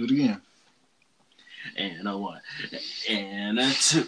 Do 0.00 0.04
it 0.06 0.10
again. 0.12 0.40
And 1.76 2.08
a 2.08 2.16
one. 2.16 2.40
And 3.06 3.58
a 3.60 3.70
two. 3.74 4.06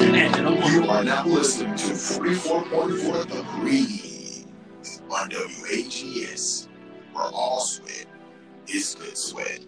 And 0.00 0.46
a 0.46 0.50
one. 0.54 0.72
You 0.72 0.88
are 0.88 1.04
now 1.04 1.26
listening 1.26 1.74
to 1.76 1.84
44.4 1.92 3.28
The 3.28 3.42
Breeze 3.60 4.46
on 5.10 5.28
WAGS, 5.28 6.68
where 7.12 7.24
all 7.24 7.60
sweat 7.60 8.06
is 8.68 8.94
good 8.94 9.18
sweat. 9.18 9.60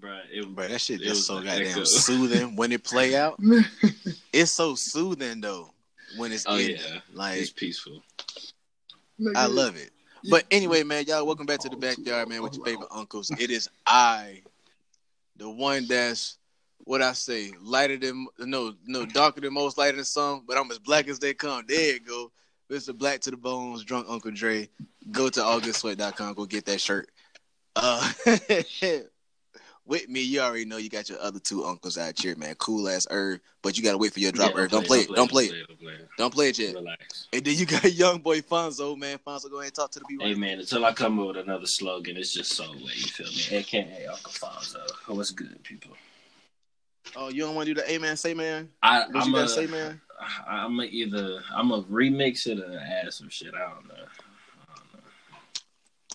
Bruh, 0.00 0.20
it, 0.30 0.54
Bro, 0.54 0.68
that 0.68 0.80
shit 0.80 1.00
It 1.00 1.04
just 1.04 1.26
so 1.26 1.38
an 1.38 1.44
goddamn 1.44 1.66
echo. 1.66 1.84
soothing 1.84 2.56
when 2.56 2.72
it 2.72 2.84
play 2.84 3.16
out. 3.16 3.38
It's 4.32 4.52
so 4.52 4.76
soothing 4.76 5.40
though 5.40 5.70
when 6.16 6.30
it's 6.32 6.44
Oh, 6.46 6.54
ending. 6.54 6.76
yeah. 6.76 7.00
Like 7.12 7.40
it's 7.40 7.50
peaceful. 7.50 8.00
I 9.36 9.46
love 9.46 9.76
it. 9.76 9.90
But 10.28 10.44
anyway, 10.50 10.82
man, 10.82 11.04
y'all, 11.06 11.26
welcome 11.26 11.46
back 11.46 11.60
to 11.60 11.68
the 11.68 11.76
backyard, 11.76 12.28
man, 12.28 12.42
with 12.42 12.54
your 12.54 12.64
favorite 12.64 12.88
uncles. 12.90 13.30
It 13.38 13.50
is 13.50 13.68
I, 13.86 14.42
the 15.36 15.48
one 15.48 15.86
that's 15.86 16.38
what 16.84 17.02
I 17.02 17.12
say, 17.12 17.52
lighter 17.62 17.96
than 17.96 18.26
no, 18.38 18.74
no, 18.86 19.06
darker 19.06 19.40
than 19.40 19.54
most, 19.54 19.78
lighter 19.78 19.96
than 19.96 20.04
some, 20.04 20.44
but 20.46 20.58
I'm 20.58 20.70
as 20.70 20.78
black 20.78 21.08
as 21.08 21.18
they 21.18 21.34
come. 21.34 21.64
There 21.66 21.94
you 21.94 22.00
go. 22.00 22.32
Mr. 22.70 22.96
Black 22.96 23.20
to 23.20 23.30
the 23.30 23.36
Bones, 23.36 23.82
drunk 23.82 24.06
Uncle 24.08 24.30
Dre. 24.30 24.68
Go 25.10 25.28
to 25.28 25.40
augustsweat.com, 25.40 26.34
go 26.34 26.44
get 26.46 26.66
that 26.66 26.80
shirt. 26.80 27.10
Uh 27.76 28.12
with 29.86 30.08
me, 30.08 30.20
you 30.20 30.40
already 30.40 30.64
know 30.64 30.76
you 30.76 30.88
got 30.88 31.08
your 31.08 31.20
other 31.20 31.38
two 31.38 31.64
uncles 31.64 31.98
out 31.98 32.18
here, 32.18 32.36
man. 32.36 32.54
Cool 32.56 32.88
ass 32.88 33.06
Herb, 33.10 33.40
but 33.62 33.76
you 33.76 33.82
gotta 33.82 33.98
wait 33.98 34.12
for 34.12 34.20
your 34.20 34.32
drop, 34.32 34.52
Yeah, 34.54 34.62
Herb. 34.62 34.70
Don't 34.70 34.86
play 34.86 35.00
it. 35.00 35.08
Don't 35.08 35.28
play 35.30 35.46
it. 35.46 35.66
Don't 35.66 35.78
play 35.78 35.92
it. 35.92 36.08
Don't 36.16 36.32
play 36.32 36.48
it 36.50 36.58
yet. 36.58 36.74
Relax. 36.74 37.26
And 37.32 37.44
then 37.44 37.56
you 37.56 37.66
got 37.66 37.84
young 37.92 38.18
boy 38.18 38.40
Fonzo, 38.40 38.96
man. 38.96 39.18
Fonzo, 39.26 39.50
go 39.50 39.56
ahead 39.56 39.66
and 39.66 39.74
talk 39.74 39.90
to 39.92 39.98
the 39.98 40.04
people. 40.04 40.26
Hey 40.26 40.34
man, 40.34 40.60
until 40.60 40.84
I 40.84 40.92
come 40.92 41.18
up 41.18 41.28
with 41.28 41.36
another 41.38 41.66
slogan, 41.66 42.16
it's 42.16 42.32
just 42.32 42.52
so 42.52 42.70
way. 42.72 42.92
You 42.94 43.08
feel 43.08 43.26
me? 43.26 43.58
AKA 43.58 44.06
Uncle 44.06 44.32
Fonzo. 44.32 44.86
What's 45.08 45.30
good, 45.30 45.62
people? 45.64 45.92
Oh, 47.16 47.28
you 47.28 47.42
don't 47.42 47.54
want 47.54 47.66
to 47.66 47.74
do 47.74 47.80
the 47.80 47.90
A 47.90 47.98
man 47.98 48.16
say 48.16 48.34
man? 48.34 48.68
I, 48.82 49.00
What 49.10 49.24
I'm 49.24 49.32
you 49.32 49.38
a, 49.38 49.48
say, 49.48 49.66
man? 49.66 50.00
I'm 50.46 50.78
a 50.78 50.84
either 50.84 51.40
I'm 51.54 51.72
a 51.72 51.82
remix 51.84 52.46
it 52.46 52.60
or 52.60 52.78
add 52.78 53.12
some 53.12 53.28
shit. 53.28 53.54
I 53.54 53.70
don't 53.70 53.88
know. 53.88 53.94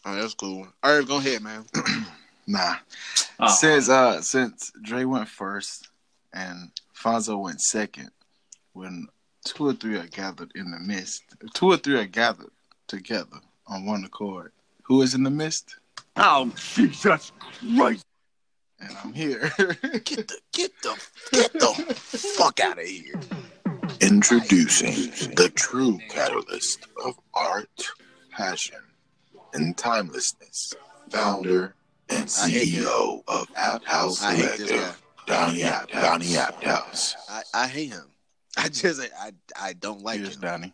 Oh, 0.06 0.16
that's 0.16 0.36
cool. 0.36 0.68
Herb, 0.84 1.08
go 1.08 1.18
ahead, 1.18 1.42
man. 1.42 1.66
Nah. 2.48 2.76
Oh, 3.40 3.48
Since 3.48 3.90
uh 3.90 4.22
since 4.22 4.72
Dre 4.82 5.04
went 5.06 5.28
first 5.28 5.90
and 6.34 6.72
Fonzo 6.96 7.42
went 7.42 7.62
second, 7.62 8.12
when 8.74 9.08
two 9.46 9.68
or 9.68 9.74
three 9.74 9.98
are 9.98 10.08
gathered 10.08 10.52
in 10.56 10.72
the 10.72 10.80
midst, 10.80 11.24
two 11.54 11.68
or 11.68 11.78
three 11.78 12.00
are 12.00 12.06
gathered 12.06 12.52
together 12.88 13.38
on 13.68 13.86
one 13.86 14.04
accord. 14.04 14.52
Who 14.84 15.02
is 15.02 15.16
in 15.16 15.24
the 15.24 15.30
midst? 15.30 15.76
Oh, 16.18 16.52
Jesus 16.56 17.32
Christ. 17.76 18.06
And 18.80 18.96
I'm 19.04 19.14
here. 19.14 19.52
Get 19.58 20.28
the 20.28 20.38
get 20.52 20.72
the 20.82 21.02
get 21.32 21.54
the 21.54 21.68
fuck 21.96 22.60
out 22.60 22.78
of 22.78 22.86
here. 22.86 23.20
Introducing 24.02 25.34
the 25.36 25.50
true 25.56 25.98
catalyst 26.10 26.86
of 27.04 27.18
art, 27.34 27.86
passion, 28.32 28.82
and 29.54 29.78
timelessness. 29.78 30.74
Founder 31.10 31.74
and 32.10 32.26
CEO 32.26 33.24
of 33.28 33.48
App 33.56 33.84
House 33.84 34.24
I 34.24 34.36
hate 34.36 34.58
this 34.58 34.70
Collective, 34.70 35.02
Donnie 35.26 35.64
App, 35.64 35.90
Donnie 35.90 36.38
App 36.38 36.64
House. 36.64 37.16
I, 37.30 37.42
I 37.54 37.68
hate 37.68 37.90
him. 37.90 38.06
I 38.58 38.70
just 38.70 39.02
I 39.20 39.32
I 39.60 39.74
don't 39.74 40.02
like 40.02 40.20
Here's 40.20 40.36
him. 40.36 40.42
Donnie. 40.42 40.74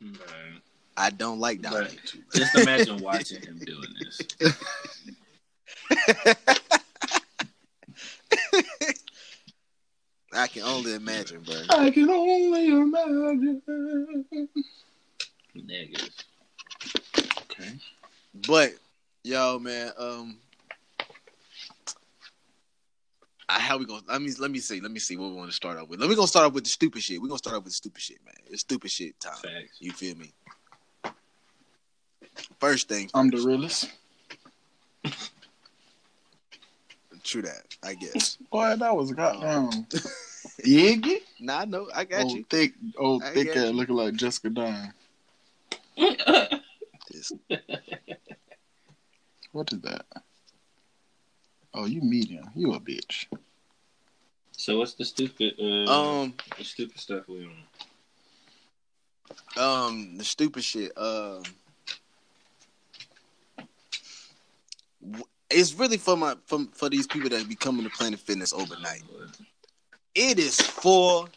man. 0.00 0.16
I 0.96 1.10
don't 1.10 1.38
like 1.38 1.62
But 1.62 1.94
just 2.34 2.54
imagine 2.56 3.02
watching 3.02 3.40
him 3.40 3.58
doing 3.58 3.94
this. 4.00 4.20
I 10.32 10.46
can 10.46 10.62
only 10.62 10.94
imagine, 10.94 11.42
bro. 11.42 11.56
I 11.70 11.90
can 11.90 12.08
only 12.08 12.68
imagine. 12.68 14.48
Negative. 15.54 16.10
Okay. 17.42 17.72
But 18.46 18.74
yo, 19.24 19.58
man, 19.58 19.92
um, 19.98 20.38
I, 23.48 23.58
how 23.58 23.78
we 23.78 23.84
gonna? 23.84 24.02
Let 24.08 24.22
me 24.22 24.30
let 24.38 24.50
me 24.50 24.58
see. 24.60 24.80
Let 24.80 24.92
me 24.92 25.00
see 25.00 25.16
what 25.16 25.30
we 25.30 25.36
want 25.36 25.50
to 25.50 25.56
start 25.56 25.78
off 25.78 25.88
with. 25.88 26.00
Let 26.00 26.08
me 26.08 26.14
gonna 26.14 26.28
start 26.28 26.46
off 26.46 26.52
with 26.52 26.64
the 26.64 26.70
stupid 26.70 27.02
shit. 27.02 27.20
We 27.20 27.26
are 27.26 27.30
gonna 27.30 27.38
start 27.38 27.56
off 27.56 27.64
with 27.64 27.72
the 27.72 27.76
stupid 27.76 28.00
shit, 28.00 28.18
man. 28.24 28.34
It's 28.48 28.60
stupid 28.60 28.90
shit 28.90 29.18
time. 29.18 29.34
Facts. 29.34 29.78
You 29.80 29.92
feel 29.92 30.16
me? 30.16 30.32
First 32.60 32.88
thing, 32.88 33.10
I'm 33.14 33.28
the 33.28 33.38
realest. 33.38 33.90
true 37.22 37.42
that. 37.42 37.62
I 37.82 37.94
guess. 37.94 38.36
Boy, 38.52 38.76
that 38.76 38.96
was 38.96 39.12
goddamn 39.12 39.70
Iggy. 40.64 41.18
Nah, 41.40 41.60
I 41.60 41.64
know. 41.64 41.88
I 41.94 42.04
got 42.04 42.22
old 42.22 42.32
you. 42.32 42.44
thick, 42.48 42.72
old 42.96 43.22
I 43.22 43.30
thick 43.30 43.48
got 43.48 43.54
cat 43.54 43.74
looking 43.74 43.94
like 43.94 44.14
Jessica 44.14 44.50
Dime. 44.50 44.92
This- 47.10 47.32
What 49.52 49.72
is 49.72 49.80
that? 49.82 50.06
Oh, 51.74 51.86
you 51.86 52.00
medium. 52.02 52.50
You 52.54 52.72
a 52.74 52.80
bitch. 52.80 53.26
So 54.52 54.78
what's 54.78 54.94
the 54.94 55.04
stupid 55.04 55.54
uh 55.58 55.90
Um, 55.90 56.34
the 56.58 56.64
stupid 56.64 56.98
stuff 57.00 57.28
we 57.28 57.44
on? 57.46 57.52
um, 59.56 60.16
the 60.18 60.24
stupid 60.24 60.62
shit. 60.62 60.92
Um, 60.96 61.42
w- 65.02 65.24
it's 65.50 65.74
really 65.74 65.96
for 65.96 66.16
my 66.16 66.36
for, 66.46 66.66
for 66.72 66.88
these 66.88 67.06
people 67.06 67.30
that 67.30 67.48
be 67.48 67.54
coming 67.56 67.84
to 67.84 67.90
Planet 67.90 68.20
Fitness 68.20 68.52
overnight. 68.52 69.02
It 70.14 70.38
is 70.38 70.60
four 70.60 71.28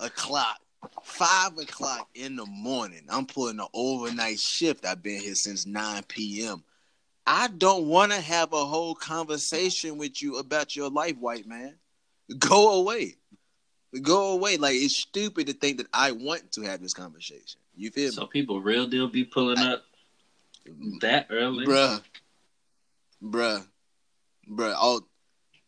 o'clock, 0.00 0.58
five 1.02 1.56
o'clock 1.58 2.08
in 2.14 2.36
the 2.36 2.46
morning. 2.46 3.02
I'm 3.08 3.26
pulling 3.26 3.58
an 3.60 3.66
overnight 3.72 4.38
shift. 4.40 4.84
I've 4.84 5.02
been 5.02 5.20
here 5.20 5.34
since 5.36 5.64
9 5.64 6.02
p.m. 6.08 6.62
I 7.26 7.48
don't 7.48 7.86
want 7.86 8.12
to 8.12 8.20
have 8.20 8.52
a 8.52 8.64
whole 8.64 8.94
conversation 8.94 9.98
with 9.98 10.22
you 10.22 10.36
about 10.36 10.76
your 10.76 10.88
life, 10.88 11.16
white 11.18 11.46
man. 11.46 11.74
Go 12.38 12.80
away. 12.80 13.16
Go 14.00 14.32
away. 14.32 14.56
Like 14.56 14.74
it's 14.76 14.96
stupid 14.96 15.48
to 15.48 15.52
think 15.52 15.78
that 15.78 15.88
I 15.92 16.12
want 16.12 16.52
to 16.52 16.62
have 16.62 16.80
this 16.80 16.94
conversation. 16.94 17.60
You 17.74 17.90
feel 17.90 18.12
So 18.12 18.26
people 18.26 18.60
real 18.60 18.86
deal 18.86 19.08
be 19.08 19.24
pulling 19.24 19.58
up 19.58 19.84
that 21.00 21.26
early. 21.30 21.66
Bruh. 21.66 22.02
Bruh. 23.22 23.66
Bruh. 24.48 24.74
All 24.76 25.00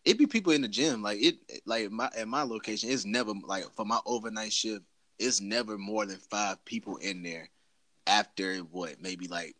it 0.04 0.18
be 0.18 0.26
people 0.26 0.52
in 0.52 0.62
the 0.62 0.68
gym. 0.68 1.02
Like 1.02 1.18
it 1.20 1.36
like 1.66 1.90
my 1.90 2.08
at 2.16 2.28
my 2.28 2.42
location, 2.42 2.90
it's 2.90 3.04
never 3.04 3.32
like 3.44 3.64
for 3.74 3.84
my 3.84 3.98
overnight 4.06 4.52
shift, 4.52 4.84
it's 5.18 5.40
never 5.40 5.76
more 5.76 6.06
than 6.06 6.18
five 6.18 6.64
people 6.64 6.96
in 6.98 7.22
there 7.22 7.48
after 8.06 8.58
what, 8.58 9.02
maybe 9.02 9.26
like 9.28 9.54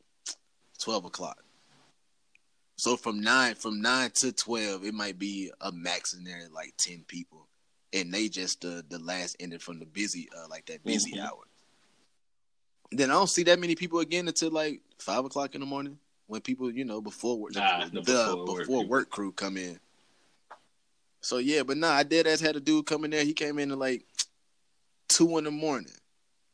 twelve 0.79 1.05
o'clock. 1.05 1.43
So 2.79 2.97
from 2.97 3.21
nine 3.21 3.57
from 3.57 3.83
nine 3.83 4.13
to 4.15 4.31
twelve, 4.33 4.85
it 4.85 4.95
might 4.95 5.19
be 5.19 5.51
a 5.61 5.73
max 5.73 6.15
in 6.15 6.23
there 6.23 6.47
like 6.53 6.75
ten 6.79 7.05
people. 7.09 7.49
And 7.93 8.15
they 8.15 8.29
just 8.29 8.61
the 8.61 8.85
the 8.89 9.01
last 9.01 9.37
ended 9.41 9.61
from 9.61 9.81
the 9.81 9.85
busy 9.87 10.29
uh 10.37 10.47
like 10.49 10.67
that 10.67 10.85
busy 10.85 11.13
Mhm. 11.13 11.27
hour. 11.27 11.43
Then 12.93 13.11
I 13.11 13.15
don't 13.15 13.27
see 13.29 13.43
that 13.45 13.59
many 13.59 13.75
people 13.75 13.99
again 13.99 14.29
until 14.29 14.51
like 14.53 14.81
five 14.99 15.25
o'clock 15.25 15.55
in 15.57 15.61
the 15.61 15.67
morning 15.67 15.99
when 16.29 16.41
people, 16.41 16.71
you 16.71 16.85
know, 16.85 17.01
before 17.01 17.37
work, 17.39 17.53
the, 17.53 17.63
Ah, 17.63 17.85
the, 17.85 17.91
the 17.91 18.03
before, 18.03 18.45
before 18.45 18.81
work 18.83 18.89
work, 18.89 19.11
crew 19.11 19.33
come 19.33 19.57
in. 19.57 19.81
So 21.21 21.39
yeah, 21.39 21.65
but 21.65 21.77
nah, 21.79 21.91
I 21.93 22.05
did 22.05 22.29
ass 22.29 22.41
had 22.41 22.55
a 22.55 22.61
dude 22.61 22.87
come 22.87 23.05
in 23.05 23.11
there. 23.11 23.25
He 23.25 23.35
came 23.35 23.59
in 23.59 23.73
at 23.73 23.79
like 23.79 24.07
two 25.09 25.37
in 25.39 25.45
the 25.45 25.51
morning. 25.51 25.93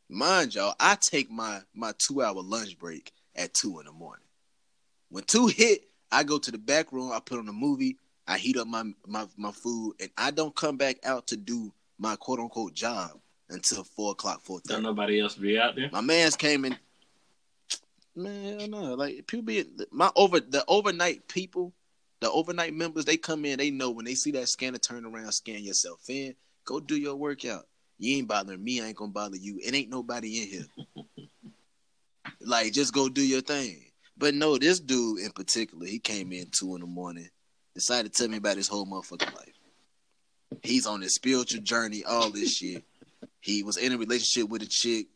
Mind 0.08 0.54
y'all, 0.54 0.74
I 0.80 0.96
take 0.98 1.30
my 1.30 1.60
my 1.74 1.92
two 1.98 2.22
hour 2.22 2.40
lunch 2.40 2.78
break 2.78 3.12
at 3.36 3.52
two 3.52 3.78
in 3.80 3.84
the 3.84 3.92
morning. 3.92 4.24
When 5.10 5.24
two 5.24 5.48
hit, 5.48 5.86
I 6.14 6.22
go 6.22 6.38
to 6.38 6.50
the 6.52 6.58
back 6.58 6.92
room. 6.92 7.10
I 7.12 7.18
put 7.18 7.38
on 7.38 7.48
a 7.48 7.52
movie. 7.52 7.98
I 8.26 8.38
heat 8.38 8.56
up 8.56 8.68
my 8.68 8.84
my 9.06 9.26
my 9.36 9.50
food, 9.50 9.94
and 10.00 10.10
I 10.16 10.30
don't 10.30 10.54
come 10.54 10.76
back 10.76 10.96
out 11.04 11.26
to 11.28 11.36
do 11.36 11.72
my 11.98 12.16
quote 12.16 12.38
unquote 12.38 12.72
job 12.72 13.10
until 13.50 13.84
four 13.84 14.12
o'clock, 14.12 14.40
four 14.42 14.60
Don't 14.64 14.82
nobody 14.82 15.20
else 15.20 15.34
be 15.34 15.58
out 15.58 15.74
there. 15.76 15.90
My 15.92 16.00
man's 16.00 16.36
came 16.36 16.64
in. 16.64 16.78
Man, 18.16 18.54
I 18.54 18.58
don't 18.58 18.70
know. 18.70 18.94
Like 18.94 19.26
people 19.26 19.44
be 19.44 19.64
my 19.90 20.10
over 20.14 20.38
the 20.38 20.64
overnight 20.68 21.26
people, 21.26 21.74
the 22.20 22.30
overnight 22.30 22.74
members, 22.74 23.04
they 23.04 23.16
come 23.16 23.44
in, 23.44 23.58
they 23.58 23.72
know 23.72 23.90
when 23.90 24.04
they 24.04 24.14
see 24.14 24.30
that 24.32 24.48
scanner 24.48 24.78
turn 24.78 25.04
around, 25.04 25.32
scan 25.32 25.64
yourself 25.64 26.08
in, 26.08 26.34
go 26.64 26.78
do 26.78 26.96
your 26.96 27.16
workout. 27.16 27.66
You 27.98 28.18
ain't 28.18 28.28
bothering 28.28 28.62
me, 28.62 28.80
I 28.80 28.86
ain't 28.86 28.96
gonna 28.96 29.10
bother 29.10 29.36
you. 29.36 29.58
It 29.62 29.74
ain't 29.74 29.90
nobody 29.90 30.42
in 30.42 30.48
here. 30.48 31.06
like, 32.40 32.72
just 32.72 32.94
go 32.94 33.08
do 33.08 33.22
your 33.22 33.40
thing. 33.40 33.83
But 34.16 34.34
no, 34.34 34.56
this 34.58 34.80
dude 34.80 35.20
in 35.20 35.30
particular, 35.30 35.86
he 35.86 35.98
came 35.98 36.32
in 36.32 36.46
two 36.50 36.74
in 36.74 36.80
the 36.80 36.86
morning, 36.86 37.28
decided 37.74 38.12
to 38.12 38.18
tell 38.18 38.28
me 38.30 38.36
about 38.36 38.56
his 38.56 38.68
whole 38.68 38.86
motherfucking 38.86 39.34
life. 39.34 39.54
He's 40.62 40.86
on 40.86 41.00
his 41.00 41.14
spiritual 41.14 41.62
journey, 41.62 42.04
all 42.04 42.30
this 42.30 42.56
shit. 42.56 42.84
He 43.40 43.62
was 43.62 43.76
in 43.76 43.92
a 43.92 43.98
relationship 43.98 44.48
with 44.48 44.62
a 44.62 44.66
chick. 44.66 45.08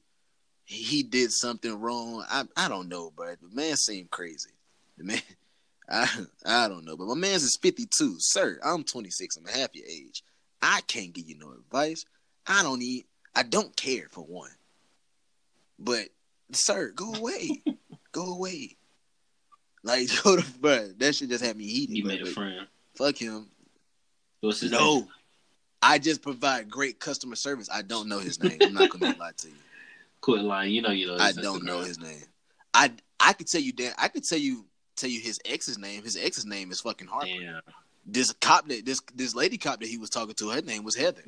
he 0.64 1.02
did 1.02 1.30
something 1.32 1.80
wrong. 1.80 2.24
I 2.28 2.44
I 2.56 2.68
don't 2.68 2.88
know, 2.88 3.10
bro. 3.10 3.34
The 3.40 3.54
man 3.54 3.76
seemed 3.76 4.10
crazy. 4.10 4.50
The 4.96 5.04
man, 5.04 5.22
I 5.90 6.08
I 6.44 6.68
don't 6.68 6.84
know, 6.84 6.96
but 6.96 7.06
my 7.06 7.14
man's 7.14 7.44
is 7.44 7.56
fifty 7.56 7.86
two, 7.86 8.16
sir. 8.18 8.58
I'm 8.64 8.84
twenty 8.84 9.10
six. 9.10 9.36
I'm 9.36 9.46
half 9.46 9.74
your 9.74 9.86
age. 9.86 10.24
I 10.60 10.80
can't 10.88 11.12
give 11.12 11.28
you 11.28 11.38
no 11.38 11.52
advice. 11.52 12.04
I 12.46 12.62
don't 12.62 12.80
need. 12.80 13.04
I 13.34 13.44
don't 13.44 13.74
care 13.76 14.08
for 14.10 14.24
one. 14.24 14.50
But 15.78 16.08
sir, 16.52 16.90
go 16.90 17.14
away, 17.14 17.62
go 18.12 18.34
away. 18.34 18.76
Like 19.82 20.08
go 20.24 20.38
bro. 20.60 20.88
That 20.98 21.14
shit 21.14 21.28
just 21.28 21.44
had 21.44 21.56
me 21.56 21.64
heated. 21.66 21.96
You 21.96 22.04
bro, 22.04 22.12
made 22.12 22.22
a 22.22 22.26
friend. 22.26 22.66
Fuck 22.94 23.16
him. 23.16 23.46
What's 24.40 24.60
his 24.60 24.72
name? 24.72 24.80
No. 24.80 25.08
I 25.80 25.98
just 25.98 26.22
provide 26.22 26.68
great 26.68 26.98
customer 26.98 27.36
service. 27.36 27.68
I 27.72 27.82
don't 27.82 28.08
know 28.08 28.18
his 28.18 28.42
name. 28.42 28.58
I'm 28.60 28.74
not 28.74 28.90
gonna 28.90 29.16
lie 29.18 29.30
to 29.36 29.48
you. 29.48 29.54
Quit 30.20 30.42
lying. 30.42 30.72
You 30.72 30.82
know 30.82 30.90
you 30.90 31.06
know. 31.06 31.16
I 31.18 31.32
don't 31.32 31.64
know 31.64 31.80
his 31.80 31.98
name. 32.00 32.24
I 32.74 32.90
I 33.20 33.32
could 33.32 33.46
tell 33.46 33.60
you 33.60 33.72
that 33.72 33.94
I 33.98 34.08
could 34.08 34.28
tell 34.28 34.38
you 34.38 34.64
tell 34.96 35.08
you 35.08 35.20
his 35.20 35.40
ex's 35.44 35.78
name. 35.78 36.02
His 36.02 36.16
ex's 36.16 36.44
name 36.44 36.70
is 36.72 36.80
fucking 36.80 37.06
Harper. 37.06 37.26
Damn. 37.26 37.60
This 38.04 38.32
cop 38.40 38.66
that 38.68 38.84
this 38.84 39.00
this 39.14 39.34
lady 39.34 39.58
cop 39.58 39.80
that 39.80 39.88
he 39.88 39.98
was 39.98 40.10
talking 40.10 40.34
to, 40.34 40.50
her 40.50 40.62
name 40.62 40.82
was 40.82 40.96
Heather. 40.96 41.22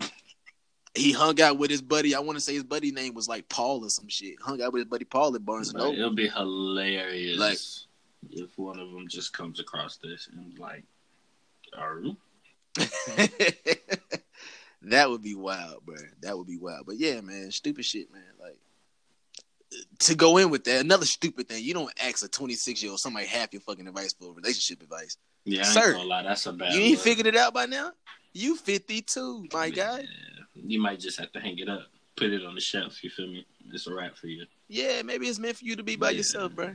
He 0.94 1.12
hung 1.12 1.40
out 1.40 1.56
with 1.56 1.70
his 1.70 1.82
buddy. 1.82 2.16
I 2.16 2.18
want 2.20 2.36
to 2.36 2.40
say 2.40 2.54
his 2.54 2.64
buddy 2.64 2.90
name 2.90 3.14
was 3.14 3.28
like 3.28 3.48
Paul 3.48 3.84
or 3.84 3.90
some 3.90 4.08
shit. 4.08 4.34
Hung 4.42 4.60
out 4.60 4.72
with 4.72 4.80
his 4.80 4.88
buddy 4.88 5.04
Paul 5.04 5.36
at 5.36 5.44
Barnes 5.44 5.68
and 5.68 5.78
Noble. 5.78 5.92
it'll 5.92 6.10
be 6.10 6.28
hilarious 6.28 7.38
Like- 7.38 7.58
if 8.30 8.58
one 8.58 8.78
of 8.78 8.90
them 8.90 9.06
just 9.08 9.32
comes 9.32 9.60
across 9.60 9.96
this 9.96 10.28
and 10.32 10.58
like, 10.58 10.84
are 11.76 12.02
that 14.82 15.08
would 15.10 15.22
be 15.22 15.34
wild, 15.34 15.84
bro. 15.84 15.96
That 16.22 16.36
would 16.36 16.46
be 16.46 16.56
wild. 16.58 16.86
But 16.86 16.98
yeah, 16.98 17.20
man, 17.20 17.50
stupid 17.50 17.84
shit, 17.84 18.12
man. 18.12 18.22
Like 18.40 18.56
to 20.00 20.14
go 20.14 20.38
in 20.38 20.50
with 20.50 20.64
that, 20.64 20.80
another 20.80 21.04
stupid 21.06 21.48
thing. 21.48 21.64
You 21.64 21.74
don't 21.74 21.92
ask 22.02 22.24
a 22.24 22.28
26 22.28 22.82
year 22.82 22.90
old 22.90 23.00
somebody 23.00 23.26
half 23.26 23.52
your 23.52 23.60
fucking 23.62 23.86
advice 23.86 24.12
for 24.14 24.32
relationship 24.32 24.82
advice. 24.82 25.16
yeah, 25.44 25.62
I 25.62 25.64
ain't 25.64 25.72
Sir, 25.74 25.92
gonna 25.92 26.04
lie, 26.04 26.22
that's 26.22 26.46
a 26.46 26.52
bad. 26.52 26.72
you 26.72 26.80
ain't 26.80 26.94
look. 26.96 27.04
figured 27.04 27.26
it 27.26 27.36
out 27.36 27.54
by 27.54 27.66
now. 27.66 27.92
You 28.32 28.56
52, 28.56 29.46
my 29.52 29.66
Yeah. 29.66 29.74
guy. 29.74 30.04
You 30.54 30.80
might 30.80 31.00
just 31.00 31.18
have 31.18 31.32
to 31.32 31.40
hang 31.40 31.58
it 31.58 31.68
up, 31.68 31.82
put 32.16 32.30
it 32.32 32.44
on 32.44 32.54
the 32.54 32.60
shelf. 32.60 33.02
You 33.02 33.10
feel 33.10 33.26
me? 33.28 33.44
It's 33.72 33.86
a 33.86 33.94
wrap 33.94 34.16
for 34.16 34.26
you. 34.26 34.46
Yeah, 34.68 35.02
maybe 35.02 35.26
it's 35.28 35.38
meant 35.38 35.56
for 35.56 35.64
you 35.64 35.76
to 35.76 35.82
be 35.82 35.96
by 35.96 36.10
Yeah. 36.10 36.18
yourself, 36.18 36.54
bro. 36.54 36.74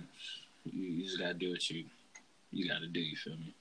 You, 0.66 0.88
you 0.88 1.06
just 1.06 1.20
gotta 1.20 1.34
do 1.34 1.52
what 1.52 1.70
you 1.70 1.86
you 2.52 2.68
gotta 2.68 2.88
do. 2.88 3.00
You 3.00 3.16
feel 3.16 3.38
me? 3.38 3.56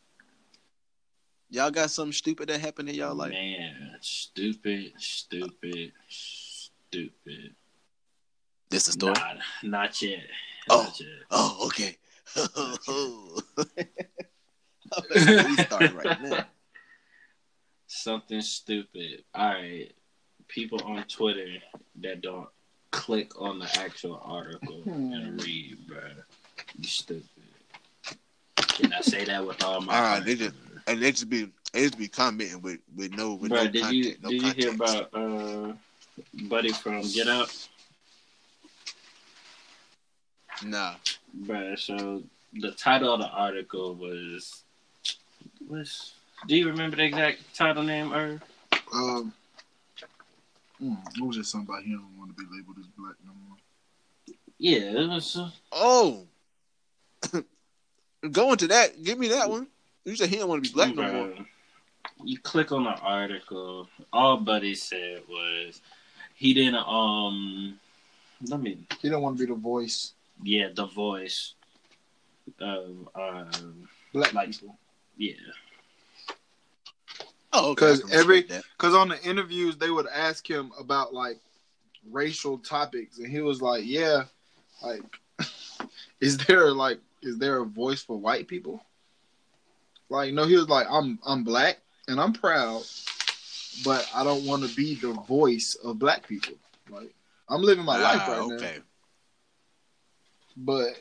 Y'all 1.50 1.70
got 1.70 1.90
something 1.90 2.12
stupid 2.12 2.48
that 2.48 2.60
happened 2.60 2.88
in 2.88 2.96
y'all 2.96 3.14
life? 3.14 3.30
Man, 3.30 3.96
stupid, 4.00 4.92
stupid, 4.98 5.92
stupid. 6.08 7.54
This 8.70 8.86
the 8.86 8.92
story. 8.92 9.14
Nah, 9.14 9.34
not 9.62 10.02
yet. 10.02 10.24
Oh. 10.68 10.82
Not 10.82 11.00
yet. 11.00 11.08
Oh, 11.30 11.66
okay. 11.66 11.96
we 15.14 15.56
start 15.64 15.94
right 15.94 16.22
now. 16.22 16.46
Something 17.86 18.40
stupid. 18.40 19.24
All 19.34 19.52
right. 19.52 19.92
People 20.48 20.80
on 20.84 21.04
Twitter 21.04 21.58
that 22.02 22.22
don't 22.22 22.48
click 22.90 23.40
on 23.40 23.58
the 23.58 23.68
actual 23.78 24.20
article 24.24 24.82
and 24.86 25.40
hmm. 25.40 25.44
read, 25.44 25.86
bro. 25.86 26.00
You 26.78 26.88
stupid. 26.88 27.24
Can 28.56 28.92
I 28.92 29.00
say 29.00 29.24
that 29.24 29.46
with 29.46 29.62
all 29.62 29.80
my 29.80 29.96
All 29.96 30.02
right, 30.02 30.24
they 30.24 30.34
just 30.34 30.54
and 30.86 31.00
they 31.00 31.10
just 31.12 31.28
be 31.28 31.48
they 31.72 31.82
just 31.82 31.98
be 31.98 32.08
commenting 32.08 32.60
with 32.62 32.80
with 32.96 33.12
no 33.12 33.34
with 33.34 33.50
Bro, 33.50 33.64
no 33.64 33.70
did 33.70 33.80
content, 33.82 33.94
you 34.04 34.14
no 34.22 34.28
did 34.30 34.42
you 34.42 34.52
hear 34.52 34.70
about 34.74 35.14
uh 35.14 35.72
Buddy 36.48 36.72
from 36.72 37.02
Get 37.02 37.28
Out? 37.28 37.68
Nah. 40.64 40.94
Bruh, 41.46 41.78
so 41.78 42.22
the 42.54 42.70
title 42.72 43.12
of 43.14 43.20
the 43.20 43.28
article 43.28 43.94
was 43.94 44.64
was 45.68 46.14
do 46.46 46.56
you 46.56 46.68
remember 46.68 46.96
the 46.96 47.04
exact 47.04 47.54
title 47.54 47.82
name 47.82 48.12
or 48.12 48.40
Um, 48.92 49.32
mm, 50.80 50.96
what 51.18 51.28
was 51.28 51.36
just 51.36 51.50
Something 51.50 51.74
about 51.74 51.82
he 51.84 51.92
don't 51.92 52.16
want 52.18 52.36
to 52.36 52.42
be 52.42 52.48
labeled 52.54 52.76
as 52.78 52.86
black 52.96 53.14
no 53.24 53.32
more. 53.48 53.56
yeah, 54.58 55.02
it 55.02 55.08
was 55.08 55.36
uh, 55.36 55.50
Oh, 55.72 56.26
going 58.30 58.56
to 58.58 58.66
that. 58.68 59.02
Give 59.02 59.18
me 59.18 59.28
that 59.28 59.48
one. 59.50 59.66
You 60.04 60.16
said 60.16 60.28
he 60.28 60.36
don't 60.36 60.48
want 60.48 60.64
to 60.64 60.70
be 60.70 60.74
black 60.74 60.94
no 60.94 61.12
more. 61.12 61.34
You 62.24 62.38
click 62.38 62.72
on 62.72 62.84
the 62.84 62.90
article, 62.90 63.88
all 64.12 64.36
Buddy 64.36 64.74
said 64.74 65.22
was 65.28 65.80
he 66.34 66.52
didn't 66.54 66.76
um 66.86 67.78
let 68.48 68.60
me 68.60 68.78
He 69.00 69.08
don't 69.08 69.22
want 69.22 69.38
to 69.38 69.46
be 69.46 69.52
the 69.52 69.58
voice 69.58 70.12
yeah, 70.42 70.68
the 70.74 70.86
voice 70.86 71.54
of 72.60 73.08
um 73.14 73.88
black 74.12 74.32
Like- 74.34 74.50
people. 74.50 74.76
yeah. 75.16 75.32
Oh, 77.52 77.74
because 77.74 78.02
I 78.04 78.08
can 78.08 78.18
every- 78.18 78.42
Because 78.42 78.94
on 78.94 79.08
the 79.08 79.22
interviews, 79.22 79.76
they 79.76 79.90
would 79.90 80.08
ask 80.08 80.48
him 80.48 80.72
about 80.78 81.14
like 81.14 81.38
racial 82.10 82.58
topics, 82.58 83.18
and 83.18 83.28
he 83.30 83.40
was 83.40 83.62
like, 83.62 83.84
"Yeah, 83.86 84.24
like, 84.82 85.02
is 86.20 86.36
there 86.36 86.72
like, 86.72 86.98
is 87.24 87.38
there 87.38 87.58
a 87.60 87.64
voice 87.66 88.02
for 88.02 88.16
white 88.18 88.46
people?" 88.48 88.84
Like, 90.08 90.32
no, 90.34 90.44
he 90.46 90.56
was 90.56 90.68
like, 90.68 90.86
"I'm, 90.90 91.18
I'm 91.26 91.44
black 91.44 91.78
and 92.08 92.20
I'm 92.20 92.32
proud, 92.32 92.82
but 93.84 94.08
I 94.14 94.22
don't 94.24 94.44
want 94.44 94.68
to 94.68 94.74
be 94.76 94.94
the 94.94 95.12
voice 95.12 95.74
of 95.82 95.98
black 95.98 96.26
people. 96.28 96.54
Like, 96.90 97.14
I'm 97.48 97.62
living 97.62 97.84
my 97.84 97.96
that. 97.98 98.02
life 98.02 98.22
Ah, 98.26 98.32
right 98.38 98.48
now, 98.48 98.54
okay. 98.56 98.78
but 100.56 101.00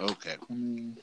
Okay. 0.00 0.36
I 0.50 0.52
mean, 0.54 0.96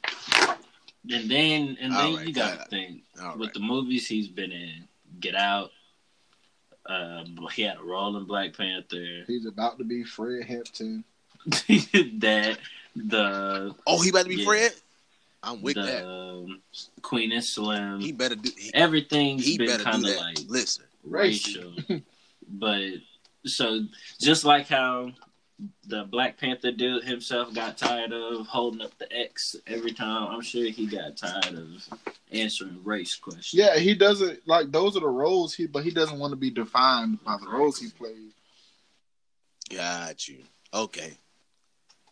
And 1.11 1.29
then 1.29 1.77
and 1.79 1.93
then 1.93 1.93
All 1.93 2.15
right, 2.17 2.27
you 2.27 2.33
gotta 2.33 2.57
got 2.57 2.69
think 2.69 3.03
All 3.21 3.37
with 3.37 3.47
right. 3.47 3.53
the 3.53 3.59
movies 3.59 4.07
he's 4.07 4.27
been 4.27 4.51
in, 4.51 4.87
Get 5.19 5.35
Out. 5.35 5.71
Uh, 6.85 7.23
he 7.53 7.63
had 7.63 7.77
a 7.77 7.83
role 7.83 8.15
in 8.17 8.23
Black 8.25 8.55
Panther. 8.55 9.23
he's 9.27 9.45
about 9.45 9.77
to 9.77 9.83
be 9.83 10.03
Fred 10.03 10.45
Hampton. 10.45 11.03
that 11.45 12.57
the 13.05 13.75
Oh, 13.85 14.01
he 14.01 14.09
about 14.09 14.23
to 14.23 14.29
be 14.29 14.35
Yeah. 14.35 14.45
Fred. 14.45 14.73
I'm 15.43 15.61
with 15.61 15.75
the 15.75 15.83
that. 15.83 16.05
um, 16.05 16.61
Queen 17.01 17.31
and 17.31 17.43
Slim. 17.43 17.99
He 18.01 18.11
better 18.11 18.35
do. 18.35 18.49
He, 18.57 18.73
everything's 18.73 19.45
he 19.45 19.57
been 19.57 19.67
better 19.67 19.83
do 19.83 19.83
kind 19.83 20.03
of 20.03 20.09
that. 20.09 20.17
like 20.17 20.37
Listen, 20.47 20.85
racial, 21.03 21.73
but 22.49 22.81
so 23.45 23.83
just 24.19 24.43
like 24.45 24.67
how 24.67 25.11
the 25.87 26.03
Black 26.03 26.37
Panther 26.37 26.71
dude 26.71 27.03
himself 27.03 27.53
got 27.53 27.77
tired 27.77 28.13
of 28.13 28.45
holding 28.47 28.81
up 28.81 28.95
the 28.97 29.11
X 29.15 29.55
every 29.65 29.91
time, 29.91 30.27
I'm 30.29 30.41
sure 30.41 30.65
he 30.69 30.85
got 30.85 31.17
tired 31.17 31.55
of 31.57 31.99
answering 32.31 32.81
race 32.83 33.15
questions. 33.15 33.53
Yeah, 33.53 33.77
he 33.77 33.95
doesn't 33.95 34.47
like 34.47 34.71
those 34.71 34.97
are 34.97 35.01
the 35.01 35.07
roles 35.07 35.53
he, 35.53 35.65
but 35.67 35.83
he 35.83 35.91
doesn't 35.91 36.19
want 36.19 36.31
to 36.31 36.37
be 36.37 36.51
defined 36.51 37.23
by 37.23 37.37
the 37.37 37.49
roles 37.49 37.79
he 37.79 37.89
plays. 37.89 38.33
got 39.73 40.27
you. 40.27 40.43
Okay. 40.73 41.13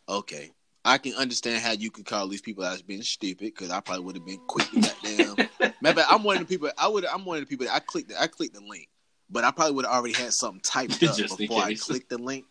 Okay. 0.07 0.51
I 0.85 0.99
can 0.99 1.15
understand 1.15 1.63
how 1.63 1.71
you 1.71 1.89
could 1.89 2.05
call 2.05 2.27
these 2.27 2.41
people 2.41 2.63
as 2.63 2.83
being 2.83 3.01
stupid 3.01 3.53
because 3.55 3.71
I 3.71 3.79
probably 3.79 4.05
would 4.05 4.15
have 4.15 4.25
been 4.25 4.39
quick 4.47 4.69
to 4.69 4.79
goddamn. 4.79 5.47
Maybe 5.81 6.01
I'm 6.07 6.23
one 6.23 6.35
of 6.37 6.41
the 6.41 6.45
people. 6.47 6.69
I 6.77 6.87
would. 6.87 7.05
I'm 7.05 7.25
one 7.25 7.37
of 7.37 7.43
the 7.43 7.47
people 7.47 7.65
that 7.65 7.73
I 7.73 7.79
clicked. 7.79 8.09
The, 8.09 8.21
I 8.21 8.27
clicked 8.27 8.53
the 8.53 8.61
link, 8.61 8.87
but 9.29 9.43
I 9.43 9.49
probably 9.49 9.73
would 9.73 9.85
have 9.85 9.95
already 9.95 10.13
had 10.13 10.31
something 10.31 10.61
typed 10.61 11.03
up 11.07 11.17
before 11.17 11.63
I 11.63 11.73
clicked 11.73 12.09
the 12.09 12.19
link, 12.19 12.45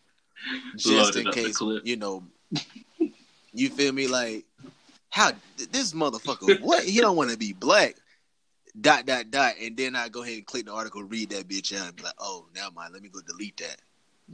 just 0.76 1.14
Loaded 1.14 1.26
in 1.26 1.32
case. 1.32 1.60
You 1.84 1.96
know, 1.96 2.24
you 3.52 3.70
feel 3.70 3.92
me? 3.92 4.08
Like 4.08 4.46
how 5.10 5.30
this 5.70 5.92
motherfucker? 5.92 6.60
What 6.60 6.82
he 6.82 7.00
don't 7.00 7.16
want 7.16 7.30
to 7.30 7.38
be 7.38 7.52
black? 7.52 7.94
Dot 8.80 9.06
dot 9.06 9.30
dot, 9.30 9.54
and 9.62 9.76
then 9.76 9.94
I 9.94 10.08
go 10.08 10.24
ahead 10.24 10.38
and 10.38 10.46
click 10.46 10.66
the 10.66 10.72
article, 10.72 11.04
read 11.04 11.30
that 11.30 11.46
bitch 11.46 11.72
out, 11.78 11.86
and 11.86 11.96
be 11.96 12.02
like, 12.02 12.14
oh, 12.18 12.46
never 12.52 12.72
mind. 12.72 12.92
Let 12.92 13.02
me 13.02 13.08
go 13.08 13.20
delete 13.24 13.56
that. 13.58 13.80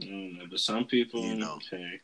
I 0.01 0.47
but 0.49 0.59
some 0.59 0.85
people, 0.85 1.23
You 1.23 1.35
know. 1.35 1.57
okay, 1.57 1.99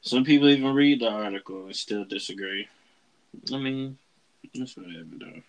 some 0.00 0.24
people 0.24 0.48
even 0.48 0.74
read 0.74 1.00
the 1.00 1.08
article 1.10 1.66
and 1.66 1.76
still 1.76 2.04
disagree. 2.04 2.68
I 3.52 3.58
mean, 3.58 3.98
that's 4.54 4.76
whatever 4.76 5.04
though. 5.18 5.42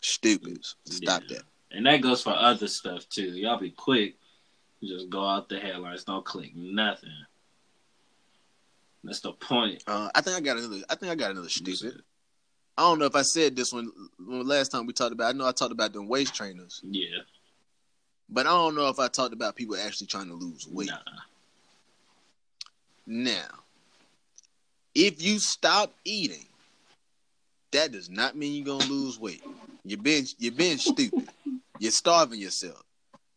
Stupid. 0.00 0.64
Stop 0.86 1.22
Yeah. 1.28 1.36
that. 1.38 1.44
And 1.72 1.86
that 1.86 2.00
goes 2.00 2.22
for 2.22 2.30
other 2.30 2.66
stuff 2.66 3.08
too. 3.08 3.30
Y'all 3.30 3.58
be 3.58 3.70
quick, 3.70 4.16
just 4.82 5.08
go 5.10 5.24
out 5.26 5.48
the 5.48 5.58
headlines, 5.60 6.04
don't 6.04 6.24
click 6.24 6.54
nothing. 6.56 7.10
That's 9.04 9.20
the 9.20 9.32
point. 9.32 9.82
Uh, 9.86 10.10
I 10.14 10.20
think 10.20 10.36
I 10.36 10.40
got 10.40 10.58
another. 10.58 10.82
I 10.90 10.94
think 10.94 11.12
I 11.12 11.14
got 11.14 11.30
another 11.30 11.48
stupid. 11.48 12.02
I 12.76 12.82
don't 12.82 12.98
know 12.98 13.06
if 13.06 13.14
I 13.14 13.22
said 13.22 13.56
this 13.56 13.72
one 13.72 13.90
when 14.18 14.46
last 14.46 14.68
time 14.70 14.86
we 14.86 14.92
talked 14.92 15.12
about. 15.12 15.34
I 15.34 15.36
know 15.36 15.46
I 15.46 15.52
talked 15.52 15.72
about 15.72 15.92
them 15.92 16.08
waist 16.08 16.34
trainers, 16.34 16.80
Yeah, 16.82 17.18
but 18.28 18.46
I 18.46 18.50
don't 18.50 18.74
know 18.74 18.88
if 18.88 18.98
I 18.98 19.08
talked 19.08 19.32
about 19.32 19.56
people 19.56 19.76
actually 19.76 20.06
trying 20.06 20.28
to 20.28 20.34
lose 20.34 20.66
weight. 20.66 20.88
nah. 20.88 20.98
Now, 23.10 23.48
if 24.94 25.20
you 25.20 25.40
stop 25.40 25.92
eating, 26.04 26.46
that 27.72 27.90
does 27.90 28.08
not 28.08 28.36
mean 28.36 28.54
you're 28.54 28.76
gonna 28.78 28.88
lose 28.88 29.18
weight. 29.18 29.42
You're 29.84 29.98
being 29.98 30.26
you're 30.38 30.52
being 30.52 30.78
stupid. 30.78 31.28
You're 31.80 31.90
starving 31.90 32.38
yourself. 32.38 32.80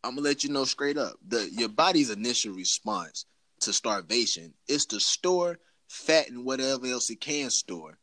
I'm 0.04 0.12
gonna 0.16 0.28
let 0.28 0.44
you 0.44 0.52
know 0.52 0.66
straight 0.66 1.00
up. 1.00 1.16
The 1.28 1.50
your 1.52 1.70
body's 1.70 2.12
initial 2.12 2.54
response 2.54 3.26
to 3.62 3.74
starvation. 3.74 4.54
is 4.68 4.86
to 4.88 5.00
store 5.00 5.58
fat 5.90 6.30
and 6.30 6.46
whatever 6.46 6.86
else 6.86 7.10
it 7.10 7.20
can 7.20 7.50
store 7.50 7.98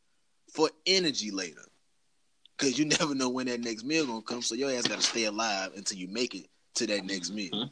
for 0.53 0.69
energy 0.85 1.31
later. 1.31 1.63
Cause 2.57 2.77
you 2.77 2.83
never 2.99 3.15
know 3.15 3.29
when 3.29 3.47
that 3.47 3.61
next 3.61 3.85
meal 3.85 4.05
gonna 4.05 4.21
come, 4.23 4.41
so 4.41 4.55
your 4.55 4.71
ass 4.71 4.87
gotta 4.89 5.01
stay 5.01 5.23
alive 5.23 5.71
until 5.77 5.97
you 5.97 6.09
make 6.09 6.35
it 6.35 6.47
to 6.75 6.87
that 6.87 7.05
next 7.05 7.31
meal. 7.31 7.53
Mhm. 7.55 7.69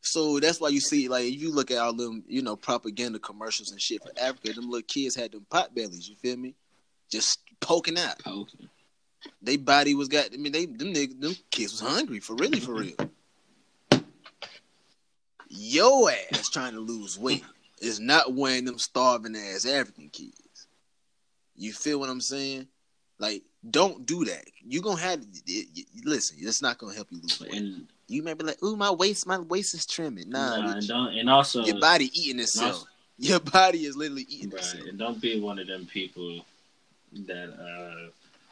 So 0.00 0.38
that's 0.40 0.60
why 0.60 0.68
you 0.68 0.80
see, 0.80 1.08
like, 1.08 1.24
if 1.24 1.40
you 1.40 1.52
look 1.52 1.70
at 1.70 1.78
all 1.78 1.92
them, 1.92 2.22
you 2.28 2.40
know, 2.42 2.56
propaganda 2.56 3.18
commercials 3.18 3.72
and 3.72 3.80
shit 3.80 4.02
for 4.02 4.12
Africa, 4.20 4.52
them 4.52 4.70
little 4.70 4.86
kids 4.86 5.14
had 5.14 5.32
them 5.32 5.44
pot 5.50 5.74
bellies. 5.74 6.08
You 6.08 6.16
feel 6.16 6.36
me? 6.36 6.54
Just 7.10 7.40
poking 7.60 7.98
out. 7.98 8.18
Poking. 8.20 8.68
They 9.42 9.56
body 9.56 9.94
was 9.94 10.08
got. 10.08 10.32
I 10.32 10.36
mean, 10.36 10.52
they 10.52 10.66
them 10.66 10.94
niggas, 10.94 11.20
them 11.20 11.36
kids 11.50 11.72
was 11.72 11.80
hungry 11.80 12.20
for 12.20 12.34
really 12.36 12.60
for 12.60 12.74
real. 12.74 12.94
Yo 15.48 16.08
ass 16.08 16.48
trying 16.50 16.74
to 16.74 16.80
lose 16.80 17.18
weight 17.18 17.44
is 17.80 17.98
not 18.00 18.34
wearing 18.34 18.64
them 18.64 18.78
starving 18.78 19.34
ass 19.34 19.64
African 19.66 20.08
kids. 20.10 20.66
You 21.56 21.72
feel 21.72 21.98
what 21.98 22.10
I'm 22.10 22.20
saying? 22.20 22.68
Like, 23.18 23.42
don't 23.70 24.06
do 24.06 24.24
that. 24.26 24.44
You 24.64 24.80
gonna 24.80 25.00
have 25.00 25.20
it, 25.20 25.42
it- 25.46 25.86
listen. 26.04 26.36
It's 26.40 26.62
not 26.62 26.78
gonna 26.78 26.94
help 26.94 27.08
you 27.10 27.20
lose 27.20 27.40
weight. 27.40 27.54
And, 27.54 27.88
You 28.08 28.22
may 28.22 28.34
be 28.34 28.44
like, 28.44 28.62
"Ooh, 28.62 28.74
my 28.76 28.90
waist, 28.90 29.26
my 29.26 29.38
waist 29.38 29.74
is 29.74 29.86
trimming." 29.86 30.30
Nah, 30.30 30.56
nah, 30.60 30.72
and, 30.72 30.88
don't, 30.88 31.14
and 31.14 31.30
also, 31.30 31.64
your 31.64 31.78
body 31.78 32.10
eating 32.18 32.40
itself. 32.40 32.84
Your 33.20 33.40
body 33.40 33.84
is 33.84 33.96
literally 33.96 34.24
eating 34.28 34.50
right, 34.50 34.60
itself. 34.60 34.84
and 34.86 34.96
don't 34.96 35.20
be 35.20 35.40
one 35.40 35.58
of 35.58 35.66
them 35.66 35.86
people 35.86 36.46
that, 37.26 37.48
uh, 37.52 38.10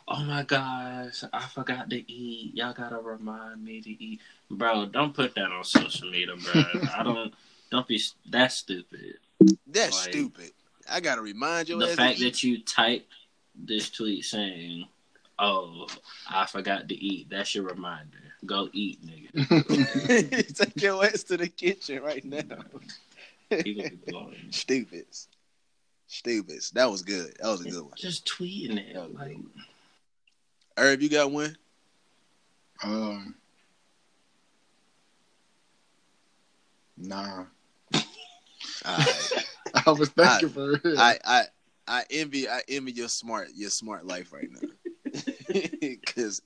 oh 0.08 0.25
my 0.25 0.42
gosh, 0.42 1.22
I 1.32 1.42
forgot 1.42 1.88
to 1.90 2.12
eat. 2.12 2.52
Y'all 2.56 2.72
gotta 2.72 2.98
remind 2.98 3.64
me 3.64 3.80
to 3.80 3.90
eat, 3.90 4.20
bro. 4.50 4.86
Don't 4.86 5.14
put 5.14 5.36
that 5.36 5.52
on 5.52 5.62
social 5.62 6.10
media, 6.10 6.34
bro. 6.36 6.64
I 6.98 7.04
don't. 7.04 7.32
Don't 7.70 7.86
be 7.86 8.02
that 8.30 8.50
stupid. 8.50 9.18
That's 9.68 10.04
Like- 10.04 10.12
stupid. 10.12 10.50
I 10.90 10.98
gotta 10.98 11.22
remind 11.22 11.68
you. 11.68 11.78
the 11.78 11.86
fact 11.88 12.18
that 12.18 12.42
you 12.42 12.60
type 12.62 13.06
this 13.54 13.88
tweet 13.90 14.25
saying, 14.25 14.86
"Oh, 15.38 15.86
I 16.28 16.46
forgot 16.46 16.88
to 16.88 16.94
eat," 16.96 17.28
that's 17.30 17.54
your 17.54 17.64
reminder. 17.64 18.25
Go 18.45 18.69
eat, 18.73 18.99
nigga. 19.05 20.55
take 20.66 20.83
your 20.83 21.05
ass 21.05 21.23
to 21.25 21.37
the 21.37 21.49
kitchen 21.49 22.02
right 22.02 22.25
now. 22.25 22.43
People 23.50 23.90
be. 24.07 24.37
Stupids. 24.50 25.28
Stupids. 26.07 26.71
That 26.71 26.90
was 26.90 27.02
good. 27.02 27.37
That 27.40 27.49
was 27.49 27.64
a 27.64 27.71
good 27.71 27.83
one. 27.83 27.93
Just 27.97 28.26
tweeting 28.26 28.78
it, 28.78 29.14
like 29.14 29.38
Herb, 30.76 31.00
you 31.00 31.09
got 31.09 31.33
one? 31.33 31.57
Um, 32.83 33.35
nah. 36.97 37.45
Alright. 38.87 39.47
I 39.87 39.90
was 39.90 40.11
thinking 40.11 40.49
for 40.50 40.81
real. 40.85 40.99
I, 40.99 41.19
I 41.25 41.43
I 41.88 42.05
envy 42.11 42.49
I 42.49 42.62
envy 42.69 42.93
your 42.93 43.09
smart 43.09 43.49
your 43.55 43.71
smart 43.71 44.07
life 44.07 44.33
right 44.33 44.49
now. 44.50 45.99
Cause 46.07 46.43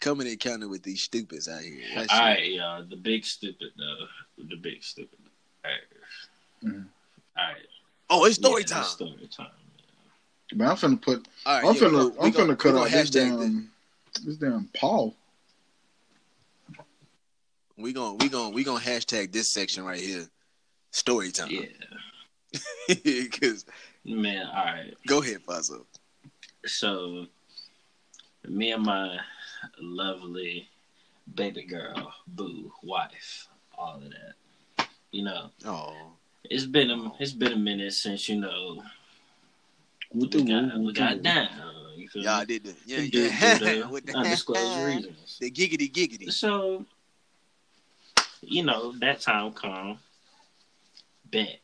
coming 0.00 0.26
in 0.26 0.36
counting 0.38 0.68
with 0.70 0.82
these 0.82 1.02
stupids 1.02 1.48
out 1.48 1.62
here. 1.62 1.78
that 1.94 2.10
all 2.10 2.16
shit- 2.16 2.18
right, 2.20 2.52
y'all. 2.52 2.84
The 2.84 2.96
big 2.96 3.24
stupid 3.24 3.70
though. 3.76 4.06
The 4.48 4.56
big 4.56 4.82
stupid. 4.82 5.18
All 5.64 5.70
right. 5.70 6.72
Mhm. 6.72 6.86
All 7.36 7.44
right. 7.44 7.56
Oh, 8.10 8.24
it's 8.24 8.36
story 8.36 8.62
Yeah, 8.62 8.66
time. 8.74 8.82
it's 8.82 8.90
Story 8.92 9.28
time. 9.30 9.46
but 10.54 10.68
I'm 10.68 10.76
finna 10.76 11.00
put. 11.02 11.26
All 11.44 11.54
right, 11.54 11.64
I'm 11.68 11.74
yeah, 11.74 11.80
finna. 11.80 12.10
we 12.12 12.18
I'm 12.26 12.30
gon- 12.32 12.48
finna 12.48 12.58
cut 12.58 12.74
we 12.74 12.80
out 12.80 12.84
gonna 12.84 12.90
this 12.90 13.10
hashtag 13.10 13.38
damn. 13.40 13.72
This 14.24 14.36
damn 14.36 14.68
Paul. 14.76 15.14
We 17.76 17.92
gonna 17.92 18.14
we 18.14 18.28
gonna 18.28 18.50
we 18.50 18.64
gonna 18.64 18.80
hashtag 18.82 19.32
this 19.32 19.48
section 19.50 19.84
right 19.84 20.00
here. 20.00 20.26
Story 20.92 21.30
time. 21.30 21.50
Yeah, 21.50 23.24
Cause 23.40 23.66
man. 24.04 24.46
All 24.46 24.64
right. 24.64 24.94
go 25.06 25.20
ahead, 25.20 25.42
Fonzo. 25.46 25.84
So, 26.64 27.26
me 28.48 28.72
and 28.72 28.82
my 28.82 29.18
lovely 29.80 30.68
baby 31.34 31.64
girl, 31.64 32.12
boo, 32.26 32.72
wife, 32.82 33.48
all 33.76 33.96
of 33.96 34.10
that. 34.10 34.86
You 35.12 35.24
know, 35.24 35.50
Oh, 35.64 36.12
it's 36.44 36.66
been 36.66 36.90
a 36.90 37.12
it's 37.18 37.32
been 37.32 37.52
a 37.52 37.56
minute 37.56 37.92
since 37.94 38.28
you 38.28 38.40
know 38.40 38.82
What 40.10 40.34
we 40.34 40.42
the 40.42 40.48
got, 40.48 40.78
we 40.78 40.84
what 40.86 40.94
got 40.94 41.16
the- 41.16 41.22
down. 41.22 41.48
You 41.96 42.08
feel 42.08 42.22
y'all 42.22 42.40
me? 42.40 42.46
did 42.46 42.64
the 42.64 42.74
yeah 42.86 42.98
We 42.98 43.10
did 43.10 43.32
yeah 43.40 43.58
do 43.58 43.64
the 43.82 43.88
with 43.88 44.04
the 44.06 44.16
undisclosed 44.16 44.78
reasons. 44.84 45.38
the 45.40 45.50
giggity 45.50 45.90
giggity. 45.90 46.30
So, 46.32 46.84
you 48.42 48.62
know, 48.62 48.92
that 49.00 49.20
time 49.20 49.52
come. 49.52 49.98
Bet 51.30 51.58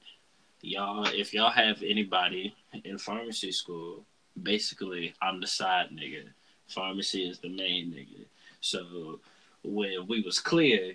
y'all, 0.63 1.07
if 1.07 1.33
y'all 1.35 1.51
have 1.51 1.83
anybody 1.83 2.55
in 2.85 2.99
pharmacy 2.99 3.53
school, 3.53 4.05
basically 4.43 5.15
I'm 5.23 5.41
the 5.41 5.47
side 5.47 5.91
nigga. 5.93 6.25
Pharmacy 6.69 7.29
is 7.29 7.39
the 7.39 7.49
main 7.49 7.93
nigga. 7.93 8.25
So 8.61 9.21
when 9.63 10.07
we 10.07 10.23
was 10.23 10.39
clear, 10.39 10.95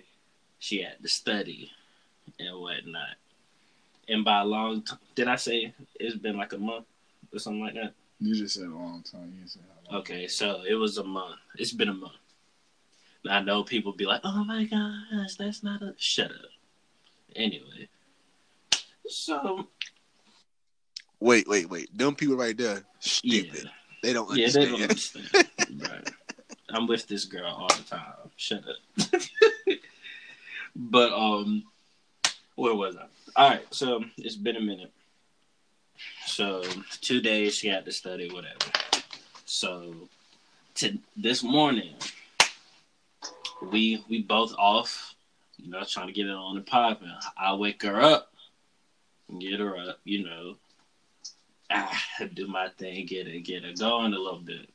she 0.58 0.82
had 0.82 1.00
to 1.02 1.08
study 1.08 1.70
and 2.38 2.60
whatnot. 2.60 3.16
And 4.08 4.24
by 4.24 4.40
a 4.40 4.44
long 4.44 4.82
time, 4.82 4.98
did 5.14 5.28
I 5.28 5.36
say 5.36 5.72
it's 6.00 6.16
been 6.16 6.36
like 6.36 6.52
a 6.52 6.58
month 6.58 6.86
or 7.32 7.38
something 7.38 7.62
like 7.62 7.74
that? 7.74 7.92
You 8.20 8.34
just 8.34 8.54
said 8.54 8.64
a 8.64 8.74
long 8.74 9.02
time. 9.02 9.30
You 9.32 9.38
didn't 9.38 9.50
say 9.50 9.60
how 9.60 9.92
long. 9.92 10.00
Okay, 10.00 10.26
so 10.26 10.62
it 10.68 10.74
was 10.74 10.98
a 10.98 11.04
month. 11.04 11.36
It's 11.56 11.72
been 11.72 11.88
a 11.88 11.94
month. 11.94 12.14
Now, 13.24 13.38
I 13.38 13.42
know 13.42 13.62
people 13.62 13.92
be 13.92 14.06
like, 14.06 14.20
"Oh 14.24 14.44
my 14.44 14.64
gosh, 14.64 15.34
that's 15.36 15.62
not 15.62 15.82
a 15.82 15.94
shut 15.98 16.30
up." 16.30 16.50
Anyway, 17.36 17.88
so 19.06 19.68
Wait, 21.20 21.48
wait, 21.48 21.68
wait. 21.68 21.96
Them 21.96 22.14
people 22.14 22.36
right 22.36 22.56
there, 22.56 22.76
yeah, 22.76 22.80
stupid. 23.00 23.70
They 24.02 24.12
don't 24.12 24.36
yeah, 24.36 24.50
they 24.50 24.66
don't 24.66 24.82
understand. 24.82 25.47
Right. 25.76 26.10
I'm 26.70 26.86
with 26.86 27.06
this 27.06 27.24
girl 27.24 27.46
all 27.46 27.68
the 27.68 27.82
time. 27.84 28.30
Shut 28.36 28.64
up. 28.68 29.20
but 30.76 31.12
um, 31.12 31.64
where 32.56 32.74
was 32.74 32.96
I? 32.96 33.06
All 33.36 33.50
right, 33.50 33.74
so 33.74 34.04
it's 34.16 34.36
been 34.36 34.56
a 34.56 34.60
minute. 34.60 34.92
So 36.26 36.62
two 37.00 37.20
days 37.20 37.54
she 37.54 37.68
had 37.68 37.84
to 37.84 37.92
study, 37.92 38.30
whatever. 38.30 38.70
So 39.44 39.94
to 40.76 40.98
this 41.16 41.42
morning, 41.42 41.94
we 43.62 44.04
we 44.08 44.22
both 44.22 44.54
off, 44.58 45.14
you 45.56 45.70
know, 45.70 45.82
trying 45.84 46.08
to 46.08 46.12
get 46.12 46.26
it 46.26 46.32
on 46.32 46.56
the 46.56 46.60
popping. 46.62 47.12
I 47.36 47.54
wake 47.54 47.82
her 47.82 48.00
up, 48.00 48.32
get 49.38 49.60
her 49.60 49.76
up, 49.76 50.00
you 50.04 50.24
know, 50.24 50.56
ah, 51.70 52.04
do 52.34 52.46
my 52.46 52.68
thing, 52.70 53.06
get 53.06 53.26
her 53.26 53.38
get 53.38 53.64
her 53.64 53.72
going 53.72 54.14
a 54.14 54.18
little 54.18 54.40
bit. 54.40 54.68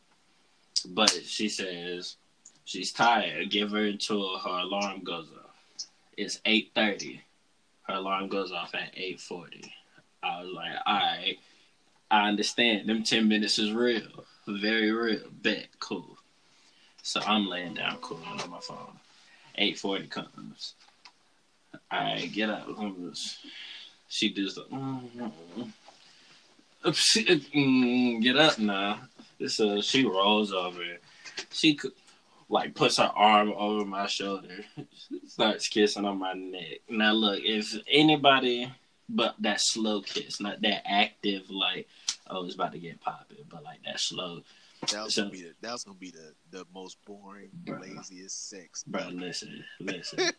But 0.86 1.10
she 1.10 1.50
says 1.50 2.18
she's 2.66 2.92
tired. 2.92 3.50
Give 3.50 3.72
her 3.72 3.84
until 3.86 4.38
her 4.38 4.60
alarm 4.60 5.04
goes 5.04 5.28
off. 5.44 5.86
It's 6.18 6.40
eight 6.46 6.72
thirty. 6.76 7.22
Her 7.84 7.96
alarm 7.96 8.30
goes 8.30 8.52
off 8.52 8.76
at 8.76 8.92
eight 8.96 9.20
forty. 9.20 9.74
I 10.22 10.42
was 10.42 10.52
like, 10.54 10.72
all 10.86 10.96
right, 10.96 11.38
I 12.12 12.28
understand. 12.28 12.88
Them 12.88 13.04
ten 13.04 13.28
minutes 13.28 13.60
is 13.60 13.72
real, 13.74 14.26
very 14.48 14.92
real. 14.92 15.28
Bet, 15.42 15.68
cool. 15.80 16.18
So 17.02 17.20
I'm 17.26 17.48
laying 17.48 17.74
down, 17.74 17.98
cooling 17.98 18.40
on 18.42 18.50
my 18.50 18.60
phone. 18.60 19.00
Eight 19.56 19.78
forty 19.78 20.08
comes. 20.08 20.76
I 21.92 22.30
get 22.34 22.50
up. 22.50 22.68
She 24.08 24.34
does 24.34 24.56
the. 24.56 24.62
Mm, 24.64 25.32
mm, 25.58 25.72
Mm, 26.86 28.22
get 28.22 28.38
up 28.38 28.60
now. 28.60 29.00
So 29.48 29.82
she 29.82 30.06
rolls 30.06 30.52
over. 30.54 30.82
She 31.52 31.80
like 32.50 32.76
puts 32.76 32.98
her 32.98 33.12
arm 33.16 33.54
over 33.58 33.86
my 33.86 34.06
shoulder, 34.08 34.64
starts 35.28 35.68
kissing 35.68 36.06
on 36.06 36.20
my 36.20 36.34
neck. 36.34 36.80
Now 36.90 37.14
look, 37.14 37.40
if 37.44 37.74
anybody 37.90 38.72
but 39.10 39.36
that 39.40 39.60
slow 39.60 40.02
kiss, 40.02 40.40
not 40.40 40.62
that 40.62 40.82
active 40.86 41.50
like, 41.50 41.88
oh 42.30 42.46
it's 42.46 42.56
about 42.56 42.72
to 42.74 42.80
get 42.80 43.02
popping, 43.02 43.38
but 43.50 43.64
like 43.64 43.80
that 43.86 44.00
slow. 44.00 44.42
That 44.92 45.06
was 45.06 45.16
So- 45.16 45.24
gonna 45.24 45.32
be 45.32 45.42
the, 45.44 45.54
that 45.62 45.72
was 45.72 45.84
gonna 45.84 45.98
be 45.98 46.12
the, 46.12 46.34
the 46.52 46.66
most 46.74 46.98
boring, 47.06 47.50
Bruh. 47.64 47.82
laziest 47.82 48.50
sex. 48.50 48.84
Bro, 48.86 49.10
listen, 49.14 49.64
listen. 49.80 50.20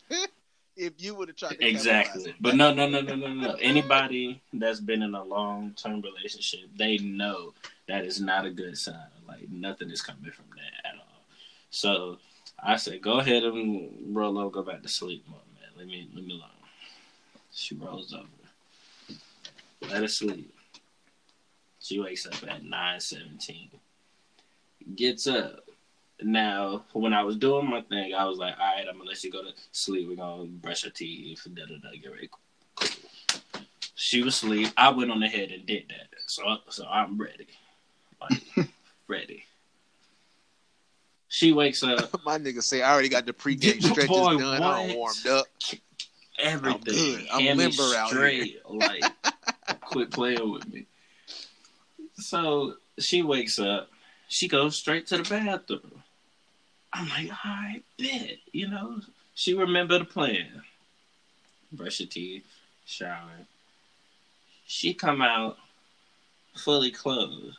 If 0.76 0.94
you 0.98 1.14
would 1.14 1.28
have 1.28 1.36
tried 1.36 1.58
to 1.60 1.66
exactly. 1.66 2.34
But 2.40 2.56
no, 2.56 2.74
no, 2.74 2.88
no, 2.88 3.00
no, 3.00 3.14
no, 3.14 3.32
no. 3.32 3.54
Anybody 3.60 4.42
that's 4.52 4.80
been 4.80 5.02
in 5.02 5.14
a 5.14 5.22
long 5.22 5.72
term 5.76 6.00
relationship, 6.00 6.68
they 6.76 6.98
know 6.98 7.54
that 7.86 8.04
is 8.04 8.20
not 8.20 8.44
a 8.44 8.50
good 8.50 8.76
sign. 8.76 8.96
Like 9.26 9.48
nothing 9.50 9.90
is 9.90 10.02
coming 10.02 10.30
from 10.32 10.46
that 10.56 10.88
at 10.88 10.96
all. 10.96 11.22
So 11.70 12.18
I 12.62 12.76
said, 12.76 13.02
go 13.02 13.20
ahead 13.20 13.44
and 13.44 14.16
roll 14.16 14.38
over, 14.38 14.50
go 14.50 14.62
back 14.62 14.82
to 14.82 14.88
sleep, 14.88 15.24
more, 15.28 15.38
man. 15.54 15.70
Let 15.76 15.86
me 15.86 16.08
let 16.14 16.24
me 16.24 16.32
alone. 16.32 16.50
She 17.52 17.76
rolls 17.76 18.12
over. 18.12 18.26
Let 19.82 20.02
her 20.02 20.08
sleep. 20.08 20.52
She 21.80 22.00
wakes 22.00 22.26
up 22.26 22.34
at 22.50 22.64
nine 22.64 22.98
seventeen. 22.98 23.70
Gets 24.96 25.26
up. 25.26 25.68
Now, 26.22 26.84
when 26.92 27.12
I 27.12 27.22
was 27.22 27.36
doing 27.36 27.68
my 27.68 27.82
thing, 27.82 28.14
I 28.14 28.24
was 28.24 28.38
like, 28.38 28.54
all 28.58 28.64
right, 28.74 28.86
I'm 28.88 28.98
gonna 28.98 29.08
let 29.08 29.22
you 29.24 29.30
go 29.30 29.42
to 29.42 29.50
sleep. 29.72 30.08
We're 30.08 30.16
gonna 30.16 30.44
brush 30.44 30.84
your 30.84 30.92
teeth, 30.92 31.46
da 31.52 31.66
da 31.66 31.74
da, 31.82 31.90
get 32.00 32.12
ready. 32.12 32.30
Cool. 32.76 32.90
She 33.96 34.22
was 34.22 34.34
asleep. 34.34 34.70
I 34.76 34.90
went 34.90 35.10
on 35.10 35.22
ahead 35.22 35.50
and 35.50 35.66
did 35.66 35.84
that. 35.88 36.08
So 36.26 36.42
so 36.68 36.86
I'm 36.86 37.18
ready. 37.18 37.46
Like 38.20 38.68
ready. 39.08 39.44
She 41.28 41.52
wakes 41.52 41.82
up. 41.82 42.10
My 42.24 42.38
nigga 42.38 42.62
say 42.62 42.82
I 42.82 42.92
already 42.92 43.08
got 43.08 43.26
the 43.26 43.32
pregame 43.32 43.82
stretches 43.90 44.08
Boy, 44.08 44.38
done. 44.38 44.62
I'm 44.62 44.88
what? 44.88 44.96
warmed 44.96 45.26
up. 45.26 45.46
Everything. 46.38 46.94
good. 46.94 47.26
I'm 47.32 47.42
Had 47.42 47.56
me 47.58 47.64
limber 47.66 47.94
out 47.96 48.08
straight. 48.08 48.58
Like, 48.68 49.04
quit 49.80 50.10
playing 50.10 50.50
with 50.52 50.66
me. 50.72 50.86
So 52.14 52.74
she 52.98 53.22
wakes 53.22 53.58
up. 53.58 53.88
She 54.34 54.48
goes 54.48 54.74
straight 54.74 55.06
to 55.06 55.18
the 55.18 55.22
bathroom. 55.22 56.02
I'm 56.92 57.08
like, 57.08 57.30
all 57.30 57.52
right, 57.52 57.84
bet. 57.96 58.32
You 58.50 58.66
know, 58.66 58.98
she 59.36 59.54
remembered 59.54 60.00
the 60.00 60.06
plan. 60.06 60.60
Brush 61.70 62.00
your 62.00 62.08
teeth, 62.08 62.44
shower. 62.84 63.46
She 64.66 64.92
come 64.92 65.22
out 65.22 65.56
fully 66.56 66.90
clothed. 66.90 67.56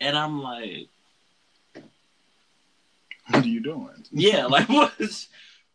And 0.00 0.16
I'm 0.16 0.40
like, 0.40 0.86
What 3.26 3.44
are 3.44 3.48
you 3.48 3.60
doing? 3.60 4.06
yeah, 4.12 4.46
like 4.54 4.68
what's 4.68 5.26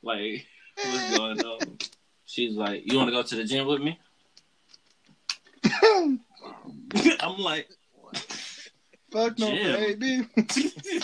like 0.00 0.46
what's 0.76 1.16
going 1.16 1.40
on? 1.44 1.78
She's 2.24 2.54
like, 2.54 2.82
You 2.86 2.98
wanna 2.98 3.10
go 3.10 3.24
to 3.24 3.34
the 3.34 3.42
gym 3.42 3.66
with 3.66 3.80
me? 3.80 3.98
I'm 7.20 7.38
like, 7.38 7.68
Fuck 9.10 9.38
no, 9.38 9.50
Jim. 9.50 9.98
baby. 9.98 10.28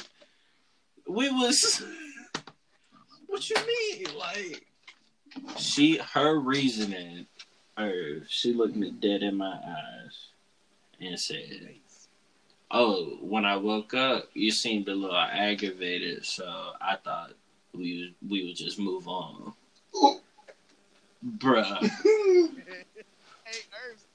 we 1.09 1.31
was 1.31 1.83
what 3.27 3.49
you 3.49 3.57
mean? 3.67 4.07
Like 4.19 4.67
she 5.57 5.99
her 6.13 6.39
reasoning 6.39 7.27
or 7.79 8.23
she 8.29 8.53
looked 8.53 8.77
me 8.77 8.91
dead 8.91 9.23
in 9.23 9.37
my 9.37 9.53
eyes 9.55 10.29
and 11.01 11.19
said, 11.19 11.75
Oh, 12.71 13.19
when 13.21 13.45
I 13.45 13.57
woke 13.57 13.95
up 13.95 14.29
you 14.35 14.51
seemed 14.51 14.89
a 14.89 14.95
little 14.95 15.17
aggravated, 15.17 16.25
so 16.25 16.73
I 16.81 16.97
thought 16.97 17.33
we 17.73 18.15
we 18.29 18.45
would 18.47 18.57
just 18.57 18.79
move 18.79 19.09
on. 19.09 19.53
Bruh. 21.39 21.91
Hey, 23.47 23.61
Herbs, 23.77 24.07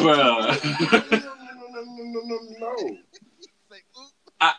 Bruh. 0.00 1.12
no, 1.12 1.18
no, 1.20 1.82
no, 1.82 1.82
no, 1.84 2.20
no, 2.24 2.38
no. 2.58 2.98
I, 4.40 4.54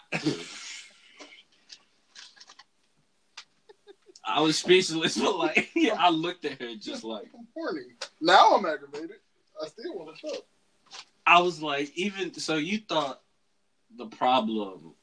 I 4.25 4.41
was 4.41 4.57
speechless, 4.57 5.17
but 5.17 5.37
like 5.37 5.69
I 5.97 6.09
looked 6.09 6.45
at 6.45 6.61
her 6.61 6.75
just 6.75 7.03
like 7.03 7.27
I'm 7.33 7.47
horny. 7.55 7.93
Now 8.21 8.55
I'm 8.55 8.65
aggravated. 8.65 9.17
I 9.61 9.67
still 9.67 9.97
want 9.97 10.15
to 10.15 10.27
fuck. 10.27 10.43
I 11.25 11.41
was 11.41 11.61
like, 11.61 11.91
even 11.95 12.33
so, 12.33 12.55
you 12.55 12.79
thought 12.79 13.21
the 13.97 14.07
problem 14.07 14.93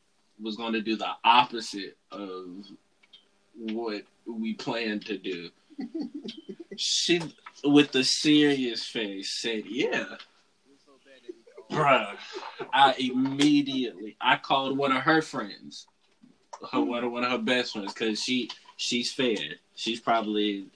was 0.40 0.56
going 0.56 0.72
to 0.72 0.82
do 0.82 0.96
the 0.96 1.10
opposite 1.24 1.96
of 2.10 2.66
what 3.54 4.02
we 4.26 4.54
planned 4.54 5.06
to 5.06 5.18
do. 5.18 5.50
she, 6.76 7.22
with 7.64 7.92
the 7.92 8.04
serious 8.04 8.84
face, 8.84 9.30
said, 9.32 9.64
"Yeah, 9.66 10.16
bruh." 11.76 12.16
I 12.72 12.94
immediately 12.98 14.16
I 14.20 14.36
called 14.36 14.76
one 14.76 14.92
of 14.92 15.02
her 15.02 15.22
friends, 15.22 15.86
her 16.72 16.80
one 16.80 17.04
of 17.04 17.12
one 17.12 17.24
of 17.24 17.30
her 17.30 17.38
best 17.38 17.72
friends, 17.72 17.92
because 17.92 18.22
she 18.22 18.50
she's 18.76 19.12
fair. 19.12 19.56
She's 19.74 20.00
probably 20.00 20.66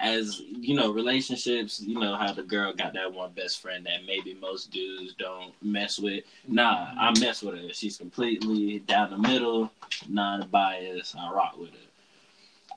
as 0.00 0.40
you 0.40 0.74
know 0.74 0.92
relationships. 0.92 1.80
You 1.80 1.98
know 1.98 2.16
how 2.16 2.32
the 2.32 2.42
girl 2.42 2.72
got 2.72 2.92
that 2.94 3.12
one 3.12 3.32
best 3.32 3.62
friend 3.62 3.86
that 3.86 4.04
maybe 4.06 4.34
most 4.34 4.70
dudes 4.70 5.14
don't 5.14 5.54
mess 5.62 5.98
with. 5.98 6.24
Nah, 6.46 6.92
I 6.98 7.18
mess 7.20 7.42
with 7.42 7.54
her. 7.54 7.72
She's 7.72 7.96
completely 7.96 8.80
down 8.80 9.10
the 9.10 9.18
middle, 9.18 9.70
non-biased. 10.08 11.16
I 11.16 11.32
rock 11.32 11.56
with 11.58 11.70
her. 11.70 11.76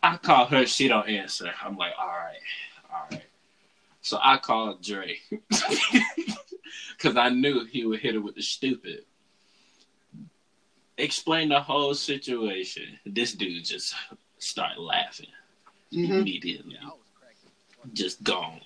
I 0.04 0.18
call 0.18 0.46
her, 0.46 0.68
she 0.68 0.88
don't 0.88 1.10
answer. 1.10 1.52
I'm 1.64 1.78
like, 1.78 1.94
all 2.00 2.08
right, 2.08 2.38
all 2.94 3.08
right. 3.12 3.24
So 4.06 4.20
I 4.22 4.38
called 4.38 4.84
Dre 4.84 5.18
because 6.96 7.18
I 7.18 7.30
knew 7.30 7.66
he 7.66 7.86
would 7.88 8.02
hit 8.02 8.14
it 8.14 8.20
with 8.20 8.36
the 8.36 8.44
stupid. 8.44 9.00
Explain 11.00 11.50
the 11.50 11.60
whole 11.60 11.96
situation. 11.96 13.00
This 13.04 13.34
dude 13.34 13.66
just 13.66 13.96
started 14.38 14.80
laughing 14.80 15.30
Mm-hmm. 15.92 16.12
immediately, 16.20 16.74
Yeah, 16.80 16.88
I 16.88 16.92
was 16.92 17.94
just 17.94 18.22
gone, 18.24 18.60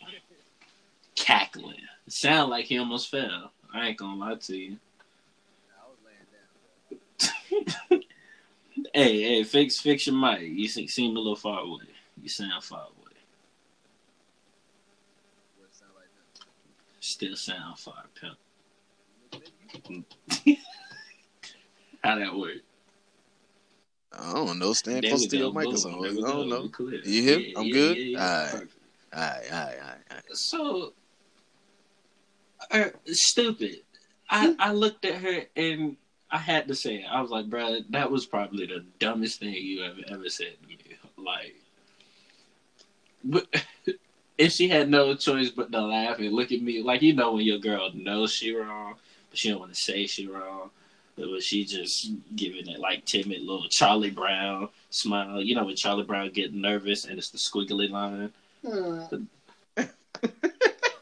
cackling. 1.16 1.76
Sound 2.10 2.50
like 2.50 2.66
he 2.66 2.78
almost 2.78 3.10
fell. 3.10 3.52
I 3.74 3.88
ain't 3.88 3.98
gonna 3.98 4.18
lie 4.20 4.36
to 4.36 4.58
you. 4.58 4.78
I 5.72 5.88
was 5.90 6.00
laying 6.06 8.00
down. 8.00 8.02
Hey, 8.94 9.22
hey, 9.22 9.44
fix 9.44 9.80
fix 9.80 10.06
your 10.08 10.16
mic. 10.16 10.42
You 10.42 10.68
seem 10.68 11.16
a 11.16 11.20
little 11.20 11.36
far 11.36 11.60
away. 11.62 11.84
You 12.22 12.28
sound 12.30 12.64
far 12.64 12.80
away. 12.82 12.96
What 15.58 15.68
it 15.68 15.76
sound 15.76 15.92
like 15.96 16.08
now? 16.16 16.99
Still 17.10 17.36
sound 17.36 17.80
far, 17.80 18.04
pimp. 18.22 18.38
Look 19.34 19.44
at 19.74 19.90
you. 20.46 20.58
How 22.04 22.20
that 22.20 22.36
work? 22.36 22.58
I 24.14 24.34
don't 24.34 24.60
know. 24.60 24.74
Stand 24.74 25.04
There 25.04 25.10
close 25.10 25.26
to 25.26 25.38
your 25.38 25.52
microphone. 25.52 26.06
I 26.06 26.14
don't 26.14 26.50
know. 26.50 26.68
Clear. 26.68 27.02
You 27.04 27.22
hear? 27.24 27.40
Yeah, 27.40 27.60
I'm 27.60 27.66
yeah, 27.66 27.74
good? 27.74 27.98
yeah, 27.98 28.20
all, 28.20 28.30
right. 28.30 28.54
all 28.54 28.60
right. 28.60 28.68
All 29.12 29.22
right. 29.22 29.52
All 29.52 29.60
right. 29.60 29.78
All 29.82 30.18
right. 30.18 30.24
So 30.34 30.94
uh, 32.70 32.90
stupid. 33.08 33.78
I 34.30 34.56
I 34.60 34.72
looked 34.72 35.04
at 35.04 35.16
her 35.16 35.42
and 35.56 35.98
I 36.30 36.38
had 36.38 36.68
to 36.68 36.76
say 36.76 36.98
it. 36.98 37.06
I 37.12 37.22
was 37.22 37.32
like, 37.32 37.48
bruh, 37.50 37.84
that 37.90 38.12
was 38.12 38.28
probably 38.28 38.68
the 38.68 38.86
dumbest 39.00 39.40
thing 39.40 39.56
you 39.56 39.84
ever 39.84 40.02
ever 40.10 40.30
said 40.30 40.54
to 40.62 40.68
me. 40.68 40.78
Like, 41.18 41.56
but 43.24 43.48
if 44.40 44.54
she 44.54 44.70
had 44.70 44.90
no 44.90 45.14
choice 45.16 45.50
but 45.50 45.72
to 45.72 45.82
laugh 45.82 46.18
and 46.18 46.32
look 46.32 46.52
at 46.54 46.62
me, 46.62 46.82
like 46.82 47.02
you 47.02 47.14
know 47.14 47.34
when 47.34 47.46
your 47.46 47.60
girl 47.60 47.92
knows 47.94 48.32
she 48.32 48.56
wrong, 48.56 48.96
but 49.30 49.38
she 49.38 49.50
don't 49.50 49.60
want 49.60 49.74
to 49.74 49.80
say 49.80 50.08
she 50.08 50.28
wrong. 50.28 50.72
But 51.18 51.28
was 51.28 51.44
she 51.44 51.66
just 51.66 52.10
giving 52.34 52.70
it 52.70 52.80
like 52.80 53.04
timid 53.04 53.42
little 53.42 53.68
Charlie 53.68 54.10
Brown 54.10 54.70
smile? 54.90 55.42
You 55.42 55.56
know 55.56 55.66
when 55.66 55.76
Charlie 55.76 56.06
Brown 56.06 56.30
get 56.30 56.54
nervous 56.54 57.04
and 57.04 57.18
it's 57.20 57.30
the 57.30 57.38
squiggly 57.38 57.90
line. 57.90 58.32
Hmm. 58.66 59.04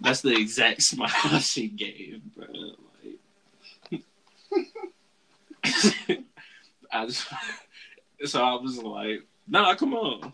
That's 0.02 0.22
the 0.22 0.36
exact 0.36 0.82
smile 0.82 1.10
she 1.40 1.68
gave, 1.68 2.22
bro. 2.36 2.48
Like, 3.92 4.02
I 6.92 7.06
just, 7.06 7.28
so 8.26 8.44
I 8.44 8.56
was 8.56 8.78
like, 8.78 9.22
"Nah, 9.48 9.76
come 9.76 9.94
on. 9.94 10.34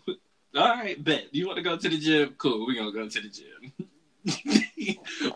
All 0.56 0.68
right, 0.68 1.02
bet. 1.02 1.26
You 1.32 1.46
want 1.46 1.56
to 1.56 1.62
go 1.62 1.76
to 1.76 1.88
the 1.88 1.98
gym? 1.98 2.34
Cool. 2.38 2.66
We're 2.66 2.76
gonna 2.76 2.92
go 2.92 3.08
to 3.08 3.20
the 3.20 3.28
gym." 3.28 3.72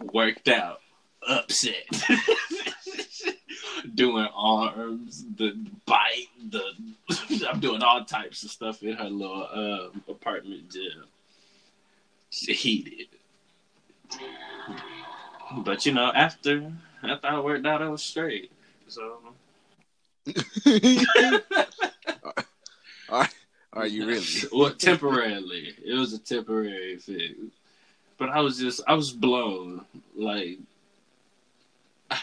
Worked 0.13 0.49
out, 0.49 0.81
upset, 1.27 1.85
doing 3.95 4.29
arms, 4.35 5.25
the 5.37 5.57
bite, 5.87 6.29
the 6.51 6.63
I'm 7.49 7.61
doing 7.61 7.83
all 7.83 8.05
types 8.05 8.45
of 8.45 8.51
stuff 8.51 8.83
in 8.83 8.95
her 8.97 9.11
little 9.11 9.49
um, 9.53 10.03
apartment 10.09 10.71
gym. 10.71 11.05
She 12.31 12.53
heated. 12.53 13.09
But 15.57 15.85
you 15.85 15.93
know, 15.93 16.13
after 16.15 16.73
after 17.03 17.27
I 17.27 17.41
worked 17.41 17.67
out, 17.67 17.83
I 17.83 17.89
was 17.89 18.03
straight. 18.03 18.53
So 18.87 19.19
Are, 23.09 23.29
are 23.73 23.87
you 23.87 24.07
really? 24.09 24.27
well, 24.53 24.71
temporarily, 24.73 25.75
it 25.85 25.95
was 25.95 26.13
a 26.13 26.19
temporary 26.19 26.97
fix. 26.97 27.35
But 28.19 28.31
I 28.31 28.41
was 28.41 28.59
just, 28.59 28.81
I 28.87 28.95
was 28.95 29.13
blown. 29.13 29.85
Like, 30.17 30.59
I, 32.11 32.17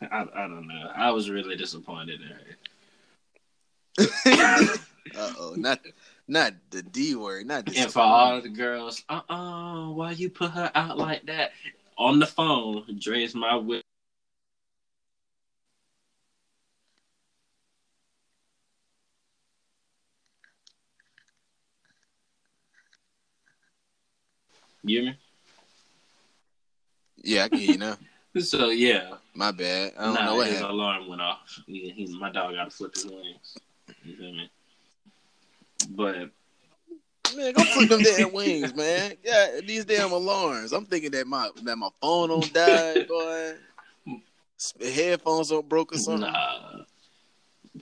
I 0.00 0.42
don't 0.48 0.66
know. 0.66 0.90
I 0.94 1.10
was 1.12 1.30
really 1.30 1.56
disappointed 1.56 2.20
in 2.20 2.28
her. 2.28 2.56
uh 4.26 5.32
oh, 5.38 5.54
not 5.56 5.78
not 6.26 6.54
the 6.70 6.82
D 6.82 7.14
word, 7.14 7.46
not 7.46 7.66
the 7.66 7.78
And 7.78 7.92
for 7.92 8.00
all 8.00 8.40
the 8.40 8.48
girls, 8.48 9.04
uh 9.08 9.20
uh 9.28 9.88
why 9.88 10.12
you 10.12 10.30
put 10.30 10.52
her 10.52 10.70
out 10.74 10.96
like 10.96 11.26
that? 11.26 11.52
On 11.98 12.18
the 12.18 12.26
phone, 12.26 12.84
Dre's 12.98 13.34
my 13.34 13.54
whip. 13.54 13.84
You 24.84 25.00
hear 25.00 25.10
me? 25.10 25.18
Yeah, 27.22 27.44
I 27.44 27.48
can 27.48 27.58
hear 27.58 27.72
you 27.72 27.78
now. 27.78 27.96
So 28.40 28.70
yeah, 28.70 29.16
My 29.34 29.50
bad. 29.50 29.92
I 29.98 30.04
don't 30.06 30.14
nah, 30.14 30.24
know 30.24 30.36
what 30.36 30.46
his 30.46 30.56
happened. 30.56 30.72
alarm 30.72 31.06
went 31.06 31.20
off. 31.20 31.60
He, 31.66 31.90
he, 31.90 32.18
my 32.18 32.32
dog 32.32 32.54
got 32.54 32.64
to 32.64 32.70
flip 32.70 32.94
his 32.94 33.04
wings. 33.04 33.58
You 34.02 34.16
feel 34.16 34.32
me? 34.32 34.50
But 35.90 36.30
Man, 37.36 37.52
go 37.52 37.64
flip 37.64 37.88
them 37.88 38.02
damn 38.02 38.32
wings, 38.32 38.74
man. 38.74 39.14
Yeah, 39.24 39.60
these 39.66 39.84
damn 39.84 40.12
alarms. 40.12 40.72
I'm 40.72 40.84
thinking 40.86 41.10
that 41.12 41.26
my 41.26 41.50
that 41.62 41.76
my 41.76 41.88
phone 42.00 42.28
don't 42.28 42.52
die, 42.52 43.04
boy. 43.08 43.52
Headphones 44.80 45.48
don't 45.48 45.68
broke 45.68 45.92
or 45.94 45.98
something. 45.98 46.30
Nah. 46.30 46.84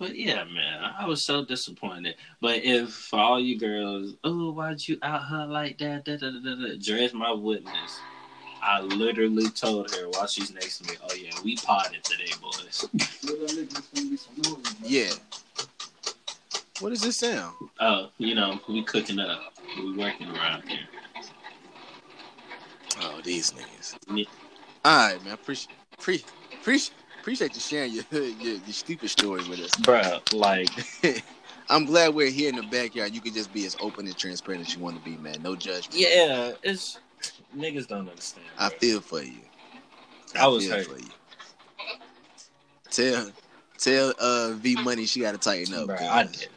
But 0.01 0.17
yeah, 0.17 0.45
man, 0.45 0.93
I 0.99 1.07
was 1.07 1.23
so 1.23 1.45
disappointed. 1.45 2.15
But 2.41 2.65
if 2.65 2.91
for 2.91 3.19
all 3.21 3.39
you 3.39 3.59
girls, 3.59 4.15
oh, 4.25 4.51
why'd 4.51 4.89
you 4.89 4.97
out 5.03 5.25
her 5.25 5.45
like 5.47 5.77
that? 5.79 6.07
Da, 6.07 6.17
da, 6.17 6.31
da, 6.31 6.41
da, 6.43 6.55
da. 6.55 6.79
Dre's 6.81 7.13
my 7.13 7.31
witness. 7.31 8.01
I 8.63 8.81
literally 8.81 9.51
told 9.51 9.95
her 9.95 10.09
while 10.09 10.27
she's 10.27 10.55
next 10.55 10.79
to 10.79 10.91
me, 10.91 10.97
oh 11.03 11.15
yeah, 11.15 11.33
we 11.45 11.57
potted 11.57 12.03
today, 12.03 12.33
boys. 12.41 12.89
Yeah. 14.83 15.11
What 16.81 16.91
does 16.91 17.03
this 17.03 17.19
sound? 17.19 17.55
Oh, 17.79 18.09
you 18.17 18.35
know, 18.35 18.59
we 18.71 18.83
cooking 18.83 19.19
up. 19.19 19.53
We 19.77 19.99
working 19.99 20.29
around 20.29 20.67
here. 20.67 20.81
Oh, 23.03 23.21
these 23.23 23.53
niggas. 23.53 23.97
Yeah. 24.15 24.25
All 24.83 25.09
right, 25.13 25.23
man. 25.25 25.35
Appreciate 25.35 25.77
pre, 25.99 26.25
appreciate 26.59 26.95
appreciate 27.21 27.55
you 27.55 27.61
sharing 27.61 27.93
your, 27.93 28.05
your 28.13 28.55
your 28.55 28.73
stupid 28.73 29.11
story 29.11 29.43
with 29.49 29.61
us. 29.61 29.77
bro. 29.77 30.21
like, 30.33 30.69
I'm 31.71 31.85
glad 31.85 32.15
we're 32.15 32.31
here 32.31 32.49
in 32.49 32.57
the 32.57 32.63
backyard. 32.63 33.15
You 33.15 33.21
can 33.21 33.35
just 33.35 33.53
be 33.53 33.67
as 33.67 33.77
open 33.81 34.07
and 34.07 34.17
transparent 34.17 34.67
as 34.67 34.75
you 34.75 34.81
want 34.81 34.97
to 34.97 35.05
be, 35.05 35.17
man. 35.17 35.43
No 35.43 35.55
judgment. 35.55 36.01
yeah, 36.01 36.53
it's 36.63 36.99
niggas 37.57 37.87
don't 37.87 38.09
understand. 38.09 38.47
I 38.59 38.69
bruh. 38.69 38.79
feel 38.79 39.01
for 39.01 39.23
you. 39.23 39.41
I 40.39 40.47
was 40.47 40.67
feel 40.67 40.77
hurt. 40.77 40.87
for 40.87 40.99
you. 40.99 41.11
Tell 42.91 43.31
tell 43.79 44.15
uh 44.19 44.53
V 44.55 44.83
Money 44.83 45.07
she 45.07 45.21
got 45.21 45.33
to 45.33 45.39
tighten 45.39 45.75
up. 45.75 45.89
Bruh, 45.89 46.01
I 46.01 46.25
did. 46.25 46.49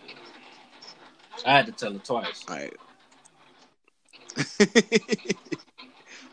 I 1.46 1.58
had 1.58 1.66
to 1.66 1.72
tell 1.72 1.92
her 1.92 2.00
twice. 2.00 2.46
All 2.48 2.56
right. 2.56 2.74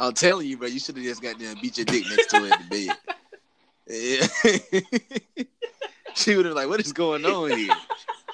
I'm 0.00 0.14
telling 0.14 0.46
you, 0.46 0.56
bro. 0.56 0.68
You 0.68 0.78
should 0.78 0.96
have 0.96 1.04
just 1.04 1.20
got 1.20 1.38
there 1.38 1.50
and 1.50 1.60
beat 1.60 1.76
your 1.76 1.84
dick 1.84 2.04
next 2.08 2.30
to 2.30 2.36
her 2.38 2.44
in 2.44 2.50
the 2.50 2.86
bed. 2.86 2.96
Yeah. 3.90 4.26
she 6.14 6.36
would 6.36 6.46
have 6.46 6.54
like, 6.54 6.68
"What 6.68 6.80
is 6.80 6.92
going 6.92 7.24
on 7.24 7.50
here?" 7.50 7.74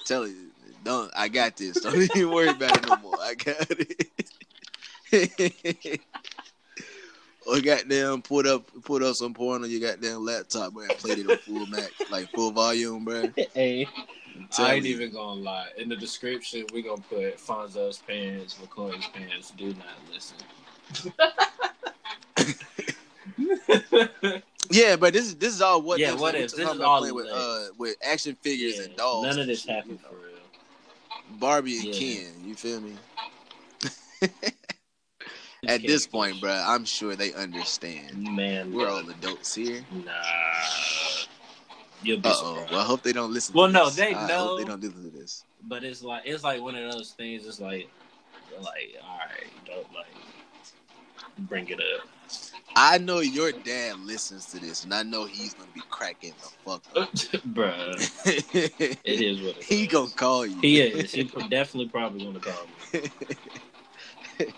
Tell 0.05 0.27
you, 0.27 0.51
don't. 0.85 1.11
I 1.16 1.29
got 1.29 1.57
this. 1.57 1.81
Don't 1.83 1.97
even 1.97 2.31
worry 2.31 2.51
about 2.51 2.77
it 2.77 2.87
no 2.87 2.97
more. 2.99 3.19
I 3.21 3.35
got 3.35 3.66
it. 3.71 4.07
or 7.47 7.61
goddamn, 7.61 8.23
put 8.23 8.47
up, 8.47 8.64
put 8.85 9.03
up 9.03 9.16
some 9.16 9.35
porn 9.35 9.64
on 9.64 9.71
your 9.71 9.81
goddamn 9.81 10.25
laptop, 10.25 10.73
bro, 10.75 10.85
and 10.85 10.92
played 10.92 11.19
it 11.19 11.31
on 11.31 11.38
full 11.38 11.66
max, 11.66 11.92
like 12.11 12.29
full 12.31 12.53
volume, 12.53 13.05
bro. 13.05 13.33
Hey, 13.55 13.88
Tell 14.51 14.66
I 14.66 14.75
ain't 14.75 14.85
me. 14.85 14.90
even 14.90 15.12
gonna 15.12 15.40
lie. 15.40 15.69
In 15.77 15.88
the 15.88 15.97
description, 15.97 16.66
we 16.73 16.83
gonna 16.83 17.03
put 17.03 17.38
Fonzo's 17.38 17.99
pants, 17.99 18.59
McCoy's 18.62 19.07
pants. 19.09 19.53
Do 19.57 19.75
not 19.75 19.97
listen. 20.12 20.37
Yeah, 24.71 24.97
but 24.97 25.13
this 25.13 25.27
is 25.27 25.37
this 25.37 25.55
is 25.55 25.63
all 25.63 25.83
what. 25.83 25.99
Yeah, 25.99 26.15
if. 26.15 26.21
what 26.21 26.35
if. 26.35 26.53
This 26.53 26.69
is 26.69 26.81
all 26.81 27.01
playing 27.01 27.15
with 27.15 27.29
uh 27.33 27.67
with 27.79 27.97
action 28.03 28.37
figures 28.37 28.79
Yeah, 28.79 28.85
and 28.85 28.97
dolls. 28.97 29.27
None 29.27 29.41
of 29.41 29.47
this 29.47 29.65
happened 29.65 30.01
for 30.01 30.15
real. 30.15 30.37
Barbie 31.39 31.79
and 31.79 31.87
Yeah. 31.87 31.93
Ken. 31.93 32.33
You 32.45 32.55
feel 32.55 32.81
me? 32.81 32.97
At 35.69 35.83
this 35.83 36.07
point, 36.07 36.41
bro, 36.41 36.53
I'm 36.53 36.85
sure 36.85 37.17
they 37.17 37.33
understand. 37.35 38.23
man, 38.37 38.73
We're 38.73 38.89
all 38.89 39.09
adults 39.09 39.55
here. 39.55 39.85
Nah, 40.05 40.13
you'll 42.03 42.19
be 42.19 42.29
oh. 42.29 42.67
Well, 42.71 42.81
I 42.81 42.85
hope 42.85 43.03
they 43.03 43.13
don't 43.13 43.33
listen. 43.33 43.55
Well, 43.55 43.69
no, 43.69 43.87
this. 43.87 43.97
they 43.97 44.15
I 44.15 44.29
know. 44.29 44.49
hope 44.49 44.59
they 44.59 44.65
don't 44.65 44.83
listen 44.83 45.11
to 45.11 45.19
this. 45.19 45.45
But 45.65 45.83
it's 45.83 46.03
like 46.03 46.23
it's 46.25 46.45
like 46.45 46.63
one 46.63 46.77
of 46.77 46.93
those 46.93 47.13
things. 47.13 47.47
It's 47.47 47.61
like, 47.61 47.89
like, 48.61 48.97
all 49.03 49.19
right, 49.19 49.51
don't 49.67 49.93
like 49.93 50.07
bring 51.49 51.69
it 51.69 51.81
up. 51.81 52.07
I 52.79 52.99
know 52.99 53.21
your 53.21 53.53
dad 53.53 53.99
listens 54.01 54.47
to 54.49 54.59
this, 54.61 54.85
and 54.85 54.93
I 54.93 55.03
know 55.03 55.25
he's 55.25 55.55
gonna 55.55 55.71
be 55.73 55.81
cracking 55.91 56.35
the 56.39 56.71
fuck 56.71 56.83
up. 56.95 57.11
Bruh, 57.15 57.97
it 58.27 59.21
is 59.21 59.41
what 59.41 59.57
it 59.57 59.62
he 59.65 59.87
gonna 59.87 60.11
call 60.11 60.45
you. 60.45 60.61
He 60.61 60.81
is. 60.83 61.11
He 61.11 61.25
definitely 61.49 61.89
probably 61.89 62.27
gonna 62.27 62.39
call 62.39 62.67
me. 62.93 63.11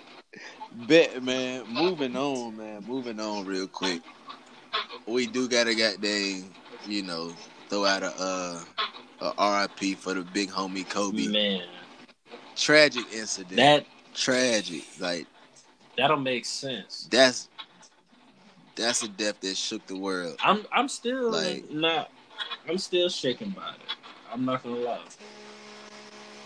Bet, 0.88 1.22
man. 1.22 1.64
Moving 1.68 2.16
on, 2.16 2.56
man. 2.56 2.82
Moving 2.84 3.20
on 3.20 3.46
real 3.46 3.68
quick. 3.68 4.00
We 5.06 5.28
do 5.28 5.48
gotta 5.48 5.76
goddamn, 5.76 6.50
you 6.86 7.04
know, 7.04 7.30
throw 7.70 7.84
out 7.84 8.02
a 8.02 8.12
uh 8.18 8.64
a 9.38 9.68
RIP 9.80 9.96
for 9.96 10.14
the 10.14 10.22
big 10.22 10.50
homie 10.50 10.88
Kobe. 10.88 11.28
Man, 11.28 11.62
Tragic 12.56 13.04
incident. 13.14 13.56
that 13.56 13.86
tragic. 14.12 14.82
Like 15.00 15.26
that'll 15.96 16.16
make 16.16 16.44
sense. 16.44 17.06
that's 17.10 17.48
that's 18.78 19.02
a 19.02 19.08
death 19.08 19.40
that 19.40 19.56
shook 19.56 19.86
the 19.86 19.96
world. 19.96 20.36
I'm 20.42 20.64
I'm 20.72 20.88
still 20.88 21.30
Like- 21.32 21.70
not. 21.70 22.10
I'm 22.68 22.78
still 22.78 23.08
shaken 23.08 23.50
by 23.50 23.70
it. 23.70 23.80
I'm 24.32 24.44
not 24.44 24.62
gonna 24.62 24.76
lie. 24.76 25.00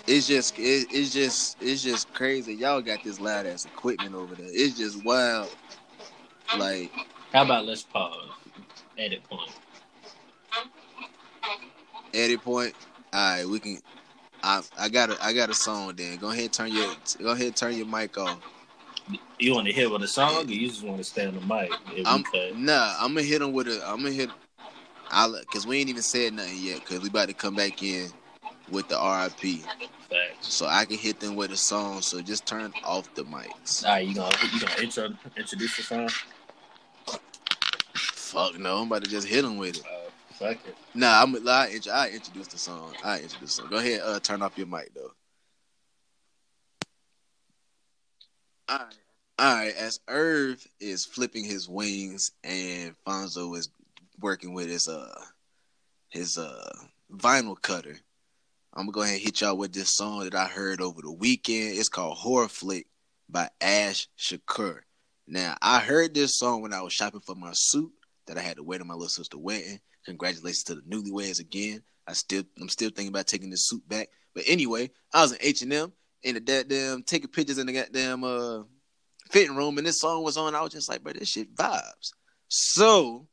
It's 0.07 0.27
just 0.27 0.59
it, 0.59 0.89
it's 0.91 1.13
just 1.13 1.57
it's 1.63 1.83
just 1.83 2.13
crazy. 2.13 2.55
Y'all 2.55 2.81
got 2.81 3.05
this 3.05 3.21
loud 3.21 3.47
ass 3.47 3.65
equipment 3.67 4.15
over 4.15 4.35
there. 4.35 4.49
It's 4.51 4.77
just 4.77 5.05
wild. 5.05 5.55
Like 6.59 6.91
How 7.33 7.43
about 7.45 7.67
let's 7.67 7.83
pause? 7.83 8.31
Edit 8.99 9.23
point. 9.25 9.51
edit 12.15 12.43
point. 12.43 12.75
All 13.13 13.21
right, 13.37 13.47
we 13.47 13.59
can. 13.61 13.79
I 14.43 14.63
I 14.79 14.89
got 14.89 15.11
a 15.11 15.25
I 15.25 15.33
got 15.33 15.51
a 15.51 15.55
song. 15.55 15.95
Then 15.97 16.17
go 16.19 16.31
ahead 16.31 16.53
turn 16.53 16.73
your 16.73 16.89
go 17.21 17.31
ahead 17.31 17.55
turn 17.57 17.77
your 17.77 17.87
mic 17.87 18.19
off. 18.19 18.39
You 19.39 19.55
want 19.55 19.67
to 19.67 19.73
hit 19.73 19.91
with 19.91 20.03
a 20.03 20.09
song, 20.09 20.49
or 20.49 20.53
you 20.53 20.69
just 20.69 20.85
want 20.85 20.99
to 20.99 21.05
stay 21.05 21.27
on 21.27 21.35
the 21.35 21.41
mic? 21.41 21.73
I'm 22.07 22.25
nah. 22.55 22.95
I'm 22.99 23.15
gonna 23.15 23.23
hit 23.23 23.43
him 23.43 23.53
with 23.53 23.69
a. 23.69 23.83
I'm 23.87 23.99
gonna 23.99 24.13
hit. 24.13 24.31
I'll 25.11 25.39
because 25.41 25.67
we 25.67 25.79
ain't 25.79 25.89
even 25.89 26.03
said 26.03 26.33
nothing 26.33 26.59
yet. 26.59 26.81
Because 26.81 27.01
we 27.01 27.09
about 27.09 27.29
to 27.29 27.35
come 27.35 27.55
back 27.55 27.83
in 27.83 28.09
with 28.71 28.89
the 28.89 28.95
RIP, 28.95 29.63
Facts. 30.09 30.39
so 30.41 30.67
I 30.67 30.85
can 30.85 30.97
hit 30.97 31.21
them 31.21 31.37
with 31.37 31.51
a 31.51 31.57
song. 31.57 32.01
So 32.03 32.21
just 32.21 32.47
turn 32.47 32.73
off 32.85 33.13
the 33.15 33.25
mics. 33.25 33.85
All 33.85 33.93
right, 33.93 34.07
you 34.07 34.15
gonna 34.15 34.35
you 34.53 34.61
gonna 34.61 34.81
intro 34.81 35.09
introduce 35.37 35.77
the 35.77 35.83
song? 35.83 36.09
Fuck 37.95 38.59
no, 38.59 38.79
I'm 38.79 38.87
about 38.87 39.05
to 39.05 39.11
just 39.11 39.27
hit 39.27 39.43
them 39.43 39.59
with 39.59 39.77
it. 39.77 39.85
Uh, 39.85 40.11
fuck 40.35 40.57
it. 40.67 40.77
Nah, 40.95 41.23
I'm. 41.23 41.37
I, 41.49 41.79
I 41.93 42.09
introduce 42.11 42.47
the 42.47 42.59
song. 42.59 42.95
I 43.05 43.21
introduce 43.21 43.57
the 43.57 43.63
song. 43.63 43.71
Go 43.71 43.77
ahead. 43.77 44.01
Uh, 44.03 44.21
turn 44.21 44.41
off 44.41 44.57
your 44.57 44.67
mic 44.67 44.95
though. 44.95 45.13
All 48.73 48.79
right. 48.79 48.97
All 49.39 49.55
right. 49.55 49.75
As 49.77 50.01
Irv 50.09 50.67
is 50.81 51.05
flipping 51.05 51.45
his 51.45 51.69
wings 51.69 52.33
and 52.43 52.95
Fonzo 53.07 53.55
is 53.55 53.69
working 54.19 54.55
with 54.55 54.69
his 54.71 54.89
uh 54.89 55.13
his 56.09 56.39
uh 56.39 56.73
vinyl 57.13 57.61
cutter, 57.61 57.99
I'm 58.73 58.85
gonna 58.85 58.93
go 58.93 59.03
ahead 59.03 59.17
and 59.17 59.23
hit 59.23 59.43
y'all 59.43 59.59
with 59.59 59.75
this 59.75 59.95
song 59.95 60.25
that 60.25 60.35
I 60.35 60.47
heard 60.47 60.81
over 60.81 61.03
the 61.03 61.13
weekend. 61.13 61.77
It's 61.77 61.91
called 61.91 62.17
Horror 62.17 62.49
Flick 62.49 62.87
by 63.29 63.51
Ash 63.61 64.09
Shakur. 64.19 64.79
Now 65.27 65.55
I 65.61 65.79
heard 65.79 66.15
this 66.15 66.39
song 66.39 66.63
when 66.63 66.73
I 66.73 66.81
was 66.81 66.95
shopping 66.95 67.21
for 67.21 67.35
my 67.35 67.53
suit 67.53 67.93
that 68.27 68.39
I 68.39 68.41
had 68.41 68.57
to 68.57 68.63
wear 68.63 68.79
to 68.79 68.87
my 68.87 68.95
little 68.95 69.11
sister 69.11 69.37
wedding. 69.37 69.81
Congratulations 70.07 70.65
to 70.65 70.77
the 70.77 70.83
newlyweds 70.83 71.41
again. 71.41 71.83
I 72.09 72.15
still 72.15 72.45
I'm 72.59 72.71
still 72.71 72.89
thinking 72.89 73.09
about 73.09 73.27
taking 73.27 73.51
this 73.51 73.69
suit 73.69 73.87
back. 73.87 74.09
But 74.35 74.45
anyway, 74.47 74.93
I 75.13 75.21
was 75.21 75.33
in 75.33 75.39
H 75.43 75.61
and 75.61 75.75
M 75.75 75.93
in 76.23 76.35
the 76.35 76.41
goddamn 76.41 77.03
taking 77.03 77.29
pictures 77.29 77.59
in 77.59 77.67
the 77.67 77.73
goddamn 77.73 78.25
uh 78.25 78.63
fitting 79.31 79.57
room, 79.57 79.79
and 79.79 79.87
this 79.87 80.01
song 80.01 80.23
was 80.23 80.37
on. 80.37 80.55
I 80.55 80.63
was 80.63 80.73
just 80.73 80.89
like, 80.89 81.03
bro, 81.03 81.13
this 81.13 81.29
shit 81.29 81.55
vibes. 81.55 82.13
So, 82.49 83.27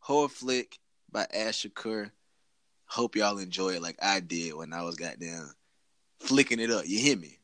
horror 0.00 0.28
flick 0.28 0.78
by 1.10 1.26
Ash 1.32 1.64
Shakur. 1.66 2.10
Hope 2.86 3.16
y'all 3.16 3.38
enjoy 3.38 3.74
it 3.74 3.82
like 3.82 3.96
I 4.02 4.20
did 4.20 4.54
when 4.54 4.72
I 4.72 4.82
was 4.82 4.96
goddamn 4.96 5.52
flicking 6.20 6.60
it 6.60 6.70
up. 6.70 6.86
You 6.86 6.98
hear 6.98 7.16
me? 7.16 7.38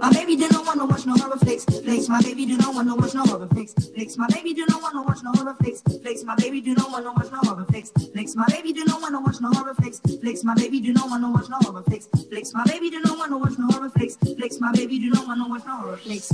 My 0.00 0.10
baby 0.10 0.34
do 0.34 0.48
not 0.48 0.64
wanna 0.66 0.86
watch 0.86 1.04
no 1.04 1.14
horror 1.14 1.36
flicks. 1.36 1.64
Flicks. 1.64 2.08
My 2.08 2.22
baby 2.22 2.46
do 2.46 2.56
not 2.56 2.74
wanna 2.74 2.94
watch 2.96 3.14
no 3.14 3.22
horror 3.24 3.46
flicks. 3.48 3.74
Flicks. 3.74 4.16
My 4.16 4.26
baby 4.28 4.54
do 4.54 4.64
not 4.66 4.80
wanna 4.82 5.02
watch 5.02 5.22
no 5.22 5.30
horror 5.32 5.54
flicks. 5.60 5.82
Flicks. 5.82 6.24
My 6.24 6.34
baby 6.36 6.60
do 6.62 6.74
not 6.74 6.90
wanna 6.90 7.12
watch 7.12 7.30
no 7.30 7.38
horror 7.42 7.66
flicks. 7.66 7.90
Flicks. 8.12 8.34
My 8.34 8.46
baby 8.48 8.72
do 8.72 8.84
not 8.84 9.02
wanna 9.02 9.20
watch 9.20 9.40
no 9.40 9.50
horror 9.52 9.74
flicks. 9.74 10.00
Flicks. 10.20 10.42
My 10.42 10.54
baby 10.54 10.80
do 10.80 10.94
not 10.94 11.10
wanna 11.10 11.28
watch 11.28 11.48
no 11.50 11.58
horror 11.60 11.82
flicks. 11.82 12.06
Flicks. 12.06 12.54
My 12.54 12.64
baby 12.64 12.90
do 12.90 13.00
not 13.00 13.18
wanna 13.18 13.36
watch 13.38 13.58
no 13.58 13.66
horror 13.68 13.90
flicks. 13.90 14.16
Flicks. 14.16 14.58
My 14.60 14.72
baby 14.72 14.98
do 14.98 15.10
not 15.10 15.26
wanna 15.26 15.48
watch 15.48 15.64
no 15.66 15.76
horror 15.76 15.96
flicks. 15.98 16.32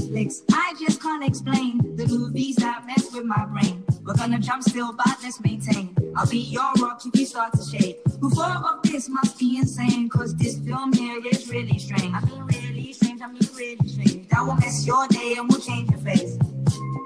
I 0.52 0.74
just 0.78 1.02
can't 1.02 1.24
explain 1.24 1.96
the 1.96 2.06
movies 2.06 2.56
that 2.56 2.86
mess 2.86 3.12
with 3.12 3.24
my 3.24 3.44
brain. 3.46 3.84
We're 4.04 4.14
gonna 4.14 4.38
jump 4.38 4.62
still, 4.62 4.92
but 4.92 5.16
let's 5.22 5.40
maintain. 5.40 5.96
I'll 6.14 6.28
be 6.28 6.38
your 6.38 6.72
rock 6.80 7.04
if 7.04 7.18
you 7.18 7.26
start 7.26 7.52
to 7.54 7.64
shake. 7.64 7.98
Who 8.20 8.30
thought 8.30 8.64
of 8.64 8.82
this 8.90 9.08
must 9.08 9.38
be 9.38 9.58
insane, 9.58 10.08
cause 10.08 10.34
this 10.36 10.56
film 10.58 10.92
here 10.92 11.20
is 11.26 11.48
really 11.50 11.78
strange. 11.78 12.14
I 12.14 12.20
mean, 12.24 12.42
really 12.44 12.75
strange, 12.92 13.20
I 13.22 13.26
mean, 13.26 13.40
really 13.54 13.88
strange. 13.88 14.28
That 14.28 14.44
will 14.44 14.56
mess 14.56 14.86
your 14.86 15.06
day 15.08 15.34
and 15.38 15.48
we'll 15.48 15.60
change 15.60 15.90
your 15.90 16.00
face. 16.00 16.38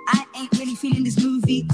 I 0.09 0.25
ain't 0.37 0.53
really 0.59 0.75
feeling 0.75 1.05
this 1.05 1.23
movie. 1.23 1.67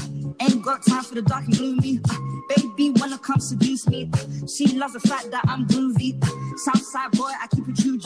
Got 0.66 0.84
time 0.84 1.04
for 1.04 1.14
the 1.14 1.22
dark 1.22 1.44
and 1.44 1.56
gloomy. 1.56 2.00
Uh, 2.10 2.16
baby 2.56 2.90
wanna 2.96 3.18
come 3.18 3.40
seduce 3.40 3.88
me. 3.88 4.10
Uh, 4.12 4.46
she 4.46 4.66
loves 4.76 4.94
the 4.94 5.00
fact 5.00 5.30
that 5.30 5.44
I'm 5.46 5.66
groovy. 5.66 6.22
Uh, 6.22 6.56
Southside 6.56 7.12
boy, 7.12 7.30
I 7.40 7.46
keep 7.48 7.68
it 7.68 7.74
G. 7.74 7.98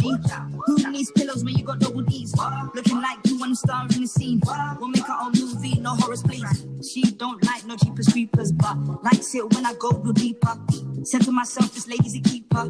Who 0.66 0.90
needs 0.90 1.11
pillows 1.12 1.45
when 1.45 1.55
you 1.55 1.64
got 1.64 1.79
double 1.79 2.03
D's? 2.03 2.35
Looking 2.75 3.01
like 3.01 3.19
you 3.25 3.38
to 3.38 3.55
star 3.55 3.87
in 3.95 4.03
the 4.03 4.07
scene. 4.07 4.40
We'll 4.79 4.88
make 4.88 5.09
our 5.09 5.23
own 5.23 5.33
movie, 5.38 5.81
no 5.81 5.95
horrors 5.95 6.23
please. 6.23 6.66
She 6.88 7.03
don't 7.03 7.43
like 7.45 7.64
no 7.66 7.77
cheapers 7.77 8.09
creepers, 8.09 8.53
but 8.53 8.77
likes 9.03 9.35
it 9.35 9.53
when 9.55 9.66
I 9.66 9.75
go 9.75 9.90
real 9.90 10.12
deeper. 10.12 10.57
Said 11.03 11.23
to 11.23 11.33
myself, 11.33 11.73
this 11.75 11.88
lady's 11.88 12.14
a 12.16 12.21
keeper. 12.21 12.69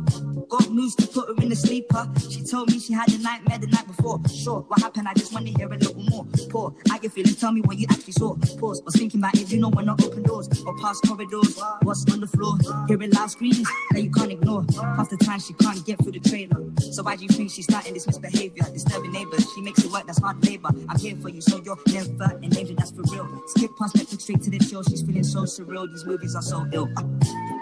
Got 0.49 0.71
moves 0.71 0.95
to 0.97 1.07
put 1.07 1.29
her 1.29 1.43
in 1.43 1.49
the 1.49 1.57
sleeper. 1.57 2.09
She 2.31 2.45
told 2.45 2.71
me 2.71 2.79
she 2.79 2.93
had 2.93 3.13
a 3.13 3.19
nightmare 3.19 3.59
the 3.59 3.67
night 3.67 3.87
before. 3.87 4.21
Sure, 4.29 4.61
what 4.69 4.81
happened? 4.81 5.09
I 5.09 5.15
just 5.15 5.33
want 5.33 5.47
to 5.47 5.53
hear 5.53 5.67
a 5.67 5.77
little 5.77 6.03
more. 6.11 6.27
Poor, 6.49 6.75
how 6.89 6.99
you 7.03 7.09
feeling? 7.09 7.35
Tell 7.35 7.53
me 7.53 7.61
what 7.63 7.79
you 7.79 7.87
actually 7.91 8.13
saw. 8.13 8.35
Pause. 8.59 8.83
Was 8.83 8.95
thinking 8.95 9.21
about 9.21 9.35
if 9.35 9.50
you 9.53 9.59
know 9.59 9.69
when 9.71 9.89
I 9.89 9.93
open 9.93 10.23
doors 10.23 10.49
or 10.65 10.77
past 10.79 11.05
corridors. 11.07 11.61
What's 11.83 12.11
on 12.13 12.21
the 12.21 12.27
floor? 12.27 12.57
Hearing 12.89 13.11
loud 13.11 13.31
screams 13.31 13.67
that 13.91 14.03
you 14.03 14.11
can't 14.11 14.31
ignore. 14.31 14.65
Half 14.81 15.11
the 15.11 15.17
time 15.17 15.41
she 15.41 15.55
can't 15.55 15.85
get 15.85 16.03
through 16.03 16.13
the 16.13 16.21
trailer. 16.21 16.63
So 16.93 17.03
why 17.03 17.17
do 17.17 17.23
you 17.23 17.29
think 17.29 17.51
she's 17.51 17.65
starting 17.65 17.95
this 17.95 18.07
misbehavior? 18.07 18.65
Disturbing 18.73 19.13
neighbors. 19.13 19.47
She 19.55 19.61
makes 19.61 19.85
it 19.85 19.91
work. 19.91 20.07
That's 20.07 20.21
hard 20.21 20.45
labor. 20.45 20.71
I'm 20.89 20.99
here 20.99 21.17
for 21.17 21.29
you, 21.29 21.41
so 21.41 21.61
you're 21.65 21.79
never 21.89 22.39
in 22.43 22.51
danger. 22.51 22.75
That's 22.75 22.91
for 22.91 23.03
real. 23.13 23.43
Skip 23.49 23.71
past 23.79 23.97
Netflix 23.97 24.23
straight 24.23 24.43
to 24.43 24.51
the 24.51 24.61
show. 24.61 24.83
She's 24.83 25.03
feeling 25.03 25.25
so 25.25 25.43
surreal. 25.43 25.91
These 25.91 26.05
movies 26.05 26.35
are 26.35 26.43
so 26.43 26.67
ill. 26.73 26.89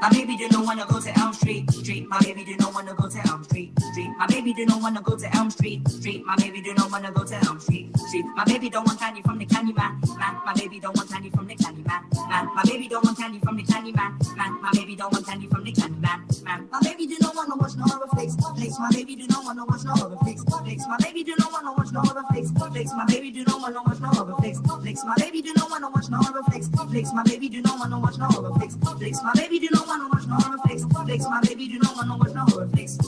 Uh, 0.00 0.02
my 0.02 0.11
baby 0.11 0.37
do 0.37 0.48
not 0.50 0.64
wanna 0.64 0.87
go 0.87 1.00
to 1.00 1.18
Elm 1.18 1.32
Street. 1.32 1.68
Street. 1.72 2.06
My 2.08 2.20
baby 2.20 2.44
do 2.44 2.56
not 2.56 2.72
wanna 2.72 2.94
go 2.94 3.08
to 3.08 3.18
Elm 3.26 3.42
Street. 3.42 3.72
Street. 3.90 4.11
My 4.16 4.26
baby 4.28 4.54
do 4.54 4.64
not 4.64 4.80
wanna 4.80 5.02
go 5.02 5.16
to 5.16 5.37
Elm 5.37 5.50
Street. 5.50 5.88
Street. 5.88 6.24
My 6.24 6.37
baby 6.37 6.61
do 6.61 6.72
not 6.74 6.90
wanna 6.92 7.11
go 7.11 7.24
to 7.24 7.34
Elm 7.48 7.58
Street. 7.58 7.96
Street. 8.06 8.24
My 8.37 8.44
baby 8.44 8.70
don't 8.70 8.87
want 8.87 9.00
candy 9.00 9.22
from 9.22 9.38
the 9.38 9.44
candy 9.46 9.72
man. 9.72 10.00
Man. 10.16 10.37
My 10.46 10.54
baby 10.54 10.78
don't 10.78 10.96
want 10.96 11.11
candy 11.11 11.30
from 11.30 11.48
the 11.48 11.56
candy 11.56 11.82
man. 11.82 12.02
Man. 12.28 12.46
My 12.54 12.62
baby 12.62 12.87
don't 12.87 13.04
want 13.04 13.18
candy 13.18 13.40
from 13.40 13.56
the 13.56 13.62
candy 13.64 13.90
man. 13.90 14.16
Man. 14.37 14.62
My 14.62 14.70
baby 14.72 14.94
don't 14.94 15.12
want 15.12 15.26
candy 15.26 15.48
from 15.48 15.64
the 15.64 15.72
candy 15.72 15.98
man. 15.98 16.22
Man. 16.44 16.68
My 16.70 16.80
baby 16.80 17.06
do 17.08 17.16
not 17.20 17.34
wanna 17.34 17.56
watch 17.56 17.74
no 17.74 17.82
horror 17.82 18.06
flicks. 18.14 18.37
Flicks. 18.54 18.78
My 18.78 18.90
baby 18.92 19.16
do 19.16 19.26
not 19.26 19.44
wanna 19.44 19.64
watch 19.66 19.82
no 19.82 19.92
horror 19.94 20.16
flicks. 20.22 20.44
Flicks. 20.44 20.87
My 20.87 20.96
baby 21.02 21.24
do 21.24 21.34
not 21.40 21.50
wanna 21.50 21.72
watch 21.72 21.90
no 21.90 22.00
horror 22.02 22.24
flicks. 22.30 22.50
Flicks. 22.52 22.92
My 22.94 23.04
baby 23.06 23.32
do 23.32 23.42
not 23.44 23.61
wanna 23.61 23.82
watch 23.82 23.98
no 24.00 24.11
horror 24.11 24.37
flicks. 24.38 24.61
Flicks. 24.62 25.02
My 25.02 25.14
baby 25.18 25.42
do 25.42 25.52
not 25.54 25.70
wanna 25.70 25.90
watch 25.90 26.08
no 26.08 26.18
horror 26.18 26.42
flicks. 26.44 26.68
Flicks. 26.68 27.12
My 27.12 27.24
baby 27.24 27.48
not 27.62 27.80
wanna 27.80 27.98
watch 27.98 28.18
no 28.18 28.26
horror 28.26 28.54
flicks. 28.54 28.76
Flicks. 28.76 29.22
My 29.22 29.32
baby 29.34 29.58
do 29.58 29.68
My 29.88 31.40
baby 31.42 31.68
do. 31.68 31.81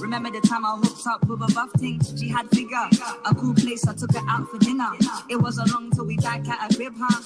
Remember 0.00 0.30
the 0.30 0.40
time 0.46 0.64
I 0.64 0.76
hooked 0.76 1.06
up 1.06 1.26
with 1.26 1.42
a 1.42 1.52
buff 1.54 1.70
thing? 1.78 2.00
She 2.16 2.28
had 2.28 2.48
figure, 2.50 2.88
a 3.24 3.34
cool 3.34 3.54
place. 3.54 3.86
I 3.86 3.94
took 3.94 4.12
her 4.14 4.22
out 4.28 4.48
for 4.48 4.58
dinner. 4.58 4.90
It 5.28 5.36
wasn't 5.36 5.72
long 5.72 5.90
till 5.90 6.06
we 6.06 6.16
back 6.16 6.48
at 6.48 6.72
a 6.72 6.74
crib, 6.74 6.94
huh? 6.98 7.22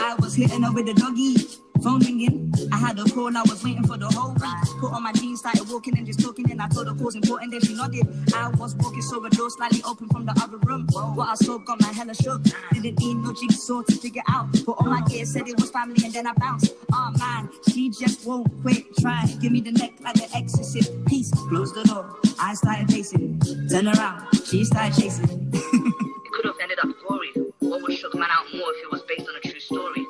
I 0.00 0.14
was 0.18 0.34
hitting 0.34 0.62
her 0.62 0.72
with 0.72 0.88
a 0.88 0.94
doggy. 0.94 1.36
Phone 1.82 2.00
ringing. 2.00 2.52
I 2.72 2.76
had 2.76 2.98
a 2.98 3.04
call, 3.04 3.36
I 3.36 3.42
was 3.42 3.62
waiting 3.62 3.84
for 3.86 3.96
the 3.96 4.06
whole 4.06 4.32
week. 4.32 4.80
Put 4.80 4.92
on 4.92 5.02
my 5.02 5.12
jeans, 5.12 5.40
started 5.40 5.68
walking 5.70 5.96
and 5.96 6.06
just 6.06 6.20
talking. 6.20 6.50
And 6.50 6.60
I 6.60 6.68
told 6.68 6.88
her 6.88 6.94
call's 6.94 7.14
important, 7.14 7.52
then 7.52 7.60
she 7.60 7.74
nodded. 7.74 8.06
I 8.34 8.48
was 8.50 8.74
walking, 8.76 9.02
saw 9.02 9.22
a 9.24 9.30
door 9.30 9.50
slightly 9.50 9.82
open 9.84 10.08
from 10.08 10.26
the 10.26 10.32
other 10.42 10.58
room. 10.58 10.86
What 10.92 11.28
I 11.28 11.34
saw 11.36 11.58
got 11.58 11.80
my 11.80 11.92
hella 11.92 12.14
shook. 12.14 12.42
Didn't 12.72 12.98
need 12.98 13.16
no 13.18 13.32
jigsaw 13.32 13.82
to 13.82 13.94
figure 13.96 14.22
out. 14.28 14.48
But 14.66 14.72
on 14.78 14.90
my 14.90 15.02
ear 15.12 15.24
said 15.24 15.48
it 15.48 15.60
was 15.60 15.70
family, 15.70 16.04
and 16.04 16.12
then 16.12 16.26
I 16.26 16.32
bounced. 16.32 16.74
Oh 16.92 17.12
man, 17.18 17.48
she 17.70 17.90
just 17.90 18.26
won't 18.26 18.48
quit. 18.62 18.96
Try, 19.00 19.26
give 19.40 19.52
me 19.52 19.60
the 19.60 19.72
neck 19.72 19.92
like 20.00 20.14
the 20.14 20.28
exorcist. 20.34 20.92
Peace, 21.06 21.30
close 21.30 21.72
the 21.72 21.84
door. 21.84 22.16
I 22.40 22.54
started 22.54 22.88
pacing. 22.88 23.40
Turn 23.70 23.88
around, 23.88 24.26
she 24.46 24.64
started 24.64 25.00
chasing. 25.00 25.52
It 26.28 26.44
could 26.44 26.44
have 26.52 26.60
ended 26.62 26.78
up 26.78 26.88
gory. 27.08 27.32
What 27.58 27.82
would 27.82 27.98
shook 27.98 28.14
man 28.14 28.28
out 28.30 28.44
more 28.54 28.70
if 28.74 28.84
it 28.84 28.92
was 28.92 29.02
based 29.02 29.28
on 29.28 29.34
a 29.34 29.40
true 29.40 29.58
story? 29.58 30.06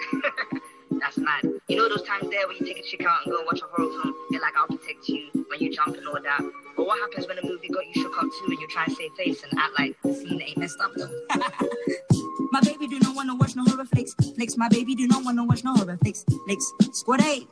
That's 1.00 1.16
mad. 1.16 1.57
You 1.68 1.76
know 1.76 1.86
those 1.86 2.02
times 2.02 2.30
there 2.30 2.46
where 2.48 2.56
you 2.56 2.64
take 2.64 2.78
a 2.78 2.82
chick 2.82 3.04
out 3.04 3.26
and 3.26 3.34
go 3.34 3.44
watch 3.44 3.60
a 3.60 3.66
horror 3.66 3.90
film, 3.90 4.14
and 4.32 4.40
like 4.40 4.56
I'll 4.56 4.66
protect 4.66 5.06
you 5.06 5.28
when 5.48 5.60
you 5.60 5.70
jump 5.70 5.94
and 5.98 6.08
all 6.08 6.14
that. 6.14 6.40
But 6.74 6.86
what 6.86 6.98
happens 6.98 7.26
when 7.26 7.36
a 7.36 7.44
movie 7.44 7.68
got 7.68 7.86
you 7.86 8.02
shook 8.02 8.16
up 8.16 8.22
too 8.22 8.46
and 8.48 8.58
you 8.58 8.66
try 8.68 8.84
and 8.84 8.96
save 8.96 9.12
face 9.18 9.42
and 9.42 9.52
act 9.58 9.78
like 9.78 9.94
the 10.02 10.14
scene 10.14 10.40
ain't 10.40 10.56
messed 10.56 10.80
up 10.80 10.92
though? 10.96 11.10
My 12.52 12.62
baby 12.62 12.86
do 12.86 12.98
not 13.00 13.14
wanna 13.14 13.34
watch 13.34 13.54
no 13.54 13.64
horror 13.64 13.84
flicks. 13.84 14.14
Flicks. 14.14 14.56
My 14.56 14.70
baby 14.70 14.94
do 14.94 15.06
not 15.06 15.26
wanna 15.26 15.44
watch 15.44 15.62
no 15.62 15.74
horror 15.74 15.98
flicks. 15.98 16.24
Flicks. 16.46 16.72
Squad 16.92 17.20
eight. 17.20 17.46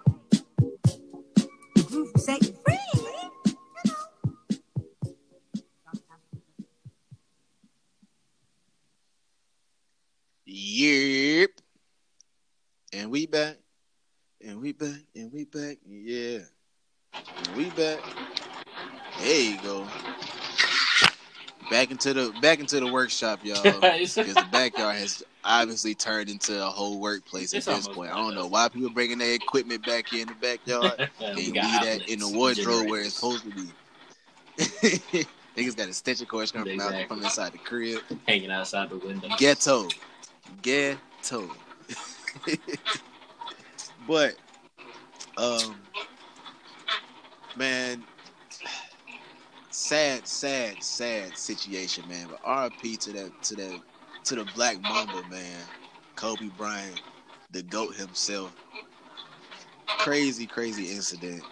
The 1.75 1.83
groove 1.87 2.11
set 2.17 2.43
you 2.43 2.57
free. 2.65 2.79
Yep. 10.47 11.51
And 12.95 13.11
we 13.11 13.27
back. 13.27 13.59
And 14.47 14.61
we 14.61 14.73
back. 14.73 15.01
And 15.17 15.33
we 15.33 15.45
back. 15.45 15.79
Yeah. 15.89 16.39
And 17.15 17.57
we 17.57 17.65
back. 17.71 17.99
There 19.21 19.41
you 19.41 19.61
go. 19.61 19.85
Back 21.69 21.91
into 21.91 22.15
the 22.15 22.33
back 22.41 22.61
into 22.61 22.79
the 22.79 22.93
workshop, 22.93 23.41
y'all. 23.43 23.61
Because 23.81 24.15
the 24.15 24.47
backyard 24.53 24.99
has 24.99 25.25
obviously 25.43 25.97
turned 25.97 26.31
into 26.31 26.65
a 26.65 26.71
whole 26.71 27.01
workplace 27.01 27.53
at 27.55 27.59
It's 27.59 27.67
this 27.67 27.89
point. 27.89 28.13
I 28.13 28.17
don't 28.19 28.37
know 28.37 28.47
why 28.47 28.69
people 28.69 28.91
bringing 28.91 29.19
their 29.19 29.35
equipment 29.35 29.85
back 29.85 30.13
in 30.13 30.29
the 30.29 30.35
backyard 30.35 31.11
and 31.21 31.37
leave 31.37 31.55
that 31.55 32.09
in 32.09 32.21
the 32.21 32.29
wardrobe 32.29 32.89
where 32.89 33.01
it's 33.01 33.15
supposed 33.15 33.43
to 33.43 33.51
be. 33.51 33.69
Niggas 35.57 35.77
got 35.77 35.89
extension 35.89 36.27
cords 36.27 36.53
coming 36.53 36.81
out 36.81 36.93
Exactly. 36.93 37.07
from 37.09 37.25
inside 37.25 37.53
the 37.53 37.59
crib. 37.59 38.01
hanging 38.29 38.53
outside 38.53 38.91
the 38.91 38.99
window. 38.99 39.29
Ghetto. 39.39 39.89
Ghetto. 40.63 41.51
But 44.07 44.37
um 45.37 45.77
man 47.57 48.03
sad, 49.77 50.27
sad, 50.27 50.83
sad 50.83 51.37
situation, 51.37 52.09
man. 52.09 52.29
But 52.29 52.43
RP 52.43 52.99
to 52.99 53.13
that 53.13 53.43
to 53.45 53.57
that 53.57 53.81
to 54.25 54.35
the 54.35 54.45
Black 54.55 54.81
Mamba, 54.81 55.23
man. 55.31 55.61
Kobe 56.17 56.49
Bryant, 56.57 57.01
the 57.51 57.63
GOAT 57.63 57.95
himself. 57.95 58.55
Crazy, 59.87 60.47
crazy 60.47 60.91
incident. 60.93 61.43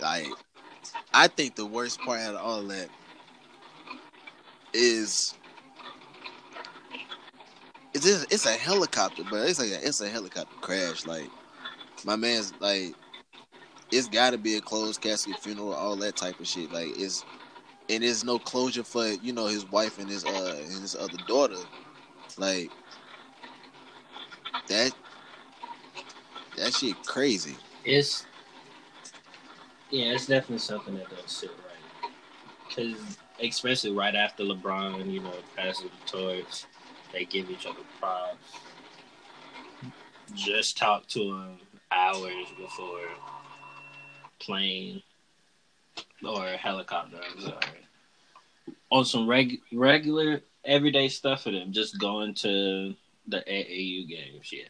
Like 0.00 0.28
I 1.12 1.26
think 1.28 1.56
the 1.56 1.66
worst 1.66 2.00
part 2.00 2.20
out 2.20 2.36
of 2.36 2.40
all 2.40 2.62
that 2.62 2.88
is 4.72 5.34
it's 7.92 8.06
it's 8.06 8.46
a 8.46 8.52
helicopter, 8.52 9.24
but 9.30 9.48
it's 9.48 9.58
like 9.58 9.70
a, 9.70 9.86
it's 9.86 10.00
a 10.00 10.08
helicopter 10.08 10.56
crash. 10.60 11.06
Like 11.06 11.28
my 12.04 12.16
man's 12.16 12.52
like, 12.60 12.94
it's 13.90 14.08
got 14.08 14.30
to 14.30 14.38
be 14.38 14.56
a 14.56 14.60
closed 14.60 15.00
casket 15.00 15.38
funeral, 15.38 15.72
all 15.72 15.96
that 15.96 16.16
type 16.16 16.38
of 16.40 16.46
shit. 16.46 16.72
Like 16.72 16.98
it's 16.98 17.24
and 17.88 18.02
there's 18.02 18.24
no 18.24 18.38
closure 18.38 18.84
for 18.84 19.06
you 19.06 19.32
know 19.32 19.46
his 19.46 19.64
wife 19.66 19.98
and 19.98 20.10
his 20.10 20.24
uh 20.24 20.56
and 20.58 20.82
his 20.82 20.96
other 20.96 21.18
daughter. 21.28 21.58
Like 22.38 22.70
that 24.68 24.92
that 26.56 26.72
shit 26.72 26.96
crazy. 27.06 27.56
It's 27.84 28.26
yeah, 29.90 30.06
it's 30.06 30.26
definitely 30.26 30.58
something 30.58 30.94
that 30.96 31.08
don't 31.08 31.28
sit 31.28 31.50
right. 31.50 32.10
Because 32.68 33.18
especially 33.40 33.92
right 33.92 34.14
after 34.14 34.42
LeBron, 34.42 35.10
you 35.10 35.20
know, 35.20 35.34
passes 35.56 35.84
the 35.84 36.10
torch, 36.10 36.64
they 37.12 37.24
give 37.24 37.50
each 37.50 37.66
other 37.66 37.78
props. 38.00 38.58
Just 40.34 40.76
talk 40.76 41.06
to 41.08 41.20
him 41.20 41.58
hours 41.94 42.46
before 42.58 43.00
plane 44.40 45.02
or 46.26 46.46
helicopter. 46.48 47.18
I'm 47.30 47.40
sorry. 47.40 47.86
On 48.90 49.04
some 49.04 49.28
reg- 49.28 49.60
regular 49.72 50.42
everyday 50.64 51.08
stuff 51.08 51.42
for 51.42 51.50
them, 51.50 51.72
just 51.72 51.98
going 51.98 52.34
to 52.34 52.94
the 53.26 53.38
AAU 53.38 54.08
games. 54.08 54.52
Yeah, 54.52 54.68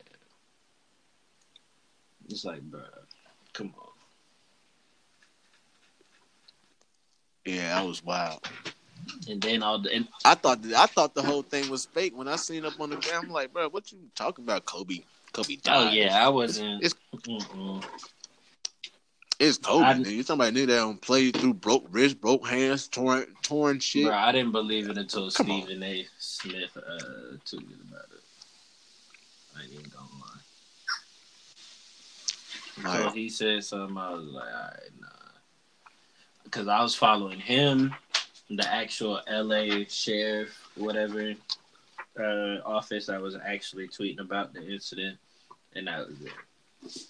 it's 2.29 2.45
like, 2.45 2.63
bro, 2.63 2.83
come 3.53 3.75
on. 3.79 3.89
Yeah, 7.45 7.77
that 7.81 7.87
was 7.87 8.03
wild. 8.03 8.41
And 9.29 9.41
then 9.41 9.63
all 9.63 9.79
the 9.79 9.95
and 9.95 10.09
I 10.25 10.35
thought 10.35 10.61
I 10.77 10.87
thought 10.87 11.15
the 11.15 11.23
whole 11.23 11.43
thing 11.43 11.69
was 11.69 11.85
fake 11.85 12.17
when 12.17 12.27
I 12.29 12.37
seen 12.37 12.65
up 12.65 12.81
on 12.81 12.91
the 12.91 12.97
ground. 12.97 13.27
I'm 13.27 13.33
like, 13.33 13.53
bro, 13.53 13.69
what 13.69 13.93
you 13.93 13.99
talking 14.15 14.45
about, 14.45 14.65
Kobe? 14.65 15.01
Kobe 15.35 15.57
died. 15.57 15.89
oh 15.89 15.91
yeah, 15.91 16.25
I 16.25 16.29
wasn't. 16.29 16.85
It's 16.85 16.95
mm-mm. 17.13 17.85
it's 19.41 19.59
Kobe. 19.59 19.85
I- 19.85 19.95
man. 19.95 20.05
You 20.07 20.23
talking 20.23 20.41
about 20.41 20.49
a 20.49 20.53
nigga 20.53 20.67
that 20.69 20.77
don't 20.77 21.01
play 21.01 21.33
through 21.33 21.55
broke 21.55 21.87
wrist, 21.91 22.21
broke 22.21 22.47
hands, 22.47 22.87
torn 22.87 23.27
torn 23.43 23.81
shit. 23.81 24.07
Bro, 24.07 24.15
I 24.15 24.31
didn't 24.31 24.53
believe 24.53 24.89
it 24.89 24.97
until 24.97 25.29
Come 25.33 25.51
on. 25.51 25.63
Stephen 25.65 25.83
A. 25.83 26.07
Smith 26.19 26.77
uh, 26.77 27.01
tweeted 27.45 27.81
about 27.89 28.05
it. 28.13 28.23
I 29.57 29.63
ain't 29.63 29.73
even 29.73 29.91
gonna 29.91 30.07
lie. 30.21 30.29
So 32.99 33.05
Like, 33.07 33.15
he 33.15 33.29
said 33.29 33.65
something. 33.65 33.99
I 33.99 34.11
was 34.11 34.27
like, 34.27 34.47
all 34.47 34.53
right, 34.53 34.91
nah. 35.01 35.09
Because 36.45 36.69
I 36.69 36.81
was 36.81 36.95
following 36.95 37.41
him, 37.41 37.93
the 38.51 38.73
actual 38.73 39.21
LA 39.29 39.83
sheriff, 39.89 40.57
whatever 40.77 41.35
uh, 42.19 42.59
office. 42.65 43.09
I 43.09 43.19
was 43.19 43.37
actually 43.37 43.89
tweeting 43.89 44.21
about 44.21 44.53
the 44.53 44.67
incident, 44.67 45.19
and 45.75 45.87
that 45.87 46.07
was 46.07 46.21
it. 46.21 47.03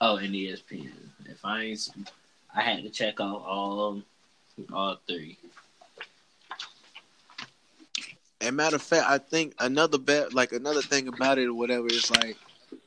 Oh, 0.00 0.16
and 0.16 0.34
ESPN. 0.34 0.92
If 1.26 1.44
I 1.44 1.62
ain't, 1.62 1.88
I 2.54 2.62
had 2.62 2.82
to 2.82 2.90
check 2.90 3.20
out 3.20 3.42
all 3.46 4.02
all 4.72 4.98
three. 5.06 5.38
And 8.40 8.56
matter 8.56 8.76
of 8.76 8.82
fact, 8.82 9.08
I 9.08 9.18
think 9.18 9.54
another 9.60 9.98
bet, 9.98 10.34
like 10.34 10.52
another 10.52 10.82
thing 10.82 11.06
about 11.06 11.38
it 11.38 11.46
or 11.46 11.54
whatever, 11.54 11.86
is 11.86 12.10
like 12.10 12.36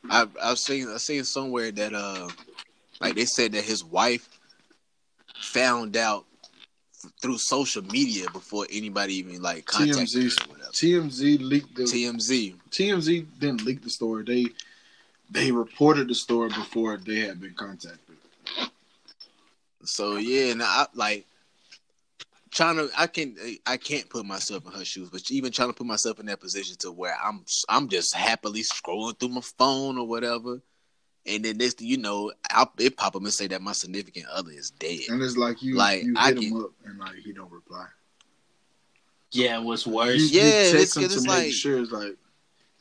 I've 0.09 0.35
I've 0.41 0.59
seen 0.59 0.89
I 0.93 0.97
seen 0.97 1.23
somewhere 1.23 1.71
that 1.71 1.93
uh, 1.93 2.27
like 2.99 3.15
they 3.15 3.25
said 3.25 3.53
that 3.53 3.63
his 3.63 3.83
wife 3.83 4.27
found 5.35 5.95
out 5.95 6.25
through 7.25 7.39
social 7.39 7.81
media 7.85 8.27
before 8.31 8.67
anybody 8.71 9.15
even 9.15 9.41
like 9.41 9.65
contacted 9.65 10.07
TMZ 10.07 10.39
her 10.39 10.45
or 10.45 10.51
whatever. 10.51 10.71
TMZ 10.71 11.41
leaked 11.41 11.75
the 11.75 11.83
TMZ. 11.83 12.53
TMZ 12.69 13.25
didn't 13.39 13.65
leak 13.65 13.81
the 13.81 13.89
story. 13.89 14.23
They 14.23 14.45
they 15.31 15.51
reported 15.51 16.07
the 16.07 16.13
story 16.13 16.49
before 16.49 16.97
they 16.97 17.21
had 17.21 17.41
been 17.41 17.55
contacted. 17.55 18.17
So 19.83 20.17
yeah, 20.17 20.51
and 20.51 20.61
I 20.61 20.85
like 20.93 21.25
trying 22.51 22.75
to. 22.75 22.89
I 22.95 23.07
can 23.07 23.35
I 23.65 23.77
can't 23.77 24.07
put 24.07 24.23
myself 24.23 24.67
in 24.67 24.73
her 24.73 24.85
shoes, 24.85 25.09
but 25.09 25.31
even 25.31 25.51
trying 25.51 25.69
to 25.69 25.73
put 25.73 25.87
myself 25.87 26.19
in 26.19 26.27
that 26.27 26.39
position 26.39 26.75
to 26.81 26.91
where 26.91 27.17
I'm 27.23 27.43
I'm 27.67 27.89
just 27.89 28.13
happily 28.13 28.61
scrolling 28.61 29.19
through 29.19 29.29
my 29.29 29.41
phone 29.41 29.97
or 29.97 30.07
whatever, 30.07 30.61
and 31.27 31.43
then 31.43 31.57
this 31.57 31.75
you 31.79 31.97
know 31.97 32.31
I'll, 32.51 32.71
it 32.79 32.97
pop 32.97 33.15
up 33.15 33.21
and 33.23 33.33
say 33.33 33.47
that 33.47 33.61
my 33.61 33.71
significant 33.71 34.25
other 34.27 34.51
is 34.51 34.71
dead. 34.71 34.99
And 35.09 35.21
it's 35.21 35.37
like 35.37 35.61
you 35.63 35.75
Like, 35.75 36.03
you 36.03 36.13
I 36.17 36.29
hit 36.29 36.37
him 36.43 36.51
can- 36.51 36.61
up 36.63 36.71
and 36.85 36.99
like 36.99 37.15
he 37.15 37.31
don't 37.33 37.51
reply. 37.51 37.87
Yeah, 39.31 39.57
what's 39.59 39.85
You, 39.85 39.93
worse? 39.93 40.31
you 40.31 40.39
Yeah, 40.41 40.71
text 40.71 40.73
it's- 40.75 40.97
him 40.97 41.03
it's 41.03 41.15
to 41.15 41.21
make 41.21 41.27
like- 41.45 41.51
sure 41.53 41.81
it's 41.81 41.91
like 41.91 42.15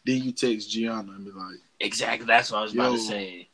then 0.04 0.22
you 0.22 0.33
text 0.33 0.70
Gianna 0.70 1.12
and 1.12 1.24
be 1.24 1.30
like, 1.30 1.57
Exactly. 1.80 2.26
That's 2.26 2.50
what 2.52 2.59
I 2.59 2.62
was 2.62 2.72
about 2.74 2.92
to 2.92 2.98
say. 2.98 3.48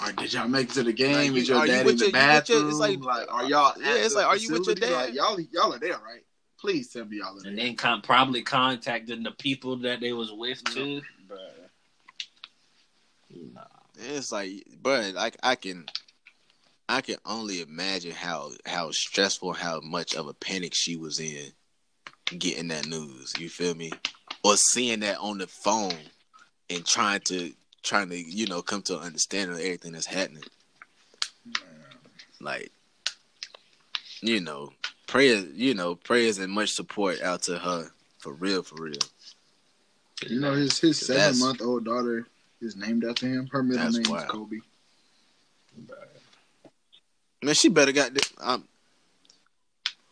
"All 0.00 0.06
right, 0.06 0.16
did 0.16 0.32
y'all 0.32 0.48
make 0.48 0.68
it 0.70 0.74
to 0.74 0.82
the 0.82 0.92
game? 0.92 1.32
Like, 1.32 1.42
is 1.42 1.48
your 1.48 1.58
are 1.58 1.66
you 1.66 1.84
with 1.84 1.92
in 1.92 1.96
the 1.98 2.04
your- 2.06 2.08
you 2.10 2.12
with 2.12 2.12
your- 2.12 2.12
bathroom? 2.12 2.68
it's 2.68 2.78
like, 2.78 3.00
like- 3.00 3.32
are 3.32 3.44
y'all? 3.44 3.74
Yeah, 3.80 3.94
it's 3.94 4.14
like, 4.14 4.26
are 4.26 4.36
you 4.36 4.52
with 4.52 4.66
your 4.66 4.74
dad? 4.74 4.90
Like, 4.92 5.14
y'all, 5.14 5.38
y'all 5.52 5.72
are 5.74 5.78
there, 5.78 5.98
right? 5.98 6.24
Please 6.58 6.88
tell 6.88 7.04
me 7.04 7.18
y'all 7.18 7.36
are 7.38 7.40
there. 7.42 7.50
And 7.50 7.58
then 7.58 7.76
con- 7.76 8.00
probably 8.02 8.42
contacting 8.42 9.22
the 9.22 9.30
people 9.32 9.76
that 9.78 10.00
they 10.00 10.12
was 10.12 10.32
with 10.32 10.64
too. 10.64 11.02
Bruh. 11.28 11.38
Nah. 13.54 13.62
It's 13.98 14.32
like, 14.32 14.64
but 14.82 15.14
like 15.14 15.36
I 15.42 15.54
can, 15.54 15.86
I 16.88 17.00
can 17.00 17.16
only 17.24 17.62
imagine 17.62 18.12
how 18.12 18.52
how 18.66 18.90
stressful, 18.90 19.54
how 19.54 19.80
much 19.80 20.14
of 20.14 20.28
a 20.28 20.34
panic 20.34 20.72
she 20.74 20.96
was 20.96 21.18
in 21.18 21.52
getting 22.38 22.68
that 22.68 22.86
news. 22.86 23.32
You 23.38 23.48
feel 23.48 23.74
me? 23.74 23.92
Or 24.44 24.56
seeing 24.56 25.00
that 25.00 25.18
on 25.18 25.38
the 25.38 25.46
phone 25.46 25.98
and 26.70 26.84
trying 26.84 27.20
to 27.20 27.52
trying 27.82 28.10
to 28.10 28.16
you 28.16 28.46
know 28.46 28.62
come 28.62 28.82
to 28.82 28.98
an 28.98 29.04
understanding 29.04 29.56
of 29.56 29.62
everything 29.62 29.92
that's 29.92 30.06
happening. 30.06 30.44
Like, 32.40 32.70
you 34.20 34.40
know, 34.40 34.72
prayers, 35.06 35.46
you 35.54 35.74
know, 35.74 35.94
prayers 35.94 36.38
and 36.38 36.52
much 36.52 36.72
support 36.72 37.22
out 37.22 37.42
to 37.42 37.58
her 37.58 37.90
for 38.18 38.34
real, 38.34 38.62
for 38.62 38.82
real. 38.82 38.94
You 40.26 40.40
know, 40.40 40.52
his 40.52 40.78
his 40.78 40.98
seven 41.06 41.38
month 41.38 41.62
old 41.62 41.84
daughter 41.84 42.26
is 42.60 42.76
named 42.76 43.04
after 43.04 43.26
him. 43.26 43.48
Her 43.52 43.62
middle 43.62 43.84
That's 43.84 43.96
name 43.96 44.12
wild. 44.12 44.24
is 44.24 44.30
Kobe. 44.30 44.56
Man, 47.42 47.54
she 47.54 47.68
better 47.68 47.92
got 47.92 48.14
this. 48.14 48.32
Um, 48.40 48.64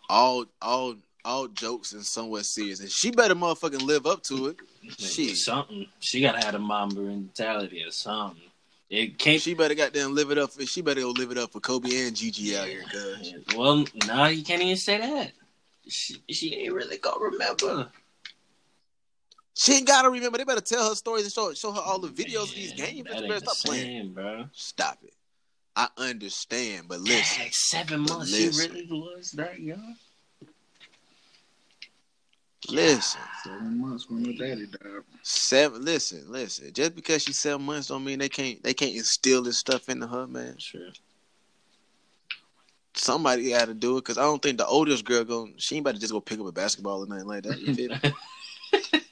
all, 0.09 0.45
all, 0.61 0.97
all 1.25 1.49
jokes 1.49 1.93
and 1.93 2.05
somewhat 2.05 2.45
serious, 2.47 2.81
and 2.81 2.91
she 2.91 3.11
better 3.11 3.35
motherfucking 3.35 3.83
live 3.83 4.07
up 4.07 4.23
to 4.25 4.49
it. 4.49 4.57
She 4.99 5.35
Something. 5.35 5.87
She 5.99 6.21
gotta 6.21 6.45
have 6.45 6.55
a 6.55 6.59
mamba 6.59 7.01
mentality 7.01 7.83
or 7.83 7.91
something. 7.91 8.43
It 8.91 9.19
can't. 9.19 9.41
She 9.41 9.55
better 9.55 9.75
goddamn 9.75 10.15
live 10.15 10.31
it 10.31 10.39
up. 10.39 10.53
For, 10.53 10.67
she 10.67 10.83
better 10.83 11.01
go 11.01 11.11
live 11.11 11.31
it 11.31 11.39
up 11.39 11.53
for 11.53 11.61
Kobe 11.61 12.07
and 12.07 12.15
Gigi 12.15 12.57
out 12.57 12.69
here, 12.69 12.85
cuz. 12.91 13.35
Well, 13.57 13.85
no, 14.07 14.27
you 14.27 14.45
can't 14.45 14.63
even 14.63 14.77
say 14.77 14.99
that. 14.99 15.33
She, 15.89 16.23
she 16.29 16.55
ain't 16.55 16.75
really 16.75 16.99
gonna 16.99 17.19
remember. 17.19 17.89
She 19.55 19.75
ain't 19.75 19.87
gotta 19.87 20.11
remember. 20.11 20.37
They 20.39 20.45
better 20.45 20.61
tell 20.61 20.89
her 20.89 20.95
stories 20.97 21.25
and 21.25 21.33
show 21.33 21.55
show 21.55 21.73
her 21.73 21.81
all 21.81 22.01
the 22.01 22.09
videos 22.09 22.49
of 22.49 22.55
these 22.55 22.73
games. 22.73 23.05
that 23.09 23.19
ain't 23.23 23.29
better 23.29 23.39
stop 23.47 23.57
playing. 23.65 24.13
bro. 24.13 24.47
Stop 24.53 24.99
it. 25.05 25.15
I 25.77 25.89
understand, 25.97 26.87
but 26.89 27.01
listen, 27.01 27.43
Dang, 27.43 27.51
seven 27.53 28.01
months. 28.01 28.31
listen. 28.33 28.53
She 28.53 28.69
really 28.69 28.87
was 28.91 29.33
that 29.33 29.59
young. 29.59 29.97
listen. 32.69 33.21
Seven 33.43 33.81
months 33.81 34.09
when 34.09 34.25
her 34.25 34.33
daddy 34.33 34.67
died. 34.67 35.03
Seven. 35.23 35.85
Listen, 35.85 36.25
listen. 36.29 36.73
Just 36.73 36.95
because 36.95 37.23
she's 37.23 37.39
seven 37.39 37.65
months 37.65 37.89
don't 37.89 38.05
mean 38.05 38.19
they 38.19 38.29
can't 38.29 38.63
they 38.63 38.75
can't 38.75 38.95
instill 38.95 39.43
this 39.43 39.59
stuff 39.59 39.89
into 39.89 40.07
her, 40.07 40.27
man. 40.27 40.57
Sure. 40.59 40.91
Somebody 42.97 43.51
got 43.51 43.67
to 43.67 43.75
do 43.75 43.99
it 43.99 44.03
because 44.03 44.19
I 44.19 44.23
don't 44.23 44.41
think 44.41 44.59
the 44.59 44.67
oldest 44.67 45.05
girl 45.05 45.25
going 45.25 45.55
she 45.59 45.77
ain't 45.77 45.85
about 45.85 45.95
to 45.95 46.01
just 46.01 46.13
go 46.13 46.21
pick 46.21 46.39
up 46.39 46.47
a 46.47 46.53
basketball 46.53 47.05
or 47.05 47.07
nothing 47.07 47.27
like 47.27 47.43
that. 47.45 47.61
You 47.61 47.75
feel 47.75 47.91
me? 47.91 49.01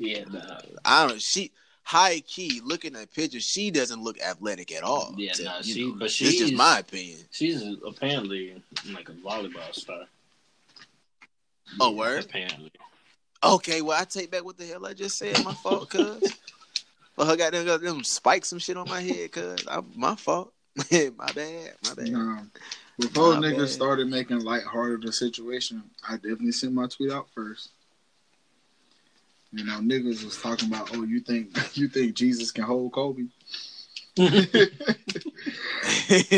Yeah, 0.00 0.24
nah. 0.30 0.58
I 0.84 1.02
don't. 1.02 1.12
Know. 1.12 1.18
She 1.18 1.52
high 1.82 2.20
key 2.20 2.62
looking 2.64 2.96
at 2.96 3.12
pictures. 3.12 3.44
She 3.44 3.70
doesn't 3.70 4.02
look 4.02 4.18
athletic 4.20 4.72
at 4.72 4.82
all. 4.82 5.14
Yeah, 5.18 5.32
to- 5.34 5.44
nah, 5.44 5.60
she- 5.60 5.84
know, 5.86 5.96
but 5.98 6.06
It's 6.06 6.16
just 6.18 6.54
my 6.54 6.78
opinion. 6.78 7.18
She's 7.30 7.62
apparently 7.86 8.62
like 8.94 9.10
a 9.10 9.12
volleyball 9.12 9.74
star. 9.74 10.06
Oh, 11.78 11.92
word? 11.92 12.24
Apparently. 12.24 12.72
Okay, 13.44 13.82
well 13.82 14.00
I 14.00 14.04
take 14.04 14.30
back 14.30 14.44
what 14.44 14.56
the 14.56 14.66
hell 14.66 14.86
I 14.86 14.94
just 14.94 15.18
said. 15.18 15.44
My 15.44 15.52
fault, 15.52 15.90
cuz. 15.90 16.34
But 17.16 17.26
her 17.26 17.36
got 17.36 17.52
them, 17.52 17.66
got 17.66 17.82
them 17.82 18.02
spikes 18.04 18.48
some 18.48 18.58
shit 18.58 18.76
on 18.78 18.88
my 18.88 19.02
head, 19.02 19.30
cuz. 19.32 19.66
I- 19.68 19.82
My 19.94 20.16
fault. 20.16 20.54
my 20.90 21.32
bad. 21.34 21.74
My 21.84 21.94
bad. 21.94 22.08
Nah. 22.08 22.38
Before 22.98 23.34
Nah, 23.34 23.40
niggas 23.40 23.58
man. 23.58 23.68
started 23.68 24.08
making 24.08 24.40
lighthearted 24.40 25.02
the 25.02 25.12
situation, 25.12 25.82
I 26.08 26.14
definitely 26.16 26.52
sent 26.52 26.72
my 26.72 26.86
tweet 26.86 27.10
out 27.10 27.28
first. 27.34 27.70
You 29.52 29.64
know, 29.64 29.78
niggas 29.80 30.24
was 30.24 30.40
talking 30.40 30.68
about, 30.68 30.94
oh, 30.94 31.02
you 31.02 31.20
think 31.20 31.50
you 31.76 31.88
think 31.88 32.14
Jesus 32.14 32.50
can 32.50 32.64
hold 32.64 32.92
Kobe? 32.92 33.26
and 34.16 34.30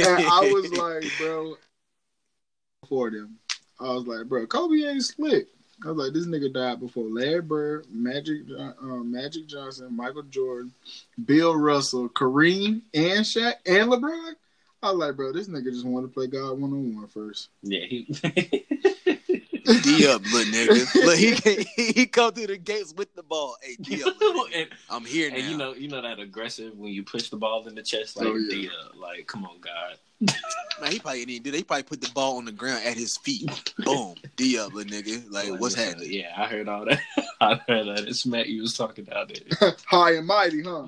I 0.07 0.51
was 0.53 0.73
like, 0.79 1.05
bro, 1.19 1.57
for 2.89 3.11
them, 3.11 3.39
I 3.81 3.93
was 3.93 4.07
like, 4.07 4.29
bro, 4.29 4.47
Kobe 4.47 4.83
ain't 4.83 5.05
slick. 5.05 5.47
I 5.85 5.89
was 5.89 5.97
like, 5.97 6.13
this 6.13 6.27
nigga 6.27 6.53
died 6.53 6.81
before 6.81 7.05
Larry 7.05 7.43
Bird, 7.43 7.87
Magic, 7.91 8.43
uh, 8.57 8.73
Magic 8.85 9.47
Johnson, 9.47 9.95
Michael 9.97 10.23
Jordan, 10.23 10.73
Bill 11.25 11.57
Russell, 11.57 12.09
Kareem, 12.09 12.83
and 12.95 13.25
Shaq, 13.25 13.55
and 13.67 13.91
LeBron. 13.91 14.35
I 14.83 14.91
was 14.91 14.99
like, 14.99 15.17
bro, 15.17 15.33
this 15.33 15.49
nigga 15.49 15.73
just 15.73 15.85
want 15.85 16.07
to 16.07 16.13
play 16.13 16.29
God 16.29 16.61
one 16.61 16.73
on 16.73 16.97
one 16.97 17.09
first. 17.09 17.49
Yeah, 17.63 17.85
he. 17.85 18.07
D 19.65 20.07
up, 20.07 20.23
little 20.33 20.53
nigga. 20.53 20.95
Look, 21.05 21.17
he 21.19 21.33
can't, 21.33 21.67
he 21.77 22.07
come 22.07 22.33
through 22.33 22.49
the 22.49 22.57
gates 22.59 22.93
with 22.97 23.15
the 23.15 23.23
ball. 23.23 23.57
Hey, 23.63 23.77
D 23.81 24.03
up, 24.03 24.15
and, 24.55 24.69
I'm 24.91 25.05
here 25.05 25.31
now. 25.31 25.37
and 25.37 25.47
you 25.47 25.57
know, 25.57 25.75
you 25.75 25.89
know 25.89 26.03
that 26.03 26.19
aggressive 26.19 26.77
when 26.77 26.93
you 26.93 27.03
push 27.03 27.31
the 27.31 27.37
ball 27.37 27.67
in 27.67 27.75
the 27.75 27.83
chest, 27.83 28.17
like, 28.17 28.27
Oh, 28.27 28.37
yeah. 28.37 28.51
D 28.51 28.69
up, 28.69 28.97
like, 28.97 29.27
come 29.27 29.45
on, 29.45 29.61
God. 29.61 29.97
Man, 30.81 30.93
he 30.93 30.99
probably 30.99 31.25
didn't 31.25 31.45
do 31.45 31.51
that. 31.51 31.57
He 31.57 31.65
probably 31.65 31.83
put 31.85 32.01
the 32.01 32.11
ball 32.13 32.39
on 32.39 32.45
the 32.45 32.53
ground 32.53 32.85
at 32.85 32.97
his 32.97 33.17
feet. 33.19 33.51
Boom. 33.85 34.15
D 34.37 34.59
up, 34.59 34.73
little 34.73 34.91
nigga. 34.91 35.31
Like, 35.31 35.51
Like, 35.51 35.61
what's 35.61 35.77
uh, 35.77 35.83
happening? 35.83 36.13
Yeah, 36.13 36.33
I 36.37 36.47
heard 36.47 36.69
all 36.69 36.85
that. 36.87 37.01
I 37.41 37.61
heard 37.69 37.87
that. 37.89 38.09
It's 38.09 38.25
Matt 38.27 38.49
you 38.49 38.63
was 38.63 38.77
talking 38.77 39.07
about 39.07 39.33
there. 39.33 39.75
High 39.87 40.15
and 40.15 40.27
mighty, 40.27 40.63
huh? 40.63 40.87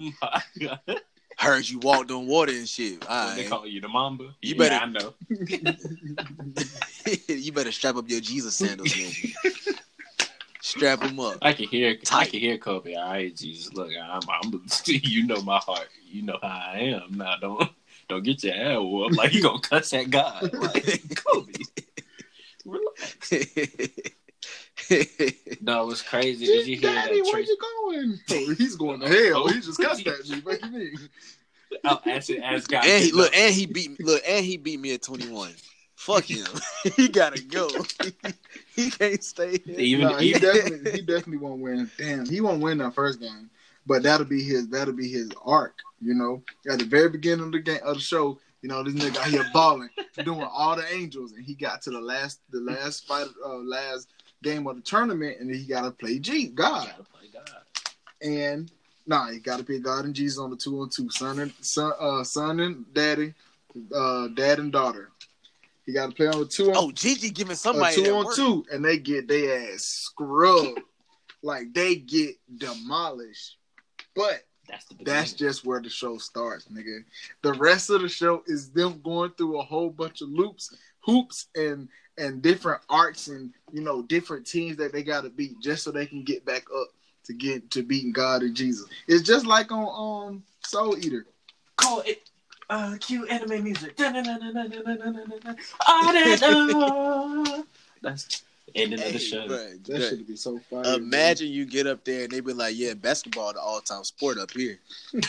Heard 1.39 1.69
you 1.69 1.79
walked 1.81 2.11
on 2.11 2.27
water 2.27 2.53
and 2.53 2.69
shit. 2.69 3.05
All 3.09 3.35
they 3.35 3.45
call 3.45 3.67
you 3.67 3.81
the 3.81 3.89
Mamba. 3.89 4.35
You 4.41 4.55
yeah, 4.55 4.59
better- 4.59 4.75
I 4.77 4.87
know. 4.87 5.15
you 7.29 7.53
better 7.53 7.73
strap 7.73 7.97
up 7.97 8.09
your 8.09 8.21
Jesus 8.21 8.55
sandals, 8.55 8.95
strap 10.61 11.01
them 11.01 11.19
up. 11.21 11.39
I 11.43 11.53
can 11.53 11.67
hear. 11.67 11.97
I 12.13 12.25
can 12.25 12.41
hear 12.41 12.57
Kobe. 12.59 12.95
All 12.95 13.11
right, 13.11 13.35
Jesus. 13.35 13.73
Look, 13.75 13.91
I'm. 14.01 14.23
I'm. 14.29 14.63
You 14.87 15.27
know 15.27 15.43
my 15.43 15.59
heart. 15.59 15.89
You 16.07 16.23
know 16.23 16.39
how 16.43 16.49
I 16.49 16.79
am. 16.79 17.19
Now, 17.19 17.37
don't 17.41 17.71
don't 18.09 18.23
get 18.23 18.45
your 18.45 18.55
ass 18.55 18.79
whooped 18.81 19.17
like 19.17 19.33
you 19.35 19.43
gonna 19.43 19.61
cuss 19.61 19.93
at 19.93 20.11
God. 20.11 20.53
Like 20.53 21.25
Kobe. 21.25 21.53
Relax. 22.65 23.33
No, 25.61 25.85
it 25.85 25.87
was 25.87 26.03
crazy. 26.03 26.45
Did 26.47 26.67
you 26.67 26.77
hear 26.77 26.93
Daddy, 26.93 27.17
that? 27.17 27.25
where 27.25 27.33
Tracy? 27.33 27.51
you 27.53 27.59
going? 27.61 28.21
Oh, 28.31 28.55
he's 28.55 28.77
going 28.77 29.01
to 29.01 29.09
hell. 29.09 29.49
He 29.49 29.61
just 29.61 29.81
cussed 29.81 30.07
at 30.07 30.29
me. 30.29 30.41
What 30.41 30.63
you 30.63 30.71
mean? 30.71 30.97
Oh, 31.85 32.01
as, 32.07 32.31
as 32.31 32.67
God. 32.67 32.85
and 32.85 33.03
he 33.03 33.13
look, 33.13 33.35
and 33.35 33.55
he 33.55 33.67
beat 33.67 33.99
look, 34.01 34.23
and 34.27 34.45
he 34.45 34.57
beat 34.57 34.79
me 34.81 34.95
at 34.95 35.03
21. 35.03 35.53
Fuck 35.97 36.25
him. 36.25 36.47
he 36.97 37.09
gotta 37.09 37.43
go. 37.43 37.69
he 38.77 38.91
can't 38.91 39.25
stay 39.25 39.59
here. 39.65 39.81
Even, 39.81 40.09
Nah, 40.09 40.19
he 40.19 40.33
definitely, 40.35 40.93
he 40.93 41.01
definitely 41.01 41.39
won't 41.39 41.63
win. 41.63 41.91
Damn, 41.97 42.29
he 42.29 42.41
won't 42.41 42.61
win 42.61 42.79
that 42.79 42.95
first 42.95 43.21
game. 43.21 43.49
But 43.87 44.03
that'll 44.03 44.27
be 44.27 44.43
his. 44.43 44.69
That'll 44.69 44.95
be 44.95 45.09
his 45.09 45.31
arc. 45.45 45.79
You 46.03 46.15
know, 46.15 46.43
at 46.71 46.79
the 46.79 46.85
very 46.85 47.09
beginning 47.09 47.47
of 47.47 47.53
the 47.53 47.61
game 47.61 47.81
of 47.83 47.95
the 47.95 48.01
show, 48.01 48.39
you 48.61 48.69
know, 48.69 48.83
this 48.83 48.95
nigga 48.95 49.19
out 49.19 49.27
here 49.27 49.47
balling, 49.53 49.91
doing 50.25 50.43
all 50.43 50.77
the 50.77 50.91
angels, 50.93 51.33
and 51.33 51.45
he 51.45 51.55
got 51.55 51.81
to 51.83 51.91
the 51.91 52.01
last, 52.01 52.41
the 52.51 52.61
last 52.61 53.07
fight, 53.07 53.27
uh, 53.45 53.57
last 53.57 54.09
game 54.45 54.67
of 54.67 54.77
the 54.77 54.83
tournament, 54.83 55.39
and 55.41 55.49
then 55.51 55.57
he 55.59 55.65
got 55.65 55.83
to 55.83 55.91
play 55.91 56.19
G 56.19 56.47
God. 56.49 56.89
play 57.13 57.29
God. 57.33 57.63
and 58.23 58.71
Nah, 59.07 59.29
you 59.29 59.39
gotta 59.41 59.63
pick 59.63 59.83
God 59.83 60.07
and 60.07 60.15
Jesus 60.15 60.39
on 60.39 60.49
the 60.51 60.57
two 60.57 60.81
on 60.81 60.89
two. 60.89 61.11
Son 61.11 61.39
and 61.39 61.53
son, 61.61 61.93
uh, 62.01 62.25
son 62.25 62.61
and 62.61 62.87
daddy, 62.95 63.35
uh, 63.95 64.29
dad 64.29 64.59
and 64.61 64.73
daughter. 64.73 65.11
He 65.85 65.93
gotta 65.93 66.13
play 66.15 66.29
on 66.29 66.39
the 66.41 66.47
two 66.47 66.71
on 66.71 66.77
Oh, 66.77 66.91
Gigi 66.91 67.29
giving 67.29 67.53
a 67.53 67.57
somebody 67.57 67.97
two 67.97 68.07
on 68.07 68.25
work. 68.25 68.35
two, 68.35 68.65
and 68.73 68.83
they 68.83 68.97
get 68.99 69.29
their 69.29 69.75
ass 69.75 69.83
scrubbed. 69.83 70.81
like 71.43 71.75
they 71.75 71.97
get 71.97 72.37
demolished. 72.57 73.57
But 74.17 74.45
That's 74.67 74.87
the 74.87 74.97
that's 75.05 75.33
just 75.35 75.67
where 75.67 75.83
the 75.83 75.91
show 75.91 76.17
starts, 76.17 76.67
nigga. 76.73 77.05
The 77.43 77.53
rest 77.53 77.91
of 77.91 78.01
the 78.01 78.09
show 78.09 78.43
is 78.47 78.71
them 78.71 79.03
going 79.05 79.33
through 79.33 79.61
a 79.61 79.63
whole 79.63 79.91
bunch 79.91 80.23
of 80.23 80.31
loops, 80.31 80.75
hoops, 81.01 81.49
and 81.55 81.89
and 82.19 82.43
different 82.43 82.81
arcs 82.89 83.29
and 83.29 83.53
you 83.73 83.81
know 83.81 84.03
different 84.03 84.47
teams 84.47 84.77
that 84.77 84.93
they 84.93 85.03
gotta 85.03 85.29
beat 85.29 85.59
just 85.61 85.83
so 85.83 85.91
they 85.91 86.07
can 86.07 86.23
get 86.23 86.45
back 86.45 86.65
up 86.75 86.89
to 87.25 87.33
get 87.33 87.71
to 87.71 87.83
beating 87.83 88.13
God 88.13 88.43
and 88.43 88.55
Jesus. 88.55 88.87
It's 89.07 89.23
just 89.23 89.47
like 89.47 89.73
on 89.73 90.29
um 90.29 90.43
Soul 90.63 90.97
Eater. 90.99 91.27
Call 91.77 92.01
it 92.01 92.29
uh, 92.71 92.97
cue 93.01 93.27
anime 93.27 93.65
music. 93.65 93.99
Know. 93.99 94.07
That's 98.03 98.43
the 98.75 98.81
ending 98.81 99.01
of 99.03 99.13
the 99.13 99.19
show. 99.19 99.47
bruh, 99.49 99.85
That 99.87 99.97
bruh. 100.03 100.09
should 100.09 100.27
be 100.27 100.37
so 100.37 100.59
fire. 100.71 100.83
bro. 100.83 100.95
Imagine 100.95 101.49
you 101.49 101.65
get 101.65 101.87
up 101.87 102.05
there 102.05 102.25
and 102.25 102.31
they 102.33 102.41
be 102.41 102.53
like, 102.53 102.75
"Yeah, 102.77 102.95
basketball 102.95 103.53
the 103.53 103.61
all 103.61 103.81
time 103.81 104.05
sport 104.05 104.39
up 104.39 104.51
here," 104.51 104.79
and 105.13 105.23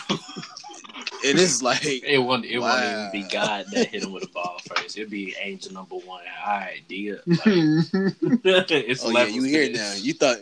it's 1.24 1.62
like, 1.62 1.84
It 1.86 2.18
won't. 2.22 2.46
It 2.46 2.60
won't 2.60 2.84
even 2.84 3.10
be 3.12 3.24
God 3.24 3.68
that 3.72 3.88
hit 3.90 4.04
him 4.04 4.12
with 4.12 4.24
a 4.24 4.28
ball 4.28 4.60
first. 4.66 4.98
It'd 4.98 5.10
be 5.10 5.36
Angel 5.42 5.74
number 5.74 5.96
one. 5.96 6.24
All 6.46 6.52
right, 6.58 6.82
deal. 6.88 7.18
Like, 7.26 7.40
oh, 7.46 7.82
it's 8.44 9.04
"Oh 9.06 9.10
yeah, 9.10 9.26
you 9.26 9.42
to 9.42 9.48
here 9.48 9.70
now? 9.72 9.94
You 9.94 10.14
thought 10.14 10.38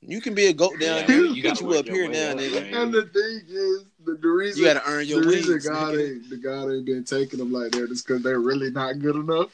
you 0.00 0.20
can 0.20 0.34
be 0.34 0.46
a 0.46 0.52
goat 0.52 0.78
down 0.78 1.00
Yeah, 1.00 1.06
there? 1.06 1.16
you 1.16 1.32
You 1.34 1.42
gotta 1.42 1.64
you 1.64 1.72
up 1.74 1.88
here 1.88 2.08
now, 2.08 2.32
nigga. 2.34 2.70
man. 2.70 2.74
and 2.74 2.94
the 2.94 3.02
thing 3.06 3.40
is, 3.48 3.84
the, 4.04 4.14
the 4.14 4.28
reason 4.28 4.62
You 4.62 4.68
got 4.72 4.82
to 4.84 4.88
earn 4.90 5.06
your 5.06 5.20
the 5.22 5.28
reason 5.28 5.52
wings. 5.54 5.68
God 5.68 5.94
nigga. 5.94 6.10
ain't 6.16 6.30
the 6.30 6.36
God 6.36 6.70
ain't 6.70 6.84
been 6.86 7.04
taking 7.04 7.38
them 7.40 7.52
like 7.52 7.72
that 7.72 7.90
is 7.90 8.02
because 8.02 8.22
they're 8.22 8.38
really 8.40 8.70
not 8.70 8.98
good 9.00 9.16
enough. 9.16 9.50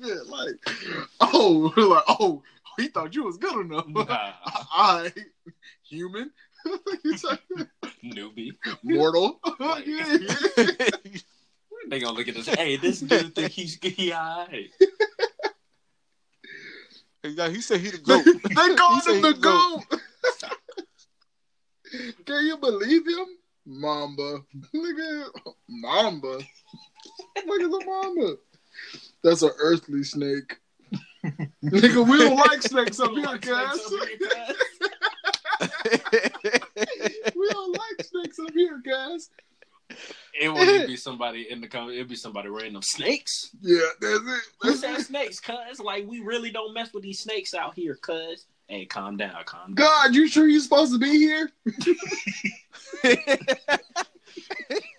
Nigga, 0.00 0.28
like, 0.28 1.06
oh, 1.20 1.72
like, 1.76 2.04
oh, 2.20 2.42
he 2.78 2.88
thought 2.88 3.14
you 3.14 3.24
was 3.24 3.36
good 3.36 3.66
enough. 3.66 3.86
Nah, 3.88 4.06
I 4.72 5.12
human, 5.88 6.30
newbie. 8.04 8.52
mortal. 8.82 9.40
Like- 9.58 9.86
yeah, 9.86 10.16
yeah. 10.56 10.90
They 11.88 11.98
gonna 11.98 12.16
look 12.16 12.28
at 12.28 12.34
this. 12.34 12.46
Hey, 12.46 12.76
this 12.76 13.00
dude 13.00 13.34
think 13.34 13.50
he's 13.52 13.78
he 13.82 14.12
alright. 14.12 14.70
He 17.22 17.30
he 17.34 17.60
said 17.60 17.80
he 17.80 17.90
the 17.90 17.98
they, 17.98 18.02
goat. 18.02 18.24
they 18.42 18.74
called 18.76 19.06
him 19.06 19.22
the 19.22 19.32
said 19.32 19.40
goat. 19.40 19.84
goat. 19.90 20.00
Can 22.24 22.46
you 22.46 22.56
believe 22.56 23.06
him? 23.06 23.26
Mamba. 23.66 24.40
Nigga, 24.74 25.28
Mamba. 25.68 26.40
What 27.44 27.60
is 27.60 27.68
a 27.74 27.84
Mamba? 27.84 28.36
That's 29.22 29.42
an 29.42 29.50
earthly 29.58 30.02
snake. 30.02 30.56
Nigga, 31.64 32.08
we 32.08 32.18
don't 32.18 32.36
like 32.36 32.62
snakes 32.62 33.00
up 33.00 33.12
here, 33.12 33.38
guys. 33.38 33.78
We 37.36 37.48
don't 37.50 37.72
like 37.72 38.06
snakes 38.06 38.38
up 38.38 38.52
here, 38.54 38.80
guys. 38.84 39.30
It 40.40 40.52
wouldn't 40.52 40.86
be 40.86 40.96
somebody 40.96 41.50
in 41.50 41.60
the 41.60 41.68
comment. 41.68 41.94
It'd 41.94 42.08
be 42.08 42.16
somebody 42.16 42.48
random 42.48 42.82
snakes. 42.82 43.50
Yeah, 43.60 43.80
that's 44.00 44.20
it. 44.20 44.42
Who 44.60 44.74
said 44.74 45.00
it. 45.00 45.06
snakes? 45.06 45.40
Cuz 45.40 45.80
like 45.80 46.06
we 46.06 46.20
really 46.20 46.50
don't 46.50 46.72
mess 46.72 46.92
with 46.92 47.02
these 47.02 47.20
snakes 47.20 47.54
out 47.54 47.74
here. 47.74 47.96
Cuz 47.96 48.46
hey, 48.68 48.86
calm 48.86 49.16
down, 49.16 49.42
calm 49.44 49.74
down. 49.74 49.86
God, 49.86 50.14
you 50.14 50.28
sure 50.28 50.46
you're 50.46 50.60
supposed 50.60 50.92
to 50.92 50.98
be 50.98 51.18
here? 51.18 51.50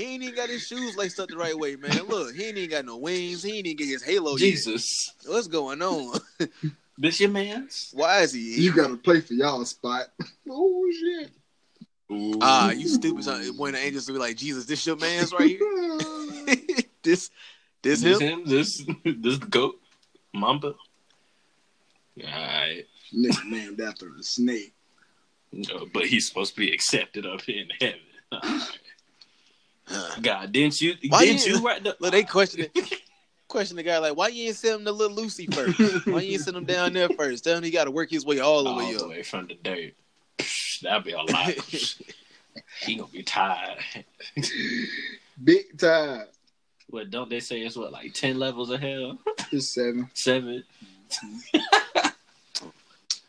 he 0.00 0.14
ain't 0.14 0.22
even 0.22 0.34
got 0.34 0.48
his 0.48 0.66
shoes 0.66 0.96
laced 0.96 1.20
up 1.20 1.28
the 1.28 1.36
right 1.36 1.56
way, 1.56 1.76
man. 1.76 2.02
Look, 2.08 2.34
he 2.34 2.44
ain't 2.46 2.56
even 2.56 2.70
got 2.70 2.84
no 2.84 2.96
wings. 2.96 3.42
He 3.42 3.58
ain't 3.58 3.66
even 3.66 3.76
get 3.76 3.88
his 3.88 4.02
halo. 4.02 4.32
yet. 4.32 4.38
Jesus, 4.38 5.12
what's 5.26 5.46
going 5.48 5.82
on? 5.82 6.18
this 6.98 7.20
your 7.20 7.30
man's? 7.30 7.90
Why 7.92 8.20
is 8.20 8.32
he? 8.32 8.60
You 8.62 8.72
gotta 8.74 8.96
play 8.96 9.20
for 9.20 9.34
y'all 9.34 9.64
spot. 9.64 10.06
Oh 10.52 10.90
shit. 10.92 11.30
Ah, 12.42 12.70
you 12.72 12.88
stupid. 12.88 13.22
son. 13.22 13.40
When 13.56 13.72
the 13.74 13.78
angels 13.78 14.08
will 14.08 14.14
be 14.16 14.20
like, 14.20 14.36
Jesus, 14.36 14.66
this 14.66 14.84
your 14.84 14.96
man's 14.96 15.32
right 15.32 15.48
here. 15.48 16.46
this, 17.04 17.30
this 17.82 18.00
This 18.00 18.18
him. 18.20 18.40
him? 18.40 18.44
This 18.46 18.82
this 19.04 19.36
goat, 19.38 19.76
Mamba. 20.34 20.74
Alright, 22.20 22.86
Nigga 23.14 23.44
named 23.48 23.80
after 23.80 24.08
a 24.18 24.22
snake. 24.22 24.74
no, 25.52 25.86
but 25.94 26.06
he's 26.06 26.26
supposed 26.28 26.54
to 26.54 26.60
be 26.60 26.72
accepted 26.72 27.24
up 27.26 27.48
in 27.48 27.68
heaven. 27.80 28.00
Alright. 28.32 28.78
Huh. 29.90 30.20
God, 30.22 30.52
didn't 30.52 30.80
you? 30.80 30.94
Why 31.08 31.24
didn't 31.26 31.44
you- 31.46 31.56
you 31.56 31.60
write 31.66 31.82
the? 31.82 31.96
Look, 31.98 32.12
they 32.12 32.22
question 32.24 32.68
it. 32.72 33.02
Question 33.48 33.76
the 33.78 33.82
guy 33.82 33.98
like, 33.98 34.16
why 34.16 34.28
you 34.28 34.46
ain't 34.46 34.54
send 34.54 34.76
him 34.76 34.84
to 34.84 34.92
little 34.92 35.16
Lucy 35.16 35.48
first? 35.48 36.06
Why 36.06 36.20
you 36.20 36.34
ain't 36.34 36.42
send 36.42 36.56
him 36.56 36.64
down 36.66 36.92
there 36.92 37.08
first? 37.08 37.42
Tell 37.42 37.56
him 37.56 37.64
he 37.64 37.72
got 37.72 37.86
to 37.86 37.90
work 37.90 38.08
his 38.08 38.24
way 38.24 38.38
all 38.38 38.62
the 38.62 38.70
all 38.70 38.78
way 38.78 38.94
the 38.94 39.02
up. 39.02 39.10
way 39.10 39.22
from 39.24 39.48
the 39.48 39.54
dirt. 39.60 39.92
Psh, 40.38 40.82
That'd 40.82 41.02
be 41.02 41.10
a 41.10 41.18
lot. 41.20 41.48
he 42.82 42.94
gonna 42.94 43.08
be 43.10 43.24
tired. 43.24 43.78
Big 45.42 45.76
time. 45.76 46.26
What 46.90 47.10
don't 47.10 47.28
they 47.28 47.40
say 47.40 47.62
it's 47.62 47.74
what 47.74 47.90
like 47.90 48.14
ten 48.14 48.38
levels 48.38 48.70
of 48.70 48.78
hell? 48.80 49.18
It's 49.50 49.74
seven. 49.74 50.08
Seven. 50.14 50.62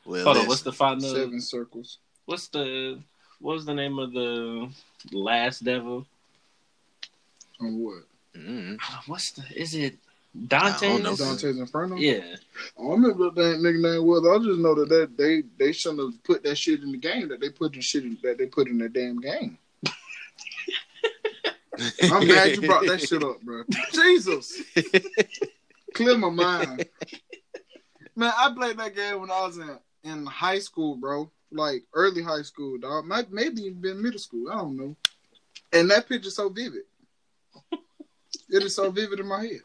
Well, 0.06 0.24
Hold 0.26 0.38
on, 0.38 0.48
what's 0.48 0.62
the 0.62 0.72
final? 0.74 1.02
Seven 1.02 1.42
circles. 1.42 1.98
What's 2.26 2.48
the 2.50 3.00
what 3.40 3.54
was 3.56 3.66
the 3.66 3.74
name 3.74 3.98
of 3.98 4.14
the 4.14 4.70
last 5.12 5.64
devil? 5.64 6.06
On 7.62 7.78
what? 7.78 8.04
Mhm. 8.36 8.80
What's 9.08 9.32
the? 9.32 9.44
Is 9.56 9.76
it 9.76 9.98
Dante? 10.48 10.88
I 10.88 10.90
don't 10.90 11.04
know. 11.04 11.16
Dante's 11.16 11.58
Inferno? 11.58 11.98
Yeah. 11.98 12.36
I 12.78 12.82
don't 12.82 12.92
remember 13.02 13.26
what 13.26 13.36
that 13.36 13.58
nigga 13.60 13.82
name 13.82 14.06
was. 14.06 14.26
I 14.26 14.38
just 14.44 14.60
know 14.60 14.76
that, 14.76 14.90
that 14.90 15.18
they 15.18 15.44
they 15.58 15.72
shouldn't 15.72 16.02
have 16.02 16.24
put 16.24 16.44
that 16.44 16.58
shit 16.58 16.82
in 16.82 16.92
the 16.92 16.98
game 16.98 17.28
that 17.30 17.40
they 17.40 17.50
put 17.50 17.74
the 17.74 17.82
shit 17.82 18.04
in, 18.04 18.18
that 18.24 18.38
they 18.38 18.46
put 18.46 18.68
in 18.68 18.78
the 18.78 18.90
damn 18.90 19.20
game. 19.20 19.58
I'm 22.04 22.28
mad 22.28 22.56
you 22.56 22.62
brought 22.62 22.86
that 22.86 23.02
shit 23.02 23.24
up, 23.24 23.42
bro. 23.42 23.64
Jesus, 23.94 24.62
clear 25.94 26.18
my 26.18 26.30
mind. 26.30 26.86
Man, 28.16 28.32
I 28.38 28.54
played 28.56 28.78
that 28.78 28.96
game 28.96 29.22
when 29.22 29.32
I 29.32 29.42
was 29.46 29.58
in 29.58 29.78
in 30.04 30.26
high 30.26 30.60
school, 30.60 30.96
bro. 30.96 31.30
Like 31.52 31.84
early 31.94 32.22
high 32.22 32.44
school, 32.44 32.78
dog. 32.78 33.06
Might 33.06 33.32
maybe 33.32 33.64
even 33.64 34.02
middle 34.02 34.20
school. 34.20 34.50
I 34.50 34.56
don't 34.56 34.78
know. 34.78 34.96
And 35.74 35.90
that 35.92 36.08
picture's 36.08 36.36
so 36.36 36.50
vivid. 36.50 36.84
It 38.52 38.64
is 38.64 38.76
so 38.76 38.92
vivid 38.92 39.22
in 39.22 39.28
my 39.28 39.44
head. 39.44 39.62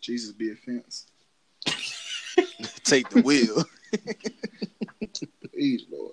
Jesus 0.00 0.32
be 0.32 0.52
offense. 0.52 1.06
Take 2.84 3.08
the 3.08 3.22
wheel. 3.22 3.64
Please, 5.52 5.86
Lord. 5.90 6.12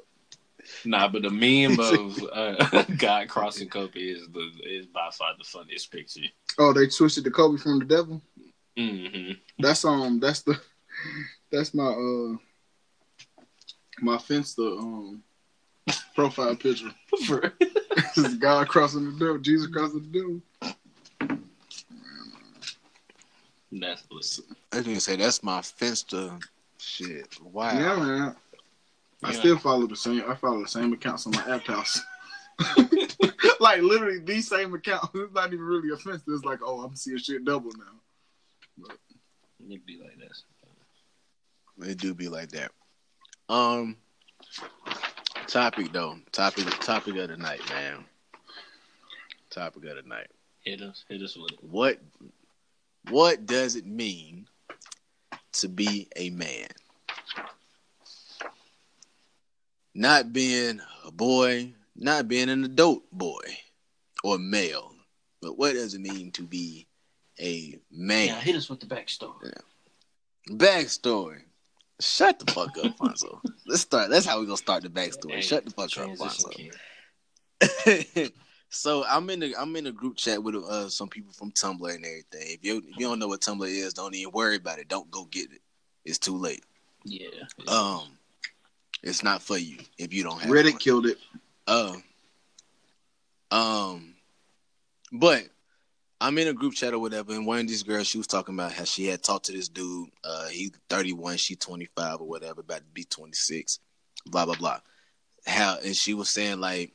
Nah, 0.85 1.09
but 1.09 1.23
the 1.23 1.29
meme 1.29 1.79
of 1.79 2.23
uh, 2.31 2.83
God 2.97 3.27
crossing 3.27 3.67
Kobe 3.67 3.99
is 3.99 4.27
the 4.29 4.51
is 4.65 4.85
by 4.85 5.09
far 5.11 5.33
the 5.37 5.43
funniest 5.43 5.91
picture. 5.91 6.21
Oh, 6.57 6.73
they 6.73 6.87
twisted 6.87 7.25
the 7.25 7.31
Kobe 7.31 7.57
from 7.57 7.79
the 7.79 7.85
devil. 7.85 8.21
Mm-hmm. 8.77 9.33
That's 9.59 9.83
um. 9.83 10.19
That's 10.19 10.41
the. 10.41 10.59
That's 11.51 11.73
my 11.73 11.85
uh. 11.85 12.37
My 14.01 14.17
Finsta 14.17 14.79
um. 14.79 15.23
Profile 16.19 16.53
picture. 16.57 16.91
This 18.15 18.17
is 18.17 18.35
God 18.35 18.67
crossing 18.67 19.05
the 19.05 19.11
devil. 19.11 19.37
Jesus 19.37 19.67
crossing 19.67 20.11
the 20.11 20.19
devil. 20.19 20.41
That's 23.71 24.03
listen. 24.11 24.43
I 24.73 24.77
didn't 24.81 24.99
say 24.99 25.15
that's 25.15 25.41
my 25.43 25.59
Finsta 25.61 26.41
shit. 26.77 27.37
Wow. 27.41 27.71
Yeah, 27.71 27.95
man. 27.95 28.35
I 29.23 29.31
Yeah. 29.31 29.39
still 29.39 29.57
follow 29.59 29.87
the 29.87 29.95
same. 29.95 30.23
I 30.27 30.35
follow 30.35 30.61
the 30.61 30.67
same 30.67 30.91
accounts 30.91 31.25
on 31.25 31.31
my 31.33 31.55
app 31.55 31.65
house. 31.65 32.01
like 33.61 33.81
literally 33.81 34.19
the 34.19 34.41
same 34.41 34.73
account. 34.73 35.09
It's 35.15 35.33
not 35.33 35.53
even 35.53 35.63
really 35.63 35.89
offensive. 35.91 36.23
It's 36.27 36.43
like, 36.43 36.59
oh, 36.63 36.81
I'm 36.81 36.95
seeing 36.97 37.17
shit 37.17 37.45
double 37.45 37.71
now. 37.77 38.89
It'd 39.69 39.85
be 39.85 39.99
like 40.01 40.17
this. 40.17 40.43
It 41.89 41.97
do 41.97 42.13
be 42.13 42.27
like 42.27 42.49
that. 42.51 42.71
Um, 43.47 43.95
topic 45.49 45.91
though. 45.91 46.17
Topic. 46.31 46.65
Topic 46.79 47.15
of 47.17 47.29
the 47.29 47.37
night, 47.37 47.61
man. 47.69 48.05
Topic 49.49 49.83
of 49.85 49.95
the 49.95 50.07
night. 50.07 50.27
Hit 50.61 50.81
us, 50.81 51.03
hit 51.09 51.21
us 51.21 51.35
with 51.35 51.53
it. 51.53 51.63
What 51.63 51.99
What 53.09 53.45
does 53.45 53.75
it 53.75 53.85
mean 53.85 54.47
to 55.53 55.67
be 55.67 56.07
a 56.15 56.29
man? 56.29 56.67
Not 59.95 60.31
being 60.31 60.79
a 61.05 61.11
boy, 61.11 61.73
not 61.95 62.27
being 62.27 62.49
an 62.49 62.63
adult 62.63 63.03
boy 63.11 63.41
or 64.23 64.37
male, 64.37 64.93
but 65.41 65.57
what 65.57 65.73
does 65.73 65.93
it 65.93 66.01
mean 66.01 66.31
to 66.33 66.43
be 66.43 66.87
a 67.39 67.79
man? 67.91 68.27
Yeah, 68.27 68.39
hit 68.39 68.55
us 68.55 68.69
with 68.69 68.79
the 68.79 68.85
backstory. 68.85 69.51
Backstory. 70.49 71.41
Shut 71.99 72.39
the 72.39 72.51
fuck 72.51 72.77
up, 72.77 72.97
Fonzo. 72.97 73.41
Let's 73.65 73.81
start. 73.81 74.09
That's 74.09 74.25
how 74.25 74.39
we 74.39 74.45
gonna 74.45 74.57
start 74.57 74.83
the 74.83 74.89
backstory. 74.89 75.35
Hey, 75.35 75.41
Shut 75.41 75.65
the 75.65 75.71
fuck 75.71 75.97
up, 75.97 76.09
Fonzo. 76.17 76.71
so 78.69 79.03
I'm 79.05 79.29
in 79.29 79.41
the 79.41 79.55
I'm 79.59 79.75
in 79.75 79.87
a 79.87 79.91
group 79.91 80.15
chat 80.15 80.41
with 80.41 80.55
uh, 80.55 80.89
some 80.89 81.09
people 81.09 81.33
from 81.33 81.51
Tumblr 81.51 81.93
and 81.93 82.05
everything. 82.05 82.41
If 82.53 82.63
you 82.63 82.77
if 82.77 82.97
you 82.97 83.07
don't 83.07 83.19
know 83.19 83.27
what 83.27 83.41
Tumblr 83.41 83.67
is, 83.67 83.93
don't 83.93 84.15
even 84.15 84.31
worry 84.31 84.55
about 84.55 84.79
it. 84.79 84.87
Don't 84.87 85.11
go 85.11 85.25
get 85.25 85.51
it. 85.51 85.61
It's 86.05 86.17
too 86.17 86.37
late. 86.37 86.63
Yeah. 87.03 87.27
Um, 87.67 88.17
it's 89.03 89.23
not 89.23 89.41
for 89.41 89.57
you 89.57 89.77
if 89.97 90.13
you 90.13 90.23
don't 90.23 90.39
have 90.39 90.49
Reddit 90.49 90.71
one. 90.71 90.79
killed 90.79 91.05
it. 91.05 91.17
Um, 91.67 92.03
um, 93.51 94.15
but 95.11 95.43
I'm 96.21 96.37
in 96.37 96.49
a 96.49 96.53
group 96.53 96.73
chat 96.73 96.93
or 96.93 96.99
whatever, 96.99 97.33
and 97.33 97.45
one 97.45 97.59
of 97.59 97.67
these 97.67 97.83
girls 97.83 98.07
she 98.07 98.17
was 98.17 98.27
talking 98.27 98.53
about 98.53 98.73
how 98.73 98.83
she 98.83 99.05
had 99.05 99.23
talked 99.23 99.45
to 99.45 99.53
this 99.53 99.69
dude. 99.69 100.09
Uh, 100.23 100.47
he 100.47 100.73
31, 100.89 101.37
she 101.37 101.55
25 101.55 102.21
or 102.21 102.27
whatever, 102.27 102.61
about 102.61 102.79
to 102.79 102.83
be 102.93 103.05
26. 103.05 103.79
Blah 104.25 104.45
blah 104.45 104.55
blah. 104.55 104.79
How 105.45 105.77
and 105.83 105.95
she 105.95 106.13
was 106.13 106.29
saying 106.29 106.59
like 106.59 106.91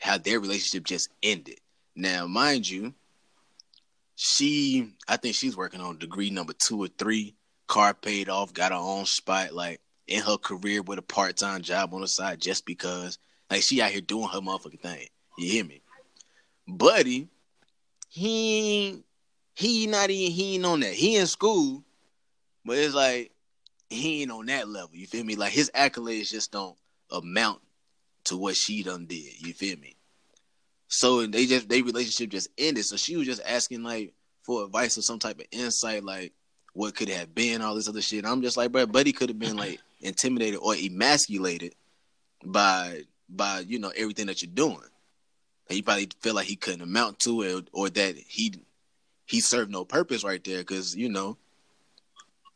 how 0.00 0.18
their 0.18 0.38
relationship 0.38 0.84
just 0.84 1.08
ended. 1.22 1.60
Now, 1.96 2.26
mind 2.26 2.68
you, 2.68 2.92
she 4.16 4.92
I 5.08 5.16
think 5.16 5.34
she's 5.34 5.56
working 5.56 5.80
on 5.80 5.98
degree 5.98 6.30
number 6.30 6.52
two 6.52 6.82
or 6.82 6.88
three. 6.88 7.36
Car 7.68 7.94
paid 7.94 8.28
off, 8.28 8.52
got 8.52 8.72
her 8.72 8.78
own 8.78 9.06
spot, 9.06 9.52
like 9.54 9.80
in 10.06 10.22
her 10.22 10.36
career 10.36 10.82
with 10.82 10.98
a 10.98 11.02
part 11.02 11.36
time 11.36 11.62
job 11.62 11.94
on 11.94 12.02
the 12.02 12.08
side, 12.08 12.40
just 12.40 12.66
because 12.66 13.18
like 13.50 13.62
she 13.62 13.80
out 13.80 13.90
here 13.90 14.00
doing 14.02 14.28
her 14.28 14.40
motherfucking 14.40 14.80
thing. 14.80 15.06
You 15.38 15.50
hear 15.50 15.64
me? 15.64 15.82
Buddy, 16.66 17.28
he 18.18 18.86
ain't- 18.88 19.04
he 19.54 19.86
not 19.86 20.10
even 20.10 20.32
he 20.32 20.54
ain't 20.54 20.64
on 20.66 20.80
that. 20.80 20.94
He 20.94 21.16
in 21.16 21.26
school, 21.26 21.84
but 22.64 22.78
it's 22.78 22.94
like 22.94 23.32
he 23.90 24.22
ain't 24.22 24.30
on 24.30 24.46
that 24.46 24.68
level. 24.68 24.94
You 24.94 25.06
feel 25.06 25.24
me? 25.24 25.34
Like 25.36 25.52
his 25.52 25.70
accolades 25.74 26.28
just 26.30 26.52
don't 26.52 26.76
amount 27.10 27.60
to 28.24 28.36
what 28.36 28.56
she 28.56 28.82
done 28.82 29.06
did. 29.06 29.40
You 29.44 29.52
feel 29.54 29.76
me? 29.78 29.96
So 30.88 31.26
they 31.26 31.46
just 31.46 31.68
their 31.68 31.82
relationship 31.82 32.30
just 32.30 32.48
ended. 32.56 32.84
So 32.84 32.96
she 32.96 33.16
was 33.16 33.26
just 33.26 33.42
asking 33.44 33.82
like 33.82 34.14
for 34.42 34.64
advice 34.64 34.96
or 34.96 35.02
some 35.02 35.18
type 35.18 35.38
of 35.40 35.46
insight, 35.50 36.04
like 36.04 36.32
what 36.74 36.94
could 36.94 37.08
have 37.08 37.34
been, 37.34 37.60
all 37.60 37.74
this 37.74 37.88
other 37.88 38.00
shit. 38.02 38.24
I'm 38.24 38.42
just 38.42 38.56
like, 38.56 38.70
bro, 38.72 38.86
Buddy 38.86 39.12
could 39.12 39.28
have 39.30 39.38
been 39.38 39.56
like 39.56 39.80
intimidated 40.00 40.60
or 40.62 40.74
emasculated 40.74 41.74
by 42.44 43.02
by 43.28 43.60
you 43.60 43.78
know 43.78 43.92
everything 43.96 44.26
that 44.26 44.40
you're 44.42 44.52
doing. 44.52 44.78
He 45.68 45.82
probably 45.82 46.08
felt 46.20 46.36
like 46.36 46.46
he 46.46 46.56
couldn't 46.56 46.82
amount 46.82 47.18
to 47.20 47.42
it, 47.42 47.68
or 47.72 47.90
that 47.90 48.16
he 48.16 48.54
he 49.26 49.40
served 49.40 49.70
no 49.70 49.84
purpose 49.84 50.24
right 50.24 50.42
there, 50.42 50.58
because 50.58 50.96
you 50.96 51.08
know 51.08 51.36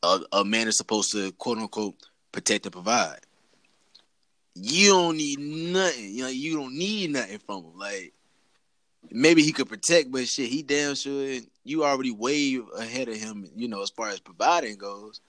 a, 0.02 0.20
a 0.32 0.44
man 0.44 0.68
is 0.68 0.76
supposed 0.76 1.12
to 1.12 1.32
quote 1.32 1.58
unquote 1.58 1.94
protect 2.32 2.66
and 2.66 2.72
provide. 2.72 3.20
You 4.54 4.88
don't 4.88 5.16
need 5.16 5.38
nothing. 5.38 6.14
You 6.14 6.22
know, 6.24 6.28
you 6.28 6.56
don't 6.56 6.76
need 6.76 7.10
nothing 7.10 7.38
from 7.38 7.64
him. 7.64 7.78
Like 7.78 8.12
maybe 9.10 9.42
he 9.42 9.52
could 9.52 9.68
protect, 9.68 10.10
but 10.10 10.28
shit, 10.28 10.50
he 10.50 10.62
damn 10.62 10.94
sure 10.94 11.38
you 11.64 11.84
already 11.84 12.10
way 12.10 12.60
ahead 12.76 13.08
of 13.08 13.16
him. 13.16 13.48
You 13.56 13.68
know, 13.68 13.82
as 13.82 13.90
far 13.90 14.08
as 14.08 14.20
providing 14.20 14.76
goes. 14.76 15.20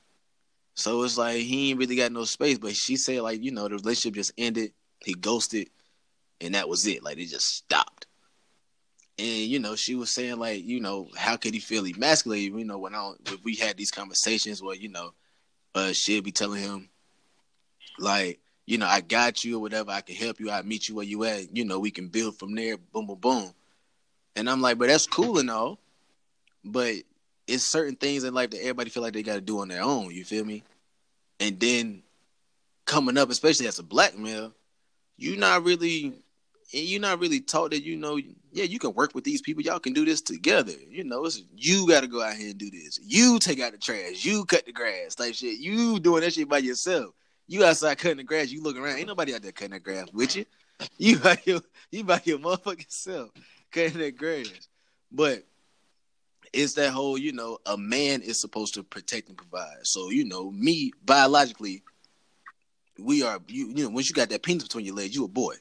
So 0.76 1.04
it's 1.04 1.18
like 1.18 1.38
he 1.38 1.70
ain't 1.70 1.80
really 1.80 1.96
got 1.96 2.12
no 2.12 2.26
space. 2.26 2.58
But 2.58 2.76
she 2.76 2.98
said 2.98 3.22
like 3.22 3.44
you 3.44 3.52
know 3.52 3.68
the 3.68 3.76
relationship 3.76 4.16
just 4.16 4.34
ended. 4.38 4.74
He 5.06 5.14
ghosted, 5.14 5.70
and 6.44 6.56
that 6.56 6.70
was 6.70 6.86
it. 6.88 7.04
Like 7.04 7.18
it 7.18 7.28
just 7.28 7.48
stopped. 7.48 8.08
And 9.20 9.28
you 9.28 9.60
know 9.60 9.76
she 9.76 9.96
was 9.96 10.10
saying 10.10 10.38
like 10.38 10.64
you 10.64 10.80
know 10.80 11.10
how 11.16 11.38
could 11.38 11.54
he 11.54 11.60
feel 11.60 11.86
emasculated? 11.86 12.58
You 12.58 12.66
know 12.66 12.80
when 12.80 12.96
I 12.96 13.14
when 13.30 13.40
we 13.44 13.56
had 13.56 13.78
these 13.78 13.92
conversations 13.92 14.62
where 14.62 14.76
you 14.76 14.90
know 14.90 15.14
uh 15.76 15.94
she'd 15.94 16.24
be 16.24 16.32
telling 16.32 16.62
him 16.62 16.90
like 18.00 18.40
you 18.66 18.78
know 18.78 18.88
I 18.88 19.02
got 19.02 19.44
you 19.44 19.58
or 19.58 19.62
whatever. 19.62 19.92
I 19.92 20.02
can 20.02 20.16
help 20.16 20.40
you. 20.40 20.50
I 20.52 20.62
meet 20.64 20.90
you 20.90 20.96
where 20.96 21.06
you 21.06 21.24
at. 21.26 21.56
You 21.56 21.66
know 21.66 21.80
we 21.80 21.92
can 21.92 22.08
build 22.08 22.38
from 22.38 22.56
there. 22.56 22.78
Boom 22.78 23.08
boom 23.08 23.20
boom. 23.20 23.54
And 24.36 24.50
I'm 24.50 24.62
like, 24.62 24.80
but 24.80 24.88
that's 24.88 25.06
cool 25.06 25.38
and 25.38 25.50
all, 25.52 25.78
but 26.66 26.96
it's 27.48 27.64
certain 27.64 27.96
things 27.96 28.24
in 28.24 28.34
life 28.34 28.50
that 28.52 28.62
everybody 28.62 28.90
feel 28.90 29.04
like 29.04 29.14
they 29.14 29.24
got 29.24 29.36
to 29.36 29.42
do 29.42 29.60
on 29.60 29.68
their 29.68 29.84
own. 29.84 30.12
You 30.12 30.24
feel 30.24 30.46
me? 30.46 30.64
And 31.40 31.60
then 31.60 32.04
coming 32.86 33.18
up, 33.18 33.30
especially 33.30 33.68
as 33.68 33.80
a 33.80 33.84
black 33.84 34.18
male, 34.18 34.54
you're 35.18 35.38
not 35.38 35.64
really, 35.64 36.14
you're 36.74 37.02
not 37.02 37.20
really 37.20 37.40
taught 37.40 37.72
that 37.72 37.84
you 37.84 37.96
know, 37.96 38.20
yeah, 38.52 38.64
you 38.64 38.80
can 38.80 38.94
work 38.94 39.14
with 39.14 39.24
these 39.24 39.42
people. 39.42 39.62
Y'all 39.62 39.80
can 39.80 39.94
do 39.94 40.06
this 40.06 40.22
together. 40.22 40.74
You 40.90 41.04
know, 41.04 41.26
it's 41.26 41.44
you 41.56 41.88
got 41.88 42.02
to 42.02 42.08
go 42.08 42.22
out 42.22 42.36
here 42.36 42.50
and 42.50 42.58
do 42.58 42.72
this. 42.72 43.00
You 43.04 43.40
take 43.40 43.60
out 43.60 43.72
the 43.74 43.78
trash. 43.78 44.26
You 44.26 44.46
cut 44.46 44.66
the 44.66 44.72
grass, 44.72 45.16
type 45.16 45.36
shit. 45.36 45.60
You 45.60 46.00
doing 46.00 46.22
that 46.22 46.34
shit 46.34 46.50
by 46.50 46.60
yourself. 46.60 47.14
You 47.48 47.64
outside 47.64 47.98
cutting 47.98 48.18
the 48.18 48.24
grass. 48.24 48.52
You 48.52 48.64
look 48.64 48.78
around. 48.78 48.98
Ain't 48.98 49.08
nobody 49.08 49.36
out 49.36 49.42
there 49.42 49.52
cutting 49.52 49.74
the 49.74 49.80
grass 49.80 50.08
with 50.14 50.36
you. 50.36 50.46
You 50.98 51.18
by 51.20 51.38
your, 51.46 51.62
you 51.92 52.04
by 52.04 52.20
your 52.26 52.40
motherfucking 52.40 52.92
self 52.92 53.30
cutting 53.72 54.00
that 54.00 54.18
grass. 54.18 54.68
But 55.12 55.44
it's 56.52 56.74
that 56.74 56.92
whole, 56.92 57.18
you 57.18 57.32
know, 57.32 57.60
a 57.66 57.78
man 57.78 58.22
is 58.22 58.42
supposed 58.42 58.74
to 58.74 58.84
protect 58.84 59.30
and 59.30 59.38
provide. 59.38 59.78
So, 59.84 60.10
you 60.10 60.26
know, 60.26 60.52
me 60.52 60.92
biologically, 61.06 61.84
we 63.00 63.24
are 63.24 63.40
you 63.48 63.70
you 63.70 63.84
know, 63.84 63.90
once 63.90 64.10
you 64.10 64.16
got 64.16 64.30
that 64.30 64.44
penis 64.44 64.64
between 64.64 64.86
your 64.86 64.96
legs, 64.96 65.16
you 65.16 65.26
a 65.26 65.28
boy. 65.28 65.56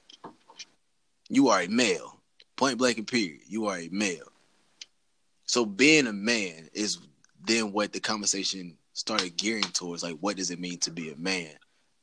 You 1.33 1.49
are 1.49 1.63
a 1.63 1.67
male. 1.67 2.21
Point 2.57 2.77
blank 2.77 2.99
and 2.99 3.07
period. 3.07 3.41
You 3.49 3.65
are 3.65 3.79
a 3.79 3.89
male. 3.91 4.29
So 5.47 5.65
being 5.65 6.07
a 6.07 6.13
man 6.13 6.69
is 6.75 6.99
then 7.43 7.73
what 7.73 7.95
the 7.95 8.01
conversation 8.01 8.77
started 8.93 9.39
gearing 9.39 9.63
towards. 9.63 10.03
Like, 10.03 10.19
what 10.21 10.37
does 10.37 10.51
it 10.51 10.61
mean 10.61 10.79
to 10.81 10.91
be 10.91 11.11
a 11.11 11.17
man? 11.17 11.49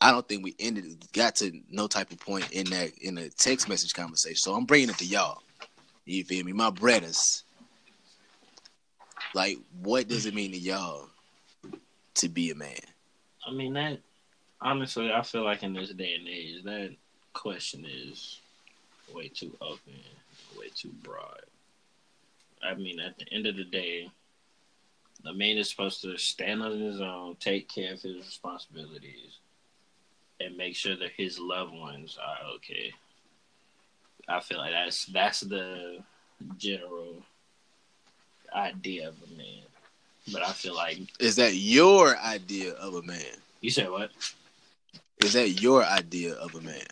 I 0.01 0.09
don't 0.09 0.27
think 0.27 0.43
we 0.43 0.55
ended 0.57 1.05
got 1.13 1.35
to 1.35 1.51
no 1.69 1.85
type 1.85 2.11
of 2.11 2.19
point 2.19 2.51
in 2.53 2.71
that 2.71 2.89
in 3.03 3.19
a 3.19 3.29
text 3.29 3.69
message 3.69 3.93
conversation. 3.93 4.37
So 4.37 4.55
I'm 4.55 4.65
bringing 4.65 4.89
it 4.89 4.97
to 4.97 5.05
y'all. 5.05 5.43
You 6.05 6.23
feel 6.23 6.43
me, 6.43 6.51
my 6.51 6.71
brothers? 6.71 7.43
Like, 9.35 9.59
what 9.79 10.07
does 10.07 10.25
it 10.25 10.33
mean 10.33 10.53
to 10.53 10.57
y'all 10.57 11.07
to 12.15 12.29
be 12.29 12.49
a 12.49 12.55
man? 12.55 12.79
I 13.47 13.51
mean 13.51 13.73
that 13.73 13.99
honestly, 14.59 15.11
I 15.11 15.21
feel 15.21 15.43
like 15.43 15.61
in 15.61 15.73
this 15.73 15.91
day 15.91 16.15
and 16.17 16.27
age, 16.27 16.63
that 16.63 16.95
question 17.33 17.85
is 17.85 18.39
way 19.13 19.27
too 19.29 19.55
open, 19.61 19.93
way 20.57 20.69
too 20.75 20.91
broad. 21.03 21.41
I 22.61 22.75
mean, 22.75 22.99
at 22.99 23.17
the 23.17 23.25
end 23.31 23.45
of 23.45 23.55
the 23.55 23.63
day, 23.63 24.09
the 25.23 25.33
man 25.33 25.57
is 25.57 25.69
supposed 25.69 26.01
to 26.01 26.17
stand 26.17 26.61
on 26.61 26.79
his 26.79 27.01
own, 27.01 27.35
take 27.39 27.69
care 27.69 27.93
of 27.93 28.01
his 28.01 28.17
responsibilities, 28.17 29.39
and 30.39 30.55
make 30.57 30.75
sure 30.75 30.95
that 30.95 31.11
his 31.15 31.39
loved 31.39 31.73
ones 31.73 32.17
are 32.21 32.53
okay. 32.55 32.93
I 34.27 34.39
feel 34.39 34.59
like 34.59 34.71
that's 34.71 35.05
that's 35.05 35.41
the 35.41 36.03
general 36.57 37.23
idea 38.55 39.09
of 39.09 39.15
a 39.25 39.37
man. 39.37 39.63
But 40.31 40.43
I 40.43 40.51
feel 40.51 40.75
like 40.75 40.99
Is 41.19 41.35
that 41.37 41.55
your 41.55 42.17
idea 42.17 42.73
of 42.73 42.95
a 42.95 43.01
man? 43.01 43.23
you 43.61 43.71
said 43.71 43.89
what? 43.89 44.11
Is 45.23 45.33
that 45.33 45.61
your 45.61 45.83
idea 45.83 46.33
of 46.35 46.55
a 46.55 46.61
man? 46.61 46.85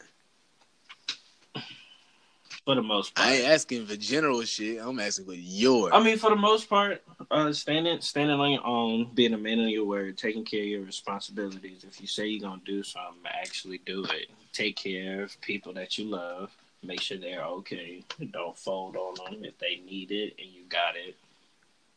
For 2.67 2.75
the 2.75 2.83
most 2.83 3.15
part. 3.15 3.29
I 3.29 3.35
ain't 3.35 3.47
asking 3.47 3.85
for 3.85 3.95
general 3.95 4.41
shit. 4.41 4.79
I'm 4.81 4.99
asking 4.99 5.25
for 5.25 5.33
yours. 5.33 5.91
I 5.93 6.03
mean, 6.03 6.17
for 6.17 6.29
the 6.29 6.35
most 6.35 6.69
part, 6.69 7.01
uh, 7.31 7.53
standing 7.53 8.01
standing 8.01 8.37
on 8.37 8.51
your 8.51 8.67
own, 8.67 9.09
being 9.13 9.33
a 9.33 9.37
man 9.37 9.61
of 9.61 9.69
your 9.69 9.85
word, 9.85 10.17
taking 10.17 10.43
care 10.43 10.63
of 10.63 10.67
your 10.67 10.81
responsibilities. 10.81 11.85
If 11.87 12.01
you 12.01 12.07
say 12.07 12.27
you're 12.27 12.41
gonna 12.41 12.61
do 12.65 12.83
something, 12.83 13.21
actually 13.25 13.77
do 13.85 14.03
it. 14.03 14.27
Take 14.51 14.75
care 14.75 15.23
of 15.23 15.39
people 15.39 15.73
that 15.75 15.97
you 15.97 16.09
love. 16.09 16.51
Make 16.83 16.99
sure 16.99 17.17
they're 17.17 17.45
okay. 17.45 18.03
Don't 18.33 18.57
fold 18.57 18.97
on 18.97 19.15
them 19.15 19.45
if 19.45 19.57
they 19.59 19.81
need 19.89 20.11
it 20.11 20.35
and 20.37 20.51
you 20.51 20.63
got 20.67 20.97
it. 20.97 21.15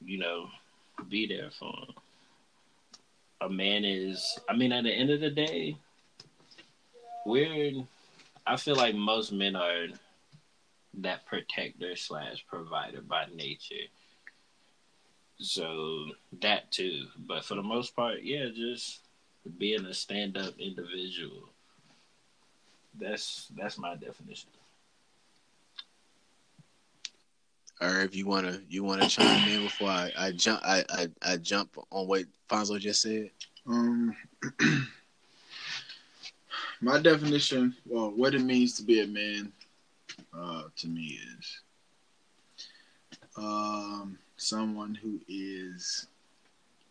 You 0.04 0.18
know, 0.18 0.50
be 1.08 1.26
there 1.26 1.50
for 1.50 1.72
them. 1.72 1.94
A 3.40 3.48
man 3.48 3.84
is. 3.84 4.38
I 4.48 4.54
mean, 4.54 4.70
at 4.70 4.84
the 4.84 4.92
end 4.92 5.10
of 5.10 5.18
the 5.18 5.30
day, 5.30 5.76
we're. 7.26 7.72
I 8.46 8.56
feel 8.56 8.76
like 8.76 8.94
most 8.94 9.32
men 9.32 9.56
are 9.56 9.88
that 10.98 11.26
protector 11.26 11.96
slash 11.96 12.44
provider 12.48 13.00
by 13.00 13.26
nature. 13.34 13.86
So 15.38 16.06
that 16.42 16.70
too, 16.70 17.06
but 17.26 17.44
for 17.44 17.54
the 17.54 17.62
most 17.62 17.96
part, 17.96 18.22
yeah, 18.22 18.46
just 18.54 19.00
being 19.58 19.86
a 19.86 19.94
stand 19.94 20.36
up 20.36 20.58
individual. 20.58 21.48
That's 22.98 23.50
that's 23.56 23.78
my 23.78 23.94
definition. 23.94 24.50
or 27.80 28.00
if 28.00 28.14
you 28.14 28.26
wanna 28.26 28.60
you 28.68 28.84
wanna 28.84 29.08
chime 29.08 29.48
in 29.48 29.62
before 29.62 29.88
I, 29.88 30.12
I 30.18 30.32
jump 30.32 30.60
I, 30.64 30.84
I 30.90 31.08
I 31.22 31.36
jump 31.38 31.76
on 31.90 32.06
what 32.06 32.24
Fonzo 32.48 32.78
just 32.78 33.02
said. 33.02 33.30
Um, 33.66 34.14
my 36.80 37.00
definition, 37.00 37.74
well, 37.86 38.10
what 38.10 38.34
it 38.34 38.42
means 38.42 38.74
to 38.76 38.82
be 38.82 39.00
a 39.00 39.06
man, 39.06 39.52
uh, 40.36 40.64
to 40.76 40.88
me 40.88 41.18
is 41.38 41.60
um, 43.36 44.18
someone 44.36 44.94
who 44.94 45.20
is 45.28 46.06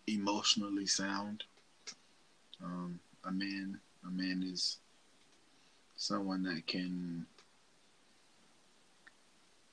emotionally 0.07 0.87
sound, 0.87 1.43
Um, 2.63 2.99
a 3.23 3.31
man, 3.31 3.79
a 4.05 4.11
man 4.11 4.43
is 4.43 4.77
someone 5.95 6.43
that 6.43 6.65
can 6.67 7.25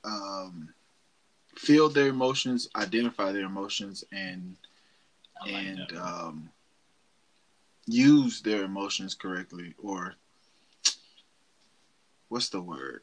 um, 0.04 0.68
feel 1.56 1.88
their 1.88 2.08
emotions, 2.08 2.68
identify 2.76 3.32
their 3.32 3.46
emotions, 3.46 4.04
and 4.12 4.56
like 5.44 5.54
and 5.54 5.92
um, 5.96 6.50
use 7.86 8.40
their 8.42 8.64
emotions 8.64 9.14
correctly, 9.14 9.74
or 9.82 10.14
what's 12.28 12.48
the 12.50 12.60
word? 12.60 13.02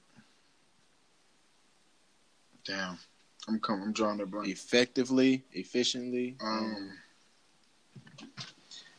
Damn, 2.65 2.97
I'm 3.47 3.59
coming. 3.59 3.83
I'm 3.83 3.93
drawing 3.93 4.21
a 4.21 4.25
blank. 4.25 4.47
Effectively, 4.47 5.43
efficiently. 5.53 6.35
Um, 6.41 6.91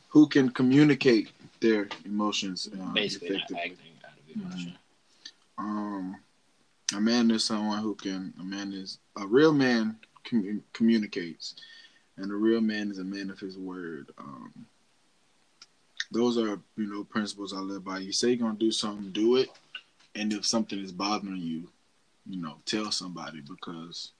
who 0.08 0.28
can 0.28 0.48
communicate 0.50 1.30
their 1.60 1.88
emotions 2.04 2.68
uh, 2.72 2.92
Basically, 2.92 3.38
not 3.38 3.50
acting 3.52 3.76
out 4.04 4.12
of 4.18 4.42
emotion. 4.42 4.78
Um, 5.58 6.16
a 6.94 7.00
man 7.00 7.30
is 7.30 7.44
someone 7.44 7.82
who 7.82 7.94
can. 7.94 8.32
A 8.38 8.44
man 8.44 8.72
is 8.72 8.98
a 9.16 9.26
real 9.26 9.52
man 9.52 9.96
commu- 10.24 10.62
communicates, 10.72 11.56
and 12.16 12.30
a 12.30 12.34
real 12.34 12.60
man 12.60 12.90
is 12.90 12.98
a 12.98 13.04
man 13.04 13.30
of 13.30 13.40
his 13.40 13.56
word. 13.58 14.10
Um, 14.18 14.66
those 16.12 16.38
are 16.38 16.60
you 16.76 16.86
know 16.86 17.04
principles 17.04 17.52
I 17.52 17.58
live 17.58 17.84
by. 17.84 17.98
You 17.98 18.12
say 18.12 18.28
you're 18.28 18.46
gonna 18.46 18.58
do 18.58 18.70
something, 18.70 19.10
do 19.10 19.36
it, 19.36 19.48
and 20.14 20.32
if 20.32 20.46
something 20.46 20.78
is 20.78 20.92
bothering 20.92 21.38
you, 21.38 21.68
you 22.28 22.40
know, 22.40 22.56
tell 22.64 22.90
somebody 22.90 23.40
because 23.40 24.12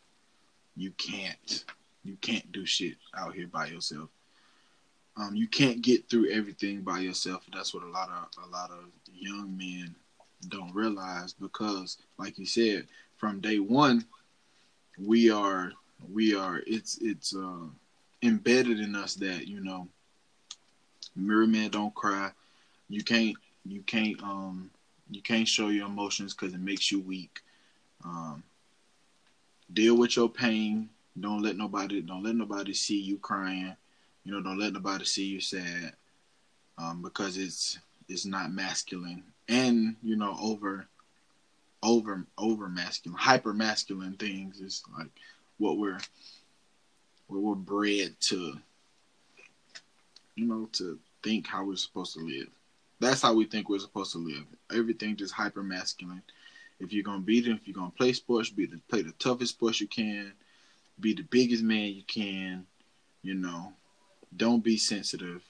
you 0.76 0.90
can't 0.92 1.64
you 2.04 2.16
can't 2.20 2.50
do 2.52 2.66
shit 2.66 2.96
out 3.16 3.34
here 3.34 3.46
by 3.46 3.66
yourself. 3.66 4.10
Um, 5.16 5.34
you 5.34 5.46
can't 5.46 5.80
get 5.80 6.08
through 6.08 6.30
everything 6.30 6.80
by 6.82 6.98
yourself. 7.00 7.44
That's 7.52 7.72
what 7.72 7.84
a 7.84 7.88
lot 7.88 8.10
of 8.10 8.44
a 8.44 8.50
lot 8.50 8.70
of 8.70 8.90
young 9.12 9.56
men 9.56 9.94
don't 10.48 10.74
realize 10.74 11.32
because, 11.32 11.98
like 12.18 12.38
you 12.38 12.46
said, 12.46 12.86
from 13.16 13.40
day 13.40 13.58
one, 13.58 14.04
we 14.98 15.30
are 15.30 15.72
we 16.12 16.34
are 16.34 16.62
it's 16.66 16.98
it's 16.98 17.34
uh, 17.34 17.66
embedded 18.22 18.80
in 18.80 18.94
us 18.94 19.14
that 19.14 19.46
you 19.46 19.60
know, 19.60 19.88
mirror 21.16 21.46
man 21.46 21.70
don't 21.70 21.94
cry. 21.94 22.30
You 22.88 23.02
can't 23.02 23.36
you 23.64 23.82
can't 23.82 24.22
um 24.22 24.70
you 25.10 25.22
can't 25.22 25.48
show 25.48 25.68
your 25.68 25.86
emotions 25.86 26.34
because 26.34 26.54
it 26.54 26.60
makes 26.60 26.90
you 26.90 27.00
weak. 27.00 27.40
Um, 28.04 28.42
deal 29.72 29.96
with 29.96 30.16
your 30.16 30.28
pain. 30.28 30.88
Don't 31.18 31.42
let 31.42 31.56
nobody 31.56 32.00
don't 32.00 32.22
let 32.22 32.36
nobody 32.36 32.74
see 32.74 33.00
you 33.00 33.18
crying. 33.18 33.76
You 34.24 34.32
know, 34.32 34.42
don't 34.42 34.58
let 34.58 34.72
nobody 34.72 35.04
see 35.04 35.24
you 35.24 35.40
sad. 35.40 35.94
Um, 36.76 37.02
because 37.02 37.36
it's 37.36 37.78
it's 38.08 38.26
not 38.26 38.52
masculine 38.52 39.22
and 39.48 39.96
you 40.02 40.16
know 40.16 40.36
over 40.40 40.86
over 41.82 42.24
over 42.38 42.68
masculine 42.68 43.18
hyper 43.18 43.52
masculine 43.52 44.14
things 44.14 44.60
is 44.60 44.82
like 44.96 45.08
what 45.58 45.78
we're 45.78 46.00
what 47.28 47.42
we're 47.42 47.54
bred 47.54 48.14
to 48.20 48.54
you 50.34 50.46
know 50.46 50.68
to 50.72 50.98
think 51.22 51.46
how 51.46 51.64
we're 51.64 51.76
supposed 51.76 52.14
to 52.14 52.20
live 52.20 52.48
that's 53.00 53.22
how 53.22 53.34
we 53.34 53.44
think 53.44 53.68
we're 53.68 53.78
supposed 53.78 54.12
to 54.12 54.18
live 54.18 54.44
everything 54.74 55.16
just 55.16 55.34
hyper 55.34 55.62
masculine 55.62 56.22
if 56.80 56.92
you're 56.92 57.04
gonna 57.04 57.20
beat 57.20 57.46
it 57.46 57.52
if 57.52 57.66
you're 57.66 57.74
gonna 57.74 57.90
play 57.90 58.12
sports 58.12 58.50
be 58.50 58.66
the 58.66 58.78
play 58.88 59.02
the 59.02 59.12
toughest 59.12 59.54
sports 59.54 59.80
you 59.80 59.86
can 59.88 60.32
be 61.00 61.14
the 61.14 61.22
biggest 61.22 61.62
man 61.62 61.92
you 61.92 62.02
can 62.06 62.66
you 63.22 63.34
know 63.34 63.72
don't 64.36 64.62
be 64.64 64.76
sensitive 64.76 65.42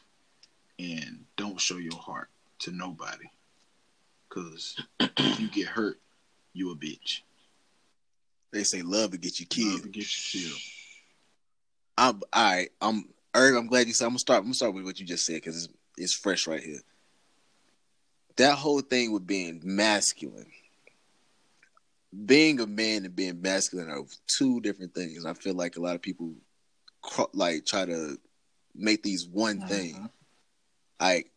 and 0.79 1.25
don't 1.37 1.61
show 1.61 1.77
your 1.77 1.97
heart 1.97 2.29
to 2.59 2.71
nobody 2.71 3.27
because 4.29 4.81
if 5.01 5.41
you 5.41 5.49
get 5.49 5.67
hurt 5.67 5.99
you 6.53 6.71
a 6.71 6.77
bitch 6.77 7.21
They 8.53 8.63
say 8.65 8.83
love 8.83 9.11
to 9.13 9.19
get 9.19 9.41
you 9.41 9.47
Love 9.47 9.51
killed. 9.81 9.83
to 9.85 9.89
get 9.89 10.35
you 10.35 10.41
killed. 10.41 10.61
I'm 11.97 12.21
all 12.33 12.43
right. 12.45 12.69
I'm 12.81 13.09
Herb. 13.35 13.57
I'm 13.57 13.67
glad 13.69 13.87
you 13.87 13.93
said. 13.93 14.05
I'm 14.07 14.11
gonna 14.11 14.19
start. 14.21 14.39
I'm 14.39 14.45
gonna 14.47 14.55
start 14.55 14.75
with 14.75 14.85
what 14.85 14.99
you 15.01 15.07
just 15.07 15.25
said 15.27 15.37
because 15.37 15.65
it's, 15.65 15.75
it's 15.97 16.13
fresh 16.15 16.47
right 16.47 16.63
here. 16.63 16.81
That 18.37 18.57
whole 18.57 18.81
thing 18.81 19.13
with 19.13 19.27
being 19.27 19.61
masculine, 19.65 20.51
being 22.27 22.61
a 22.61 22.67
man 22.67 23.05
and 23.05 23.17
being 23.17 23.41
masculine 23.41 23.91
are 23.91 24.05
two 24.27 24.61
different 24.61 24.95
things. 24.95 25.25
I 25.25 25.35
feel 25.35 25.55
like 25.55 25.77
a 25.77 25.81
lot 25.81 25.95
of 25.97 26.03
people 26.03 26.35
like 27.33 27.65
try 27.67 27.85
to 27.85 28.19
make 28.75 29.03
these 29.03 29.27
one 29.27 29.61
thing. 29.61 29.95
Mhm. 29.95 30.11
Like 31.01 31.31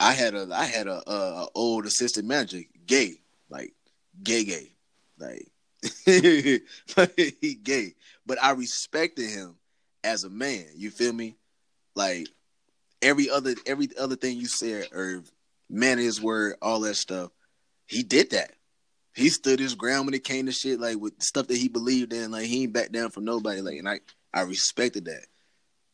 I 0.00 0.12
had 0.12 0.34
a 0.34 0.48
I 0.52 0.64
had 0.64 0.86
a, 0.88 1.02
a, 1.10 1.44
a 1.44 1.48
old 1.54 1.86
assistant 1.86 2.26
manager, 2.26 2.62
gay, 2.86 3.20
like 3.48 3.74
gay, 4.22 4.44
gay, 4.44 4.72
like 5.18 7.16
he 7.40 7.54
gay, 7.54 7.94
but 8.26 8.42
I 8.42 8.52
respected 8.52 9.28
him 9.28 9.56
as 10.02 10.24
a 10.24 10.30
man. 10.30 10.66
You 10.74 10.90
feel 10.90 11.12
me? 11.12 11.36
Like 11.94 12.28
every 13.00 13.28
other 13.30 13.54
every 13.66 13.88
other 13.98 14.16
thing 14.16 14.38
you 14.38 14.46
said, 14.46 14.88
or 14.92 15.22
man 15.68 15.98
his 15.98 16.20
word, 16.20 16.56
all 16.62 16.80
that 16.80 16.94
stuff. 16.94 17.30
He 17.86 18.02
did 18.02 18.30
that. 18.30 18.54
He 19.14 19.28
stood 19.28 19.60
his 19.60 19.74
ground 19.74 20.06
when 20.06 20.14
it 20.14 20.24
came 20.24 20.46
to 20.46 20.52
shit, 20.52 20.80
like 20.80 20.98
with 20.98 21.20
stuff 21.22 21.48
that 21.48 21.58
he 21.58 21.68
believed 21.68 22.12
in. 22.12 22.30
Like 22.30 22.46
he 22.46 22.62
ain't 22.62 22.72
back 22.72 22.92
down 22.92 23.10
from 23.10 23.24
nobody. 23.24 23.60
Like, 23.60 23.78
and 23.78 23.88
I 23.88 24.00
I 24.32 24.42
respected 24.42 25.04
that. 25.06 25.26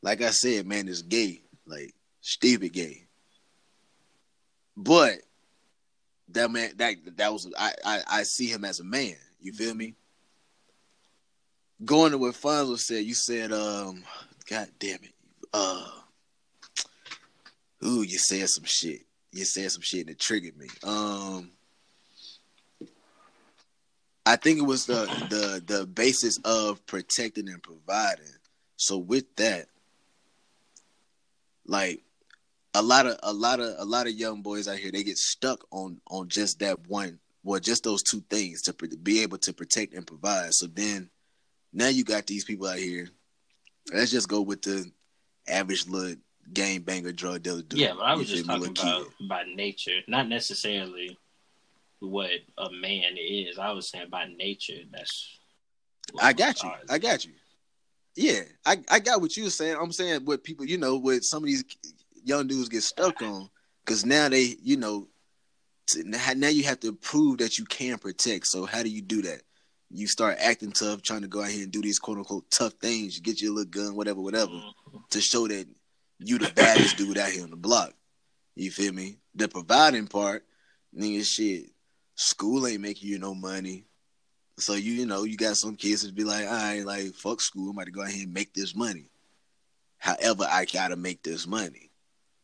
Like 0.03 0.23
I 0.23 0.31
said, 0.31 0.67
man 0.67 0.87
is 0.89 1.03
gay, 1.03 1.43
like 1.67 1.95
stupid 2.21 2.73
gay. 2.73 3.07
But 4.77 5.15
that 6.29 6.51
man, 6.51 6.71
that 6.77 6.95
that 7.17 7.33
was 7.33 7.53
I 7.59 7.73
I, 7.85 8.01
I 8.09 8.23
see 8.23 8.47
him 8.47 8.65
as 8.65 8.79
a 8.79 8.85
man. 8.85 9.17
You 9.41 9.53
feel 9.53 9.75
me? 9.75 9.95
Going 11.85 12.13
to 12.13 12.19
what 12.19 12.35
Fonzo 12.35 12.77
said, 12.77 13.05
you 13.05 13.15
said, 13.15 13.53
um, 13.53 14.03
God 14.51 14.69
damn 14.81 14.99
it, 15.01 15.15
uh, 15.53 15.87
ooh, 17.85 18.03
you 18.03 18.19
said 18.19 18.49
some 18.49 18.65
shit. 18.65 19.03
You 19.31 19.45
said 19.45 19.71
some 19.71 19.83
shit 19.83 20.01
and 20.01 20.11
it 20.11 20.19
triggered 20.19 20.57
me. 20.57 20.67
Um, 20.83 21.53
I 24.29 24.37
think 24.37 24.59
it 24.59 24.67
was 24.67 24.85
the 24.85 25.07
the 25.31 25.63
the 25.65 25.87
basis 25.87 26.39
of 26.45 26.85
protecting 26.85 27.49
and 27.49 27.63
providing. 27.63 28.27
So 28.77 28.99
with 28.99 29.25
that, 29.37 29.69
like 31.65 32.03
a 32.75 32.83
lot 32.83 33.07
of 33.07 33.19
a 33.23 33.33
lot 33.33 33.59
of 33.59 33.77
a 33.79 33.87
lot 33.87 34.07
of 34.07 34.13
young 34.13 34.43
boys 34.43 34.69
out 34.69 34.77
here, 34.77 34.93
they 34.93 35.03
get 35.03 35.17
stuck 35.17 35.65
on 35.71 36.03
on 36.11 36.29
just 36.29 36.59
that 36.59 36.87
one, 36.89 37.19
well, 37.43 37.59
just 37.59 37.85
those 37.85 38.03
two 38.03 38.23
things 38.29 38.61
to 38.63 38.75
pre- 38.75 38.95
be 39.03 39.23
able 39.23 39.39
to 39.39 39.55
protect 39.55 39.95
and 39.95 40.07
provide. 40.07 40.53
So 40.53 40.67
then, 40.67 41.09
now 41.73 41.89
you 41.89 42.05
got 42.05 42.27
these 42.27 42.45
people 42.45 42.67
out 42.67 42.77
here. 42.77 43.09
Let's 43.95 44.11
just 44.11 44.29
go 44.29 44.43
with 44.43 44.61
the 44.61 44.93
average 45.49 45.89
little 45.89 46.17
game 46.53 46.83
banger 46.83 47.13
drug 47.13 47.45
dealer 47.45 47.63
dude. 47.63 47.81
Yeah, 47.81 47.95
but 47.95 48.03
I 48.03 48.15
was 48.15 48.29
just 48.29 48.45
talking 48.45 48.77
about 48.77 49.07
by 49.27 49.45
nature, 49.55 50.01
not 50.07 50.29
necessarily 50.29 51.17
what 52.01 52.31
a 52.57 52.71
man 52.71 53.17
is. 53.17 53.59
I 53.59 53.73
was 53.73 53.91
saying 53.91 54.09
by 54.11 54.27
nature. 54.37 54.81
That's. 54.91 55.39
I 56.21 56.33
got 56.33 56.63
you. 56.63 56.71
I 56.89 56.99
got 56.99 57.25
you. 57.25 57.33
Yeah, 58.17 58.41
I, 58.65 58.79
I 58.91 58.99
got 58.99 59.21
what 59.21 59.37
you 59.37 59.45
were 59.45 59.51
saying. 59.51 59.77
I'm 59.81 59.93
saying 59.93 60.25
what 60.25 60.43
people, 60.43 60.65
you 60.65 60.79
know, 60.79 60.97
what 60.97 61.23
some 61.23 61.43
of 61.43 61.47
these 61.47 61.65
young 62.25 62.47
dudes 62.47 62.69
get 62.69 62.83
stuck 62.83 63.23
on 63.23 63.49
because 63.85 64.05
now 64.05 64.29
they, 64.29 64.57
you 64.63 64.77
know, 64.77 65.07
now 66.05 66.49
you 66.49 66.65
have 66.65 66.81
to 66.81 66.93
prove 66.93 67.39
that 67.39 67.59
you 67.59 67.65
can 67.65 67.99
protect. 67.99 68.47
So 68.47 68.67
how 68.67 68.83
do 68.83 68.89
you 68.89 69.03
do 69.03 69.23
that? 69.23 69.43
You 69.91 70.07
start 70.07 70.37
acting 70.41 70.73
tough, 70.73 71.03
trying 71.03 71.23
to 71.23 71.29
go 71.29 71.43
out 71.43 71.51
here 71.51 71.63
and 71.63 71.73
do 71.73 71.81
these 71.81 71.99
quote 71.99 72.19
unquote 72.19 72.51
tough 72.51 72.75
things. 72.75 73.17
You 73.17 73.23
get 73.23 73.41
your 73.41 73.53
little 73.53 73.71
gun, 73.71 73.97
whatever, 73.97 74.21
whatever, 74.21 74.51
Mhm. 74.51 75.09
to 75.11 75.21
show 75.21 75.47
that 75.49 75.67
you 76.19 76.39
the 76.39 76.51
baddest 76.55 76.97
dude 76.97 77.17
out 77.19 77.31
here 77.31 77.45
on 77.45 77.51
the 77.51 77.57
block. 77.57 77.95
You 78.57 78.71
feel 78.71 78.93
me? 78.93 79.19
The 79.37 79.49
providing 79.49 80.09
part, 80.09 80.45
nigga, 80.95 81.25
shit. 81.25 81.71
School 82.19 82.67
ain't 82.67 82.81
making 82.81 83.09
you 83.09 83.19
no 83.21 83.33
money. 83.33 83.85
So 84.59 84.75
you 84.75 84.93
you 84.93 85.07
know 85.07 85.23
you 85.23 85.37
got 85.37 85.57
some 85.57 85.77
kids 85.77 86.03
that 86.03 86.17
be 86.17 86.25
like, 86.25 86.47
all 86.47 86.53
right, 86.53 86.85
like 86.85 87.15
fuck 87.15 87.41
school, 87.41 87.71
I'm 87.71 87.77
about 87.77 87.85
to 87.87 87.93
go 87.93 88.03
ahead 88.03 88.25
and 88.25 88.35
make 88.35 88.53
this 88.53 88.75
money. 88.75 89.09
However, 89.99 90.45
I 90.51 90.65
gotta 90.65 90.97
make 90.97 91.23
this 91.23 91.47
money. 91.47 91.91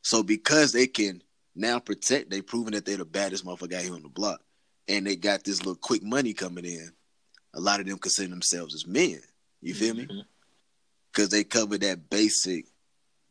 So 0.03 0.23
because 0.23 0.71
they 0.71 0.87
can 0.87 1.23
now 1.57 1.81
protect, 1.81 2.31
they 2.31 2.41
proven 2.41 2.73
that 2.75 2.85
they're 2.85 2.99
the 2.99 3.05
baddest 3.05 3.45
motherfucker 3.45 3.75
out 3.75 3.83
here 3.83 3.95
on 3.95 4.03
the 4.03 4.09
block, 4.09 4.41
and 4.87 5.05
they 5.05 5.17
got 5.17 5.43
this 5.43 5.59
little 5.59 5.75
quick 5.75 6.05
money 6.05 6.35
coming 6.35 6.65
in. 6.65 6.93
A 7.55 7.61
lot 7.61 7.81
of 7.81 7.87
them 7.87 7.99
consider 7.99 8.29
themselves 8.29 8.77
as 8.77 8.87
men. 8.87 9.21
You 9.61 9.75
feel 9.75 9.95
me? 9.95 10.07
Mhm. 10.07 10.25
Because 11.11 11.31
they 11.31 11.43
cover 11.43 11.79
that 11.79 12.11
basic, 12.11 12.67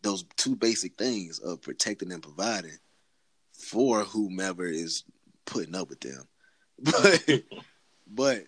those 0.01 0.25
two 0.35 0.57
basic 0.57 0.97
things 0.97 1.39
of 1.39 1.61
protecting 1.61 2.11
and 2.11 2.21
providing 2.21 2.77
for 3.53 4.03
whomever 4.03 4.65
is 4.65 5.05
putting 5.45 5.75
up 5.75 5.89
with 5.89 6.01
them. 6.01 6.27
But 6.79 7.23
but 8.07 8.43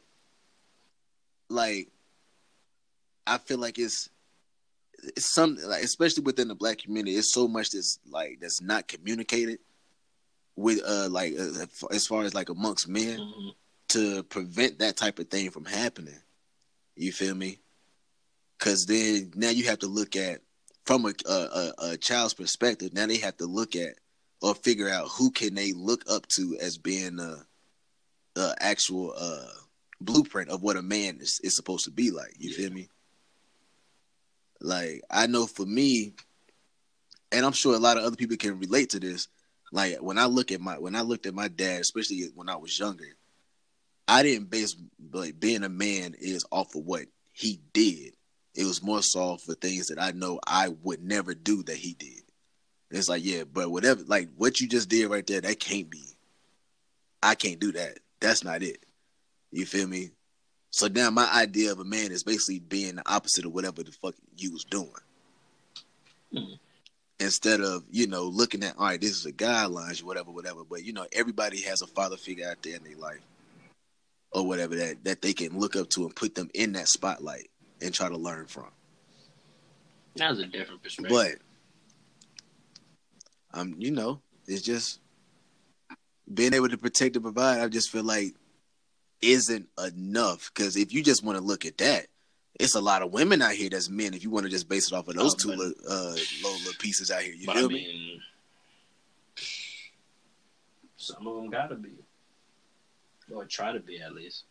like 1.49 1.89
I 3.27 3.37
feel 3.37 3.57
like 3.57 3.79
it's 3.79 4.09
it's 5.03 5.33
some 5.33 5.57
like 5.63 5.83
especially 5.83 6.23
within 6.23 6.47
the 6.47 6.55
black 6.55 6.79
community, 6.79 7.15
it's 7.15 7.33
so 7.33 7.47
much 7.47 7.71
that's 7.71 7.99
like 8.09 8.39
that's 8.41 8.61
not 8.61 8.87
communicated 8.87 9.59
with 10.55 10.81
uh 10.87 11.09
like 11.09 11.33
uh, 11.37 11.65
as 11.91 12.07
far 12.07 12.23
as 12.23 12.33
like 12.33 12.49
amongst 12.49 12.87
men 12.87 13.19
Mhm. 13.19 13.53
to 13.89 14.23
prevent 14.23 14.79
that 14.79 14.95
type 14.97 15.19
of 15.19 15.29
thing 15.29 15.49
from 15.51 15.65
happening. 15.65 16.19
You 16.95 17.11
feel 17.11 17.35
me? 17.35 17.59
Because 18.57 18.85
then 18.85 19.31
now 19.35 19.49
you 19.49 19.65
have 19.65 19.79
to 19.79 19.87
look 19.87 20.15
at 20.15 20.41
from 20.85 21.05
a, 21.05 21.13
a 21.27 21.33
a 21.33 21.73
a 21.91 21.97
child's 21.97 22.33
perspective. 22.33 22.93
Now 22.93 23.05
they 23.05 23.17
have 23.17 23.37
to 23.37 23.45
look 23.45 23.75
at 23.75 23.95
or 24.41 24.55
figure 24.55 24.89
out 24.89 25.09
who 25.09 25.29
can 25.31 25.55
they 25.55 25.73
look 25.73 26.03
up 26.09 26.25
to 26.27 26.57
as 26.61 26.77
being 26.77 27.19
a, 27.19 27.45
a 28.35 28.53
actual 28.59 29.13
uh 29.17 29.47
blueprint 30.01 30.49
of 30.49 30.61
what 30.61 30.77
a 30.77 30.81
man 30.81 31.17
is, 31.21 31.39
is 31.43 31.55
supposed 31.55 31.85
to 31.85 31.91
be 31.91 32.11
like. 32.11 32.35
You 32.37 32.53
feel 32.53 32.71
me? 32.71 32.89
Like 34.61 35.01
I 35.09 35.27
know 35.27 35.45
for 35.45 35.65
me, 35.65 36.13
and 37.31 37.45
I'm 37.45 37.53
sure 37.53 37.75
a 37.75 37.79
lot 37.79 37.97
of 37.97 38.03
other 38.03 38.15
people 38.15 38.37
can 38.37 38.59
relate 38.59 38.91
to 38.91 38.99
this. 38.99 39.27
Like 39.71 39.97
when 39.97 40.17
I 40.17 40.25
look 40.25 40.51
at 40.51 40.61
my 40.61 40.77
when 40.77 40.95
I 40.95 41.01
looked 41.01 41.25
at 41.25 41.33
my 41.33 41.47
dad, 41.47 41.81
especially 41.81 42.29
when 42.35 42.49
I 42.49 42.55
was 42.55 42.77
younger, 42.77 43.05
I 44.07 44.23
didn't 44.23 44.49
base 44.49 44.75
like 45.11 45.39
being 45.39 45.63
a 45.63 45.69
man 45.69 46.15
is 46.17 46.45
off 46.51 46.75
of 46.75 46.85
what 46.85 47.05
he 47.33 47.59
did. 47.73 48.13
It 48.55 48.65
was 48.65 48.81
more 48.81 49.01
so 49.01 49.37
for 49.37 49.53
things 49.53 49.87
that 49.87 50.01
I 50.01 50.11
know 50.11 50.39
I 50.47 50.69
would 50.83 51.03
never 51.03 51.33
do 51.33 51.63
that 51.63 51.75
he 51.75 51.93
did. 51.93 52.21
It's 52.91 53.09
like, 53.09 53.25
yeah, 53.25 53.43
but 53.43 53.69
whatever, 53.69 54.03
like 54.07 54.29
what 54.37 54.61
you 54.61 54.69
just 54.69 54.87
did 54.87 55.09
right 55.09 55.25
there, 55.27 55.41
that 55.41 55.59
can't 55.59 55.89
be. 55.89 56.15
I 57.21 57.35
can't 57.35 57.59
do 57.59 57.73
that. 57.73 57.97
That's 58.19 58.43
not 58.43 58.63
it. 58.63 58.85
You 59.51 59.65
feel 59.65 59.87
me? 59.87 60.11
So 60.71 60.87
now 60.87 61.09
my 61.09 61.29
idea 61.33 61.71
of 61.71 61.79
a 61.79 61.85
man 61.85 62.11
is 62.11 62.23
basically 62.23 62.59
being 62.59 62.95
the 62.95 63.09
opposite 63.09 63.45
of 63.45 63.53
whatever 63.53 63.83
the 63.83 63.91
fuck 63.91 64.15
you 64.35 64.51
was 64.51 64.65
doing. 64.65 64.91
Hmm. 66.33 66.53
Instead 67.19 67.61
of, 67.61 67.83
you 67.89 68.07
know, 68.07 68.23
looking 68.23 68.61
at, 68.63 68.77
all 68.77 68.87
right, 68.87 68.99
this 68.99 69.11
is 69.11 69.25
a 69.25 69.31
guidelines, 69.31 70.03
whatever, 70.03 70.31
whatever. 70.31 70.63
But 70.69 70.83
you 70.83 70.91
know, 70.91 71.07
everybody 71.13 71.61
has 71.61 71.81
a 71.81 71.87
father 71.87 72.17
figure 72.17 72.49
out 72.49 72.61
there 72.61 72.75
in 72.75 72.83
their 72.83 72.97
life 72.97 73.21
or 74.31 74.45
whatever 74.45 74.75
that 74.75 75.03
that 75.05 75.21
they 75.21 75.31
can 75.31 75.57
look 75.57 75.77
up 75.77 75.89
to 75.91 76.03
and 76.03 76.15
put 76.15 76.35
them 76.35 76.49
in 76.53 76.73
that 76.73 76.89
spotlight 76.89 77.49
and 77.81 77.93
try 77.93 78.09
to 78.09 78.17
learn 78.17 78.45
from. 78.45 78.67
That 80.17 80.29
was 80.31 80.39
a 80.39 80.45
different 80.45 80.83
perspective. 80.83 81.39
But 83.51 83.59
um, 83.59 83.75
you 83.77 83.91
know, 83.91 84.19
it's 84.45 84.61
just 84.61 84.99
being 86.33 86.53
able 86.53 86.69
to 86.69 86.77
protect 86.77 87.15
and 87.15 87.23
provide. 87.23 87.59
I 87.59 87.67
just 87.67 87.89
feel 87.89 88.03
like 88.03 88.33
isn't 89.21 89.67
enough 89.83 90.51
because 90.53 90.75
if 90.75 90.93
you 90.93 91.03
just 91.03 91.23
want 91.23 91.37
to 91.37 91.43
look 91.43 91.65
at 91.65 91.77
that, 91.79 92.07
it's 92.59 92.75
a 92.75 92.81
lot 92.81 93.01
of 93.01 93.11
women 93.11 93.41
out 93.41 93.53
here 93.53 93.69
that's 93.69 93.89
men. 93.89 94.13
If 94.13 94.23
you 94.23 94.29
want 94.29 94.45
to 94.45 94.49
just 94.49 94.69
base 94.69 94.87
it 94.91 94.93
off 94.93 95.07
of 95.07 95.15
those 95.15 95.33
Oh, 95.33 95.37
two 95.37 95.49
little, 95.49 95.73
uh, 95.89 96.15
little, 96.43 96.73
pieces 96.79 97.11
out 97.11 97.21
here, 97.21 97.33
you 97.33 97.45
But 97.45 97.57
I 97.57 97.59
feel 97.59 97.69
me? 97.69 98.21
some 100.97 101.27
of 101.27 101.35
them 101.35 101.49
gotta 101.49 101.75
be, 101.75 101.91
or 103.33 103.45
try 103.45 103.71
to 103.71 103.79
be 103.79 104.01
at 104.01 104.13
least. 104.13 104.43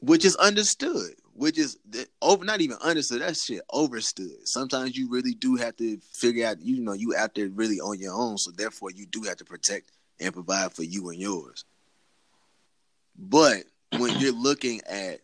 Which 0.00 0.24
is 0.24 0.36
understood. 0.36 1.14
Which 1.34 1.56
is 1.58 1.78
over, 2.20 2.44
not 2.44 2.60
even 2.60 2.76
understood. 2.82 3.22
That 3.22 3.36
shit 3.36 3.60
overstood. 3.72 4.46
Sometimes 4.46 4.96
you 4.96 5.08
really 5.08 5.34
do 5.34 5.54
have 5.56 5.76
to 5.76 5.98
figure 5.98 6.46
out. 6.46 6.60
You 6.60 6.80
know, 6.80 6.92
you 6.92 7.14
out 7.16 7.34
there 7.36 7.48
really 7.48 7.80
on 7.80 7.98
your 8.00 8.12
own, 8.12 8.38
so 8.38 8.50
therefore 8.50 8.90
you 8.90 9.06
do 9.06 9.22
have 9.22 9.36
to 9.36 9.44
protect 9.44 9.92
and 10.20 10.32
provide 10.32 10.72
for 10.72 10.82
you 10.82 11.10
and 11.10 11.20
yours. 11.20 11.64
But 13.18 13.64
when 13.96 14.18
you're 14.18 14.32
looking 14.32 14.80
at 14.88 15.20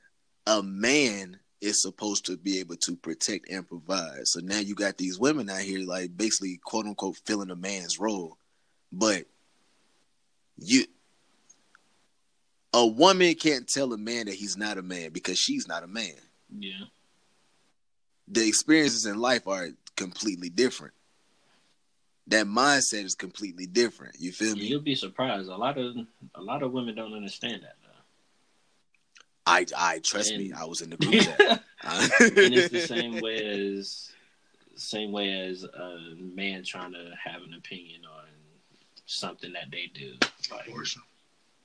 a 0.47 0.63
man 0.63 1.39
is 1.61 1.81
supposed 1.81 2.27
to 2.27 2.37
be 2.37 2.59
able 2.61 2.77
to 2.77 2.95
protect 2.97 3.49
and 3.51 3.67
provide. 3.67 4.27
So 4.29 4.41
now 4.41 4.59
you 4.59 4.75
got 4.75 4.99
these 4.99 5.19
women 5.19 5.49
out 5.49 5.61
here 5.61 5.81
like 5.81 6.17
basically 6.17 6.61
quote 6.63 6.87
unquote 6.87 7.17
filling 7.25 7.51
a 7.51 7.57
man's 7.57 7.99
role. 7.99 8.37
But 8.93 9.25
you 10.59 10.85
a 12.75 12.87
woman 12.87 13.35
can't 13.35 13.69
tell 13.69 13.93
a 13.93 13.99
man 13.99 14.27
that 14.27 14.35
he's 14.35 14.57
not 14.57 14.79
a 14.79 14.83
man 14.83 15.11
because 15.11 15.39
she's 15.39 15.69
not 15.69 15.85
a 15.85 15.87
man. 15.87 16.15
Yeah, 16.59 16.87
The 18.29 18.47
experiences 18.47 19.07
in 19.07 19.19
life 19.19 19.47
are 19.47 19.69
completely 19.97 20.49
different. 20.51 20.93
That 22.29 22.47
mindset 22.47 23.05
is 23.05 23.15
completely 23.15 23.67
different. 23.67 24.17
You 24.19 24.33
feel 24.33 24.57
me? 24.57 24.63
you'll 24.63 24.81
be 24.81 24.95
surprised. 24.95 25.49
A 25.49 25.57
lot 25.57 25.77
of 25.77 25.95
a 26.35 26.41
lot 26.41 26.63
of 26.63 26.73
women 26.73 26.95
don't 26.95 27.15
understand 27.15 27.63
that. 27.63 27.77
I 29.47 29.67
I 29.77 29.99
trust 29.99 30.35
me, 30.37 30.53
I 30.53 30.65
was 30.65 30.81
in 30.81 30.91
the 30.91 30.97
group 30.99 31.21
chat. 31.23 31.63
And 31.83 32.55
it's 32.55 32.71
the 32.73 32.81
same 32.87 33.21
way 33.21 33.77
as 33.77 34.11
same 34.77 35.13
way 35.13 35.31
as 35.49 35.65
a 35.65 36.15
man 36.19 36.65
trying 36.65 36.93
to 36.93 37.13
have 37.23 37.43
an 37.43 37.55
opinion 37.55 38.03
on 38.05 38.25
something 39.07 39.53
that 39.53 39.71
they 39.71 39.91
do. 39.95 40.15
Like, 40.51 40.67
Abortion. 40.67 41.03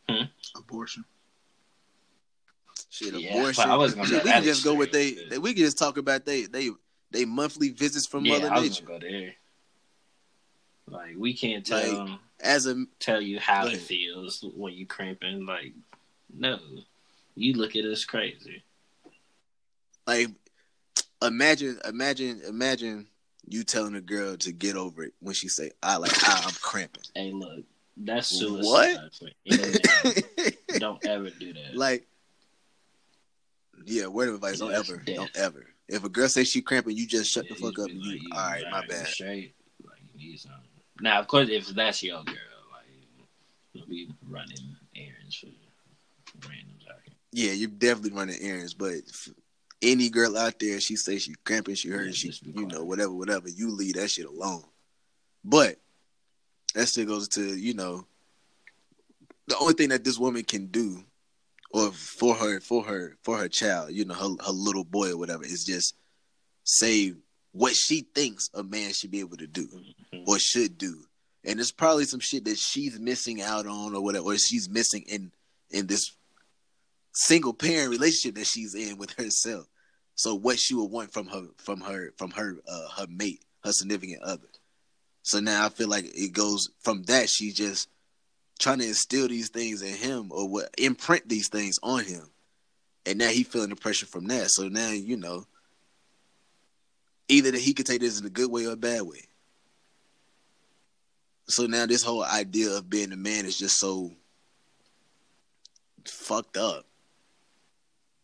Hmm? 0.09 0.23
Abortion. 0.57 1.05
Shit, 2.89 3.13
Yeah, 3.13 3.29
abortion. 3.29 3.69
I 3.69 3.77
wasn't 3.77 4.03
gonna 4.03 4.15
Shit, 4.15 4.23
we 4.23 4.31
can 4.31 4.43
just 4.43 4.63
go 4.63 4.73
with 4.73 4.91
they, 4.91 5.13
they. 5.29 5.37
We 5.37 5.53
can 5.53 5.63
just 5.63 5.77
talk 5.77 5.97
about 5.97 6.25
they 6.25 6.43
they 6.43 6.69
they 7.11 7.25
monthly 7.25 7.69
visits 7.69 8.05
from 8.05 8.25
yeah, 8.25 8.39
Mother 8.39 8.53
I 8.53 8.59
was 8.59 8.69
Nature. 8.69 8.85
gonna 8.85 8.99
go 8.99 9.07
there. 9.07 9.33
Like 10.89 11.15
we 11.17 11.33
can't 11.33 11.65
tell 11.65 12.05
Like, 12.05 12.19
As 12.39 12.65
a 12.65 12.85
tell 12.99 13.21
you 13.21 13.39
how 13.39 13.63
Go 13.65 13.71
it 13.71 13.77
feels 13.79 14.43
when 14.55 14.73
you 14.73 14.85
cramping. 14.85 15.45
Like, 15.45 15.73
no, 16.33 16.59
you 17.35 17.53
look 17.53 17.75
at 17.75 17.85
us 17.85 18.05
crazy. 18.05 18.63
like, 20.07 20.29
imagine, 21.21 21.79
imagine, 21.85 22.41
imagine 22.47 23.07
you 23.47 23.63
telling 23.63 23.95
a 23.95 24.01
girl 24.01 24.37
to 24.37 24.51
get 24.51 24.75
over 24.75 25.03
it 25.03 25.13
when 25.19 25.33
she 25.33 25.47
say, 25.47 25.71
"I 25.81 25.97
like, 25.97 26.11
I, 26.27 26.43
I'm 26.45 26.53
cramping." 26.61 27.03
Hey, 27.15 27.31
look, 27.31 27.63
that's 27.97 28.27
suicide. 28.27 28.63
What? 28.97 29.13
For 29.15 29.29
any 29.45 29.57
man. 30.03 30.13
Don't 30.79 31.05
ever 31.05 31.29
do 31.31 31.53
that. 31.53 31.75
like, 31.75 32.07
yeah, 33.85 34.07
word 34.07 34.29
of 34.29 34.35
advice: 34.35 34.59
don't 34.59 34.73
ever, 34.73 34.97
death. 34.97 35.15
don't 35.15 35.35
ever. 35.37 35.65
If 35.87 36.03
a 36.03 36.09
girl 36.09 36.29
says 36.29 36.47
she 36.47 36.61
cramping, 36.61 36.95
you 36.95 37.07
just 37.07 37.31
shut 37.31 37.45
Yeah, 37.49 37.55
the 37.55 37.61
fuck 37.61 37.79
up. 37.79 37.85
like, 37.85 37.93
you, 37.93 38.01
you- 38.11 38.29
all 38.35 38.49
right, 38.49 38.63
my 38.71 38.85
bad. 38.85 39.07
Straight, 39.07 39.55
like 39.83 39.99
you 40.13 40.29
need 40.29 40.39
something. 40.39 40.59
Now, 41.01 41.19
of 41.19 41.27
course, 41.27 41.49
if 41.49 41.67
that's 41.69 42.03
your 42.03 42.23
girl, 42.23 42.35
like 42.71 43.17
you'll 43.73 43.87
be 43.87 44.09
running 44.27 44.75
errands 44.95 45.35
for 45.35 45.47
randoms 46.47 46.87
out 46.89 46.99
here. 47.05 47.15
Yeah, 47.31 47.51
you're 47.53 47.69
definitely 47.69 48.17
running 48.17 48.41
errands, 48.41 48.73
but 48.73 48.95
any 49.81 50.09
girl 50.09 50.37
out 50.37 50.59
there, 50.59 50.79
she 50.79 50.95
say 50.95 51.17
she 51.17 51.35
cramping, 51.45 51.75
she 51.75 51.89
hurting, 51.89 52.07
Yeah, 52.07 52.31
she, 52.31 52.33
you 52.43 52.67
know, 52.67 52.83
whatever, 52.83 53.13
whatever. 53.13 53.49
You 53.49 53.71
leave 53.71 53.95
that 53.95 54.09
shit 54.11 54.25
alone. 54.25 54.63
But 55.43 55.77
that 56.75 56.87
still 56.87 57.05
goes 57.05 57.27
to 57.29 57.41
you 57.41 57.73
know, 57.73 58.05
the 59.47 59.57
only 59.57 59.73
thing 59.73 59.89
that 59.89 60.03
this 60.03 60.19
woman 60.19 60.43
can 60.43 60.67
do, 60.67 61.03
or 61.71 61.91
for 61.91 62.35
her, 62.35 62.59
for 62.59 62.83
her, 62.83 63.15
for 63.23 63.37
her 63.37 63.47
child, 63.47 63.91
you 63.91 64.05
know, 64.05 64.13
her 64.13 64.29
her 64.45 64.51
little 64.51 64.83
boy 64.83 65.11
or 65.11 65.17
whatever, 65.17 65.43
is 65.45 65.63
just 65.63 65.95
say 66.63 67.13
what 67.51 67.75
she 67.75 68.01
thinks 68.13 68.49
a 68.53 68.63
man 68.63 68.93
should 68.93 69.11
be 69.11 69.19
able 69.19 69.37
to 69.37 69.47
do 69.47 69.67
Mhm. 70.13 70.27
or 70.27 70.39
should 70.39 70.77
do. 70.77 71.05
And 71.43 71.59
it's 71.59 71.71
probably 71.71 72.05
some 72.05 72.19
shit 72.19 72.45
that 72.45 72.59
she's 72.59 72.99
missing 72.99 73.41
out 73.41 73.65
on 73.65 73.95
or 73.95 74.01
whatever, 74.01 74.25
or 74.25 74.37
she's 74.37 74.69
missing 74.69 75.03
in 75.03 75.31
in 75.71 75.87
this 75.87 76.11
single 77.13 77.53
parent 77.53 77.89
relationship 77.89 78.35
that 78.35 78.47
she's 78.47 78.73
in 78.75 78.97
with 78.97 79.11
herself. 79.11 79.67
So 80.15 80.35
what 80.35 80.59
she 80.59 80.73
would 80.73 80.91
want 80.91 81.13
from 81.13 81.27
her 81.27 81.47
from 81.57 81.81
her 81.81 82.13
from 82.17 82.31
her 82.31 82.57
uh 82.67 82.89
her 82.97 83.07
mate, 83.07 83.43
her 83.63 83.71
significant 83.71 84.21
other. 84.21 84.49
So 85.23 85.39
now 85.39 85.65
I 85.65 85.69
feel 85.69 85.87
like 85.87 86.05
it 86.05 86.33
goes 86.33 86.69
from 86.79 87.03
that 87.03 87.29
she's 87.29 87.55
just 87.55 87.87
trying 88.59 88.79
to 88.79 88.87
instill 88.87 89.27
these 89.27 89.49
things 89.49 89.81
in 89.81 89.93
him 89.95 90.31
or 90.31 90.47
what 90.47 90.73
imprint 90.77 91.29
these 91.29 91.47
things 91.49 91.79
on 91.81 92.03
him. 92.03 92.29
And 93.05 93.17
now 93.17 93.29
he 93.29 93.43
feeling 93.43 93.69
the 93.69 93.75
pressure 93.75 94.05
from 94.05 94.27
that. 94.27 94.49
So 94.51 94.67
now, 94.67 94.89
you 94.91 95.15
know, 95.15 95.47
either 97.29 97.51
that 97.51 97.61
he 97.61 97.73
could 97.73 97.85
take 97.85 98.01
this 98.01 98.19
in 98.19 98.25
a 98.25 98.29
good 98.29 98.51
way 98.51 98.65
or 98.65 98.73
a 98.73 98.77
bad 98.77 99.03
way. 99.03 99.21
So 101.47 101.65
now 101.65 101.85
this 101.85 102.03
whole 102.03 102.23
idea 102.23 102.71
of 102.71 102.89
being 102.89 103.11
a 103.11 103.17
man 103.17 103.45
is 103.45 103.57
just 103.57 103.79
so 103.79 104.11
fucked 106.05 106.57
up 106.57 106.85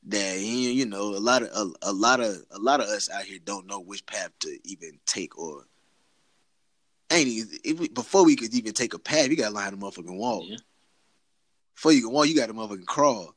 that 0.08 0.40
you 0.40 0.86
know 0.86 1.16
a 1.16 1.18
lot 1.18 1.42
of 1.42 1.50
a, 1.50 1.90
a 1.90 1.94
lot 1.94 2.20
of 2.20 2.36
a 2.52 2.60
lot 2.60 2.80
of 2.80 2.88
us 2.88 3.10
out 3.10 3.24
here 3.24 3.40
don't 3.44 3.68
know 3.68 3.80
which 3.80 4.06
path 4.06 4.30
to 4.40 4.58
even 4.64 5.00
take 5.06 5.38
or 5.38 5.66
ain't 7.12 7.28
even, 7.28 7.58
if 7.64 7.80
we, 7.80 7.88
before 7.88 8.24
we 8.24 8.36
could 8.36 8.54
even 8.54 8.74
take 8.74 8.94
a 8.94 9.00
path 9.00 9.30
you 9.30 9.36
gotta 9.36 9.54
line 9.54 9.72
to 9.72 9.78
motherfucking 9.78 10.18
wall. 10.18 10.46
Yeah. 10.48 10.58
before 11.74 11.92
you 11.92 12.02
can 12.04 12.12
walk 12.12 12.28
you 12.28 12.36
gotta 12.36 12.54
motherfucking 12.54 12.86
crawl 12.86 13.35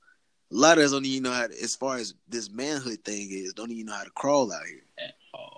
a 0.51 0.55
lot 0.55 0.79
of 0.79 0.85
us 0.85 0.93
don't 0.93 1.05
even 1.05 1.25
know 1.25 1.33
how 1.33 1.47
to, 1.47 1.63
as 1.63 1.77
far 1.77 1.97
as 1.97 2.15
this 2.29 2.51
manhood 2.51 3.05
thing 3.05 3.29
is 3.31 3.53
don't 3.53 3.71
even 3.71 3.87
know 3.87 3.95
how 3.95 4.05
to 4.05 4.11
crawl 4.11 4.53
out 4.53 4.67
here 4.67 4.83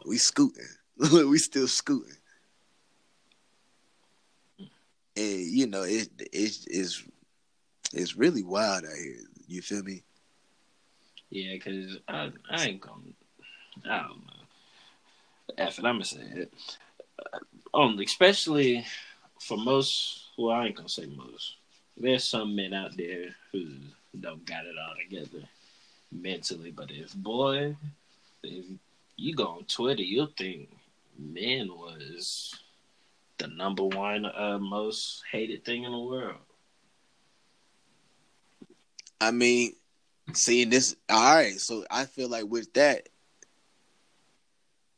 we 0.04 0.18
scooting. 0.18 0.68
we 0.98 1.38
still 1.38 1.68
scooting. 1.68 2.16
And 5.16 5.40
you 5.46 5.66
know, 5.66 5.82
it 5.82 6.08
it's 6.32 6.66
it's 6.66 7.04
it's 7.92 8.16
really 8.16 8.42
wild 8.42 8.84
out 8.84 8.96
here. 8.96 9.16
You 9.48 9.62
feel 9.62 9.82
me? 9.82 10.02
Yeah, 11.30 11.54
because 11.54 11.98
I, 12.08 12.30
I 12.50 12.64
ain't 12.64 12.80
gonna. 12.80 13.12
I 13.88 13.98
don't 14.02 14.26
know. 14.26 15.54
F 15.58 15.78
it, 15.78 15.84
I'm 15.84 15.94
gonna 15.94 16.04
say 16.04 16.20
it. 16.20 16.52
Uh, 17.18 17.38
only, 17.74 18.04
especially 18.04 18.86
for 19.40 19.56
most. 19.56 20.26
Well, 20.38 20.56
I 20.56 20.66
ain't 20.66 20.76
gonna 20.76 20.88
say 20.88 21.06
most. 21.06 21.56
There's 21.96 22.24
some 22.24 22.56
men 22.56 22.72
out 22.72 22.96
there 22.96 23.34
who 23.52 23.66
don't 24.18 24.44
got 24.44 24.64
it 24.64 24.74
all 24.78 24.94
together 24.96 25.46
mentally, 26.12 26.70
but 26.70 26.90
if 26.90 27.14
boy, 27.14 27.76
if 28.42 28.64
you 29.16 29.34
go 29.34 29.46
on 29.46 29.64
Twitter, 29.64 30.02
you'll 30.02 30.32
think 30.36 30.68
men 31.18 31.68
was 31.68 32.58
the 33.38 33.46
number 33.48 33.84
one 33.84 34.26
uh, 34.26 34.58
most 34.58 35.22
hated 35.30 35.64
thing 35.64 35.84
in 35.84 35.92
the 35.92 35.98
world. 35.98 36.36
I 39.20 39.30
mean, 39.30 39.74
seeing 40.32 40.70
this, 40.70 40.96
all 41.08 41.34
right. 41.34 41.60
So 41.60 41.84
I 41.90 42.06
feel 42.06 42.28
like 42.28 42.46
with 42.46 42.72
that, 42.74 43.08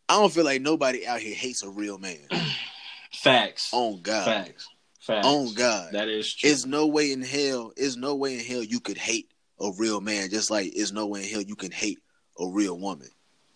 I 0.09 0.15
don't 0.15 0.33
feel 0.33 0.45
like 0.45 0.63
nobody 0.63 1.07
out 1.07 1.21
here 1.21 1.35
hates 1.35 1.63
a 1.63 1.71
real 1.71 1.99
man. 1.99 2.19
Facts. 3.13 3.71
Oh 3.73 3.97
God. 3.97 4.25
Facts. 4.25 4.69
Facts. 5.03 5.27
On 5.27 5.53
God. 5.55 5.93
That 5.93 6.09
is 6.09 6.33
true. 6.33 6.49
There's 6.49 6.65
no 6.65 6.87
way 6.87 7.11
in 7.11 7.23
hell. 7.23 7.73
There's 7.77 7.97
no 7.97 8.15
way 8.15 8.35
in 8.35 8.41
hell 8.41 8.63
you 8.63 8.79
could 8.79 8.97
hate 8.97 9.33
a 9.61 9.73
real 9.77 10.01
man. 10.01 10.31
Just 10.31 10.49
like 10.49 10.75
there's 10.77 10.93
no 10.93 11.07
way 11.07 11.25
in 11.25 11.29
hell 11.29 11.43
you 11.43 11.57
can 11.57 11.73
hate 11.73 11.99
a 12.39 12.47
real 12.47 12.79
woman. 12.79 13.09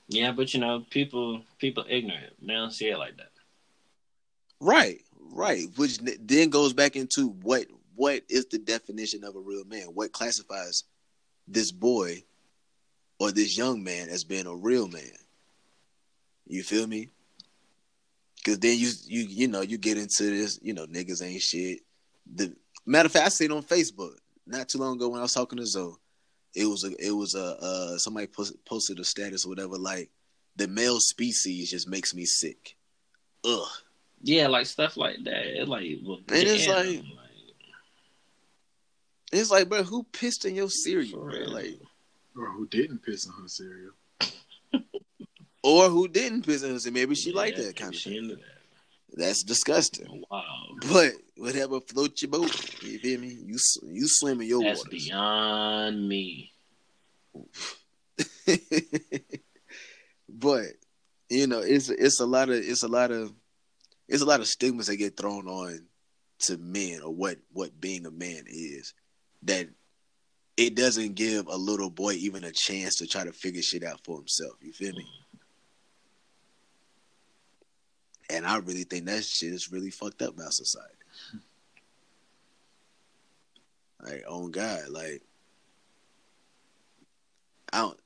Yeah, 0.08 0.32
but 0.32 0.52
you 0.52 0.58
know, 0.58 0.84
people 0.90 1.42
people 1.58 1.84
ignorant. 1.88 2.32
They 2.42 2.52
don't 2.52 2.72
see 2.72 2.88
it 2.88 2.98
like 2.98 3.16
that. 3.18 3.30
Right. 4.60 5.02
Right. 5.20 5.66
Which 5.76 5.98
then 5.98 6.50
goes 6.50 6.72
back 6.72 6.96
into 6.96 7.28
what 7.28 7.66
what 7.94 8.24
is 8.28 8.46
the 8.46 8.58
definition 8.58 9.22
of 9.22 9.36
a 9.36 9.40
real 9.40 9.64
man? 9.64 9.86
What 9.94 10.10
classifies 10.10 10.82
this 11.46 11.70
boy 11.70 12.24
or 13.20 13.30
this 13.30 13.56
young 13.56 13.84
man 13.84 14.08
as 14.08 14.24
being 14.24 14.46
a 14.46 14.54
real 14.54 14.88
man? 14.88 15.16
You 16.48 16.64
feel 16.64 16.88
me? 16.88 17.10
Cause 18.46 18.60
then 18.60 18.78
you 18.78 18.92
you 19.06 19.22
you 19.28 19.48
know 19.48 19.60
you 19.62 19.76
get 19.76 19.98
into 19.98 20.22
this 20.22 20.60
you 20.62 20.72
know 20.72 20.86
niggas 20.86 21.20
ain't 21.20 21.42
shit. 21.42 21.80
The 22.32 22.54
matter 22.86 23.06
of 23.06 23.12
fact, 23.12 23.26
I 23.26 23.28
seen 23.30 23.50
on 23.50 23.64
Facebook 23.64 24.12
not 24.46 24.68
too 24.68 24.78
long 24.78 24.94
ago 24.94 25.08
when 25.08 25.18
I 25.18 25.22
was 25.22 25.34
talking 25.34 25.58
to 25.58 25.66
Zoe. 25.66 25.94
It 26.54 26.64
was 26.66 26.84
a 26.84 26.92
it 27.04 27.10
was 27.10 27.34
a 27.34 27.56
uh, 27.60 27.98
somebody 27.98 28.28
post, 28.28 28.54
posted 28.64 29.00
a 29.00 29.04
status 29.04 29.44
or 29.44 29.48
whatever 29.48 29.76
like 29.76 30.10
the 30.54 30.68
male 30.68 31.00
species 31.00 31.72
just 31.72 31.88
makes 31.88 32.14
me 32.14 32.24
sick. 32.24 32.76
Ugh. 33.44 33.66
Yeah, 34.22 34.46
like 34.46 34.66
stuff 34.66 34.96
like 34.96 35.16
that. 35.24 35.60
It 35.60 35.68
like 35.68 35.98
well, 36.04 36.18
And 36.28 36.38
it's 36.38 36.66
damn, 36.66 36.76
like- 36.76 37.02
It's 39.32 39.50
like, 39.50 39.68
bro, 39.68 39.82
who 39.82 40.04
pissed 40.04 40.44
in 40.44 40.54
your 40.54 40.70
cereal, 40.70 41.24
bro? 41.24 41.40
Like, 41.46 41.80
Or 42.36 42.50
who 42.52 42.66
didn't 42.68 43.02
piss 43.02 43.26
in 43.26 43.32
her 43.32 43.48
cereal? 43.48 43.92
Or 45.66 45.88
who 45.88 46.06
didn't 46.06 46.42
piss 46.46 46.60
cereal? 46.60 46.78
Maybe 46.92 47.16
she 47.16 47.32
liked 47.32 47.56
that 47.56 47.74
kind 47.74 47.92
of 47.92 48.00
thing. 48.00 48.28
that. 48.28 48.38
That's 49.14 49.42
disgusting. 49.42 50.06
Oh, 50.08 50.24
wow, 50.30 50.66
But 50.92 51.12
whatever 51.36 51.80
floats 51.80 52.22
your 52.22 52.30
boat, 52.30 52.82
you 52.84 53.00
feel 53.00 53.20
me? 53.20 53.36
You 53.44 53.58
you 53.82 54.06
swim 54.06 54.40
in 54.42 54.46
your 54.46 54.62
that's 54.62 54.84
waters. 54.84 55.06
beyond 55.06 56.08
me. 56.08 56.52
but 60.28 60.66
you 61.28 61.48
know, 61.48 61.60
it's 61.60 61.88
it's 61.88 62.20
a 62.20 62.26
lot 62.26 62.48
of 62.48 62.56
it's 62.56 62.84
a 62.84 62.88
lot 62.88 63.10
of 63.10 63.32
it's 64.08 64.22
a 64.22 64.26
lot 64.26 64.40
of 64.40 64.46
stigmas 64.46 64.86
that 64.86 64.96
get 64.96 65.16
thrown 65.16 65.48
on 65.48 65.80
to 66.40 66.58
men 66.58 67.00
or 67.02 67.12
what 67.12 67.38
what 67.52 67.80
being 67.80 68.06
a 68.06 68.10
man 68.10 68.44
is 68.46 68.94
that 69.42 69.66
it 70.56 70.74
doesn't 70.74 71.14
give 71.14 71.48
a 71.48 71.56
little 71.56 71.90
boy 71.90 72.12
even 72.12 72.44
a 72.44 72.52
chance 72.52 72.96
to 72.96 73.06
try 73.06 73.24
to 73.24 73.32
figure 73.32 73.62
shit 73.62 73.82
out 73.82 74.00
for 74.04 74.18
himself. 74.18 74.54
You 74.60 74.72
feel 74.72 74.92
me? 74.92 75.02
Mm. 75.02 75.25
And 78.30 78.46
I 78.46 78.58
really 78.58 78.84
think 78.84 79.06
that 79.06 79.24
shit 79.24 79.52
is 79.52 79.70
really 79.70 79.90
fucked 79.90 80.22
up 80.22 80.34
about 80.34 80.52
society. 80.52 80.92
Like, 84.02 84.24
oh 84.28 84.48
God, 84.48 84.88
like 84.88 85.22
I 87.72 87.78
don't 87.78 87.98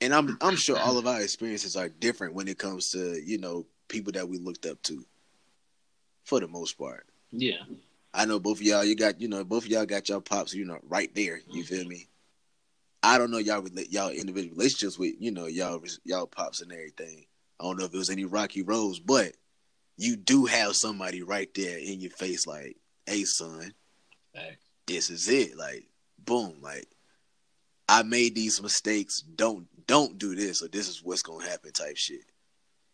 and 0.00 0.14
I'm 0.14 0.36
I'm 0.40 0.56
sure 0.56 0.78
all 0.78 0.98
of 0.98 1.06
our 1.06 1.20
experiences 1.20 1.76
are 1.76 1.88
different 1.88 2.34
when 2.34 2.48
it 2.48 2.58
comes 2.58 2.90
to, 2.92 3.20
you 3.24 3.38
know, 3.38 3.66
people 3.88 4.12
that 4.12 4.28
we 4.28 4.38
looked 4.38 4.66
up 4.66 4.82
to. 4.82 5.04
For 6.24 6.40
the 6.40 6.48
most 6.48 6.76
part. 6.76 7.06
Yeah, 7.30 7.62
I 8.12 8.24
know 8.24 8.40
both 8.40 8.58
of 8.58 8.66
y'all, 8.66 8.84
you 8.84 8.96
got, 8.96 9.20
you 9.20 9.28
know, 9.28 9.44
both 9.44 9.64
of 9.64 9.70
y'all 9.70 9.86
got 9.86 10.08
y'all 10.08 10.20
pops, 10.20 10.52
you 10.52 10.64
know, 10.64 10.80
right 10.88 11.14
there. 11.14 11.40
You 11.48 11.62
feel 11.62 11.80
mm-hmm. 11.80 11.90
me? 11.90 12.08
I 13.02 13.16
don't 13.16 13.30
know 13.30 13.38
y'all 13.38 13.64
y'all 13.88 14.10
individual 14.10 14.56
relationships 14.56 14.98
with, 14.98 15.14
you 15.20 15.30
know, 15.30 15.46
y'all 15.46 15.80
y'all 16.04 16.26
pops 16.26 16.62
and 16.62 16.72
everything. 16.72 17.26
I 17.60 17.64
don't 17.64 17.78
know 17.78 17.84
if 17.84 17.94
it 17.94 17.98
was 17.98 18.10
any 18.10 18.24
rocky 18.24 18.62
roads, 18.62 18.98
but 18.98 19.34
you 19.96 20.16
do 20.16 20.44
have 20.46 20.76
somebody 20.76 21.22
right 21.22 21.52
there 21.54 21.78
in 21.78 22.00
your 22.00 22.10
face, 22.10 22.46
like, 22.46 22.76
hey 23.06 23.24
son, 23.24 23.72
this 24.86 25.10
is 25.10 25.28
it. 25.28 25.56
Like, 25.56 25.84
boom, 26.24 26.56
like 26.60 26.86
I 27.88 28.02
made 28.02 28.34
these 28.34 28.60
mistakes. 28.62 29.20
Don't 29.20 29.66
don't 29.86 30.18
do 30.18 30.34
this, 30.34 30.62
or 30.62 30.68
this 30.68 30.88
is 30.88 31.02
what's 31.02 31.22
gonna 31.22 31.48
happen, 31.48 31.72
type 31.72 31.96
shit. 31.96 32.24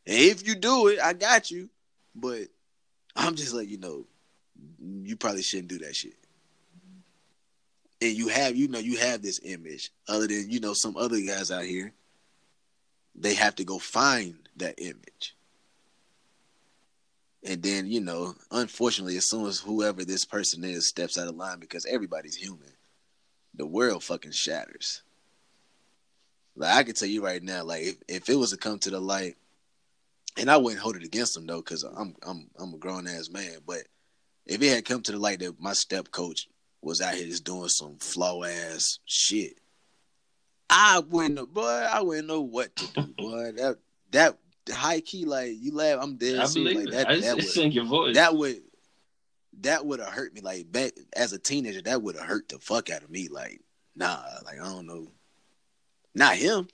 And 0.07 0.19
if 0.19 0.47
you 0.47 0.55
do 0.55 0.89
it, 0.89 1.01
I 1.01 1.13
got 1.13 1.51
you. 1.51 1.69
But 2.15 2.49
I'm 3.17 3.35
just 3.35 3.55
like, 3.55 3.69
you 3.69 3.79
know, 3.79 4.07
you 4.81 5.17
probably 5.17 5.43
shouldn't 5.43 5.69
do 5.69 5.79
that 5.79 5.97
shit. 5.97 6.15
And 8.01 8.13
you 8.13 8.29
have, 8.29 8.57
you 8.57 8.69
know, 8.69 8.81
you 8.81 8.99
have 8.99 9.23
this 9.23 9.41
image. 9.45 9.91
Other 10.09 10.27
than, 10.27 10.51
you 10.51 10.61
know, 10.61 10.75
some 10.75 10.97
other 10.97 11.21
guys 11.21 11.51
out 11.51 11.65
here, 11.65 11.93
they 13.15 13.35
have 13.35 13.55
to 13.57 13.65
go 13.65 13.79
find 13.79 14.35
that 14.57 14.75
image. 14.79 15.37
And 17.45 17.63
then, 17.63 17.87
you 17.87 18.01
know, 18.01 18.35
unfortunately, 18.51 19.17
as 19.17 19.27
soon 19.27 19.47
as 19.47 19.59
whoever 19.59 20.05
this 20.05 20.25
person 20.25 20.63
is 20.63 20.87
steps 20.87 21.19
out 21.19 21.29
of 21.29 21.35
line, 21.35 21.59
because 21.59 21.85
everybody's 21.87 22.37
human, 22.37 22.71
the 23.55 23.67
world 23.67 24.05
fucking 24.05 24.31
shatters. 24.31 25.03
Like 26.55 26.77
I 26.77 26.83
can 26.85 26.95
tell 26.95 27.09
you 27.09 27.25
right 27.25 27.43
now, 27.43 27.65
like 27.65 27.83
if, 27.83 27.97
if 28.09 28.29
it 28.29 28.37
was 28.37 28.51
to 28.51 28.57
come 28.57 28.79
to 28.81 28.91
the 28.91 29.01
light, 29.01 29.37
and 30.37 30.51
I 30.51 30.57
wouldn't 30.57 30.83
hold 30.83 30.97
it 30.97 31.05
against 31.05 31.35
them 31.35 31.47
though, 31.47 31.61
because 31.61 31.83
I'm 31.83 32.15
I'm 32.23 32.49
I'm 32.59 32.75
a 32.75 32.79
grown 32.79 33.09
ass 33.09 33.29
man. 33.29 33.57
But 33.67 33.83
if 34.47 34.63
it 34.63 34.69
had 34.69 34.85
come 34.85 35.03
to 35.03 35.13
the 35.13 35.19
light 35.19 35.41
that 35.41 35.61
my 35.61 35.73
step 35.73 36.11
coach 36.11 36.49
was 36.81 37.01
out 37.01 37.15
here 37.15 37.27
just 37.27 37.45
doing 37.45 37.69
some 37.69 37.97
flow 37.99 38.45
ass 38.45 38.99
shit, 39.05 39.59
I 40.69 41.01
wouldn't, 41.01 41.53
boy, 41.53 41.63
I 41.63 42.01
wouldn't 42.03 42.29
know 42.29 42.41
what 42.41 42.75
to 42.77 42.93
do, 42.93 43.15
boy. 43.19 43.53
That 43.53 43.79
that 44.13 44.39
high 44.71 45.01
key, 45.01 45.25
like 45.25 45.53
you 45.59 45.75
laugh, 45.75 45.99
I'm 46.01 46.17
dead. 46.17 46.39
I 46.39 46.47
believe 46.53 46.77
like 46.77 46.87
it. 46.87 46.91
that. 46.93 47.09
I 47.09 47.15
just, 47.17 47.27
that 47.27 47.39
it's 47.39 47.57
would, 47.57 47.75
your 47.75 47.85
voice. 47.85 48.15
that 48.15 48.37
would 48.37 48.63
that 49.61 49.85
would 49.85 50.01
have 50.01 50.09
hurt 50.09 50.35
me. 50.35 50.41
Like 50.41 50.71
back 50.71 50.93
as 51.15 51.33
a 51.33 51.39
teenager 51.39 51.83
that 51.83 52.03
would 52.03 52.17
have 52.17 52.27
hurt 52.27 52.49
the 52.49 52.59
fuck 52.59 52.91
out 52.91 53.03
of 53.03 53.11
me. 53.11 53.29
Like 53.29 53.61
nah 53.97 54.23
like 54.45 54.61
i 54.61 54.65
don't 54.65 54.87
know. 54.87 55.09
Not 56.15 56.37
him. 56.37 56.69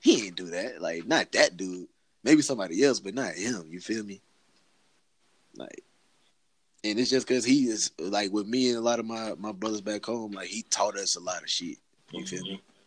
He 0.00 0.26
ain't 0.26 0.36
do 0.36 0.46
that. 0.46 0.80
Like 0.80 1.06
not 1.06 1.32
that 1.32 1.56
dude. 1.56 1.88
Maybe 2.24 2.42
somebody 2.42 2.82
else 2.84 3.00
but 3.00 3.14
not 3.14 3.34
him. 3.34 3.68
You 3.70 3.80
feel 3.80 4.04
me? 4.04 4.20
Like 5.56 5.84
and 6.84 6.98
it's 6.98 7.10
just 7.10 7.26
because 7.26 7.44
he 7.44 7.64
is 7.64 7.90
like 7.98 8.32
with 8.32 8.46
me 8.46 8.68
and 8.68 8.78
a 8.78 8.82
lot 8.82 8.98
of 8.98 9.06
my 9.06 9.34
my 9.38 9.52
brothers 9.52 9.80
back 9.80 10.06
home 10.06 10.32
like 10.32 10.48
he 10.48 10.62
taught 10.62 10.96
us 10.96 11.16
a 11.16 11.20
lot 11.20 11.42
of 11.42 11.50
shit. 11.50 11.78
You 12.12 12.24
feel 12.26 12.42
me 12.42 12.52
mm-hmm. 12.54 12.77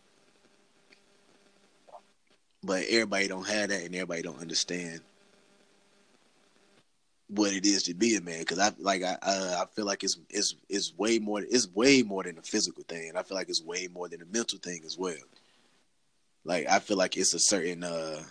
But 2.64 2.84
everybody 2.90 3.28
don't 3.28 3.48
have 3.48 3.70
that 3.70 3.84
and 3.84 3.96
everybody 3.96 4.22
don't 4.22 4.40
understand 4.40 5.02
what 7.28 7.54
it 7.54 7.66
is 7.66 7.84
to 7.84 7.94
be 7.94 8.16
a 8.18 8.22
man 8.22 8.40
because 8.40 8.60
I 8.60 8.72
like 8.80 9.04
I 9.04 9.18
uh, 9.22 9.62
I 9.62 9.66
feel 9.74 9.86
like 9.86 10.04
it's 10.04 10.18
it's 10.30 10.56
it's 10.70 10.94
way 10.98 11.18
more 11.18 11.42
it's 11.42 11.68
way 11.74 12.04
more 12.04 12.24
than 12.24 12.38
a 12.38 12.42
physical 12.42 12.84
thing 12.84 13.10
and 13.10 13.18
I 13.18 13.24
feel 13.24 13.38
like 13.38 13.50
it's 13.50 13.64
way 13.64 13.88
more 13.94 14.10
than 14.10 14.22
a 14.22 14.26
mental 14.26 14.60
thing 14.60 14.82
as 14.86 14.98
well. 14.98 15.16
Like 16.44 16.68
I 16.70 16.80
feel 16.80 16.98
like 16.98 17.16
it's 17.16 17.34
a 17.34 17.40
certain 17.40 17.84
uh 17.84 18.22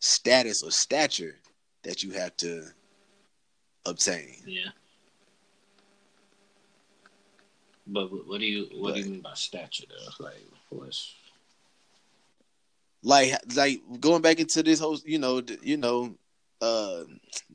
status 0.00 0.62
or 0.62 0.72
stature 0.72 1.36
that 1.84 2.02
you 2.02 2.10
have 2.12 2.36
to 2.38 2.64
obtain. 3.86 4.34
Yeah. 4.44 4.70
But 7.86 8.10
what 8.26 8.40
do 8.40 8.46
you 8.46 8.68
what 8.80 8.94
do 8.94 9.00
you 9.00 9.10
mean 9.10 9.20
by 9.20 9.34
stature 9.34 9.84
though? 9.88 10.24
Like 10.24 10.42
what's 10.70 11.14
Like 13.02 13.32
like 13.56 13.80
going 14.00 14.22
back 14.22 14.38
into 14.40 14.62
this 14.62 14.78
whole 14.80 14.98
you 15.04 15.18
know 15.18 15.40
the, 15.40 15.58
you 15.62 15.76
know 15.76 16.14
uh 16.60 17.02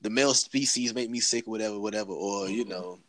the 0.02 0.10
male 0.10 0.34
species 0.34 0.94
make 0.94 1.10
me 1.10 1.20
sick 1.22 1.48
whatever 1.48 1.80
whatever 1.80 2.12
or 2.12 2.50
you 2.50 2.66
know 2.66 3.00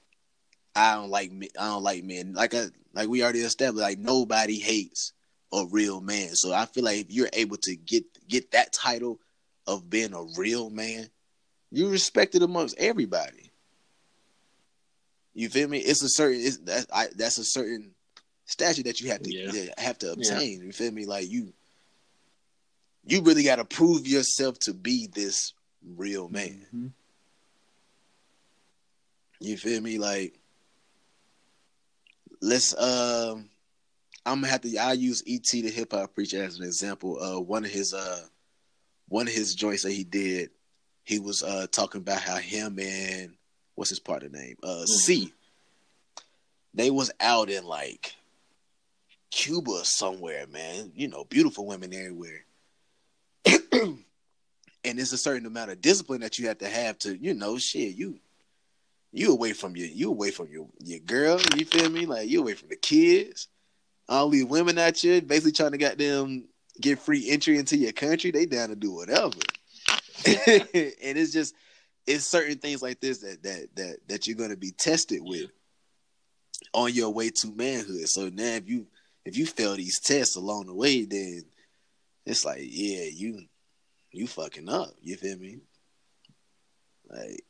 I 0.77 0.95
don't 0.95 1.11
like 1.11 1.33
me 1.33 1.49
I 1.59 1.67
don't 1.67 1.83
like 1.83 2.05
men. 2.05 2.35
Like 2.35 2.55
I 2.55 2.67
like 2.95 3.09
we 3.09 3.23
already 3.23 3.41
established 3.41 3.83
like 3.83 3.99
nobody 3.99 4.59
hates 4.59 5.13
a 5.53 5.65
real 5.71 6.01
man. 6.01 6.35
So 6.37 6.53
I 6.53 6.67
feel 6.67 6.85
like 6.85 6.99
if 6.99 7.11
you're 7.11 7.31
able 7.33 7.57
to 7.59 7.75
get 7.75 8.05
get 8.29 8.53
that 8.53 8.73
title 8.73 9.21
of 9.67 9.91
being 9.91 10.15
a 10.15 10.23
real 10.37 10.71
man 10.71 11.11
you're 11.71 11.91
respected 11.91 12.43
amongst 12.43 12.79
everybody. 12.79 13.53
You 15.35 15.49
feel 15.49 15.69
me? 15.69 15.79
It's 15.79 16.03
a 16.03 16.09
certain 16.09 16.41
it's 16.41 16.59
that 16.59 16.87
I, 16.93 17.09
that's 17.17 17.39
a 17.39 17.45
certain 17.45 17.95
statue 18.47 18.83
that 18.85 19.01
you 19.01 19.09
have 19.11 19.23
to 19.23 19.31
Yeah. 19.31 19.73
have 19.77 19.99
to 19.99 20.13
obtain. 20.13 20.63
You 20.63 20.73
feel 20.73 20.91
me? 20.93 21.07
Like 21.07 21.29
you 21.29 21.53
you 23.09 23.23
really 23.23 23.43
got 23.43 23.57
to 23.57 23.65
prove 23.65 24.07
yourself 24.07 24.59
to 24.61 24.75
be 24.75 25.07
this 25.07 25.55
real 25.97 26.29
man. 26.29 26.67
Mhm. 26.75 26.93
You 29.41 29.57
feel 29.57 29.81
me? 29.81 29.99
Like, 29.99 30.39
let's. 32.43 32.77
Um, 32.77 33.49
I'm 34.27 34.41
gonna 34.41 34.49
have 34.49 34.61
to. 34.63 34.77
I 34.77 34.93
use 34.93 35.23
ET 35.27 35.47
the 35.51 35.71
hip 35.71 35.93
hop 35.93 36.15
preacher 36.15 36.43
as 36.43 36.59
an 36.59 36.65
example. 36.65 37.23
Uh, 37.23 37.41
one 37.41 37.65
of 37.65 37.71
his 37.71 37.95
uh, 37.95 38.27
one 39.09 39.27
of 39.27 39.33
his 39.33 39.55
joints 39.55 39.85
that 39.85 39.93
he 39.93 40.05
did, 40.05 40.51
he 41.05 41.19
was 41.19 41.43
uh 41.43 41.67
talking 41.71 42.01
about 42.03 42.21
how 42.21 42.37
him 42.37 42.79
and 42.79 43.33
what's 43.75 43.91
his 43.91 44.01
partner 44.01 44.29
name? 44.29 44.57
Uh, 44.63 44.85
C. 44.85 45.33
They 46.75 46.91
was 46.91 47.11
out 47.21 47.49
in 47.49 47.65
like 47.65 48.15
Cuba 49.31 49.85
somewhere, 49.85 50.47
man. 50.49 50.93
You 50.95 51.09
know, 51.09 51.25
beautiful 51.25 51.67
women 51.67 51.95
everywhere. 51.95 52.45
and 54.85 54.99
it's 54.99 55.13
a 55.13 55.19
certain 55.19 55.47
amount 55.47 55.71
of 55.71 55.81
discipline 55.81 56.21
that 56.21 56.39
you 56.39 56.49
have 56.49 56.59
to 56.59 56.69
have 56.69 56.99
to, 57.01 57.17
you 57.17 57.35
know, 57.35 57.59
shit, 57.59 57.97
you 57.97 58.19
you 59.13 59.33
away 59.33 59.53
from 59.53 59.77
your 59.77 59.89
you 59.89 60.11
away 60.11 60.31
from 60.31 60.49
your 60.49 60.69
your 60.81 61.01
girl, 61.01 61.41
you 61.57 61.65
feel 61.65 61.89
me? 61.89 62.07
Like 62.07 62.29
you 62.29 62.41
away 62.41 62.55
from 62.55 62.69
the 62.69 62.77
kids. 62.77 63.49
All 64.09 64.29
these 64.29 64.45
women 64.45 64.79
out 64.79 64.97
here 64.97 65.21
basically 65.21 65.53
trying 65.53 65.73
to 65.73 65.79
get 65.79 65.99
them 65.99 66.49
get 66.81 66.99
free 66.99 67.29
entry 67.29 67.59
into 67.59 67.77
your 67.77 67.93
country, 67.93 68.31
they 68.31 68.47
down 68.47 68.69
to 68.69 68.77
do 68.77 68.93
whatever. 68.93 69.39
and 70.27 71.19
it's 71.19 71.33
just 71.33 71.55
it's 72.07 72.25
certain 72.25 72.59
things 72.59 72.83
like 72.83 73.01
this 73.01 73.19
that 73.19 73.43
that 73.43 73.69
that 73.77 73.97
that 74.09 74.27
you're 74.27 74.37
gonna 74.37 74.57
be 74.57 74.71
tested 74.71 75.21
with 75.23 75.51
on 76.73 76.93
your 76.93 77.11
way 77.11 77.31
to 77.31 77.49
manhood. 77.49 78.09
So 78.09 78.29
now 78.29 78.55
if 78.55 78.69
you 78.69 78.87
if 79.25 79.37
you 79.37 79.47
fail 79.47 79.77
these 79.77 80.01
tests 80.01 80.37
along 80.37 80.67
the 80.67 80.75
way, 80.75 81.05
then 81.05 81.43
it's 82.25 82.45
like, 82.45 82.61
yeah, 82.63 83.05
you 83.05 83.43
you 84.13 84.27
fucking 84.27 84.69
up. 84.69 84.95
You 85.03 85.17
feel 85.17 85.39
me? 85.39 85.61
Like 87.09 87.45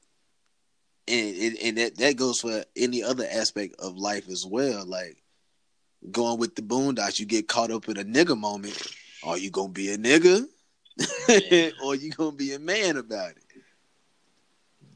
and 1.08 1.36
and, 1.36 1.58
and 1.58 1.78
that, 1.78 1.96
that 1.96 2.16
goes 2.16 2.40
for 2.40 2.64
any 2.76 3.02
other 3.02 3.26
aspect 3.30 3.74
of 3.78 3.96
life 3.96 4.28
as 4.28 4.44
well. 4.46 4.84
Like 4.84 5.22
going 6.10 6.38
with 6.38 6.54
the 6.54 6.62
boondocks, 6.62 7.18
you 7.18 7.26
get 7.26 7.48
caught 7.48 7.70
up 7.70 7.88
in 7.88 7.98
a 7.98 8.04
nigga 8.04 8.38
moment. 8.38 8.80
Are 9.24 9.38
you 9.38 9.50
gonna 9.50 9.70
be 9.70 9.92
a 9.92 9.98
nigga? 9.98 10.46
or 11.84 11.94
you 11.94 12.10
gonna 12.10 12.32
be 12.32 12.52
a 12.54 12.58
man 12.58 12.96
about 12.96 13.30
it? 13.30 13.44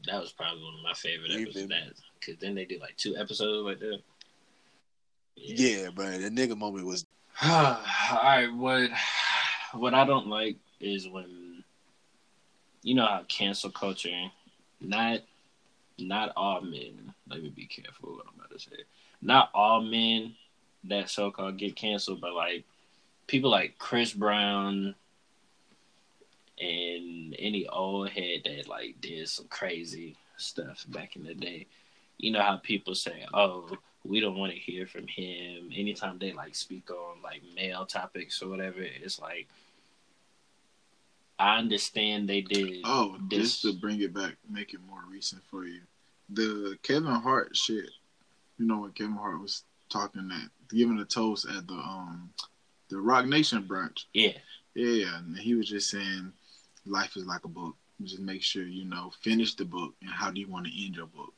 That 0.07 0.19
was 0.19 0.31
probably 0.31 0.63
one 0.63 0.75
of 0.75 0.83
my 0.83 0.93
favorite 0.93 1.31
You 1.31 1.43
episodes. 1.43 1.69
That 1.69 1.93
because 2.19 2.39
then 2.39 2.55
they 2.55 2.65
did 2.65 2.81
like 2.81 2.97
two 2.97 3.15
episodes 3.17 3.65
like 3.65 3.79
that. 3.79 4.01
Yeah, 5.35 5.89
bro. 5.89 6.11
The 6.11 6.29
nigga 6.29 6.57
moment 6.57 6.85
was 6.85 7.05
All 7.41 7.79
right, 8.23 8.47
what 8.53 8.89
what 9.73 9.93
I 9.93 10.05
don't 10.05 10.27
like 10.27 10.57
is 10.79 11.07
when 11.07 11.42
you 12.83 12.93
know 12.95 13.05
how 13.05 13.23
cancel 13.27 13.71
culture, 13.71 14.29
not 14.79 15.21
not 15.97 16.33
all 16.35 16.61
men. 16.61 17.13
Let 17.29 17.41
me 17.41 17.49
be 17.49 17.65
careful 17.65 18.15
what 18.15 18.25
I'm 18.27 18.39
about 18.39 18.51
to 18.51 18.59
say. 18.59 18.83
Not 19.21 19.49
all 19.53 19.81
men 19.81 20.35
that 20.85 21.09
so 21.09 21.31
called 21.31 21.57
get 21.57 21.75
canceled, 21.75 22.21
but 22.21 22.33
like 22.33 22.65
people 23.27 23.49
like 23.49 23.77
Chris 23.77 24.13
Brown 24.13 24.95
and 26.59 27.35
any 27.39 27.67
old 27.67 28.09
head 28.09 28.41
that 28.45 28.67
like 28.67 28.99
did 29.01 29.27
some 29.29 29.47
crazy 29.47 30.15
stuff 30.37 30.85
back 30.89 31.15
in 31.15 31.23
the 31.23 31.33
day. 31.33 31.67
You 32.17 32.31
know 32.31 32.41
how 32.41 32.57
people 32.57 32.95
say, 32.95 33.25
"Oh, 33.33 33.69
we 34.03 34.19
don't 34.19 34.37
want 34.37 34.51
to 34.51 34.59
hear 34.59 34.85
from 34.85 35.07
him." 35.07 35.69
Anytime 35.73 36.19
they 36.19 36.33
like 36.33 36.55
speak 36.55 36.91
on 36.91 37.21
like 37.23 37.41
male 37.55 37.85
topics 37.85 38.41
or 38.41 38.49
whatever, 38.49 38.81
it's 38.81 39.19
like 39.19 39.47
I 41.43 41.57
understand 41.57 42.29
they 42.29 42.39
did. 42.41 42.77
Oh, 42.85 43.17
this. 43.29 43.39
just 43.39 43.61
to 43.63 43.73
bring 43.73 44.01
it 44.01 44.13
back, 44.13 44.37
make 44.49 44.73
it 44.73 44.79
more 44.87 45.01
recent 45.09 45.43
for 45.51 45.65
you. 45.65 45.81
The 46.29 46.77
Kevin 46.83 47.11
Hart 47.11 47.55
shit. 47.55 47.89
You 48.57 48.65
know 48.65 48.79
when 48.79 48.91
Kevin 48.91 49.15
Hart 49.15 49.41
was 49.41 49.63
talking 49.89 50.29
that 50.29 50.49
giving 50.69 50.99
a 50.99 51.05
toast 51.05 51.45
at 51.45 51.67
the 51.67 51.73
um 51.73 52.29
the 52.89 52.97
Roc 52.97 53.25
Nation 53.25 53.63
brunch. 53.63 54.05
Yeah, 54.13 54.37
Yeah, 54.73 55.17
and 55.17 55.37
he 55.37 55.55
was 55.55 55.67
just 55.67 55.89
saying 55.89 56.31
life 56.85 57.17
is 57.17 57.25
like 57.25 57.43
a 57.43 57.49
book. 57.49 57.75
Just 58.01 58.19
make 58.19 58.41
sure 58.41 58.63
you 58.63 58.85
know 58.85 59.11
finish 59.21 59.55
the 59.55 59.65
book 59.65 59.95
and 60.01 60.11
how 60.11 60.31
do 60.31 60.39
you 60.39 60.47
want 60.47 60.65
to 60.67 60.85
end 60.85 60.95
your 60.95 61.07
book. 61.07 61.33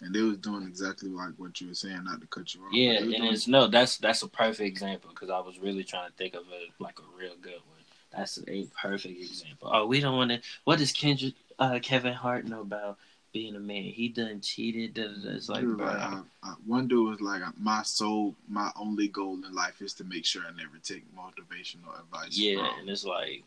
And 0.00 0.14
they 0.14 0.20
was 0.22 0.38
doing 0.38 0.66
exactly 0.66 1.08
like 1.08 1.32
what 1.36 1.60
you 1.60 1.68
were 1.68 1.74
saying, 1.74 2.04
not 2.04 2.20
to 2.20 2.26
cut 2.26 2.54
you 2.54 2.62
off. 2.62 2.72
yeah, 2.72 2.98
and 3.00 3.10
doing- 3.10 3.24
it's 3.24 3.46
no. 3.48 3.66
That's 3.66 3.98
that's 3.98 4.22
a 4.22 4.28
perfect 4.28 4.66
example 4.66 5.10
because 5.10 5.28
I 5.28 5.40
was 5.40 5.58
really 5.58 5.84
trying 5.84 6.08
to 6.08 6.16
think 6.16 6.34
of 6.34 6.42
a 6.42 6.82
like 6.82 6.98
a 6.98 7.18
real 7.18 7.34
good 7.40 7.52
one. 7.52 7.75
That's 8.16 8.38
a 8.48 8.66
perfect 8.80 9.20
example. 9.20 9.70
Oh, 9.72 9.86
we 9.86 10.00
don't 10.00 10.16
want 10.16 10.30
to. 10.30 10.40
What 10.64 10.78
does 10.78 10.92
Kendrick, 10.92 11.34
uh, 11.58 11.78
Kevin 11.82 12.14
Hart 12.14 12.46
know 12.46 12.62
about 12.62 12.96
being 13.32 13.54
a 13.54 13.60
man? 13.60 13.82
He 13.82 14.08
done 14.08 14.40
cheated. 14.40 14.94
Da, 14.94 15.02
da, 15.02 15.24
da. 15.24 15.36
It's 15.36 15.48
like, 15.48 15.64
was 15.64 15.76
bro, 15.76 15.86
like, 15.86 15.96
uh, 15.96 16.22
uh, 16.42 16.54
one 16.66 16.88
dude 16.88 17.10
was 17.10 17.20
like, 17.20 17.42
my 17.58 17.82
soul, 17.82 18.34
my 18.48 18.70
only 18.74 19.08
goal 19.08 19.34
in 19.34 19.54
life 19.54 19.82
is 19.82 19.92
to 19.94 20.04
make 20.04 20.24
sure 20.24 20.42
I 20.42 20.56
never 20.56 20.78
take 20.82 21.04
motivational 21.14 22.00
advice. 22.00 22.38
yeah, 22.38 22.66
and 22.80 22.88
it's 22.88 23.04
like, 23.04 23.42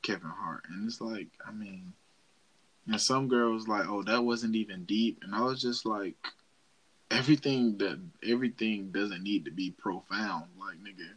Kevin 0.00 0.30
Hart, 0.30 0.64
and 0.70 0.86
it's 0.88 1.00
like, 1.00 1.26
I 1.46 1.52
mean, 1.52 1.92
and 2.86 3.00
some 3.00 3.28
girls 3.28 3.68
like, 3.68 3.86
oh, 3.86 4.02
that 4.04 4.24
wasn't 4.24 4.56
even 4.56 4.84
deep, 4.84 5.18
and 5.22 5.34
I 5.34 5.42
was 5.42 5.60
just 5.60 5.84
like, 5.84 6.14
everything 7.10 7.76
that 7.78 7.98
everything 8.26 8.90
doesn't 8.92 9.22
need 9.22 9.44
to 9.44 9.50
be 9.50 9.70
profound, 9.72 10.44
like 10.58 10.76
nigga. 10.78 11.08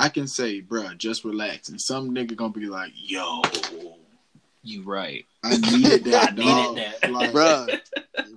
I 0.00 0.08
can 0.08 0.26
say, 0.26 0.62
bruh, 0.62 0.96
just 0.96 1.24
relax, 1.24 1.68
and 1.68 1.78
some 1.78 2.14
nigga 2.14 2.34
gonna 2.34 2.54
be 2.54 2.64
like, 2.66 2.92
yo, 2.94 3.42
you 4.62 4.82
right. 4.82 5.26
I 5.44 5.58
needed 5.58 6.04
that, 6.04 6.32
I 6.32 6.34
dog. 6.34 6.74
needed 6.76 6.92
that. 7.02 7.10
Like, 7.10 7.32
bruh, 7.34 7.80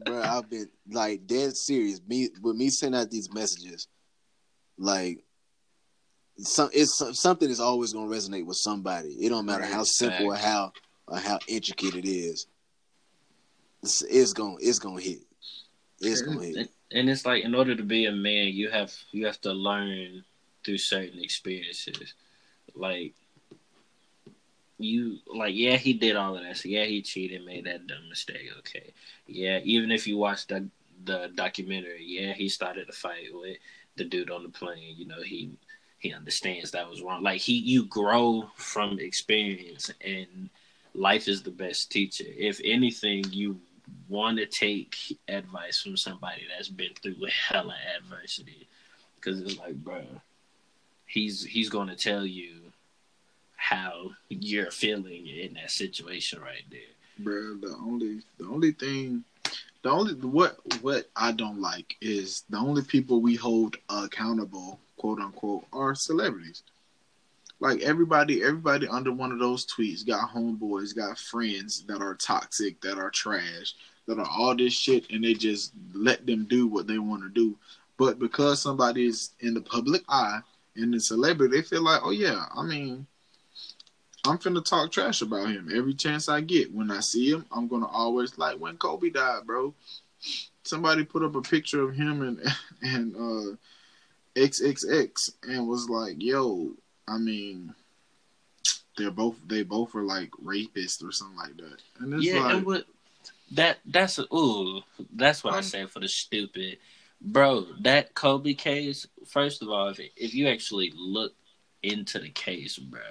bruh, 0.03 0.23
I've 0.37 0.49
been 0.49 0.67
like 0.91 1.25
dead 1.25 1.55
serious. 1.55 2.01
Me 2.05 2.27
with 2.41 2.57
me 2.57 2.69
sending 2.69 2.99
out 2.99 3.09
these 3.09 3.33
messages, 3.33 3.87
like 4.77 5.23
some 6.37 6.69
it's 6.73 7.01
something 7.17 7.49
is 7.49 7.61
always 7.61 7.93
gonna 7.93 8.11
resonate 8.11 8.45
with 8.45 8.57
somebody. 8.57 9.09
It 9.21 9.29
don't 9.29 9.45
matter 9.45 9.63
how 9.63 9.79
Right, 9.79 9.87
simple 9.87 10.25
or 10.33 10.35
how 10.35 10.73
or 11.07 11.17
how 11.17 11.39
intricate 11.47 11.95
it 11.95 12.05
is. 12.05 12.45
It's, 13.83 14.01
it's 14.01 14.33
gonna 14.33 14.57
it's 14.59 14.79
gonna 14.79 14.99
hit. 14.99 15.19
It's 16.01 16.21
gonna 16.21 16.41
hit. 16.43 16.55
and, 16.57 16.69
and 16.91 17.09
it's 17.09 17.25
like 17.25 17.45
in 17.45 17.55
order 17.55 17.73
to 17.73 17.83
be 17.83 18.07
a 18.07 18.11
man 18.11 18.47
you 18.47 18.69
have 18.69 18.93
you 19.11 19.25
have 19.27 19.39
to 19.41 19.53
learn 19.53 20.25
through 20.63 20.77
certain 20.77 21.19
experiences. 21.19 22.13
Like 22.75 23.13
you 24.77 25.17
like 25.33 25.53
yeah 25.55 25.77
he 25.77 25.93
did 25.93 26.15
all 26.15 26.35
of 26.35 26.43
that. 26.43 26.57
So 26.57 26.69
yeah 26.69 26.85
he 26.85 27.01
cheated 27.01 27.45
made 27.45 27.65
that 27.65 27.87
dumb 27.87 28.09
mistake. 28.09 28.49
Okay. 28.59 28.93
Yeah 29.27 29.59
even 29.63 29.91
if 29.91 30.07
you 30.07 30.17
watch 30.17 30.47
the 30.47 30.67
the 31.05 31.31
documentary 31.35 32.05
yeah 32.05 32.33
he 32.33 32.47
started 32.47 32.87
a 32.89 32.93
fight 32.93 33.27
with 33.33 33.57
the 33.95 34.03
dude 34.03 34.31
on 34.31 34.43
the 34.43 34.49
plane. 34.49 34.95
You 34.97 35.07
know 35.07 35.21
he 35.21 35.51
he 35.99 36.13
understands 36.13 36.71
that 36.71 36.89
was 36.89 37.01
wrong. 37.01 37.23
Like 37.23 37.41
he 37.41 37.53
you 37.53 37.85
grow 37.85 38.49
from 38.55 38.99
experience 38.99 39.91
and 40.03 40.49
life 40.93 41.27
is 41.27 41.43
the 41.43 41.51
best 41.51 41.91
teacher. 41.91 42.25
If 42.27 42.59
anything 42.63 43.23
you 43.31 43.59
want 44.09 44.37
to 44.37 44.45
take 44.45 44.95
advice 45.27 45.81
from 45.81 45.97
somebody 45.97 46.43
that's 46.49 46.69
been 46.69 46.93
through 47.01 47.15
hella 47.49 47.75
adversity. 47.97 48.67
Because 49.15 49.41
it's 49.41 49.57
like 49.57 49.75
bro 49.75 50.03
he's 51.13 51.43
he's 51.43 51.69
going 51.69 51.87
to 51.87 51.95
tell 51.95 52.25
you 52.25 52.51
how 53.55 54.11
you're 54.29 54.71
feeling 54.71 55.27
in 55.27 55.53
that 55.53 55.71
situation 55.71 56.41
right 56.41 56.65
there 56.69 56.81
Bruh, 57.21 57.61
the 57.61 57.75
only 57.85 58.21
the 58.39 58.45
only 58.45 58.71
thing 58.71 59.23
the 59.83 59.89
only 59.89 60.13
what 60.13 60.57
what 60.81 61.09
I 61.15 61.31
don't 61.31 61.61
like 61.61 61.95
is 62.01 62.43
the 62.49 62.57
only 62.57 62.81
people 62.83 63.21
we 63.21 63.35
hold 63.35 63.77
accountable, 63.89 64.79
quote 64.97 65.19
unquote, 65.19 65.65
are 65.71 65.93
celebrities. 65.93 66.63
Like 67.59 67.81
everybody, 67.81 68.43
everybody 68.43 68.87
under 68.87 69.11
one 69.11 69.31
of 69.31 69.39
those 69.39 69.65
tweets 69.65 70.05
got 70.05 70.29
homeboys, 70.29 70.95
got 70.95 71.17
friends 71.17 71.83
that 71.87 72.01
are 72.01 72.15
toxic, 72.15 72.81
that 72.81 72.97
are 72.97 73.09
trash, 73.09 73.75
that 74.07 74.19
are 74.19 74.27
all 74.27 74.55
this 74.55 74.73
shit, 74.73 75.09
and 75.11 75.23
they 75.23 75.33
just 75.33 75.71
let 75.93 76.25
them 76.25 76.45
do 76.45 76.67
what 76.67 76.87
they 76.87 76.97
want 76.97 77.23
to 77.23 77.29
do. 77.29 77.55
But 77.97 78.19
because 78.19 78.61
somebody 78.61 79.05
is 79.05 79.31
in 79.41 79.53
the 79.53 79.61
public 79.61 80.03
eye 80.09 80.41
and 80.75 80.93
the 80.93 80.99
celebrity, 80.99 81.55
they 81.57 81.61
feel 81.63 81.83
like, 81.83 82.01
oh 82.03 82.11
yeah, 82.11 82.45
I 82.55 82.63
mean, 82.63 83.07
I'm 84.25 84.37
finna 84.37 84.63
talk 84.63 84.91
trash 84.91 85.21
about 85.21 85.49
him 85.49 85.69
every 85.73 85.93
chance 85.93 86.29
I 86.29 86.41
get. 86.41 86.73
When 86.73 86.91
I 86.91 87.01
see 87.01 87.31
him, 87.31 87.45
I'm 87.51 87.67
gonna 87.67 87.87
always 87.87 88.37
like 88.37 88.57
when 88.57 88.77
Kobe 88.77 89.09
died, 89.09 89.45
bro. 89.45 89.73
Somebody 90.63 91.03
put 91.03 91.23
up 91.23 91.35
a 91.35 91.41
picture 91.41 91.81
of 91.81 91.95
him 91.95 92.21
and 92.21 92.41
and 92.81 93.15
uh 93.15 93.55
XXX 94.35 95.35
and 95.43 95.67
was 95.67 95.89
like, 95.89 96.15
"Yo, 96.21 96.71
I 97.07 97.17
mean, 97.17 97.73
they're 98.97 99.11
both 99.11 99.35
they 99.47 99.63
both 99.63 99.93
were 99.93 100.03
like 100.03 100.31
rapists 100.43 101.03
or 101.03 101.11
something 101.11 101.37
like 101.37 101.57
that." 101.57 101.77
And 101.99 102.13
it's 102.13 102.25
yeah 102.25 102.39
like, 102.39 102.55
and 102.55 102.65
what 102.65 102.85
that 103.51 103.79
that's 103.85 104.19
ooh 104.33 104.81
that's 105.15 105.43
what 105.43 105.53
i 105.53 105.57
Um, 105.57 105.63
say 105.63 105.85
for 105.85 105.99
the 105.99 106.07
stupid 106.07 106.77
bro 107.23 107.65
that 107.81 108.13
kobe 108.13 108.53
case 108.53 109.07
first 109.25 109.61
of 109.61 109.69
all 109.69 109.87
if, 109.89 109.99
if 110.15 110.33
you 110.33 110.47
actually 110.47 110.91
look 110.95 111.33
into 111.81 112.19
the 112.19 112.29
case 112.29 112.77
bro 112.77 113.01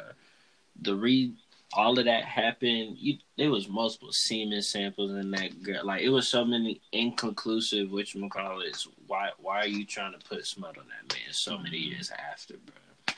the 0.80 0.94
read 0.94 1.34
all 1.74 1.98
of 1.98 2.04
that 2.04 2.24
happened. 2.24 2.96
You, 2.98 3.18
there 3.36 3.50
was 3.50 3.68
multiple 3.68 4.12
semen 4.12 4.62
samples 4.62 5.12
in 5.12 5.30
that 5.32 5.62
girl. 5.62 5.84
Like 5.84 6.02
it 6.02 6.10
was 6.10 6.28
so 6.28 6.44
many 6.44 6.80
inconclusive. 6.92 7.90
Which 7.90 8.14
McCall 8.14 8.66
is 8.68 8.86
Why? 9.06 9.30
Why 9.38 9.60
are 9.60 9.66
you 9.66 9.84
trying 9.84 10.12
to 10.12 10.26
put 10.26 10.46
smut 10.46 10.78
on 10.78 10.84
that 10.88 11.14
man 11.14 11.32
so 11.32 11.58
many 11.58 11.80
mm-hmm. 11.80 11.92
years 11.92 12.12
after, 12.30 12.54
bro? 12.56 13.14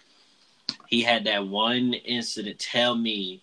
He 0.87 1.03
had 1.03 1.25
that 1.25 1.47
one 1.47 1.95
incident. 1.95 2.59
Tell 2.59 2.95
me 2.95 3.43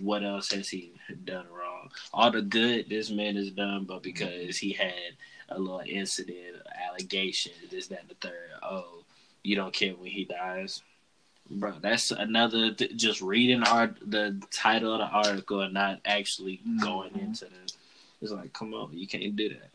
what 0.00 0.22
else 0.22 0.52
has 0.52 0.68
he 0.68 0.92
done 1.24 1.46
wrong? 1.50 1.90
All 2.14 2.30
the 2.30 2.42
good 2.42 2.88
this 2.88 3.10
man 3.10 3.36
has 3.36 3.50
done, 3.50 3.84
but 3.84 4.02
because 4.02 4.56
he 4.56 4.72
had 4.72 5.16
a 5.48 5.58
little 5.58 5.82
incident, 5.86 6.56
allegation, 6.88 7.52
this, 7.70 7.86
that, 7.88 8.00
and 8.00 8.08
the 8.10 8.14
third. 8.14 8.50
Oh, 8.62 9.04
you 9.42 9.56
don't 9.56 9.72
care 9.74 9.92
when 9.94 10.10
he 10.10 10.24
dies, 10.24 10.82
bro. 11.50 11.72
That's 11.80 12.10
another. 12.10 12.70
Just 12.72 13.20
reading 13.20 13.62
art, 13.64 13.98
the 14.06 14.40
title 14.50 14.92
of 14.92 14.98
the 15.00 15.06
article, 15.06 15.60
and 15.62 15.74
not 15.74 16.00
actually 16.04 16.60
going 16.80 17.10
Mhm. 17.12 17.22
into 17.22 17.44
the. 17.46 17.72
It's 18.20 18.30
like, 18.32 18.52
come 18.52 18.72
on, 18.74 18.96
you 18.96 19.06
can't 19.06 19.34
do 19.34 19.48
that. 19.48 19.70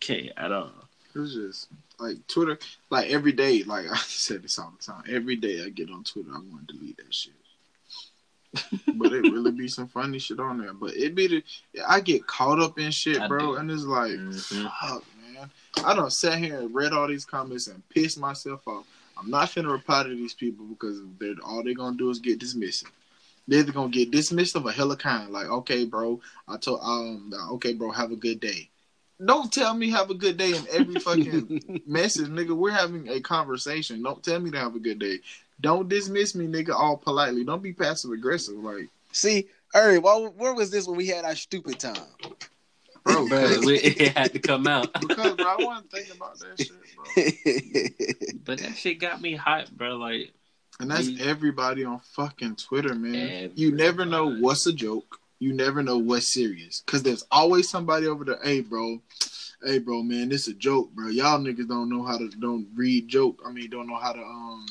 Can't 0.00 0.30
at 0.36 0.52
all. 0.52 0.72
It's 1.14 1.34
just 1.34 1.68
like 1.98 2.24
Twitter, 2.28 2.58
like 2.90 3.10
every 3.10 3.32
day, 3.32 3.62
like 3.64 3.86
I 3.90 3.96
said 3.96 4.42
this 4.42 4.58
all 4.58 4.72
the 4.78 4.84
time. 4.84 5.02
Every 5.08 5.36
day 5.36 5.64
I 5.64 5.70
get 5.70 5.90
on 5.90 6.04
Twitter, 6.04 6.30
I 6.30 6.38
want 6.38 6.68
to 6.68 6.74
delete 6.74 6.98
that 6.98 7.12
shit. 7.12 7.32
But 8.94 9.12
it 9.12 9.22
really 9.22 9.50
be 9.52 9.68
some 9.68 9.88
funny 9.88 10.18
shit 10.18 10.40
on 10.40 10.58
there. 10.58 10.72
But 10.72 10.94
it 10.96 11.14
be 11.14 11.26
the 11.26 11.44
I 11.86 12.00
get 12.00 12.26
caught 12.26 12.60
up 12.60 12.78
in 12.78 12.90
shit, 12.90 13.20
I 13.20 13.28
bro, 13.28 13.38
do. 13.54 13.56
and 13.56 13.70
it's 13.70 13.84
like, 13.84 14.12
Mhm. 14.12 14.70
fuck, 14.80 15.04
man. 15.34 15.50
I 15.84 15.94
don't 15.94 16.12
sat 16.12 16.38
here 16.38 16.60
and 16.60 16.74
read 16.74 16.92
all 16.92 17.06
these 17.08 17.24
comments 17.24 17.66
and 17.68 17.86
piss 17.90 18.16
myself 18.16 18.66
off. 18.66 18.86
I'm 19.16 19.30
not 19.30 19.48
finna 19.50 19.70
reply 19.70 20.02
to 20.02 20.08
these 20.08 20.34
people 20.34 20.64
because 20.66 21.00
they're 21.18 21.34
all 21.44 21.62
they're 21.62 21.74
gonna 21.74 21.96
do 21.96 22.10
is 22.10 22.18
get 22.18 22.38
dismissed. 22.38 22.86
They're 23.48 23.64
gonna 23.64 23.88
get 23.90 24.10
dismissed 24.10 24.56
of 24.56 24.66
a 24.66 24.72
hella 24.72 24.96
kind, 24.96 25.30
like, 25.30 25.46
okay, 25.46 25.84
bro, 25.84 26.20
I 26.48 26.56
told 26.56 26.80
um 26.82 27.32
okay, 27.52 27.72
bro, 27.74 27.90
have 27.90 28.12
a 28.12 28.16
good 28.16 28.40
day. 28.40 28.68
Don't 29.24 29.52
tell 29.52 29.74
me 29.74 29.90
have 29.90 30.08
a 30.10 30.14
good 30.14 30.38
day 30.38 30.54
in 30.54 30.66
every 30.70 30.98
fucking 30.98 31.82
message, 31.86 32.28
nigga. 32.28 32.56
We're 32.56 32.70
having 32.70 33.08
a 33.08 33.20
conversation. 33.20 34.02
Don't 34.02 34.22
tell 34.22 34.40
me 34.40 34.50
to 34.50 34.58
have 34.58 34.74
a 34.74 34.78
good 34.80 34.98
day. 34.98 35.20
Don't 35.60 35.88
dismiss 35.88 36.34
me, 36.34 36.46
nigga, 36.46 36.70
all 36.74 36.96
politely. 36.96 37.44
Don't 37.44 37.62
be 37.62 37.72
passive 37.72 38.12
aggressive, 38.12 38.56
like, 38.56 38.88
See, 39.12 39.48
Uri, 39.74 39.98
why, 39.98 40.18
where 40.36 40.54
was 40.54 40.70
this 40.70 40.86
when 40.86 40.96
we 40.96 41.06
had 41.08 41.24
our 41.24 41.34
stupid 41.34 41.78
time? 41.78 41.96
bro. 43.04 43.26
Bro, 43.26 43.26
Because, 43.28 43.66
it 43.68 44.16
had 44.16 44.32
to 44.34 44.38
come 44.38 44.66
out. 44.66 44.92
because 45.00 45.36
bro, 45.36 45.46
I 45.46 45.56
wasn't 45.58 45.90
thinking 45.90 46.12
about 46.16 46.38
that 46.38 46.58
shit, 46.58 46.72
bro. 46.94 48.34
But 48.44 48.58
that 48.58 48.76
shit 48.76 49.00
got 49.00 49.20
me 49.20 49.34
hot, 49.34 49.70
bro. 49.76 49.96
Like, 49.96 50.32
And 50.80 50.90
that's 50.90 51.08
We- 51.08 51.20
everybody 51.20 51.84
on 51.84 52.00
fucking 52.14 52.56
Twitter, 52.56 52.94
man. 52.94 53.14
Everybody. 53.14 53.60
You 53.60 53.72
never 53.72 54.04
know 54.04 54.32
what's 54.36 54.66
a 54.66 54.72
joke. 54.72 55.18
You 55.38 55.52
never 55.54 55.82
know 55.82 55.98
what's 55.98 56.32
serious. 56.32 56.82
Cause 56.86 57.02
there's 57.02 57.24
always 57.30 57.68
somebody 57.68 58.06
over 58.06 58.24
there. 58.24 58.38
Hey, 58.42 58.60
bro. 58.60 59.00
Hey, 59.64 59.78
bro, 59.78 60.02
man, 60.02 60.28
this 60.28 60.48
a 60.48 60.54
joke, 60.54 60.90
bro. 60.92 61.08
Y'all 61.08 61.38
niggas 61.38 61.68
don't 61.68 61.88
know 61.88 62.02
how 62.02 62.16
to 62.18 62.28
don't 62.28 62.66
read 62.74 63.08
joke. 63.08 63.40
I 63.46 63.50
mean, 63.52 63.70
don't 63.70 63.86
know 63.88 63.96
how 63.98 64.12
to 64.12 64.20
um 64.22 64.66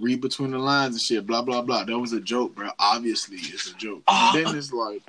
read 0.00 0.20
between 0.20 0.50
the 0.50 0.58
lines 0.58 0.94
and 0.94 1.02
shit. 1.02 1.26
Blah 1.26 1.42
blah 1.42 1.62
blah. 1.62 1.84
That 1.84 1.98
was 1.98 2.12
a 2.12 2.20
joke, 2.20 2.54
bro. 2.54 2.70
Obviously, 2.78 3.36
it's 3.36 3.70
a 3.70 3.74
joke. 3.74 3.96
And 3.96 4.02
ah. 4.08 4.32
then 4.34 4.56
it's 4.56 4.72
like, 4.72 5.02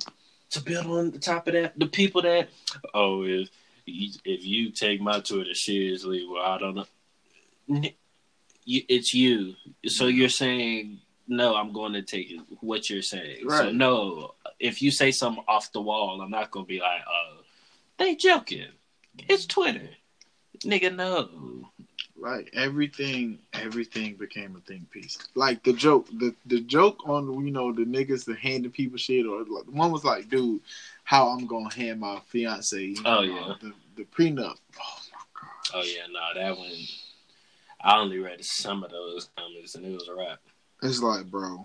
to 0.50 0.60
build 0.60 0.86
on 0.86 1.10
the 1.10 1.18
top 1.18 1.46
of 1.48 1.54
that, 1.54 1.78
the 1.78 1.86
people 1.86 2.22
that 2.22 2.48
oh 2.94 3.22
if 3.22 3.50
you, 3.84 4.10
if 4.24 4.44
you 4.44 4.70
take 4.70 5.00
my 5.00 5.20
Twitter 5.20 5.54
seriously, 5.54 6.26
well 6.30 6.42
I 6.42 6.58
don't 6.58 6.74
know. 6.74 7.82
It's 8.68 9.14
you, 9.14 9.54
so 9.86 10.04
mm-hmm. 10.04 10.16
you're 10.16 10.28
saying 10.28 10.98
no. 11.28 11.54
I'm 11.56 11.72
going 11.72 11.92
to 11.92 12.02
take. 12.02 12.32
What 12.60 12.90
you're 12.90 13.02
saying, 13.02 13.48
so 13.48 13.64
Right. 13.64 13.74
no. 13.74 14.34
If 14.58 14.80
you 14.80 14.90
say 14.90 15.10
something 15.10 15.44
off 15.46 15.70
the 15.72 15.82
wall, 15.82 16.20
I'm 16.22 16.30
not 16.30 16.50
going 16.50 16.64
to 16.64 16.68
be 16.68 16.80
like, 16.80 17.02
oh, 17.06 17.42
they 17.98 18.16
joking. 18.16 18.68
It's 19.28 19.46
Twitter, 19.46 19.90
nigga. 20.64 20.94
No, 20.94 21.28
like 22.18 22.50
everything, 22.54 23.38
everything 23.52 24.14
became 24.14 24.56
a 24.56 24.60
think 24.60 24.90
piece. 24.90 25.18
Like 25.34 25.62
the 25.62 25.72
joke, 25.72 26.06
the 26.18 26.34
the 26.46 26.60
joke 26.60 27.06
on 27.08 27.44
you 27.44 27.50
know 27.50 27.72
the 27.72 27.84
niggas 27.84 28.24
that 28.26 28.38
handing 28.38 28.70
people 28.70 28.98
shit, 28.98 29.26
or 29.26 29.40
like, 29.44 29.64
one 29.70 29.92
was 29.92 30.04
like, 30.04 30.28
dude, 30.28 30.60
how 31.04 31.28
I'm 31.28 31.46
gonna 31.46 31.72
hand 31.74 32.00
my 32.00 32.20
fiance, 32.26 32.80
you 32.82 32.96
Oh, 33.04 33.14
know, 33.16 33.22
yeah. 33.22 33.54
the 33.60 33.72
the 33.96 34.04
prenup. 34.04 34.56
Oh 34.80 34.98
my 35.12 35.18
god. 35.40 35.50
oh 35.74 35.82
yeah, 35.82 36.06
no, 36.10 36.40
that 36.40 36.56
one. 36.58 36.70
I 37.82 37.98
only 37.98 38.18
read 38.18 38.44
some 38.44 38.82
of 38.82 38.90
those 38.90 39.28
comments, 39.36 39.74
and 39.74 39.84
it 39.84 39.92
was 39.92 40.08
a 40.08 40.14
wrap. 40.14 40.40
It's 40.82 41.00
like, 41.00 41.26
bro, 41.30 41.64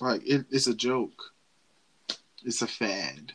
like 0.00 0.22
it, 0.26 0.46
it's 0.50 0.66
a 0.66 0.74
joke. 0.74 1.32
It's 2.44 2.62
a 2.62 2.66
fad. 2.66 3.32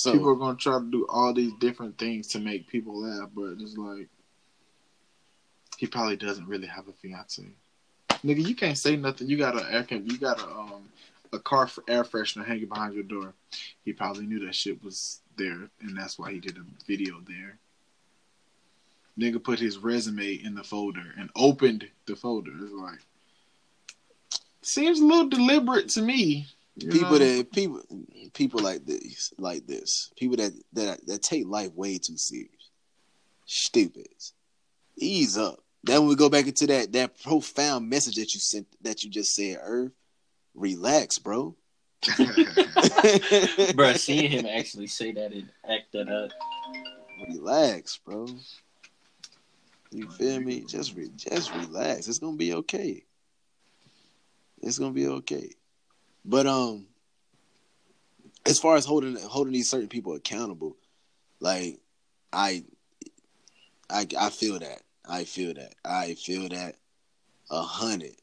So 0.00 0.12
people 0.12 0.30
are 0.30 0.34
gonna 0.36 0.56
try 0.56 0.78
to 0.78 0.90
do 0.90 1.06
all 1.10 1.34
these 1.34 1.52
different 1.60 1.98
things 1.98 2.28
to 2.28 2.38
make 2.38 2.66
people 2.66 3.02
laugh, 3.02 3.28
but 3.34 3.56
it's 3.60 3.76
like 3.76 4.08
he 5.76 5.86
probably 5.86 6.16
doesn't 6.16 6.48
really 6.48 6.66
have 6.66 6.88
a 6.88 6.92
fiance. 6.92 7.44
Nigga, 8.24 8.46
you 8.46 8.54
can't 8.54 8.78
say 8.78 8.96
nothing. 8.96 9.28
You 9.28 9.36
got 9.36 9.60
a 9.60 9.70
air 9.70 9.86
you 9.90 10.16
got 10.16 10.40
a 10.40 10.48
um 10.50 10.88
a 11.34 11.38
car 11.38 11.66
for 11.66 11.84
air 11.86 12.02
freshener 12.02 12.46
hanging 12.46 12.66
behind 12.66 12.94
your 12.94 13.02
door. 13.02 13.34
He 13.84 13.92
probably 13.92 14.24
knew 14.24 14.44
that 14.46 14.54
shit 14.54 14.82
was 14.82 15.20
there, 15.36 15.68
and 15.82 15.96
that's 15.96 16.18
why 16.18 16.32
he 16.32 16.38
did 16.38 16.56
a 16.56 16.64
video 16.86 17.20
there. 17.28 17.58
Nigga 19.18 19.42
put 19.42 19.58
his 19.58 19.76
resume 19.76 20.32
in 20.42 20.54
the 20.54 20.64
folder 20.64 21.14
and 21.18 21.28
opened 21.36 21.86
the 22.06 22.16
folder. 22.16 22.52
It's 22.62 22.72
like 22.72 23.00
seems 24.62 25.00
a 25.00 25.04
little 25.04 25.28
deliberate 25.28 25.90
to 25.90 26.00
me. 26.00 26.46
You 26.76 26.90
people 26.90 27.12
know? 27.12 27.18
that 27.18 27.52
people 27.52 27.82
people 28.32 28.60
like 28.60 28.84
this 28.86 29.32
like 29.38 29.66
this. 29.66 30.10
People 30.16 30.36
that 30.36 30.52
that 30.72 31.06
that 31.06 31.22
take 31.22 31.46
life 31.46 31.72
way 31.74 31.98
too 31.98 32.16
serious. 32.16 32.70
Stupid. 33.46 34.06
Ease 34.96 35.36
up. 35.36 35.60
Then 35.82 36.06
we 36.06 36.14
go 36.14 36.28
back 36.28 36.46
into 36.46 36.66
that 36.68 36.92
that 36.92 37.22
profound 37.22 37.88
message 37.88 38.16
that 38.16 38.34
you 38.34 38.40
sent 38.40 38.66
that 38.82 39.02
you 39.02 39.10
just 39.10 39.34
said 39.34 39.58
earth 39.60 39.92
relax 40.54 41.18
bro. 41.18 41.56
Bro, 43.74 43.92
seeing 43.94 44.30
him 44.30 44.46
actually 44.46 44.86
say 44.86 45.12
that 45.12 45.32
and 45.32 45.50
act 45.68 45.92
that 45.92 46.08
up. 46.08 46.30
relax 47.28 47.98
bro. 47.98 48.26
You 49.90 50.08
feel 50.08 50.40
me? 50.40 50.60
just 50.60 50.94
re- 50.94 51.10
just 51.14 51.54
relax. 51.54 52.08
It's 52.08 52.20
gonna 52.20 52.36
be 52.36 52.54
okay. 52.54 53.04
It's 54.62 54.78
gonna 54.78 54.92
be 54.92 55.08
okay 55.08 55.50
but 56.24 56.46
um 56.46 56.86
as 58.46 58.58
far 58.58 58.76
as 58.76 58.84
holding 58.84 59.16
holding 59.16 59.52
these 59.52 59.68
certain 59.68 59.88
people 59.88 60.14
accountable 60.14 60.76
like 61.40 61.78
i 62.32 62.64
i 63.90 64.06
i 64.18 64.30
feel 64.30 64.58
that. 64.58 64.82
I 65.10 65.24
feel 65.24 65.54
that. 65.54 65.74
I 65.84 66.14
feel 66.14 66.48
that 66.50 66.76
a 67.50 67.62
hundred. 67.62 68.14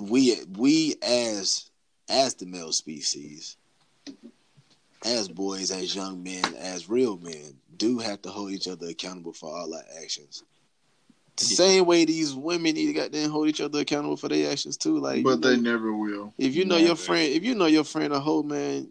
We 0.00 0.36
we 0.56 0.96
as 1.02 1.70
as 2.08 2.34
the 2.34 2.46
male 2.46 2.72
species 2.72 3.56
as 5.04 5.28
boys 5.28 5.70
as 5.70 5.94
young 5.94 6.22
men 6.22 6.44
as 6.58 6.88
real 6.88 7.16
men 7.18 7.54
do 7.76 7.98
have 7.98 8.22
to 8.22 8.30
hold 8.30 8.50
each 8.50 8.68
other 8.68 8.88
accountable 8.88 9.32
for 9.32 9.56
all 9.56 9.74
our 9.74 9.84
actions 10.02 10.42
the 11.36 11.44
same 11.44 11.86
way 11.86 12.04
these 12.04 12.34
women 12.34 12.74
need 12.74 12.86
to 12.86 12.92
goddamn 12.92 13.30
hold 13.30 13.48
each 13.48 13.60
other 13.60 13.80
accountable 13.80 14.16
for 14.16 14.28
their 14.28 14.50
actions 14.50 14.76
too 14.76 14.98
like 14.98 15.24
but 15.24 15.40
they 15.40 15.56
know, 15.56 15.72
never 15.72 15.92
will. 15.92 16.34
if 16.38 16.54
you 16.54 16.64
know 16.64 16.76
your 16.76 16.96
friend, 16.96 17.32
if 17.32 17.42
you 17.42 17.54
know 17.54 17.66
your 17.66 17.84
friend 17.84 18.12
a 18.12 18.20
hoe, 18.20 18.42
man, 18.42 18.90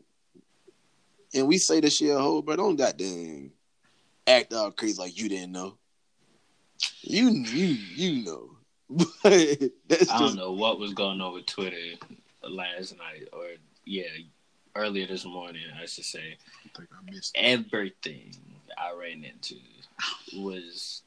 and 1.34 1.48
we 1.48 1.58
say 1.58 1.80
that 1.80 1.94
she 1.94 2.10
a 2.10 2.18
hoe, 2.18 2.42
but 2.42 2.58
don't 2.58 2.76
goddamn 2.76 3.52
act 4.28 4.54
all 4.54 4.72
crazy 4.72 5.00
like 5.00 5.18
you 5.18 5.30
didn't 5.30 5.52
know. 5.52 5.78
You 7.02 7.30
you 7.30 7.66
you 7.96 8.26
know. 8.26 8.48
But 9.24 9.62
that's 9.88 10.12
I 10.12 10.20
don't 10.20 10.36
know 10.36 10.52
what 10.52 10.78
was 10.78 10.94
going 10.94 11.22
on 11.22 11.34
with 11.34 11.46
Twitter 11.46 11.96
last 12.44 12.98
night, 12.98 13.30
or 13.32 13.46
yeah, 13.86 14.04
earlier 14.76 15.08
this 15.08 15.24
morning, 15.24 15.62
I 15.82 15.86
should 15.86 16.04
say. 16.04 16.38
I 16.66 16.78
think 16.78 16.90
I 16.92 17.10
missed. 17.10 17.32
Everything 17.36 18.36
I 18.78 18.94
ran 18.94 19.24
into 19.24 19.56
was 20.36 21.04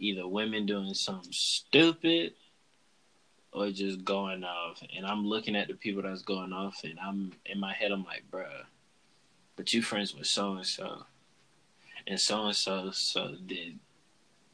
either 0.00 0.26
women 0.26 0.66
doing 0.66 0.94
something 0.94 1.32
stupid 1.32 2.32
or 3.52 3.70
just 3.70 4.04
going 4.04 4.44
off. 4.44 4.82
And 4.96 5.06
I'm 5.06 5.26
looking 5.26 5.56
at 5.56 5.68
the 5.68 5.74
people 5.74 6.02
that's 6.02 6.22
going 6.22 6.52
off, 6.52 6.82
and 6.84 6.98
I'm 6.98 7.32
in 7.46 7.60
my 7.60 7.72
head, 7.72 7.92
I'm 7.92 8.04
like, 8.04 8.24
bruh, 8.30 8.64
but 9.56 9.72
you 9.72 9.82
friends 9.82 10.14
with 10.14 10.26
so 10.26 10.54
and 10.54 10.66
so, 10.66 11.04
and 12.06 12.18
so 12.18 12.46
and 12.46 12.56
so 12.56 12.90
so 12.92 13.34
did 13.46 13.78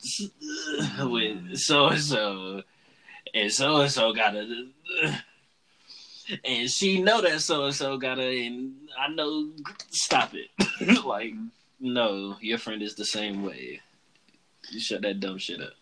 with 1.01 1.57
so 1.57 1.87
and 1.87 2.01
so, 2.01 2.63
and 3.33 3.53
so 3.53 3.81
and 3.81 3.91
so 3.91 4.13
got 4.13 4.37
a. 4.37 4.69
And 6.45 6.69
she 6.69 7.01
know 7.01 7.21
that 7.23 7.41
so 7.41 7.67
and 7.67 7.75
so 7.75 7.97
got 7.99 8.19
a, 8.19 8.47
and 8.47 8.75
I 8.99 9.07
know. 9.09 9.51
Stop 9.91 10.33
it! 10.35 11.05
like, 11.05 11.35
no, 11.79 12.37
your 12.41 12.59
friend 12.59 12.83
is 12.83 12.97
the 12.97 13.05
same 13.05 13.45
way. 13.45 13.81
You 14.71 14.81
shut 14.81 15.03
that 15.03 15.21
dumb 15.21 15.39
shit 15.39 15.61
up. 15.61 15.73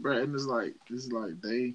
Right, 0.00 0.22
and 0.22 0.34
it's 0.34 0.46
like 0.46 0.74
it's 0.90 1.10
like 1.12 1.40
they 1.40 1.74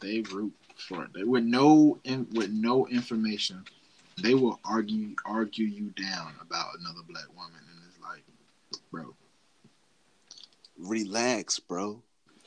they 0.00 0.20
root 0.32 0.52
for 0.76 1.04
it. 1.04 1.12
They 1.12 1.24
with 1.24 1.44
no 1.44 1.98
in, 2.04 2.26
with 2.32 2.50
no 2.50 2.86
information, 2.86 3.64
they 4.22 4.34
will 4.34 4.60
argue 4.64 5.14
argue 5.24 5.66
you 5.66 5.90
down 5.90 6.34
about 6.40 6.78
another 6.80 7.00
black 7.08 7.28
woman, 7.34 7.60
and 7.70 7.80
it's 7.88 8.00
like, 8.00 8.22
bro, 8.90 9.14
Relax, 10.78 11.58
bro. 11.58 12.02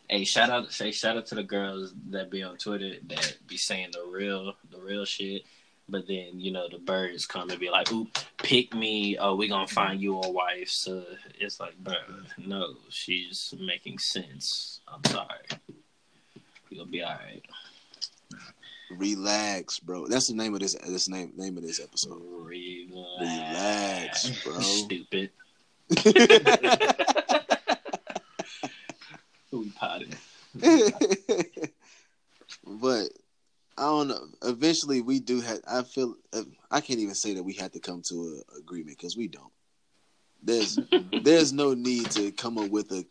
Hey, 0.07 0.23
shout 0.23 0.49
out! 0.49 0.71
Say 0.71 0.91
shout 0.91 1.17
out 1.17 1.25
to 1.27 1.35
the 1.35 1.43
girls 1.43 1.93
that 2.09 2.31
be 2.31 2.43
on 2.43 2.57
Twitter 2.57 2.95
that 3.07 3.37
be 3.47 3.57
saying 3.57 3.89
the 3.93 4.05
real, 4.09 4.53
the 4.71 4.79
real 4.79 5.05
shit. 5.05 5.43
But 5.89 6.07
then 6.07 6.39
you 6.39 6.51
know 6.51 6.67
the 6.69 6.77
birds 6.77 7.25
come 7.25 7.49
and 7.49 7.59
be 7.59 7.69
like, 7.69 7.91
"Ooh, 7.91 8.07
pick 8.37 8.73
me! 8.73 9.17
Oh, 9.17 9.35
we 9.35 9.47
gonna 9.47 9.67
find 9.67 10.01
you 10.01 10.21
a 10.21 10.29
wife." 10.29 10.69
So 10.69 11.03
it's 11.39 11.59
like, 11.59 11.77
bro, 11.77 11.95
no, 12.37 12.75
she's 12.89 13.53
making 13.59 13.99
sense. 13.99 14.81
I'm 14.87 15.03
sorry. 15.05 15.45
You 16.69 16.77
gonna 16.77 16.89
be 16.89 17.01
all 17.01 17.11
right. 17.11 17.41
Relax, 18.91 19.79
bro. 19.79 20.07
That's 20.07 20.27
the 20.27 20.35
name 20.35 20.53
of 20.53 20.59
this. 20.59 20.75
This 20.75 21.09
name 21.09 21.33
name 21.35 21.57
of 21.57 21.63
this 21.63 21.79
episode. 21.79 22.21
Relax, 22.23 24.29
Relax, 24.29 24.43
bro. 24.43 24.59
Stupid. 24.59 25.31
We 29.51 29.71
potted. 29.71 30.15
but 32.65 33.09
I 33.79 33.83
don't 33.83 34.09
know. 34.09 34.27
Eventually, 34.43 34.99
we 34.99 35.21
do 35.21 35.39
have. 35.39 35.61
I 35.65 35.83
feel. 35.83 36.15
I 36.69 36.81
can't 36.81 36.99
even 36.99 37.15
say 37.15 37.33
that 37.33 37.43
we 37.43 37.53
had 37.53 37.71
to 37.73 37.79
come 37.79 38.01
to 38.09 38.15
an 38.15 38.59
agreement 38.59 38.97
because 38.97 39.15
we 39.15 39.29
don't. 39.29 39.53
There's 40.43 40.77
there's 41.23 41.53
no 41.53 41.73
need 41.73 42.11
to 42.11 42.31
come 42.33 42.57
up 42.57 42.69
with 42.69 42.91
a 42.91 43.05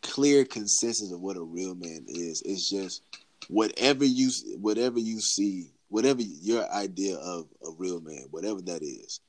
clear 0.00 0.46
consensus 0.46 1.12
of 1.12 1.20
what 1.20 1.36
a 1.36 1.42
real 1.42 1.74
man 1.74 2.06
is. 2.08 2.40
It's 2.46 2.70
just 2.70 3.02
whatever 3.48 4.06
you 4.06 4.30
whatever 4.58 4.98
you 4.98 5.20
see, 5.20 5.66
whatever 5.88 6.22
your 6.22 6.66
idea 6.72 7.16
of 7.16 7.46
a 7.62 7.72
real 7.76 8.00
man, 8.00 8.24
whatever 8.30 8.62
that 8.62 8.82
is, 8.82 9.20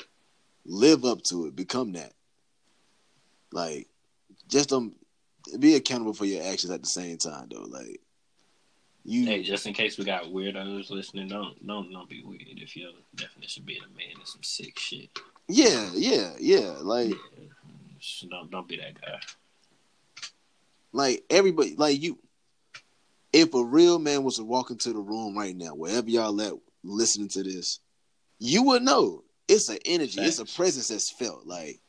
live 0.65 1.03
up 1.03 1.21
to 1.23 1.47
it. 1.47 1.55
Become 1.55 1.91
that. 1.93 2.13
Like, 3.51 3.89
just 4.47 4.69
don't 4.69 4.93
be 5.59 5.75
accountable 5.75 6.13
for 6.13 6.25
your 6.25 6.43
actions 6.43 6.71
at 6.71 6.81
the 6.81 6.87
same 6.87 7.17
time, 7.17 7.49
though. 7.51 7.65
Like, 7.67 7.99
you. 9.07 9.25
Hey, 9.25 9.41
just 9.41 9.65
in 9.65 9.73
case 9.73 9.97
we 9.97 10.03
got 10.05 10.25
weirdos 10.25 10.89
listening, 10.89 11.27
don't 11.29 11.65
don't 11.65 11.91
don't 11.91 12.09
be 12.09 12.21
weird. 12.23 12.41
If 12.47 12.75
your 12.75 12.91
definition 13.15 13.63
of 13.63 13.67
being 13.67 13.81
a 13.83 13.97
man 13.97 14.21
is 14.21 14.31
some 14.31 14.43
sick 14.43 14.77
shit, 14.77 15.09
Yeah, 15.47 15.89
yeah, 15.93 16.33
yeah. 16.39 16.75
Like, 16.81 17.13
Just 17.99 18.29
don't 18.29 18.51
don't 18.51 18.67
be 18.67 18.77
that 18.77 18.99
guy. 19.01 19.19
like 20.91 21.23
everybody, 21.29 21.75
like 21.75 22.01
you. 22.01 22.19
If 23.33 23.53
a 23.53 23.63
real 23.63 23.99
man 23.99 24.23
was 24.23 24.37
to 24.37 24.43
walk 24.43 24.71
into 24.71 24.93
the 24.93 24.99
room 24.99 25.37
right 25.37 25.55
now, 25.55 25.75
wherever 25.75 26.09
y'all 26.09 26.41
at 26.41 26.53
listening 26.83 27.27
to 27.29 27.43
this, 27.43 27.79
you 28.39 28.63
would 28.63 28.83
know 28.83 29.23
it's 29.47 29.69
an 29.69 29.77
energy, 29.85 30.21
it's 30.21 30.39
a 30.39 30.45
presence 30.45 30.87
that's 30.87 31.11
felt. 31.11 31.45
Like, 31.45 31.79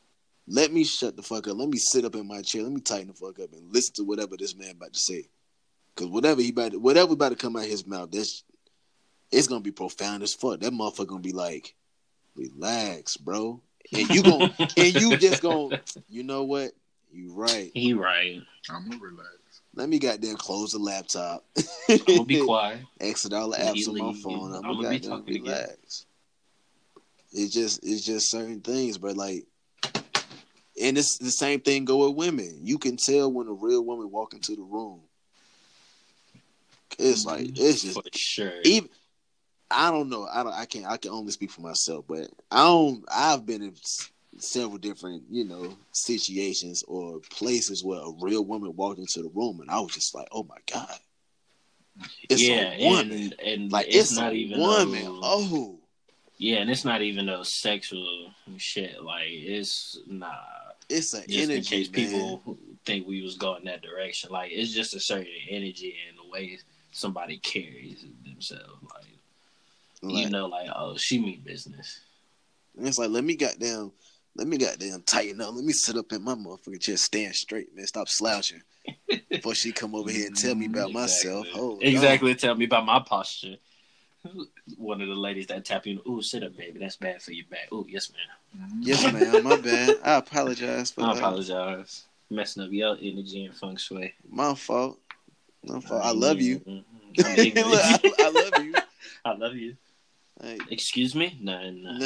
let 0.47 0.71
me 0.71 0.83
shut 0.83 1.15
the 1.15 1.23
fuck 1.23 1.47
up. 1.47 1.57
Let 1.57 1.69
me 1.69 1.77
sit 1.77 2.05
up 2.05 2.15
in 2.15 2.27
my 2.27 2.41
chair. 2.41 2.63
Let 2.63 2.71
me 2.73 2.81
tighten 2.81 3.07
the 3.07 3.13
fuck 3.13 3.39
up 3.39 3.51
and 3.53 3.73
listen 3.73 3.93
to 3.95 4.03
whatever 4.03 4.35
this 4.37 4.55
man 4.55 4.71
about 4.71 4.93
to 4.93 4.99
say. 4.99 5.25
Cause 5.99 6.07
whatever 6.07 6.41
he 6.41 6.51
about, 6.51 6.71
to, 6.71 6.79
whatever 6.79 7.11
about 7.11 7.29
to 7.29 7.35
come 7.35 7.57
out 7.57 7.65
his 7.65 7.85
mouth, 7.85 8.09
that's 8.09 8.45
it's 9.33 9.47
gonna 9.47 9.59
be 9.59 9.71
profound 9.71 10.23
as 10.23 10.33
fuck. 10.33 10.61
That 10.61 10.71
motherfucker 10.71 11.07
gonna 11.07 11.19
be 11.19 11.33
like, 11.33 11.75
relax, 12.37 13.17
bro, 13.17 13.59
and 13.91 14.09
you 14.09 14.23
gon' 14.23 14.49
and 14.77 14.93
you 14.93 15.17
just 15.17 15.41
gonna, 15.41 15.81
you 16.07 16.23
know 16.23 16.43
what? 16.43 16.71
You 17.11 17.33
right. 17.33 17.69
He 17.73 17.93
right. 17.93 18.41
I'm 18.69 18.89
gonna 18.89 19.01
relax. 19.01 19.27
Let 19.75 19.89
me 19.89 19.99
goddamn 19.99 20.37
close 20.37 20.71
the 20.71 20.79
laptop. 20.79 21.43
I'm 21.89 21.97
gonna 21.97 22.23
be 22.23 22.39
quiet. 22.45 22.79
Exit 23.01 23.33
all 23.33 23.49
the 23.49 23.57
apps 23.57 23.89
on 23.89 23.97
my 23.97 24.13
phone. 24.21 24.53
I'm, 24.53 24.63
I'ma 24.63 24.75
gonna 24.75 24.89
be 24.91 24.99
goddamn 24.99 25.11
talking 25.11 25.35
again. 25.35 25.53
relax. 25.53 26.05
It's 27.33 27.53
just 27.53 27.85
it's 27.85 28.05
just 28.05 28.31
certain 28.31 28.61
things, 28.61 28.97
but 28.97 29.17
like 29.17 29.45
and 30.81 30.97
it's 30.97 31.17
the 31.17 31.29
same 31.29 31.59
thing 31.59 31.83
go 31.83 32.07
with 32.07 32.15
women. 32.15 32.59
You 32.61 32.77
can 32.77 32.95
tell 32.95 33.29
when 33.29 33.47
a 33.47 33.53
real 33.53 33.83
woman 33.83 34.09
walk 34.09 34.33
into 34.33 34.55
the 34.55 34.61
room. 34.61 35.01
It's 36.97 37.25
like 37.25 37.41
mm, 37.41 37.59
it's 37.59 37.81
just 37.81 37.93
for 37.93 38.03
sure. 38.13 38.61
even 38.63 38.89
I 39.71 39.91
don't 39.91 40.09
know. 40.09 40.27
I 40.31 40.43
don't. 40.43 40.53
I 40.53 40.65
can't. 40.65 40.85
I 40.85 40.97
can 40.97 41.11
only 41.11 41.31
speak 41.31 41.51
for 41.51 41.61
myself, 41.61 42.05
but 42.07 42.27
I 42.49 42.63
don't. 42.63 43.03
I've 43.11 43.45
been 43.45 43.61
in 43.61 43.75
several 44.39 44.77
different, 44.77 45.23
you 45.29 45.43
know, 45.43 45.77
situations 45.91 46.83
or 46.87 47.19
places 47.29 47.83
where 47.83 47.99
a 47.99 48.11
real 48.19 48.43
woman 48.43 48.75
walked 48.75 48.99
into 48.99 49.21
the 49.21 49.29
room, 49.29 49.59
and 49.61 49.69
I 49.69 49.79
was 49.79 49.93
just 49.93 50.15
like, 50.15 50.27
"Oh 50.31 50.43
my 50.43 50.57
god, 50.71 50.97
it's 52.29 52.41
yeah, 52.41 52.73
a 52.73 52.89
woman! 52.89 53.11
and 53.11 53.39
and 53.39 53.71
like 53.71 53.87
it's, 53.87 54.11
it's, 54.11 54.17
not 54.17 54.33
a 54.33 54.35
even 54.35 54.59
woman! 54.59 55.03
no- 55.03 55.19
oh, 55.23 55.79
yeah, 56.37 56.57
and 56.57 56.69
it's 56.69 56.85
not 56.85 57.01
even 57.01 57.27
no 57.27 57.43
sexual 57.43 58.31
shit. 58.57 59.03
Like 59.03 59.27
it's 59.27 59.99
nah. 60.07 60.33
it's 60.89 61.13
an 61.13 61.25
Just 61.27 61.49
in 61.49 61.51
energy, 61.51 61.75
case 61.75 61.91
man. 61.91 61.93
people 61.93 62.57
think 62.85 63.05
we 63.05 63.21
was 63.21 63.37
going 63.37 63.65
that 63.65 63.83
direction. 63.83 64.31
Like 64.31 64.51
it's 64.51 64.73
just 64.73 64.95
a 64.95 64.99
certain 64.99 65.27
energy 65.49 65.95
and 66.07 66.17
the 66.17 66.31
way 66.31 66.57
somebody 66.91 67.37
carries 67.37 68.05
themselves. 68.25 68.81
Like, 68.83 69.05
Like, 70.01 70.23
you 70.25 70.29
know, 70.29 70.45
like 70.47 70.69
oh, 70.75 70.97
she 70.97 71.19
mean 71.19 71.41
business. 71.45 72.01
and 72.77 72.87
it's 72.87 72.97
like, 72.97 73.09
let 73.09 73.23
me 73.23 73.35
goddamn, 73.35 73.91
let 74.35 74.47
me 74.47 74.57
goddamn 74.57 75.01
tighten 75.03 75.41
up. 75.41 75.53
Let 75.53 75.63
me 75.65 75.73
sit 75.73 75.97
up 75.97 76.11
in 76.13 76.23
my 76.23 76.35
motherfucking 76.35 76.81
chair, 76.81 76.97
stand 76.97 77.35
straight, 77.35 77.75
man. 77.75 77.85
Stop 77.87 78.07
slouching 78.09 78.61
before 79.29 79.55
she 79.55 79.71
come 79.71 79.95
over 79.95 80.09
here 80.09 80.27
and 80.27 80.35
tell 80.35 80.55
me 80.55 80.65
about 80.67 80.91
myself. 80.91 81.45
Exactly. 81.47 81.61
Oh, 81.61 81.77
exactly. 81.81 82.35
Tell 82.35 82.55
me 82.55 82.65
about 82.65 82.85
my 82.85 82.99
posture. 82.99 83.55
One 84.77 85.01
of 85.01 85.07
the 85.07 85.15
ladies 85.15 85.47
that 85.47 85.63
tap 85.63 85.85
you, 85.85 86.01
ooh, 86.07 86.21
sit 86.21 86.43
up, 86.43 86.55
baby. 86.57 86.77
That's 86.77 86.97
bad 86.97 87.21
for 87.21 87.31
your 87.31 87.45
back. 87.49 87.71
Ooh, 87.71 87.85
yes, 87.87 88.11
ma'am. 88.11 88.69
Yes, 88.81 89.01
ma'am. 89.13 89.43
My 89.43 89.55
bad. 89.55 89.95
I 90.03 90.15
apologize 90.15 90.91
for 90.91 91.03
I 91.03 91.13
that. 91.13 91.19
apologize. 91.19 92.05
Messing 92.29 92.63
up 92.63 92.69
your 92.71 92.97
energy 93.01 93.45
and 93.45 93.55
feng 93.55 93.77
shui. 93.77 94.13
My 94.29 94.53
fault. 94.55 94.99
I 95.67 96.11
love 96.11 96.41
you. 96.41 96.61
Look, 96.65 96.85
I'm 97.25 97.39
ignorant. 97.39 97.75
I, 97.75 97.99
I 98.19 98.29
love 98.29 98.57
you. 98.57 98.75
I 99.25 99.33
love 99.33 99.55
you. 99.55 99.75
Excuse 100.69 101.15
me? 101.15 101.37
No, 101.41 101.69
no. 101.71 101.97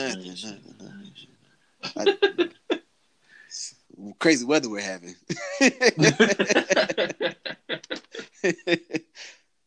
I- 1.97 2.17
crazy 4.19 4.45
weather 4.45 4.69
we're 4.69 4.81
having. 4.81 5.15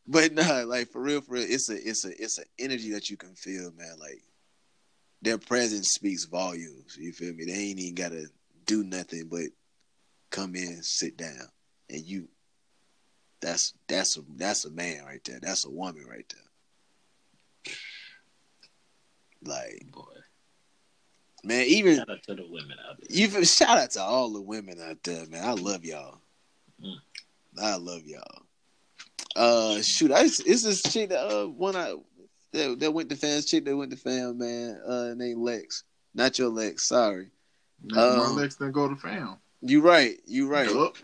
but 0.07 0.33
nah, 0.33 0.63
like 0.65 0.89
for 0.89 1.01
real, 1.01 1.21
for 1.21 1.33
real, 1.33 1.45
it's 1.47 1.69
a 1.69 1.75
it's 1.75 2.05
a 2.05 2.21
it's 2.21 2.37
an 2.37 2.45
energy 2.59 2.91
that 2.91 3.09
you 3.09 3.17
can 3.17 3.35
feel, 3.35 3.71
man. 3.77 3.95
Like 3.99 4.21
their 5.21 5.37
presence 5.37 5.89
speaks 5.89 6.25
volumes. 6.25 6.97
You 6.99 7.13
feel 7.13 7.33
me? 7.33 7.45
They 7.45 7.53
ain't 7.53 7.79
even 7.79 7.95
gotta 7.95 8.25
do 8.65 8.83
nothing 8.83 9.27
but 9.29 9.45
come 10.29 10.55
in, 10.55 10.83
sit 10.83 11.15
down, 11.17 11.47
and 11.89 12.01
you. 12.01 12.27
That's 13.41 13.73
that's 13.87 14.17
a 14.17 14.21
that's 14.35 14.65
a 14.65 14.71
man 14.71 15.03
right 15.05 15.23
there. 15.23 15.39
That's 15.41 15.65
a 15.65 15.69
woman 15.69 16.05
right 16.09 16.25
there. 16.33 17.73
Like 19.43 19.85
Boy, 19.91 20.03
man, 21.43 21.65
even 21.67 21.97
shout 21.97 22.09
out 22.09 22.23
to 22.23 22.35
the 22.35 22.45
women 22.49 22.75
out 22.89 22.97
there. 22.99 23.17
You 23.17 23.45
shout 23.45 23.77
out 23.77 23.91
to 23.91 24.01
all 24.01 24.33
the 24.33 24.41
women 24.41 24.79
out 24.81 25.01
there, 25.03 25.25
man. 25.27 25.43
I 25.43 25.51
love 25.53 25.85
y'all. 25.85 26.19
Mm. 26.83 26.95
I 27.61 27.75
love 27.75 28.03
y'all. 28.05 28.41
Uh, 29.35 29.81
shoot, 29.81 30.11
I 30.11 30.21
it's 30.21 30.43
this 30.63 30.81
chick 30.81 31.09
that 31.09 31.23
uh 31.23 31.47
one 31.47 31.75
I 31.75 31.95
that, 32.53 32.79
that 32.79 32.91
went 32.91 33.09
to 33.09 33.15
fans 33.15 33.45
chick 33.45 33.65
that 33.65 33.77
went 33.77 33.91
to 33.91 33.97
fam 33.97 34.39
man 34.39 34.81
uh 34.87 35.13
named 35.15 35.41
Lex. 35.41 35.83
Not 36.15 36.39
your 36.39 36.49
Lex, 36.49 36.83
sorry. 36.83 37.29
My 37.83 38.01
Um, 38.01 38.35
legs 38.35 38.55
didn't 38.55 38.71
go 38.71 38.87
to 38.89 38.95
fam. 38.95 39.37
You 39.61 39.81
right, 39.81 40.19
you 40.25 40.47
right. 40.47 40.69
Yup. 40.69 40.95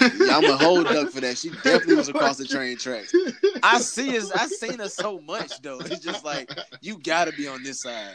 Yeah, 0.00 0.36
I'm 0.36 0.44
a 0.44 0.56
whole 0.56 0.82
duck 0.84 1.10
for 1.10 1.20
that. 1.22 1.38
She 1.38 1.48
definitely 1.50 1.96
was 1.96 2.08
across 2.08 2.36
the 2.36 2.44
train 2.46 2.76
tracks. 2.76 3.14
I 3.62 3.78
see 3.80 4.16
us. 4.18 4.30
I 4.30 4.46
seen 4.46 4.78
her 4.78 4.88
so 4.90 5.20
much 5.20 5.60
though. 5.62 5.80
It's 5.80 6.00
just 6.00 6.24
like 6.24 6.50
you 6.82 6.98
gotta 6.98 7.32
be 7.32 7.48
on 7.48 7.62
this 7.62 7.80
side. 7.80 8.14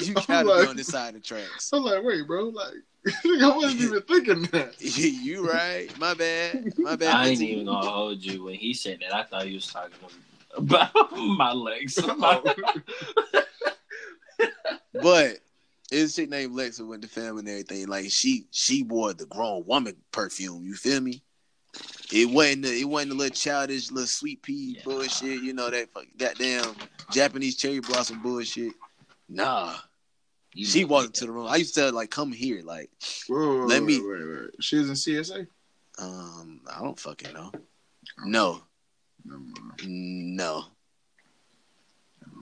You 0.00 0.14
gotta 0.14 0.48
like- 0.48 0.62
be 0.64 0.68
on 0.68 0.76
this 0.76 0.86
side 0.86 1.08
of 1.16 1.22
the 1.22 1.26
tracks. 1.26 1.70
I'm 1.72 1.82
like, 1.82 2.04
wait, 2.04 2.24
bro, 2.26 2.44
like 2.44 2.74
I 3.24 3.56
wasn't 3.56 3.80
even 3.80 4.02
thinking 4.02 4.42
that. 4.52 4.74
you 4.80 5.50
right. 5.50 5.88
My 5.98 6.14
bad. 6.14 6.78
My 6.78 6.94
bad. 6.94 7.14
I 7.14 7.22
ain't 7.28 7.40
Mitzi. 7.40 7.52
even 7.52 7.66
gonna 7.66 7.88
hold 7.90 8.22
you 8.24 8.44
when 8.44 8.54
he 8.54 8.72
said 8.74 8.98
that. 9.00 9.14
I 9.14 9.24
thought 9.24 9.46
he 9.46 9.54
was 9.54 9.66
talking 9.66 9.96
about 10.54 10.92
my 11.16 11.52
legs. 11.52 11.98
Oh. 12.02 12.42
But 14.92 15.38
it's 15.92 16.16
a 16.16 16.22
chick 16.22 16.30
named 16.30 16.54
Lex 16.54 16.78
who 16.78 16.88
went 16.88 17.02
to 17.02 17.08
fam 17.08 17.38
and 17.38 17.48
everything. 17.48 17.86
Like 17.88 18.10
she 18.10 18.46
she 18.50 18.82
wore 18.82 19.12
the 19.12 19.26
grown 19.26 19.64
woman 19.66 19.96
perfume. 20.12 20.64
You 20.64 20.74
feel 20.74 21.00
me? 21.00 21.22
It 22.12 22.28
wasn't 22.28 22.62
the, 22.62 22.80
it 22.80 22.84
wasn't 22.84 23.10
the 23.12 23.16
little 23.16 23.34
childish 23.34 23.90
little 23.90 24.06
sweet 24.06 24.42
pea 24.42 24.74
Yeah. 24.76 24.82
bullshit. 24.84 25.42
You 25.42 25.52
know 25.52 25.70
that 25.70 25.92
fuck- 25.92 26.06
goddamn 26.16 26.74
Japanese 27.12 27.56
cherry 27.56 27.80
blossom 27.80 28.20
bullshit. 28.22 28.72
Nah, 29.28 29.76
You 30.52 30.66
she 30.66 30.80
know 30.82 30.88
walked 30.88 31.02
me. 31.02 31.06
into 31.08 31.26
the 31.26 31.32
room. 31.32 31.46
I 31.46 31.56
used 31.56 31.74
to 31.74 31.80
tell 31.80 31.86
her, 31.90 31.92
like 31.94 32.10
come 32.10 32.32
here. 32.32 32.62
Like 32.62 32.90
Whoa, 33.28 33.36
whoa, 33.38 33.58
whoa, 33.60 33.66
Let 33.66 33.82
me- 33.84 34.00
Wait, 34.00 34.26
wait. 34.26 34.50
She 34.60 34.76
was 34.78 34.88
in 34.88 34.94
CSA. 34.96 35.46
um 35.98 36.60
I 36.72 36.80
don't 36.82 36.98
fucking 36.98 37.32
know. 37.32 37.52
No, 38.24 38.62
Never. 39.24 39.40
No. 39.86 40.64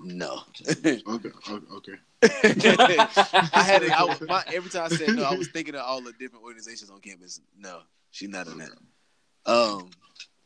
No. 0.05 0.43
Okay, 0.71 1.01
okay, 1.07 1.31
okay. 1.77 1.93
I 2.23 3.63
had 3.65 3.83
it. 3.83 3.93
I 3.93 4.05
was, 4.05 4.21
my, 4.23 4.43
every 4.53 4.71
time 4.71 4.85
I 4.85 4.89
said 4.89 5.15
no, 5.15 5.23
I 5.25 5.35
was 5.35 5.49
thinking 5.49 5.75
of 5.75 5.83
all 5.83 6.01
the 6.03 6.13
different 6.13 6.45
organizations 6.45 6.91
on 6.91 7.01
campus. 7.01 7.41
No, 7.59 7.81
she's 8.11 8.29
not 8.29 8.47
in 8.49 8.59
that. 8.59 8.71
Um, 9.47 9.91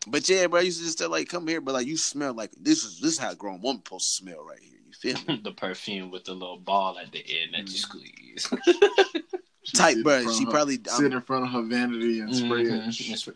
but 0.07 0.29
yeah, 0.29 0.47
bro, 0.49 0.61
I 0.61 0.65
used 0.65 0.79
to 0.81 0.85
just 0.85 0.99
tell 0.99 1.11
like, 1.11 1.29
come 1.29 1.47
here, 1.49 1.61
but 1.61 1.73
like 1.75 1.87
you 1.87 1.97
smell 1.97 2.35
like 2.35 2.51
this 2.61 2.85
is 2.85 3.01
this 3.01 3.13
is 3.13 3.19
how 3.19 3.31
a 3.31 3.35
grown 3.35 3.61
woman 3.63 3.83
supposed 3.85 4.09
to 4.09 4.15
smell 4.25 4.45
right 4.45 4.59
here. 4.61 4.79
You 4.87 4.93
feel 4.93 5.19
me? 5.27 5.41
the 5.45 5.53
perfume 5.53 6.11
with 6.11 6.25
the 6.25 6.33
little 6.35 6.59
ball 6.59 6.99
at 6.99 7.11
the 7.13 7.21
end 7.21 7.55
that 7.55 7.61
you 7.73 7.79
Mm. 7.79 7.79
squeeze. 7.79 8.49
She 9.65 9.77
Tight, 9.77 9.95
sit 9.95 10.03
bro. 10.05 10.29
She 10.33 10.45
her- 10.45 10.51
probably, 10.51 10.75
sit 10.89 11.07
um, 11.07 11.13
in 11.13 11.21
front 11.21 11.45
of 11.45 11.53
her 11.53 11.63
vanity 11.63 12.19
and 12.19 12.35
spray 12.35 12.65
Mhm. 12.65 12.89
it. 12.89 13.09
And 13.11 13.19
spray- 13.19 13.35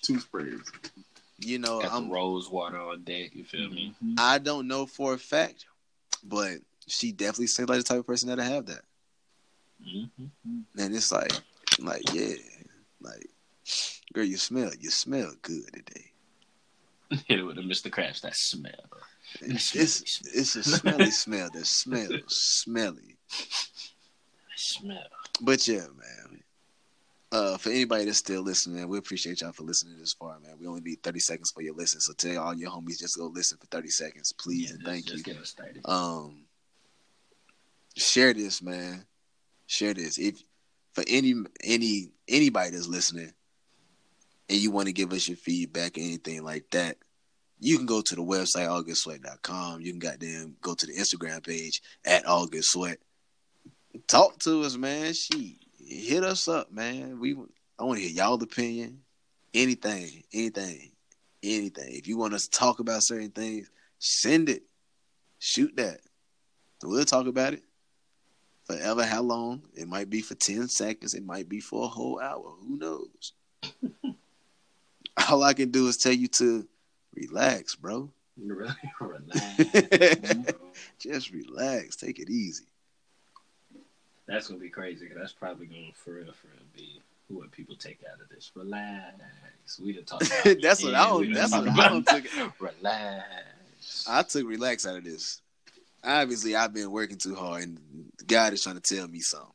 Two 0.00 0.20
sprays. 0.20 0.60
you 1.40 1.58
know, 1.58 1.82
Got 1.82 1.90
I'm, 1.92 2.08
rose 2.08 2.48
water 2.48 2.78
on 2.78 3.02
deck. 3.02 3.34
You 3.34 3.42
feel 3.42 3.68
me? 3.68 3.92
Mhm. 4.04 4.14
I 4.18 4.38
don't 4.38 4.68
know 4.68 4.86
for 4.86 5.14
a 5.14 5.18
fact, 5.18 5.66
but 6.22 6.58
she 6.92 7.12
definitely 7.12 7.46
seemed 7.48 7.68
like 7.68 7.78
the 7.78 7.84
type 7.84 7.98
of 7.98 8.06
person 8.06 8.28
that'll 8.28 8.44
have 8.44 8.66
that. 8.66 8.82
Mhm. 9.84 10.30
And 10.78 10.94
it's 10.94 11.10
like, 11.10 11.32
like 11.78 12.02
yeah, 12.14 12.34
like, 13.00 13.26
girl, 14.12 14.24
you 14.24 14.36
smell, 14.36 14.70
you 14.78 14.90
smell 14.90 15.32
good 15.42 15.72
today. 15.72 16.12
Hit 17.26 17.38
it 17.40 17.42
with 17.42 17.58
a 17.58 17.62
Mr. 17.62 17.90
Krabs. 17.90 18.20
That 18.20 18.36
smell. 18.36 18.72
It's 19.40 19.74
it's, 19.74 20.20
it's 20.34 20.56
a 20.56 20.62
smelly 20.62 21.10
smell 21.10 21.48
that 21.52 21.66
smells 21.66 22.36
smelly. 22.36 23.16
That 23.30 24.56
smell. 24.56 25.06
But 25.40 25.66
yeah, 25.66 25.86
man. 25.96 26.42
Uh, 27.32 27.56
for 27.56 27.70
anybody 27.70 28.04
that's 28.04 28.18
still 28.18 28.42
listening, 28.42 28.86
we 28.88 28.98
appreciate 28.98 29.40
y'all 29.40 29.52
for 29.52 29.62
listening 29.62 29.96
this 29.98 30.12
far, 30.12 30.38
man. 30.40 30.54
We 30.60 30.66
only 30.66 30.82
need 30.82 31.02
thirty 31.02 31.18
seconds 31.20 31.50
for 31.50 31.62
your 31.62 31.74
listen, 31.74 31.98
so 32.00 32.12
tell 32.12 32.42
all 32.42 32.54
your 32.54 32.70
homies 32.70 32.98
just 32.98 33.16
go 33.16 33.26
listen 33.26 33.56
for 33.58 33.66
thirty 33.68 33.88
seconds, 33.88 34.32
please 34.34 34.68
Yeah, 34.68 34.74
and 34.76 34.84
thank 34.84 35.10
you. 35.10 35.22
get 35.22 35.38
us 35.38 35.48
started. 35.48 35.80
Um, 35.86 36.44
share 37.96 38.32
this, 38.34 38.62
man. 38.62 39.04
Share 39.66 39.94
this. 39.94 40.18
If 40.18 40.42
for 40.92 41.04
any 41.06 41.34
any 41.62 42.10
anybody 42.28 42.70
that's 42.70 42.88
listening, 42.88 43.32
and 44.48 44.58
you 44.58 44.70
want 44.70 44.86
to 44.86 44.92
give 44.92 45.12
us 45.12 45.28
your 45.28 45.36
feedback 45.36 45.96
or 45.96 46.00
anything 46.00 46.42
like 46.44 46.70
that, 46.72 46.96
you 47.58 47.76
can 47.76 47.86
go 47.86 48.00
to 48.00 48.14
the 48.14 48.22
website 48.22 48.68
augustsweat.com. 48.68 49.80
You 49.80 49.92
can 49.92 49.98
goddamn 49.98 50.56
go 50.60 50.74
to 50.74 50.86
the 50.86 50.92
Instagram 50.94 51.44
page 51.46 51.80
at 52.04 52.26
August 52.26 52.72
Sweat. 52.72 52.98
Talk 54.08 54.38
to 54.40 54.62
us, 54.62 54.76
man. 54.76 55.12
She 55.14 55.58
hit 55.78 56.24
us 56.24 56.48
up, 56.48 56.72
man. 56.72 57.18
We 57.20 57.36
I 57.78 57.84
want 57.84 57.98
to 57.98 58.04
hear 58.04 58.12
y'all 58.12 58.42
opinion. 58.42 59.00
Anything, 59.54 60.24
anything, 60.32 60.92
anything. 61.42 61.94
If 61.94 62.08
you 62.08 62.16
want 62.16 62.34
us 62.34 62.48
to 62.48 62.58
talk 62.58 62.80
about 62.80 63.02
certain 63.02 63.30
things, 63.30 63.70
send 63.98 64.48
it. 64.48 64.62
Shoot 65.38 65.76
that. 65.76 66.00
We'll 66.82 67.04
talk 67.04 67.26
about 67.26 67.52
it. 67.52 67.62
Forever, 68.72 69.04
how 69.04 69.20
long? 69.22 69.62
It 69.74 69.86
might 69.86 70.08
be 70.08 70.22
for 70.22 70.34
10 70.34 70.68
seconds. 70.68 71.12
It 71.14 71.24
might 71.26 71.46
be 71.48 71.60
for 71.60 71.84
a 71.84 71.88
whole 71.88 72.18
hour. 72.20 72.54
Who 72.62 72.76
knows? 72.78 73.32
All 75.30 75.42
I 75.42 75.52
can 75.52 75.70
do 75.70 75.88
is 75.88 75.98
tell 75.98 76.12
you 76.12 76.28
to 76.28 76.66
relax, 77.14 77.74
bro. 77.74 78.08
Really 78.42 78.72
relax. 79.00 80.52
Just 80.98 81.30
relax. 81.32 81.96
Take 81.96 82.18
it 82.18 82.30
easy. 82.30 82.64
That's 84.26 84.48
gonna 84.48 84.58
be 84.60 84.70
crazy. 84.70 85.06
Cause 85.06 85.18
that's 85.20 85.32
probably 85.32 85.66
gonna 85.66 85.92
for 85.94 86.14
real, 86.14 86.32
for 86.32 86.46
real 86.48 86.62
be 86.74 87.02
what 87.28 87.50
people 87.50 87.76
take 87.76 88.00
out 88.10 88.22
of 88.22 88.28
this. 88.30 88.52
Relax. 88.54 89.78
We 89.82 89.92
done 89.92 90.04
talked 90.04 90.26
about 90.26 90.56
That's 90.62 90.82
what 90.82 90.94
I 90.94 91.04
don't- 91.10 91.32
that's 91.34 91.52
what 91.52 91.68
I 91.68 92.00
take 92.00 92.60
Relax. 92.60 94.06
I 94.08 94.22
took 94.22 94.46
relax 94.46 94.86
out 94.86 94.96
of 94.96 95.04
this. 95.04 95.42
Obviously, 96.04 96.56
I've 96.56 96.74
been 96.74 96.90
working 96.90 97.16
too 97.16 97.34
hard, 97.34 97.62
and 97.64 97.78
God 98.26 98.52
is 98.52 98.62
trying 98.62 98.80
to 98.80 98.94
tell 98.94 99.06
me 99.08 99.20
something. 99.20 99.52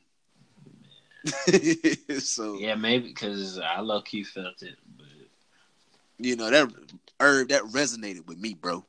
so 2.19 2.57
yeah, 2.57 2.75
maybe 2.75 3.07
because 3.09 3.59
I 3.59 3.81
low 3.81 4.01
key 4.01 4.23
felt 4.23 4.61
it, 4.61 4.77
but 4.97 5.07
you 6.19 6.37
know 6.37 6.49
that 6.49 6.71
herb 7.19 7.49
that 7.49 7.63
resonated 7.63 8.25
with 8.27 8.37
me, 8.39 8.53
bro. 8.53 8.85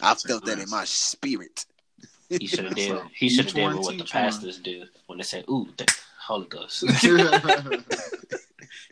I 0.00 0.14
felt 0.14 0.44
that 0.46 0.58
in 0.58 0.68
my 0.68 0.84
spirit. 0.84 1.64
he 2.28 2.46
should 2.46 2.64
have 2.66 2.74
did. 2.76 2.88
So, 2.88 3.08
He 3.14 3.28
should 3.30 3.46
have 3.46 3.56
each 3.56 3.62
did 3.72 3.74
what 3.74 3.98
the 3.98 4.04
pastors 4.04 4.58
do 4.58 4.84
when 5.06 5.18
they 5.18 5.24
say, 5.24 5.44
"Ooh, 5.48 5.68
th- 5.76 5.88
Holy 6.20 6.46
Ghost." 6.46 6.82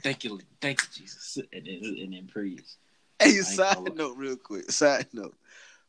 thank 0.03 0.25
you, 0.25 0.41
thank 0.61 0.81
you, 0.83 0.89
Jesus, 0.95 1.39
and 1.53 1.67
then 1.67 1.97
and 2.01 2.13
then 2.15 2.29
preach. 2.33 2.63
Hey, 3.19 3.37
ain't 3.37 3.45
side 3.47 3.77
note, 3.95 4.17
real 4.17 4.37
quick. 4.37 4.71
Side 4.71 5.07
note. 5.13 5.35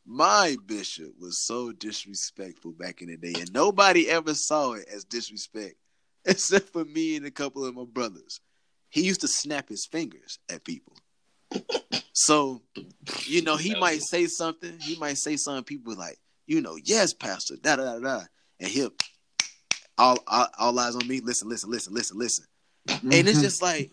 My 0.04 0.56
bishop 0.66 1.12
was 1.20 1.46
so 1.46 1.72
disrespectful 1.72 2.72
back 2.72 3.02
in 3.02 3.08
the 3.08 3.16
day, 3.16 3.34
and 3.38 3.52
nobody 3.52 4.10
ever 4.10 4.34
saw 4.34 4.72
it 4.72 4.86
as 4.92 5.04
disrespect 5.04 5.76
except 6.24 6.68
for 6.70 6.84
me 6.84 7.16
and 7.16 7.26
a 7.26 7.30
couple 7.30 7.64
of 7.64 7.74
my 7.74 7.84
brothers. 7.84 8.40
He 8.88 9.02
used 9.02 9.22
to 9.22 9.28
snap 9.28 9.68
his 9.68 9.86
fingers 9.86 10.38
at 10.50 10.64
people. 10.64 10.96
So, 12.12 12.62
you 13.24 13.42
know, 13.42 13.56
he 13.56 13.74
might 13.74 14.02
say 14.02 14.26
something. 14.26 14.78
He 14.80 14.96
might 14.96 15.16
say 15.16 15.36
something. 15.36 15.64
People 15.64 15.96
like, 15.96 16.18
you 16.46 16.60
know, 16.60 16.76
yes, 16.82 17.14
pastor, 17.14 17.56
da 17.62 17.76
da 17.76 17.84
da 17.84 17.98
da, 17.98 18.24
and 18.60 18.70
he'll 18.70 18.92
all, 19.96 20.18
all 20.26 20.48
all 20.58 20.78
eyes 20.78 20.94
on 20.94 21.06
me. 21.06 21.20
Listen, 21.20 21.48
listen, 21.48 21.70
listen, 21.70 21.94
listen, 21.94 22.18
listen. 22.18 22.44
And 22.88 23.12
it's 23.12 23.32
mm-hmm. 23.32 23.40
just 23.42 23.62
like, 23.62 23.90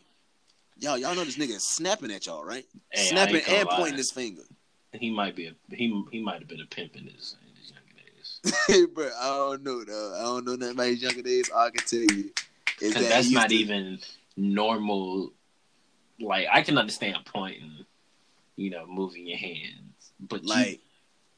y'all, 0.78 0.98
y'all 0.98 1.16
know 1.16 1.24
this 1.24 1.38
nigga 1.38 1.56
is 1.56 1.68
snapping 1.68 2.12
at 2.12 2.26
y'all, 2.26 2.44
right? 2.44 2.66
Hey, 2.92 3.06
snapping 3.06 3.36
ain't 3.38 3.46
gonna 3.46 3.60
and 3.60 3.70
lie. 3.70 3.78
pointing 3.78 3.98
his 3.98 4.12
finger. 4.12 4.44
He 4.94 5.10
might 5.12 5.36
be 5.36 5.48
a 5.48 5.56
he 5.76 6.04
he 6.12 6.22
might 6.22 6.40
have 6.40 6.48
been 6.48 6.62
a 6.62 6.66
pimp 6.66 6.96
in 6.96 7.04
his 7.06 7.36
in 7.46 7.56
his 7.56 7.72
younger 7.72 7.94
days. 7.96 8.40
Hey, 8.68 8.86
bro, 8.94 9.10
I 9.22 9.28
don't 9.28 9.64
know, 9.64 9.84
though. 9.84 10.16
I 10.18 10.24
don't 10.24 10.46
know 10.46 10.56
nothing 10.56 10.74
about 10.74 10.88
his 10.88 11.02
younger 11.02 11.22
days. 11.22 11.50
All 11.50 11.68
I 11.68 11.70
can 11.70 11.86
tell 11.86 12.00
you 12.00 12.32
is 12.82 12.94
that 12.94 13.10
that's 13.10 13.32
not 13.32 13.50
to- 13.50 13.56
even 13.56 14.00
normal. 14.36 15.32
Like 16.20 16.48
I 16.52 16.62
can 16.64 16.78
understand 16.78 17.18
pointing, 17.26 17.86
you 18.58 18.72
know, 18.72 18.86
moving 18.88 19.26
your 19.28 19.38
hands, 19.38 20.12
but 20.20 20.44
like 20.44 20.58
like, 20.58 20.80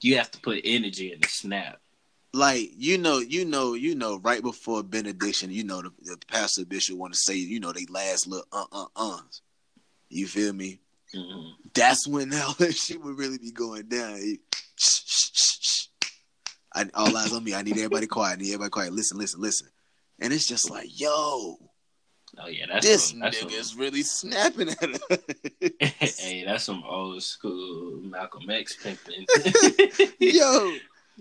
you, 0.01 0.11
you 0.13 0.17
have 0.17 0.31
to 0.31 0.39
put 0.39 0.61
energy 0.63 1.11
in 1.13 1.19
the 1.21 1.27
snap. 1.27 1.79
like 2.33 2.71
you 2.77 2.97
know, 2.97 3.19
you 3.19 3.45
know, 3.45 3.73
you 3.75 3.93
know. 3.93 4.17
Right 4.19 4.41
before 4.41 4.81
benediction, 4.81 5.51
you 5.51 5.63
know, 5.63 5.81
the, 5.83 5.91
the 6.01 6.17
pastor 6.27 6.65
bishop 6.65 6.97
want 6.97 7.13
to 7.13 7.19
say, 7.19 7.35
you 7.35 7.59
know, 7.59 7.71
they 7.73 7.85
last 7.89 8.25
little 8.27 8.47
uh 8.51 8.65
uh 8.71 8.85
uhs. 8.95 9.41
You 10.09 10.25
feel 10.27 10.51
me? 10.53 10.79
Mhm. 11.15 11.53
That's 11.73 12.07
when 12.07 12.33
all 12.41 12.53
that 12.53 12.75
shit 12.75 13.01
would 13.03 13.17
really 13.17 13.37
be 13.37 13.51
going 13.51 13.87
down. 13.87 14.17
He- 14.17 14.39
shh, 14.77 15.01
shh, 15.05 15.29
shh, 15.33 15.57
shh. 15.61 15.87
I, 16.73 16.85
all 16.93 17.15
eyes 17.15 17.33
on 17.33 17.43
me. 17.43 17.53
I 17.53 17.63
need 17.63 17.77
everybody 17.77 18.07
quiet. 18.07 18.39
I 18.39 18.41
need 18.41 18.49
everybody 18.49 18.69
quiet. 18.69 18.93
Listen, 18.93 19.17
listen, 19.17 19.41
listen. 19.41 19.67
And 20.19 20.31
it's 20.31 20.47
just 20.47 20.69
like, 20.69 20.87
yo, 20.99 21.57
Oh 22.37 22.47
yeah, 22.47 22.65
that's 22.65 22.85
this 22.85 23.09
some, 23.09 23.19
that's 23.19 23.43
nigga's 23.43 23.71
some, 23.71 23.79
really 23.79 24.03
snapping 24.03 24.69
at 24.69 24.83
us. 24.83 25.01
hey, 26.19 26.43
that's 26.45 26.63
some 26.63 26.83
old 26.87 27.21
school 27.23 27.99
Malcolm 28.01 28.49
X 28.49 28.77
pimping. 28.77 29.25
yo, 30.19 30.77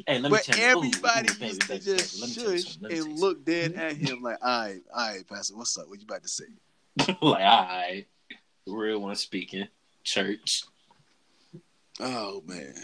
hey, 0.07 0.19
let 0.19 0.23
me 0.23 0.31
but 0.31 0.45
tell 0.45 0.57
you, 0.57 0.79
ooh, 0.79 0.85
everybody 0.85 1.33
baby, 1.33 1.59
to 1.59 1.79
just 1.79 2.21
baby, 2.21 2.21
let 2.21 2.29
me 2.29 2.35
tell 2.35 2.53
you 2.53 2.59
shush 2.59 2.75
something, 2.75 2.83
let 2.83 2.93
me 2.93 2.97
tell 2.99 3.07
and 3.09 3.19
look 3.19 3.45
dead 3.45 3.73
at 3.73 3.97
him 3.97 4.23
like, 4.23 4.39
all 4.41 4.61
right, 4.61 4.81
all 4.95 5.09
right, 5.09 5.27
Pastor, 5.29 5.57
what's 5.57 5.77
up? 5.77 5.89
What 5.89 5.99
you 5.99 6.05
about 6.05 6.23
to 6.23 6.29
say? 6.29 6.45
like, 6.99 7.19
all 7.21 7.35
right, 7.35 8.07
real 8.69 9.01
one 9.01 9.17
speaking, 9.17 9.67
church. 10.05 10.65
Oh 12.01 12.43
man, 12.47 12.75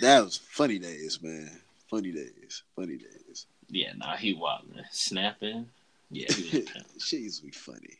that 0.00 0.24
was 0.24 0.36
funny 0.36 0.78
days, 0.78 1.18
man. 1.22 1.50
Funny 1.88 2.12
days, 2.12 2.62
funny 2.76 2.96
days. 2.96 3.46
Yeah, 3.68 3.92
nah, 3.96 4.16
he 4.16 4.34
wilding, 4.34 4.82
snapping. 4.90 5.68
Yeah, 6.10 6.32
he 6.32 6.58
was 6.58 6.70
a 6.76 7.00
she 7.00 7.16
used 7.18 7.40
to 7.40 7.46
be 7.46 7.52
funny. 7.52 7.98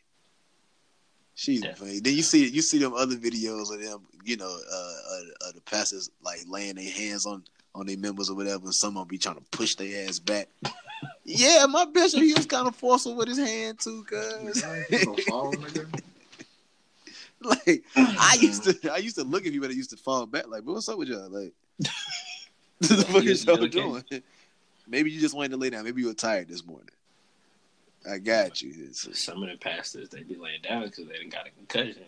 She 1.35 1.53
used 1.53 1.63
to 1.63 1.69
be 1.69 1.71
Definitely. 1.71 1.89
funny. 1.89 2.01
Then 2.01 2.15
you 2.15 2.21
see 2.21 2.47
you 2.49 2.61
see 2.61 2.77
them 2.77 2.93
other 2.93 3.15
videos 3.15 3.73
of 3.73 3.81
them, 3.81 4.01
you 4.23 4.37
know, 4.37 4.57
uh, 4.71 4.75
uh, 4.75 5.47
uh 5.47 5.51
the 5.53 5.61
pastors 5.61 6.11
like 6.23 6.41
laying 6.47 6.75
their 6.75 6.91
hands 6.91 7.25
on 7.25 7.43
on 7.75 7.85
their 7.85 7.97
members 7.97 8.29
or 8.29 8.35
whatever, 8.35 8.65
and 8.65 8.75
some 8.75 8.97
of 8.97 9.01
them 9.01 9.07
be 9.07 9.17
trying 9.17 9.35
to 9.35 9.43
push 9.51 9.75
their 9.75 10.07
ass 10.07 10.19
back. 10.19 10.49
yeah, 11.23 11.65
my 11.67 11.85
bishop, 11.85 12.21
he 12.21 12.33
was 12.33 12.45
kind 12.45 12.67
of 12.67 12.75
forceful 12.75 13.15
with 13.15 13.27
his 13.27 13.37
hand 13.37 13.79
too, 13.79 14.03
cuz. 14.03 14.63
like 17.43 17.83
I 17.95 18.37
used 18.41 18.63
to, 18.63 18.91
I 18.91 18.97
used 18.97 19.15
to 19.15 19.23
look 19.23 19.45
at 19.45 19.51
people 19.51 19.67
that 19.67 19.75
used 19.75 19.91
to 19.91 19.97
fall 19.97 20.25
back. 20.25 20.47
Like, 20.47 20.65
"But 20.65 20.73
what's 20.73 20.89
up 20.89 20.97
with 20.97 21.07
y'all? 21.07 21.29
Like, 21.29 21.53
what 22.79 22.89
the 22.89 23.03
fuck 23.05 23.23
is 23.23 23.45
y'all 23.45 23.65
doing? 23.67 24.03
Maybe 24.87 25.11
you 25.11 25.19
just 25.21 25.35
wanted 25.35 25.51
to 25.51 25.57
lay 25.57 25.69
down. 25.69 25.83
Maybe 25.85 26.01
you 26.01 26.07
were 26.07 26.13
tired 26.13 26.47
this 26.49 26.65
morning. 26.65 26.89
I 28.09 28.17
got 28.17 28.61
you. 28.61 28.69
It's- 28.71 29.07
Some 29.19 29.43
of 29.43 29.49
the 29.49 29.57
pastors 29.57 30.09
they 30.09 30.23
be 30.23 30.35
laying 30.35 30.61
down 30.61 30.83
because 30.85 31.05
they 31.07 31.13
didn't 31.13 31.31
got 31.33 31.47
a 31.47 31.51
concussion. 31.51 32.05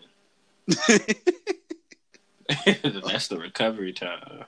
That's 3.04 3.28
the 3.28 3.38
recovery 3.38 3.92
time. 3.92 4.44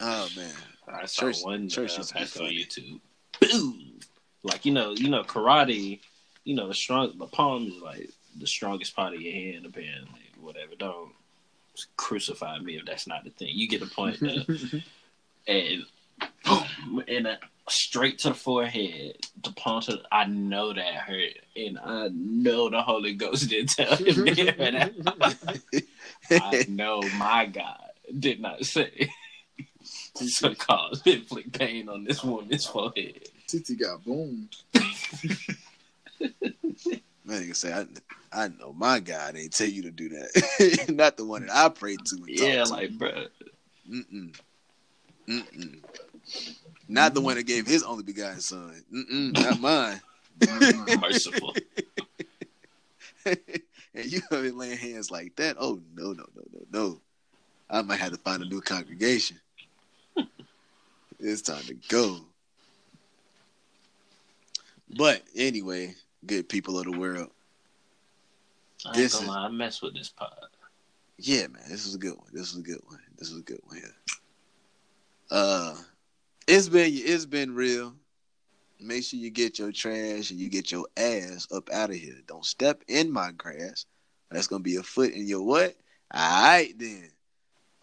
oh 0.00 0.28
man, 0.36 0.52
I 0.88 1.06
saw 1.06 1.22
Church- 1.22 1.42
one 1.42 1.68
church 1.68 1.98
uh, 1.98 2.02
to 2.02 2.14
be 2.14 2.18
pastor 2.20 2.42
on. 2.44 2.50
YouTube. 2.50 3.00
Boom! 3.40 4.00
Like 4.42 4.64
you 4.64 4.72
know, 4.72 4.92
you 4.92 5.08
know, 5.08 5.22
karate. 5.22 6.00
You 6.44 6.54
know, 6.56 6.68
the 6.68 6.74
strong, 6.74 7.16
the 7.18 7.26
palm 7.26 7.66
is 7.66 7.82
like 7.82 8.08
the 8.36 8.46
strongest 8.46 8.94
part 8.94 9.14
of 9.14 9.20
your 9.20 9.32
hand. 9.32 9.66
Apparently, 9.66 10.20
whatever. 10.40 10.74
Don't 10.78 11.12
crucify 11.96 12.58
me 12.58 12.76
if 12.76 12.84
that's 12.84 13.06
not 13.06 13.24
the 13.24 13.30
thing. 13.30 13.50
You 13.52 13.68
get 13.68 13.80
the 13.80 13.86
point. 13.86 14.18
though. 14.20 14.80
and 15.52 15.84
boom, 16.44 17.04
and 17.08 17.26
a, 17.26 17.38
straight 17.68 18.18
to 18.20 18.28
the 18.30 18.34
forehead. 18.34 19.16
The 19.42 19.52
of- 19.64 20.06
I 20.12 20.24
know 20.26 20.72
that 20.72 20.94
hurt, 20.94 21.38
and 21.56 21.78
I 21.78 22.08
know 22.12 22.68
the 22.68 22.82
Holy 22.82 23.14
Ghost 23.14 23.48
didn't 23.48 23.70
tell 23.70 23.96
him 23.96 24.24
that. 24.24 25.60
I 26.30 26.64
know 26.68 27.00
my 27.16 27.46
God 27.46 27.90
did 28.18 28.40
not 28.40 28.64
say 28.64 29.10
to 30.16 30.54
cause 30.56 31.02
inflict 31.06 31.58
pain 31.58 31.88
on 31.88 32.04
this 32.04 32.22
woman's 32.24 32.66
forehead. 32.66 33.28
Titi 33.46 33.76
got 33.76 34.04
boomed. 34.04 34.56
Man, 37.30 37.44
you 37.44 37.54
say 37.54 37.72
I, 37.72 37.86
I 38.32 38.48
know 38.48 38.72
my 38.72 38.98
God 38.98 39.36
ain't 39.36 39.52
tell 39.52 39.68
you 39.68 39.82
to 39.82 39.92
do 39.92 40.08
that. 40.08 40.86
Not 40.88 41.16
the 41.16 41.24
one 41.24 41.46
that 41.46 41.54
I 41.54 41.68
prayed 41.68 42.04
to. 42.06 42.18
Yeah, 42.26 42.64
to. 42.64 42.70
like 42.70 42.98
bro. 42.98 43.26
Mm-mm. 43.88 44.34
Mm-mm. 45.28 45.78
Not 46.88 47.14
the 47.14 47.20
one 47.20 47.36
that 47.36 47.44
gave 47.44 47.68
his 47.68 47.84
only 47.84 48.02
begotten 48.02 48.40
son. 48.40 48.82
Mm-mm, 48.92 49.32
not 49.40 49.60
mine. 49.60 50.00
merciful. 51.00 51.54
and 53.24 53.36
you 53.94 54.20
have 54.30 54.42
been 54.42 54.58
laying 54.58 54.76
hands 54.76 55.12
like 55.12 55.36
that. 55.36 55.56
Oh 55.60 55.80
no, 55.94 56.06
no, 56.12 56.24
no, 56.34 56.42
no, 56.52 56.66
no. 56.72 57.00
I 57.70 57.82
might 57.82 58.00
have 58.00 58.10
to 58.10 58.18
find 58.18 58.42
a 58.42 58.46
new 58.46 58.60
congregation. 58.60 59.38
it's 61.20 61.42
time 61.42 61.62
to 61.62 61.74
go. 61.88 62.18
But 64.96 65.22
anyway, 65.36 65.94
good 66.26 66.48
people 66.48 66.78
of 66.78 66.84
the 66.84 66.98
world. 66.98 67.30
I 68.84 68.88
ain't 68.88 68.96
This 68.96 69.12
gonna 69.14 69.24
is- 69.24 69.28
lie, 69.28 69.44
I 69.44 69.48
mess 69.48 69.82
with 69.82 69.94
this 69.94 70.08
pod. 70.08 70.32
Yeah, 71.18 71.48
man, 71.48 71.64
this 71.68 71.84
was 71.84 71.94
a 71.94 71.98
good 71.98 72.16
one. 72.16 72.28
This 72.32 72.50
is 72.52 72.58
a 72.58 72.62
good 72.62 72.80
one. 72.86 73.00
This 73.18 73.30
was 73.30 73.40
a 73.40 73.44
good 73.44 73.60
one 73.64 73.76
here. 73.76 73.94
Uh, 75.30 75.76
it's 76.48 76.68
been 76.68 76.90
it's 76.92 77.26
been 77.26 77.54
real. 77.54 77.94
Make 78.80 79.04
sure 79.04 79.20
you 79.20 79.28
get 79.30 79.58
your 79.58 79.70
trash 79.70 80.30
and 80.30 80.40
you 80.40 80.48
get 80.48 80.72
your 80.72 80.86
ass 80.96 81.46
up 81.52 81.68
out 81.70 81.90
of 81.90 81.96
here. 81.96 82.16
Don't 82.26 82.44
step 82.46 82.82
in 82.88 83.12
my 83.12 83.30
grass. 83.32 83.84
That's 84.30 84.46
gonna 84.46 84.62
be 84.62 84.76
a 84.76 84.82
foot 84.82 85.12
in 85.12 85.26
your 85.26 85.42
what? 85.42 85.76
All 86.12 86.42
right 86.42 86.72
then. 86.78 87.10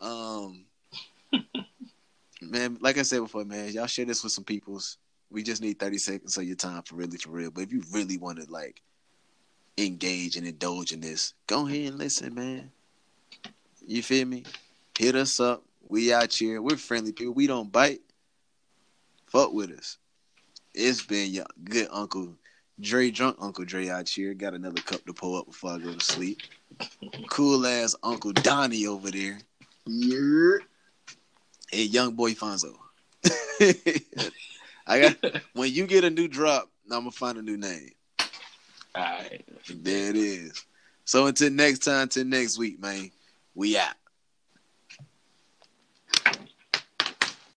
Um, 0.02 0.66
man, 2.42 2.78
like 2.82 2.98
I 2.98 3.04
said 3.04 3.20
before, 3.20 3.46
man, 3.46 3.72
y'all 3.72 3.86
share 3.88 4.06
this 4.06 4.24
with 4.24 4.34
some 4.34 4.44
peoples. 4.44 4.98
We 5.30 5.44
just 5.44 5.62
need 5.62 5.80
thirty 5.80 5.98
seconds 5.98 6.38
of 6.38 6.44
your 6.44 6.56
time 6.56 6.82
for 6.84 6.96
really, 6.96 7.18
for 7.18 7.32
real. 7.32 7.52
But 7.52 7.64
if 7.64 7.74
you 7.74 7.84
really 7.92 8.18
want 8.18 8.40
to 8.40 8.52
like 8.52 8.82
engage 9.78 10.36
and 10.36 10.48
indulge 10.48 10.92
in 10.92 11.02
this, 11.02 11.34
go 11.48 11.68
ahead 11.68 11.88
and 11.88 11.98
listen, 11.98 12.34
man. 12.34 12.72
You 13.86 14.04
feel 14.04 14.26
me? 14.26 14.44
Hit 14.98 15.16
us 15.16 15.40
up. 15.40 15.64
We 15.88 16.14
out 16.14 16.34
here. 16.34 16.62
We're 16.62 16.78
friendly 16.78 17.14
people. 17.14 17.34
We 17.34 17.48
don't 17.48 17.72
bite. 17.72 18.02
Fuck 19.28 19.54
with 19.54 19.72
us. 19.72 19.98
It's 20.74 21.04
been 21.04 21.32
your 21.32 21.46
good 21.64 21.88
Uncle 21.92 22.36
Dre, 22.80 23.10
drunk 23.10 23.38
Uncle 23.40 23.66
Dre 23.66 23.90
out 23.90 24.08
here. 24.08 24.34
Got 24.34 24.54
another 24.54 24.82
cup 24.82 25.06
to 25.06 25.14
pull 25.14 25.38
up 25.38 25.48
before 25.48 25.72
I 25.72 25.78
go 25.80 25.94
to 25.94 26.04
sleep. 26.04 26.42
Cool 27.30 27.66
ass 27.66 27.96
Uncle 28.04 28.34
Donnie 28.34 28.86
over 28.86 29.10
there. 29.10 29.40
Yeah. 29.86 30.58
And 31.74 31.94
young 31.94 32.14
boy 32.14 32.34
Fonzo. 32.34 32.76
I 34.88 35.02
got 35.02 35.42
when 35.54 35.72
you 35.72 35.86
get 35.86 36.04
a 36.04 36.10
new 36.10 36.28
drop, 36.28 36.70
I'm 36.86 37.00
gonna 37.00 37.12
find 37.12 37.38
a 37.38 37.42
new 37.42 37.58
name. 37.58 37.92
Alright. 38.96 39.46
There 39.70 40.10
it 40.10 40.16
is. 40.16 40.66
So 41.06 41.28
until 41.28 41.52
next 41.52 41.80
time, 41.80 42.08
till 42.08 42.26
next 42.26 42.58
week, 42.58 42.82
man. 42.82 43.12
We 43.54 43.78
out. 43.78 43.96